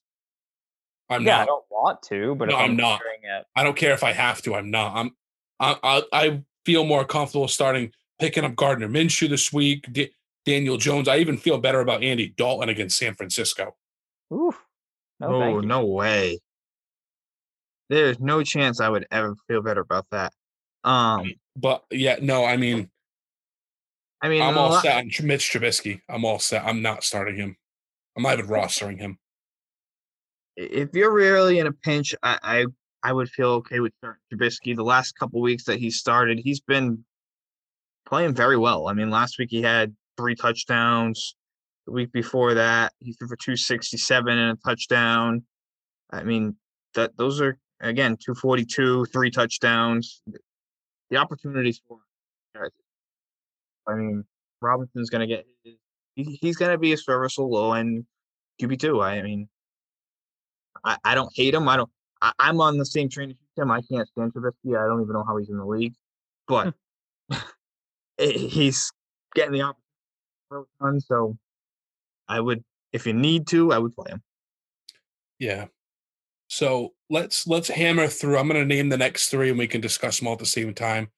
I'm 1.11 1.25
yeah, 1.25 1.41
I 1.41 1.45
don't 1.45 1.65
want 1.69 2.01
to, 2.03 2.35
but 2.35 2.49
No, 2.49 2.55
if 2.55 2.61
I'm, 2.61 2.71
I'm 2.71 2.77
not. 2.77 3.01
it, 3.23 3.45
I 3.55 3.63
don't 3.63 3.75
care 3.77 3.93
if 3.93 4.03
I 4.03 4.11
have 4.13 4.41
to. 4.43 4.55
I'm 4.55 4.71
not. 4.71 4.95
I'm. 4.95 5.11
I 5.59 5.77
I, 5.83 6.03
I 6.13 6.41
feel 6.65 6.85
more 6.85 7.05
comfortable 7.05 7.47
starting 7.47 7.91
picking 8.19 8.43
up 8.43 8.55
Gardner 8.55 8.87
Minshew 8.87 9.29
this 9.29 9.51
week. 9.53 9.91
D- 9.91 10.11
Daniel 10.45 10.77
Jones. 10.77 11.07
I 11.07 11.17
even 11.17 11.37
feel 11.37 11.59
better 11.59 11.81
about 11.81 12.03
Andy 12.03 12.29
Dalton 12.35 12.69
against 12.69 12.97
San 12.97 13.13
Francisco. 13.13 13.75
oof, 14.33 14.59
no, 15.19 15.27
oh, 15.27 15.59
no 15.59 15.85
way. 15.85 16.39
There's 17.89 18.19
no 18.19 18.41
chance 18.43 18.79
I 18.79 18.89
would 18.89 19.05
ever 19.11 19.35
feel 19.47 19.61
better 19.61 19.81
about 19.81 20.07
that. 20.11 20.33
Um 20.83 21.33
But 21.55 21.83
yeah, 21.91 22.17
no. 22.21 22.45
I 22.45 22.57
mean, 22.57 22.89
I 24.21 24.29
mean 24.29 24.41
I'm 24.41 24.57
all 24.57 24.69
lot- 24.69 24.81
set 24.83 24.95
on 24.97 25.11
Mitch 25.23 25.51
Trubisky. 25.51 26.01
I'm 26.09 26.25
all 26.25 26.39
set. 26.39 26.63
I'm 26.65 26.81
not 26.81 27.03
starting 27.03 27.35
him. 27.35 27.57
I'm 28.15 28.23
not 28.23 28.39
even 28.39 28.49
rostering 28.49 28.97
him. 28.99 29.19
If 30.55 30.89
you're 30.93 31.13
really 31.13 31.59
in 31.59 31.67
a 31.67 31.71
pinch, 31.71 32.15
I, 32.23 32.37
I 32.43 32.65
I 33.03 33.13
would 33.13 33.29
feel 33.29 33.49
okay 33.49 33.79
with 33.79 33.93
starting 33.97 34.21
Trubisky. 34.31 34.75
The 34.75 34.83
last 34.83 35.17
couple 35.17 35.41
weeks 35.41 35.65
that 35.65 35.79
he 35.79 35.89
started, 35.89 36.39
he's 36.39 36.59
been 36.59 37.03
playing 38.05 38.35
very 38.35 38.57
well. 38.57 38.87
I 38.87 38.93
mean, 38.93 39.09
last 39.09 39.39
week 39.39 39.49
he 39.49 39.61
had 39.61 39.95
three 40.17 40.35
touchdowns. 40.35 41.35
The 41.87 41.93
week 41.93 42.11
before 42.11 42.53
that, 42.53 42.93
he 42.99 43.13
threw 43.13 43.27
for 43.27 43.35
267 43.35 44.37
and 44.37 44.57
a 44.57 44.61
touchdown. 44.63 45.43
I 46.11 46.23
mean, 46.23 46.55
that 46.93 47.17
those 47.17 47.41
are 47.41 47.57
again 47.79 48.17
242, 48.17 49.05
three 49.05 49.31
touchdowns. 49.31 50.21
The 51.09 51.17
opportunities 51.17 51.81
for 51.87 51.97
him. 52.55 52.69
I 53.87 53.95
mean, 53.95 54.23
Robinson's 54.61 55.09
gonna 55.09 55.25
get 55.27 55.45
his, 55.63 55.75
he's 56.15 56.57
gonna 56.57 56.77
be 56.77 56.93
a 56.93 56.97
serviceable 56.97 57.51
low 57.51 57.73
end 57.73 58.05
QB 58.61 58.79
two. 58.79 59.01
I 59.01 59.21
mean, 59.23 59.49
I, 60.83 60.97
I 61.03 61.15
don't 61.15 61.31
hate 61.35 61.53
him. 61.53 61.67
I 61.67 61.77
don't. 61.77 61.89
I, 62.21 62.31
I'm 62.39 62.61
on 62.61 62.77
the 62.77 62.85
same 62.85 63.09
train 63.09 63.31
as 63.31 63.35
him. 63.55 63.71
I 63.71 63.81
can't 63.81 64.07
stand 64.07 64.33
Trubisky. 64.33 64.77
I 64.77 64.87
don't 64.87 65.01
even 65.01 65.13
know 65.13 65.23
how 65.23 65.37
he's 65.37 65.49
in 65.49 65.57
the 65.57 65.65
league, 65.65 65.93
but 66.47 66.73
he's 68.17 68.91
getting 69.35 69.53
the 69.53 69.61
opportunity 69.61 69.81
for 70.49 70.61
a 70.61 70.83
ton. 70.83 70.99
So 70.99 71.37
I 72.27 72.39
would, 72.39 72.63
if 72.93 73.05
you 73.05 73.13
need 73.13 73.47
to, 73.47 73.71
I 73.71 73.77
would 73.77 73.95
play 73.95 74.11
him. 74.11 74.21
Yeah. 75.39 75.65
So 76.47 76.93
let's 77.09 77.47
let's 77.47 77.69
hammer 77.69 78.07
through. 78.07 78.37
I'm 78.37 78.47
going 78.47 78.59
to 78.59 78.65
name 78.65 78.89
the 78.89 78.97
next 78.97 79.29
three, 79.29 79.49
and 79.49 79.57
we 79.57 79.67
can 79.67 79.81
discuss 79.81 80.19
them 80.19 80.27
all 80.27 80.33
at 80.33 80.39
the 80.39 80.45
same 80.45 80.73
time. 80.73 81.09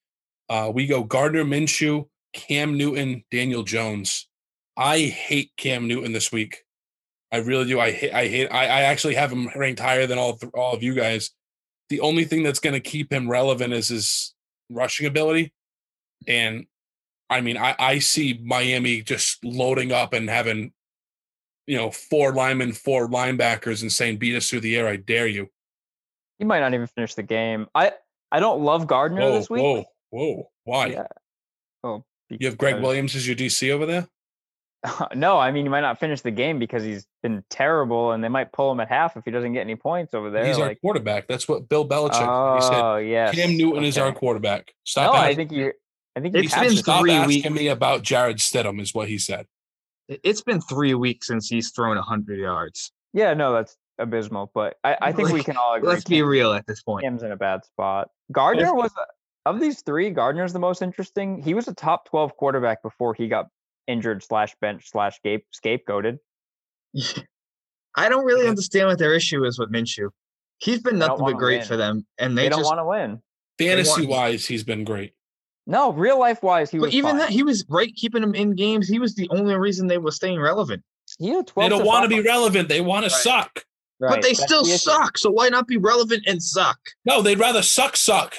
Uh, 0.48 0.72
we 0.74 0.86
go 0.86 1.04
Gardner 1.04 1.44
Minshew, 1.44 2.08
Cam 2.34 2.78
Newton, 2.78 3.24
Daniel 3.32 3.64
Jones. 3.64 4.28
I 4.78 5.00
hate 5.00 5.52
Cam 5.58 5.88
Newton 5.88 6.14
this 6.14 6.32
week. 6.32 6.64
I 7.34 7.38
really 7.38 7.66
do. 7.66 7.80
I 7.80 7.92
hate. 7.92 8.14
I 8.14 8.28
hate. 8.28 8.48
I, 8.50 8.66
I 8.66 8.82
actually 8.84 9.16
have 9.16 9.32
him 9.32 9.50
ranked 9.56 9.82
higher 9.82 10.08
than 10.08 10.18
all 10.18 10.38
th- 10.38 10.54
all 10.54 10.74
of 10.74 10.84
you 10.84 10.94
guys. 10.94 11.32
The 11.90 12.00
only 12.00 12.24
thing 12.24 12.44
that's 12.44 12.60
going 12.60 12.74
to 12.74 12.80
keep 12.80 13.12
him 13.12 13.30
relevant 13.30 13.74
is 13.74 13.90
his 13.90 14.34
rushing 14.70 15.08
ability, 15.08 15.52
and 16.28 16.68
I 17.30 17.42
mean, 17.42 17.58
I 17.58 17.76
I 17.78 18.00
see 18.00 18.40
Miami 18.42 19.02
just 19.02 19.44
loading 19.44 19.92
up 19.92 20.14
and 20.14 20.30
having 20.30 20.72
you 21.66 21.78
know, 21.78 21.92
four 21.92 22.34
linemen, 22.34 22.74
four 22.74 23.08
linebackers, 23.08 23.82
and 23.82 23.92
saying, 23.92 24.18
"Beat 24.18 24.36
us 24.36 24.50
through 24.50 24.62
the 24.62 24.76
air, 24.76 24.88
I 24.88 24.98
dare 24.98 25.28
you." 25.28 25.50
He 26.40 26.46
might 26.46 26.60
not 26.60 26.74
even 26.74 26.88
finish 26.88 27.16
the 27.16 27.24
game. 27.24 27.68
I 27.74 27.94
I 28.32 28.40
don't 28.40 28.62
love 28.62 28.88
Gardner 28.88 29.22
Whoa, 29.22 29.34
this 29.34 29.50
week. 29.50 29.62
whoa, 29.62 29.86
whoa! 30.10 30.52
Why? 30.66 30.88
Yeah. 30.88 31.08
Oh, 31.84 32.04
You 32.30 32.48
have 32.48 32.58
Gregg 32.58 32.82
Williams 32.82 33.16
as 33.16 33.28
your 33.28 33.36
DC 33.36 33.70
over 33.72 33.86
there? 33.86 34.08
no, 35.16 35.38
I 35.40 35.52
mean 35.52 35.66
he 35.66 35.70
might 35.70 35.82
not 35.82 36.00
finish 36.00 36.22
the 36.22 36.32
game 36.32 36.60
because 36.60 36.84
he's 36.84 37.06
been 37.22 37.44
terrible, 37.50 38.12
and 38.12 38.24
they 38.24 38.28
might 38.30 38.52
pull 38.52 38.72
him 38.72 38.80
at 38.80 38.90
half 38.90 39.16
if 39.16 39.24
he 39.26 39.32
doesn't 39.32 39.54
get 39.54 39.62
any 39.62 39.76
points 39.76 40.14
over 40.14 40.30
there. 40.30 40.46
He's 40.46 40.58
our 40.60 40.76
quarterback. 40.76 41.28
That's 41.28 41.48
what 41.48 41.70
Bill 41.70 41.88
Belichick. 41.88 42.56
he 42.56 42.62
said, 42.62 42.82
oh 42.82 42.98
yes, 42.98 43.34
"Cam 43.36 43.56
Newton 43.58 43.84
is 43.84 43.98
our 43.98 44.12
quarterback." 44.12 44.74
Stop. 44.84 45.14
No, 45.14 45.20
I 45.20 45.34
think 45.36 45.52
you. 45.52 45.72
I 46.16 46.20
think 46.20 46.36
you 46.36 46.42
It's 46.42 46.54
have 46.54 46.64
been 46.64 46.72
to. 46.74 46.78
stop 46.78 47.02
three 47.02 47.12
asking 47.12 47.28
weeks. 47.28 47.50
me 47.62 47.68
about 47.70 48.04
Jarrett 48.04 48.38
Stidham. 48.38 48.80
Is 48.82 48.94
what 48.94 49.08
he 49.08 49.18
said. 49.18 49.48
It- 50.10 50.20
It's 50.24 50.42
been 50.42 50.60
three 50.62 50.94
weeks 50.94 51.28
since 51.28 51.48
he's 51.48 51.72
thrown 51.72 51.96
100 51.96 52.38
yards. 52.40 52.92
Yeah, 53.14 53.34
no, 53.34 53.54
that's 53.54 53.78
abysmal. 54.00 54.52
But 54.54 54.76
I, 54.84 54.98
I 55.02 55.12
think 55.14 55.30
we 55.30 55.44
can 55.44 55.56
all 55.58 55.76
agree. 55.76 55.88
Let's 55.90 56.04
be 56.04 56.18
Cam- 56.18 56.28
real 56.28 56.52
at 56.54 56.68
this 56.68 56.82
point. 56.84 57.04
Cam's 57.04 57.24
in 57.24 57.32
a 57.32 57.38
bad 57.38 57.64
spot. 57.64 58.10
Gardner 58.32 58.74
was 58.76 58.92
a- 59.00 59.50
of 59.50 59.60
these 59.60 59.82
three. 59.82 60.10
Gardner's 60.10 60.52
the 60.54 60.60
most 60.60 60.82
interesting. 60.82 61.42
He 61.42 61.54
was 61.54 61.68
a 61.68 61.74
top 61.74 62.06
twelve 62.10 62.36
quarterback 62.38 62.84
before 62.84 63.14
he 63.14 63.28
got 63.28 63.48
injured 63.88 64.24
slash 64.24 64.56
bench 64.62 64.90
slash 64.90 65.16
scape 65.18 65.46
scapegoated. 65.54 66.18
I 67.96 68.10
don't 68.10 68.26
really 68.26 68.48
understand 68.48 68.88
what 68.88 68.98
their 69.00 69.14
issue 69.14 69.44
is 69.46 69.60
with 69.60 69.72
Minshew. 69.72 70.10
He's 70.60 70.82
been 70.82 70.98
nothing 70.98 71.26
but 71.26 71.34
great 71.34 71.60
win. 71.60 71.68
for 71.68 71.78
them, 71.78 72.06
and 72.18 72.38
they, 72.38 72.44
They, 72.44 72.50
don't 72.50 72.60
just. 72.60 72.70
want 72.70 72.80
to 72.80 72.86
win. 72.86 73.22
Fantasy 73.60 74.08
wise, 74.08 74.46
he's 74.46 74.64
been 74.64 74.84
great. 74.84 75.14
No, 75.68 75.94
real 75.94 76.20
life 76.20 76.42
wise, 76.44 76.70
he 76.72 76.78
but 76.78 76.86
was. 76.88 76.94
even 76.96 77.12
fine. 77.12 77.18
that, 77.20 77.30
he 77.30 77.44
was 77.44 77.66
right 77.70 77.94
keeping 77.96 78.22
them 78.22 78.34
in 78.36 78.56
games. 78.56 78.88
He 78.88 79.00
was 79.00 79.16
the 79.16 79.30
only 79.32 79.56
reason 79.56 79.88
they 79.88 79.98
were 79.98 80.12
staying 80.12 80.40
relevant. 80.40 80.84
he 81.20 81.30
had 81.30 81.50
They 81.56 81.70
don't 81.70 81.86
want 81.86 82.04
to 82.04 82.10
be 82.10 82.22
relevant. 82.22 82.68
They 82.70 82.82
want 82.82 83.06
to 83.06 83.12
Right. 83.12 83.22
suck. 83.22 83.64
but 84.00 84.22
they 84.22 84.30
that's 84.34 84.44
still 84.44 84.64
the 84.64 84.78
suck. 84.78 85.18
So 85.18 85.30
why 85.32 85.50
not 85.50 85.68
be 85.68 85.78
relevant 85.78 86.24
and 86.28 86.42
suck? 86.42 86.78
No, 87.06 87.22
they'd 87.22 87.40
rather 87.40 87.62
suck, 87.62 87.96
suck. 87.96 88.36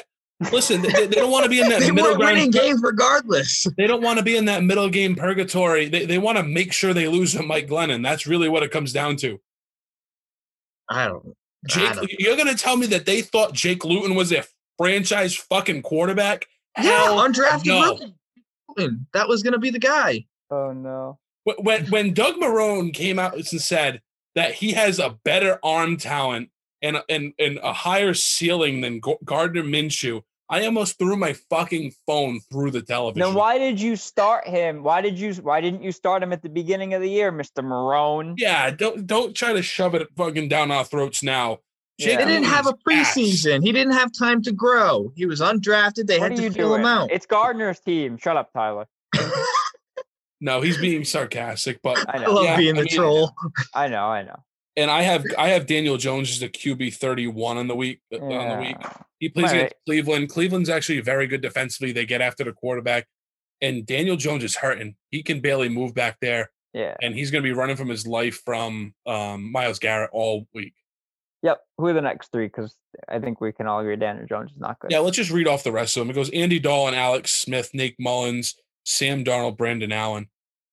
Listen, 0.52 0.82
they, 0.82 1.06
they 1.06 1.16
don't 1.16 1.30
want 1.30 1.44
to 1.44 1.50
be 1.50 1.60
in 1.60 1.68
that 1.68 1.80
they 1.80 1.90
middle 1.90 2.10
weren't 2.12 2.20
winning 2.20 2.50
games 2.50 2.80
regardless. 2.82 3.66
They 3.76 3.86
don't 3.86 4.02
want 4.02 4.18
to 4.18 4.24
be 4.24 4.36
in 4.36 4.44
that 4.46 4.62
middle 4.62 4.88
game 4.88 5.14
purgatory. 5.14 5.88
They, 5.88 6.06
they 6.06 6.18
want 6.18 6.38
to 6.38 6.44
make 6.44 6.72
sure 6.72 6.92
they 6.94 7.08
lose 7.08 7.32
to 7.32 7.42
Mike 7.42 7.68
Glennon. 7.68 8.02
That's 8.02 8.26
really 8.26 8.48
what 8.48 8.62
it 8.62 8.70
comes 8.70 8.92
down 8.92 9.16
to. 9.16 9.40
I 10.88 11.08
don't. 11.08 11.34
I 11.74 11.94
don't- 11.94 12.10
you're 12.18 12.36
going 12.36 12.48
to 12.48 12.56
tell 12.62 12.76
me 12.76 12.86
that 12.88 13.06
they 13.06 13.22
thought 13.22 13.52
Jake 13.54 13.84
Luton 13.84 14.14
was 14.14 14.32
a 14.32 14.44
franchise 14.78 15.34
fucking 15.34 15.82
quarterback? 15.82 16.46
Yeah, 16.76 17.04
Hell 17.04 17.18
undrafted 17.18 17.66
no. 17.66 18.14
rookie. 18.76 18.96
That 19.12 19.28
was 19.28 19.42
going 19.42 19.52
to 19.54 19.58
be 19.58 19.70
the 19.70 19.78
guy. 19.78 20.26
Oh 20.50 20.72
no. 20.72 21.18
When- 21.44 21.56
When 21.58 21.86
when 21.86 22.14
Doug 22.14 22.34
Marrone 22.36 22.92
came 22.92 23.18
out 23.18 23.34
and 23.34 23.46
said 23.46 24.02
that 24.34 24.54
he 24.54 24.72
has 24.72 24.98
a 24.98 25.16
better 25.24 25.58
arm 25.62 25.96
talent 25.96 26.50
and 26.82 26.98
and 27.08 27.32
and 27.38 27.58
a 27.62 27.72
higher 27.72 28.12
ceiling 28.14 28.80
than 28.80 29.00
Gardner 29.24 29.62
Minshew, 29.62 30.22
I 30.50 30.64
almost 30.66 30.98
threw 30.98 31.16
my 31.16 31.32
fucking 31.50 31.92
phone 32.06 32.40
through 32.52 32.70
the 32.72 32.82
television. 32.82 33.26
Then 33.26 33.34
why 33.34 33.58
did 33.58 33.80
you 33.80 33.96
start 33.96 34.46
him? 34.46 34.82
Why 34.82 35.00
did 35.00 35.18
you? 35.18 35.32
Why 35.34 35.60
didn't 35.60 35.82
you 35.82 35.90
start 35.92 36.22
him 36.22 36.32
at 36.32 36.42
the 36.42 36.50
beginning 36.50 36.92
of 36.94 37.00
the 37.00 37.08
year, 37.08 37.30
Mister 37.32 37.62
Marrone? 37.62 38.34
Yeah, 38.36 38.70
don't 38.70 39.06
don't 39.06 39.34
try 39.34 39.52
to 39.54 39.62
shove 39.62 39.94
it 39.94 40.08
fucking 40.16 40.48
down 40.48 40.70
our 40.70 40.84
throats 40.84 41.22
now. 41.22 41.58
Jake 41.98 42.18
Yeah. 42.18 42.24
They 42.24 42.32
didn't 42.32 42.46
have 42.46 42.66
a 42.66 42.70
Luton's 42.86 43.06
ass. 43.08 43.14
preseason. 43.16 43.62
He 43.62 43.72
didn't 43.72 43.94
have 43.94 44.10
time 44.12 44.42
to 44.42 44.52
grow. 44.52 45.12
He 45.16 45.26
was 45.26 45.40
undrafted. 45.40 46.06
They 46.06 46.18
What 46.18 46.32
had 46.32 46.36
to 46.38 46.42
you 46.44 46.50
feel 46.50 46.68
doing? 46.70 46.80
him 46.80 46.86
out. 46.86 47.10
It's 47.12 47.24
Gardner's 47.26 47.80
team. 47.80 48.18
Shut 48.18 48.36
up, 48.36 48.52
Tyler. 48.52 48.86
No, 50.40 50.60
he's 50.60 50.76
being 50.76 51.04
sarcastic, 51.04 51.80
but 51.82 51.96
I 52.08 52.22
I 52.22 52.26
love 52.26 52.44
Yeah, 52.44 52.56
being 52.58 52.74
I 52.76 52.80
the 52.80 52.84
mean- 52.84 52.94
troll. 52.94 53.34
I 53.72 53.88
know. 53.88 54.04
I 54.04 54.22
know. 54.24 54.42
And 54.76 54.90
I 54.90 55.02
have 55.02 55.24
I 55.38 55.50
have 55.50 55.66
Daniel 55.66 55.96
Jones 55.96 56.30
as 56.30 56.42
a 56.42 56.48
QB 56.48 56.94
31 56.94 57.58
on 57.58 57.68
the 57.68 57.76
week 57.76 58.00
uh, 58.12 58.18
on 58.18 58.48
the 58.48 58.66
week. 58.66 58.76
He 59.20 59.28
plays 59.28 59.46
Alright. 59.46 59.58
against 59.58 59.74
Cleveland. 59.86 60.28
Cleveland's 60.30 60.68
actually 60.68 61.00
very 61.00 61.26
good 61.26 61.42
defensively. 61.42 61.92
They 61.92 62.06
get 62.06 62.20
after 62.20 62.42
the 62.44 62.52
quarterback, 62.52 63.06
and 63.60 63.86
Daniel 63.86 64.16
Jones 64.16 64.42
is 64.42 64.56
hurting. 64.56 64.96
He 65.10 65.22
can 65.22 65.40
barely 65.40 65.68
move 65.68 65.94
back 65.94 66.18
there, 66.20 66.50
Yeah. 66.72 66.96
and 67.00 67.14
he's 67.14 67.30
going 67.30 67.42
to 67.44 67.48
be 67.48 67.52
running 67.54 67.76
from 67.76 67.88
his 67.88 68.06
life 68.06 68.42
from 68.44 68.94
um, 69.06 69.52
Myles 69.52 69.78
Garrett 69.78 70.10
all 70.12 70.48
week. 70.52 70.74
Yep. 71.44 71.60
Who 71.78 71.86
are 71.86 71.92
the 71.92 72.00
next 72.00 72.32
three? 72.32 72.46
Because 72.46 72.74
I 73.08 73.18
think 73.20 73.40
we 73.40 73.52
can 73.52 73.66
all 73.66 73.78
agree 73.80 73.96
Daniel 73.96 74.26
Jones 74.26 74.50
is 74.50 74.58
not 74.58 74.78
good. 74.80 74.90
Yeah, 74.90 75.00
let's 75.00 75.16
just 75.16 75.30
read 75.30 75.46
off 75.46 75.62
the 75.62 75.72
rest 75.72 75.96
of 75.96 76.00
them. 76.00 76.10
It 76.10 76.14
goes 76.14 76.30
Andy 76.30 76.58
Dalton 76.58 76.94
Alex 76.94 77.32
Smith, 77.32 77.70
Nate 77.74 77.96
Mullens, 78.00 78.54
Sam 78.84 79.24
Darnold, 79.24 79.56
Brandon 79.56 79.92
Allen. 79.92 80.28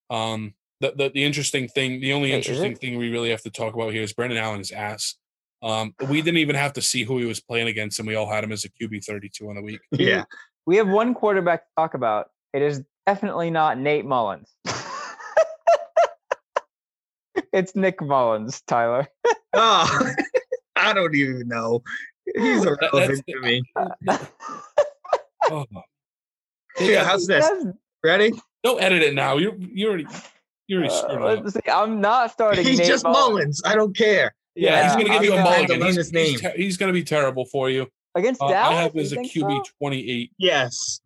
Um, 0.09 0.53
the, 0.81 0.91
the 0.95 1.09
the 1.13 1.23
interesting 1.23 1.67
thing, 1.67 2.01
the 2.01 2.11
only 2.13 2.31
Wait, 2.31 2.37
interesting 2.37 2.75
thing 2.75 2.97
we 2.97 3.09
really 3.09 3.29
have 3.29 3.41
to 3.43 3.51
talk 3.51 3.75
about 3.75 3.93
here 3.93 4.01
is 4.01 4.13
Brandon 4.13 4.37
Allen's 4.39 4.71
ass. 4.71 5.15
Um, 5.63 5.93
we 6.09 6.21
didn't 6.23 6.39
even 6.39 6.55
have 6.55 6.73
to 6.73 6.81
see 6.81 7.03
who 7.03 7.19
he 7.19 7.25
was 7.25 7.39
playing 7.39 7.67
against, 7.67 7.99
and 7.99 8.07
we 8.07 8.15
all 8.15 8.27
had 8.29 8.43
him 8.43 8.51
as 8.51 8.65
a 8.65 8.69
QB 8.69 9.05
32 9.05 9.47
on 9.47 9.55
the 9.55 9.61
week. 9.61 9.79
Yeah. 9.91 10.23
We 10.65 10.75
have 10.77 10.87
one 10.89 11.13
quarterback 11.13 11.61
to 11.65 11.69
talk 11.77 11.93
about. 11.93 12.31
It 12.53 12.63
is 12.63 12.83
definitely 13.05 13.51
not 13.51 13.77
Nate 13.77 14.05
Mullens. 14.05 14.47
it's 17.53 17.75
Nick 17.75 18.01
Mullens, 18.01 18.61
Tyler. 18.61 19.07
Oh, 19.53 20.13
I 20.77 20.93
don't 20.93 21.13
even 21.13 21.49
know. 21.49 21.83
He's 22.37 22.63
That- 22.63 22.77
irrelevant 22.93 23.25
to 23.27 23.39
me. 23.41 23.61
Oh. 25.49 25.65
Yeah, 26.79 27.03
how's 27.03 27.27
this? 27.27 27.45
Ready? 28.01 28.31
don't 28.63 28.81
edit 28.81 29.01
it 29.01 29.13
now. 29.13 29.37
You 29.37 29.55
you 29.59 29.87
already 29.89 30.07
you 30.71 30.77
already 30.77 30.93
uh, 30.93 30.97
screwed 30.97 31.21
up. 31.45 31.49
see, 31.49 31.71
I'm 31.71 31.99
not 32.01 32.31
starting. 32.31 32.65
He's 32.65 32.79
Nate 32.79 32.87
just 32.87 33.03
Mullens. 33.05 33.61
I 33.65 33.75
don't 33.75 33.95
care. 33.95 34.33
Yeah, 34.55 34.83
he's 34.83 34.91
gonna 34.93 35.05
give 35.05 35.13
I'm 35.13 35.23
you 35.23 35.33
a 35.33 35.35
gonna 35.37 35.49
have 35.49 35.67
mulligan. 35.69 35.81
He's, 35.87 35.95
his 35.95 36.09
he's, 36.09 36.41
ter- 36.41 36.53
he's 36.57 36.77
gonna 36.77 36.91
be 36.93 37.03
terrible 37.03 37.45
for 37.45 37.69
you. 37.69 37.87
against 38.15 38.41
Uh, 38.41 38.49
Dallas. 38.49 38.77
I 38.77 38.81
have 38.81 38.95
you 38.95 39.01
as 39.01 39.11
a 39.13 39.17
QB 39.17 39.65
so? 39.65 39.71
28. 39.79 40.31
Yes. 40.37 40.99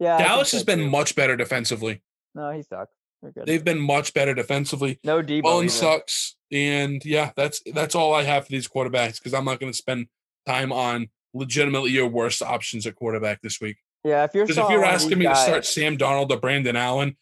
Yeah, 0.00 0.18
Dallas 0.18 0.50
has 0.52 0.64
been 0.64 0.80
too. 0.80 0.90
much 0.90 1.14
better 1.14 1.36
defensively. 1.36 2.02
No, 2.34 2.50
he 2.50 2.62
sucks. 2.62 2.92
Good. 3.22 3.46
They've 3.46 3.64
been 3.64 3.80
much 3.80 4.14
better 4.14 4.32
defensively. 4.34 4.98
no 5.04 5.22
Deebo. 5.22 5.42
Mullens 5.42 5.80
either. 5.80 5.92
sucks, 5.98 6.36
and 6.52 7.04
yeah, 7.04 7.30
that's 7.36 7.60
that's 7.72 7.94
all 7.96 8.14
I 8.14 8.22
have 8.24 8.46
for 8.46 8.50
these 8.52 8.66
quarterbacks 8.68 9.18
because 9.18 9.34
I'm 9.34 9.44
not 9.44 9.58
going 9.60 9.72
to 9.72 9.76
spend 9.76 10.06
time 10.46 10.72
on 10.72 11.08
legitimately 11.34 11.90
your 11.90 12.08
worst 12.08 12.42
options 12.42 12.86
at 12.86 12.94
quarterback 12.96 13.42
this 13.42 13.60
week. 13.60 13.76
Yeah, 14.04 14.24
if 14.24 14.34
you're 14.34 14.46
Because 14.46 14.58
if 14.64 14.70
you're 14.70 14.84
asking 14.84 15.10
these 15.10 15.18
me 15.18 15.26
to 15.26 15.36
start 15.36 15.66
Sam 15.66 15.96
Darnold 15.98 16.30
or 16.30 16.36
Brandon 16.38 16.76
Allen, 16.76 17.08
y- 17.08 17.14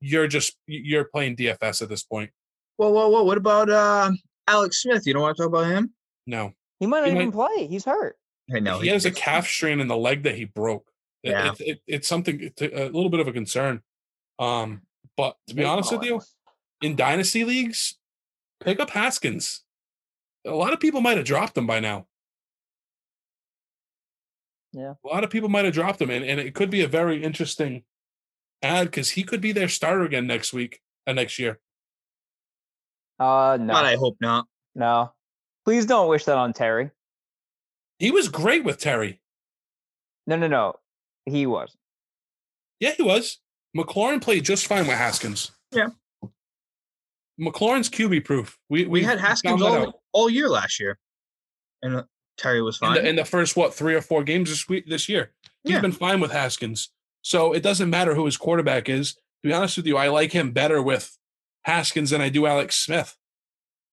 you're 0.00 0.26
just 0.28 0.56
you're 0.66 1.04
playing 1.04 1.36
DFS 1.36 1.82
at 1.82 1.88
this 1.88 2.02
point. 2.02 2.30
Whoa, 2.76 2.90
whoa, 2.90 3.08
whoa. 3.08 3.22
What 3.24 3.38
about 3.38 3.70
uh, 3.70 4.10
Alex 4.46 4.82
Smith? 4.82 5.06
You 5.06 5.12
don't 5.14 5.22
want 5.22 5.36
to 5.36 5.42
talk 5.42 5.48
about 5.50 5.66
him? 5.66 5.92
No, 6.26 6.52
he 6.80 6.86
might 6.86 7.00
not 7.00 7.08
he 7.08 7.14
even 7.14 7.32
play. 7.32 7.66
He's 7.66 7.84
hurt. 7.84 8.16
I 8.54 8.60
know. 8.60 8.78
he 8.78 8.88
has 8.88 9.04
a 9.04 9.10
calf 9.10 9.46
strain 9.46 9.80
in 9.80 9.88
the 9.88 9.96
leg 9.96 10.22
that 10.22 10.36
he 10.36 10.44
broke. 10.44 10.86
Yeah. 11.22 11.52
it- 11.52 11.60
it- 11.60 11.80
it's 11.86 12.08
something 12.08 12.40
it's 12.40 12.62
a 12.62 12.84
a 12.84 12.86
little 12.86 13.10
bit 13.10 13.20
of 13.20 13.26
a 13.28 13.32
concern. 13.32 13.82
Um, 14.38 14.82
but 15.16 15.36
to 15.48 15.54
be 15.54 15.62
Nate 15.62 15.70
honest 15.70 15.92
with 15.92 16.02
you, 16.04 16.20
in 16.82 16.94
dynasty 16.94 17.44
leagues, 17.44 17.98
pick 18.60 18.78
up 18.78 18.90
Haskins. 18.90 19.64
A 20.46 20.50
lot 20.54 20.72
of 20.72 20.78
people 20.80 21.00
might 21.00 21.16
have 21.16 21.26
dropped 21.26 21.56
him 21.58 21.66
by 21.66 21.80
now. 21.80 22.06
Yeah. 24.72 24.94
A 25.04 25.08
lot 25.08 25.24
of 25.24 25.30
people 25.30 25.48
might 25.48 25.64
have 25.64 25.74
dropped 25.74 26.00
him, 26.00 26.10
and, 26.10 26.24
and 26.24 26.38
it 26.38 26.54
could 26.54 26.70
be 26.70 26.82
a 26.82 26.88
very 26.88 27.22
interesting 27.22 27.82
ad 28.62 28.86
because 28.88 29.10
he 29.10 29.22
could 29.22 29.40
be 29.40 29.52
their 29.52 29.68
starter 29.68 30.02
again 30.02 30.26
next 30.26 30.52
week, 30.52 30.80
uh, 31.06 31.12
next 31.12 31.38
year. 31.38 31.58
Uh, 33.18 33.56
no, 33.60 33.72
God, 33.72 33.84
I 33.84 33.96
hope 33.96 34.16
not. 34.20 34.46
no. 34.74 35.12
Please 35.64 35.84
don't 35.84 36.08
wish 36.08 36.24
that 36.26 36.36
on 36.36 36.52
Terry. 36.52 36.90
He 37.98 38.12
was 38.12 38.28
great 38.28 38.62
with 38.62 38.78
Terry. 38.78 39.20
No, 40.28 40.36
no, 40.36 40.46
no. 40.46 40.74
He 41.24 41.44
was. 41.46 41.76
Yeah, 42.78 42.92
he 42.92 43.02
was. 43.02 43.38
McLaurin 43.76 44.22
played 44.22 44.44
just 44.44 44.68
fine 44.68 44.86
with 44.86 44.96
Haskins. 44.96 45.50
Yeah. 45.72 45.88
McLaurin's 47.40 47.90
QB 47.90 48.24
proof. 48.24 48.58
We 48.70 48.84
We 48.86 49.02
had 49.02 49.18
Haskins 49.18 49.60
all, 49.60 50.02
all 50.12 50.30
year 50.30 50.48
last 50.48 50.78
year. 50.78 50.98
And 51.82 51.96
uh, 51.96 52.02
Terry 52.38 52.62
was 52.62 52.78
in 52.80 52.86
fine. 52.88 52.94
the, 53.02 53.08
in 53.08 53.16
the 53.16 53.24
first 53.24 53.56
what 53.56 53.74
three 53.74 53.94
or 53.96 54.00
four 54.02 54.22
games 54.22 54.50
this 54.50 54.68
week 54.68 54.88
this 54.88 55.08
year. 55.08 55.32
He's 55.64 55.72
Yeah. 55.72 55.80
been 55.80 55.90
fine 55.92 56.20
with 56.20 56.30
Haskins, 56.30 56.90
so 57.22 57.52
it 57.52 57.62
doesn't 57.62 57.90
matter 57.90 58.14
who 58.14 58.24
his 58.24 58.36
quarterback 58.36 58.88
is. 58.88 59.14
To 59.14 59.48
be 59.48 59.52
honest 59.52 59.76
with 59.76 59.86
you, 59.86 59.96
I 59.96 60.08
like 60.08 60.32
him 60.32 60.52
better 60.52 60.82
with 60.82 61.16
Haskins 61.64 62.10
than 62.10 62.20
I 62.20 62.28
do 62.28 62.46
Alex 62.46 62.76
Smith. 62.76 63.16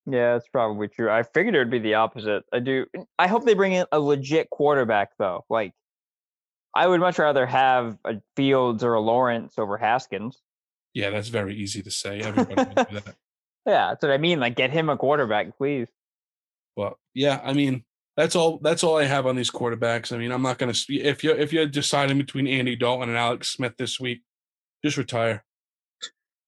Yeah, 0.05 0.33
that's 0.33 0.49
probably 0.49 0.89
true. 0.89 1.09
I 1.09 1.23
figured 1.23 1.55
it 1.55 1.59
would 1.59 1.71
be 1.71 1.79
the 1.79 1.93
opposite. 1.93 2.43
I 2.51 2.59
do. 2.59 2.85
I 3.17 3.27
hope 3.27 3.45
they 3.45 3.53
bring 3.53 3.73
in 3.73 3.85
a 3.91 3.99
legit 3.99 4.49
quarterback, 4.49 5.11
though. 5.17 5.45
Like, 5.49 5.73
I 6.75 6.87
would 6.87 6.99
much 6.99 7.19
rather 7.19 7.45
have 7.45 7.97
a 8.03 8.15
Fields 8.35 8.83
or 8.83 8.95
a 8.95 8.99
Lawrence 8.99 9.53
over 9.57 9.77
Haskins. 9.77 10.41
Yeah, 10.93 11.09
that's 11.09 11.29
very 11.29 11.55
easy 11.55 11.81
to 11.83 11.91
say. 11.91 12.19
Everybody 12.19 12.55
would 12.55 12.87
do 12.87 12.95
that. 13.05 13.15
Yeah, 13.65 13.87
that's 13.89 14.01
what 14.01 14.11
I 14.11 14.17
mean. 14.17 14.39
Like, 14.39 14.55
get 14.55 14.71
him 14.71 14.89
a 14.89 14.97
quarterback, 14.97 15.57
please. 15.57 15.87
But 16.75 16.95
yeah, 17.13 17.39
I 17.43 17.53
mean, 17.53 17.85
that's 18.15 18.35
all. 18.35 18.59
That's 18.59 18.83
all 18.83 18.97
I 18.97 19.05
have 19.05 19.25
on 19.25 19.35
these 19.35 19.49
quarterbacks. 19.51 20.11
I 20.11 20.17
mean, 20.17 20.31
I'm 20.31 20.41
not 20.41 20.57
going 20.57 20.71
to. 20.71 20.93
If 20.95 21.23
you 21.23 21.31
if 21.31 21.51
you're 21.51 21.65
deciding 21.65 22.17
between 22.17 22.47
Andy 22.47 22.75
Dalton 22.75 23.09
and 23.09 23.17
Alex 23.17 23.49
Smith 23.49 23.73
this 23.77 23.99
week, 23.99 24.21
just 24.83 24.97
retire. 24.97 25.43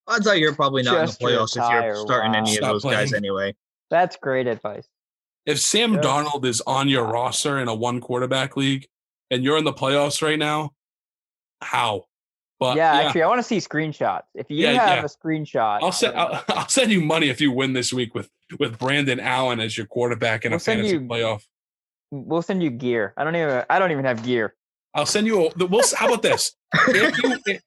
Odds 0.08 0.28
are 0.28 0.36
you're 0.36 0.54
probably 0.54 0.84
not 0.84 1.06
Just 1.08 1.20
in 1.22 1.28
the 1.28 1.34
playoffs 1.34 1.58
if 1.58 1.84
you're 1.84 1.96
starting 1.96 2.36
any 2.36 2.52
of 2.52 2.58
Stop 2.58 2.72
those 2.74 2.84
guys 2.84 3.14
anyway. 3.14 3.56
That's 3.90 4.16
great 4.18 4.46
advice. 4.46 4.88
If 5.48 5.60
Sam 5.60 5.96
Yeah. 5.96 6.02
Darnold 6.02 6.46
is 6.46 6.62
on 6.68 6.90
your 6.90 7.06
roster 7.06 7.58
in 7.60 7.68
a 7.68 7.74
one 7.76 8.02
quarterback 8.02 8.56
league, 8.56 8.88
and 9.32 9.44
you're 9.44 9.58
in 9.58 9.64
the 9.64 9.74
playoffs 9.74 10.22
right 10.22 10.38
now, 10.38 10.72
how? 11.62 12.06
But 12.60 12.78
yeah, 12.78 12.94
yeah 12.94 13.08
actually, 13.08 13.24
I 13.24 13.28
want 13.28 13.40
to 13.40 13.44
see 13.44 13.58
screenshots. 13.58 14.24
If 14.36 14.50
you 14.50 14.58
Yeah, 14.58 14.74
have 14.74 14.98
yeah. 15.00 15.04
a 15.04 15.08
screenshot, 15.08 15.80
I'll 15.82 15.92
send 15.92 16.16
I'll, 16.16 16.44
I'll 16.50 16.68
send 16.70 16.92
you 16.92 17.02
money 17.02 17.30
if 17.30 17.42
you 17.42 17.52
win 17.52 17.74
this 17.74 17.92
week 17.92 18.14
with 18.14 18.30
with 18.60 18.78
Brandon 18.78 19.20
Allen 19.20 19.60
as 19.60 19.76
your 19.76 19.88
quarterback 19.88 20.46
in 20.46 20.52
We'll 20.52 20.58
a 20.58 20.60
fantasy 20.60 20.94
you- 20.94 21.02
playoff. 21.02 21.44
We'll 22.12 22.42
send 22.42 22.62
you 22.64 22.70
gear. 22.70 23.14
I 23.18 23.24
don't 23.24 23.36
even. 23.36 23.64
I 23.70 23.80
don't 23.80 23.92
even 23.92 24.06
have 24.06 24.24
gear. 24.24 24.56
I'll 24.94 25.06
send 25.06 25.28
you. 25.28 25.48
A, 25.48 25.50
the- 25.58 25.66
we'll, 25.68 25.84
how 25.96 26.08
about 26.08 26.22
this? 26.22 26.56
If 26.88 27.18
you 27.24 27.38
i- 27.56 27.60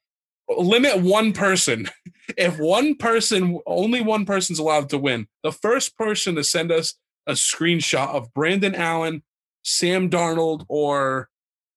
limit 0.56 1.00
one 1.02 1.32
person, 1.32 1.88
if 2.36 2.58
one 2.58 2.94
person, 2.96 3.60
only 3.66 4.00
one 4.00 4.24
person's 4.24 4.58
allowed 4.58 4.88
to 4.90 4.98
win, 4.98 5.26
the 5.42 5.52
first 5.52 5.96
person 5.98 6.34
to 6.36 6.44
send 6.44 6.72
us 6.72 6.94
a 7.26 7.32
screenshot 7.32 8.08
of 8.08 8.32
Brandon 8.32 8.74
Allen, 8.74 9.22
Sam 9.62 10.08
Darnold, 10.08 10.64
or 10.68 11.28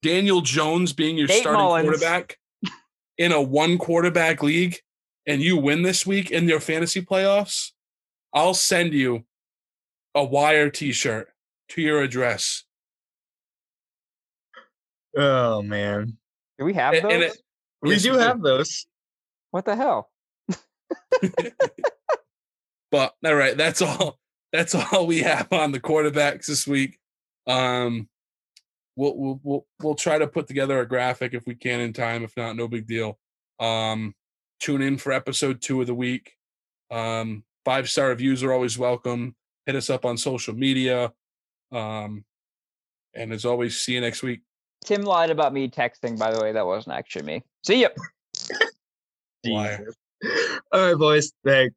Daniel 0.01 0.39
Jones 0.41 0.93
being 0.93 1.17
your 1.17 1.27
Nate 1.27 1.41
starting 1.41 1.59
Mullens. 1.61 1.83
quarterback 1.89 2.37
in 3.17 3.31
a 3.33 3.41
one 3.41 3.77
quarterback 3.77 4.41
league, 4.41 4.77
and 5.27 5.41
you 5.41 5.57
win 5.57 5.81
this 5.81 6.05
week 6.07 6.31
in 6.31 6.47
your 6.47 6.59
fantasy 6.61 7.01
playoffs, 7.01 7.71
I'll 8.33 8.53
send 8.53 8.93
you 8.93 9.25
a 10.15 10.23
wire 10.23 10.69
T-shirt 10.69 11.30
to 11.71 11.81
your 11.81 12.01
address. 12.01 12.63
Oh 15.17 15.61
man. 15.61 16.17
Do 16.57 16.65
we 16.65 16.73
have 16.73 16.93
And- 16.93 17.03
those? 17.05 17.11
and 17.13 17.23
it- 17.23 17.41
We 17.81 17.91
Yes, 17.91 18.03
do 18.03 18.11
we 18.11 18.17
do. 18.17 18.23
have 18.23 18.41
those. 18.41 18.85
what 19.51 19.65
the 19.65 19.75
hell? 19.75 20.09
But 22.91 23.13
all 23.25 23.35
right, 23.35 23.55
that's 23.55 23.81
all. 23.81 24.19
That's 24.51 24.75
all 24.75 25.07
we 25.07 25.19
have 25.21 25.47
on 25.53 25.71
the 25.71 25.79
quarterbacks 25.79 26.45
this 26.47 26.67
week. 26.67 26.99
Um, 27.47 28.09
we'll 28.97 29.15
we'll 29.17 29.39
we'll, 29.43 29.65
we'll 29.81 29.95
try 29.95 30.17
to 30.17 30.27
put 30.27 30.45
together 30.47 30.77
a 30.81 30.85
graphic 30.85 31.33
if 31.33 31.45
we 31.47 31.55
can 31.55 31.79
in 31.79 31.93
time. 31.93 32.25
If 32.25 32.35
not, 32.35 32.57
no 32.57 32.67
big 32.67 32.85
deal. 32.85 33.17
Um, 33.61 34.13
tune 34.59 34.81
in 34.81 34.97
for 34.97 35.13
episode 35.13 35.61
two 35.61 35.79
of 35.79 35.87
the 35.87 35.93
week. 35.95 36.33
Um, 36.91 37.45
five 37.63 37.89
star 37.89 38.09
reviews 38.09 38.43
are 38.43 38.51
always 38.51 38.77
welcome. 38.77 39.37
Hit 39.65 39.77
us 39.77 39.89
up 39.89 40.03
on 40.03 40.17
social 40.17 40.53
media. 40.53 41.13
Um, 41.71 42.25
and 43.13 43.33
as 43.33 43.45
always, 43.45 43.79
see 43.79 43.93
you 43.93 44.01
next 44.01 44.23
week. 44.23 44.41
Tim 44.85 45.03
lied 45.03 45.29
about 45.29 45.53
me 45.53 45.69
texting. 45.69 46.17
By 46.17 46.31
the 46.31 46.41
way, 46.41 46.51
that 46.51 46.65
wasn't 46.65 46.95
actually 46.95 47.25
me. 47.25 47.43
See 47.65 47.81
ya. 47.81 47.89
Liar. 49.45 49.93
All 50.71 50.87
right, 50.87 50.97
boys. 50.97 51.31
Thanks. 51.43 51.75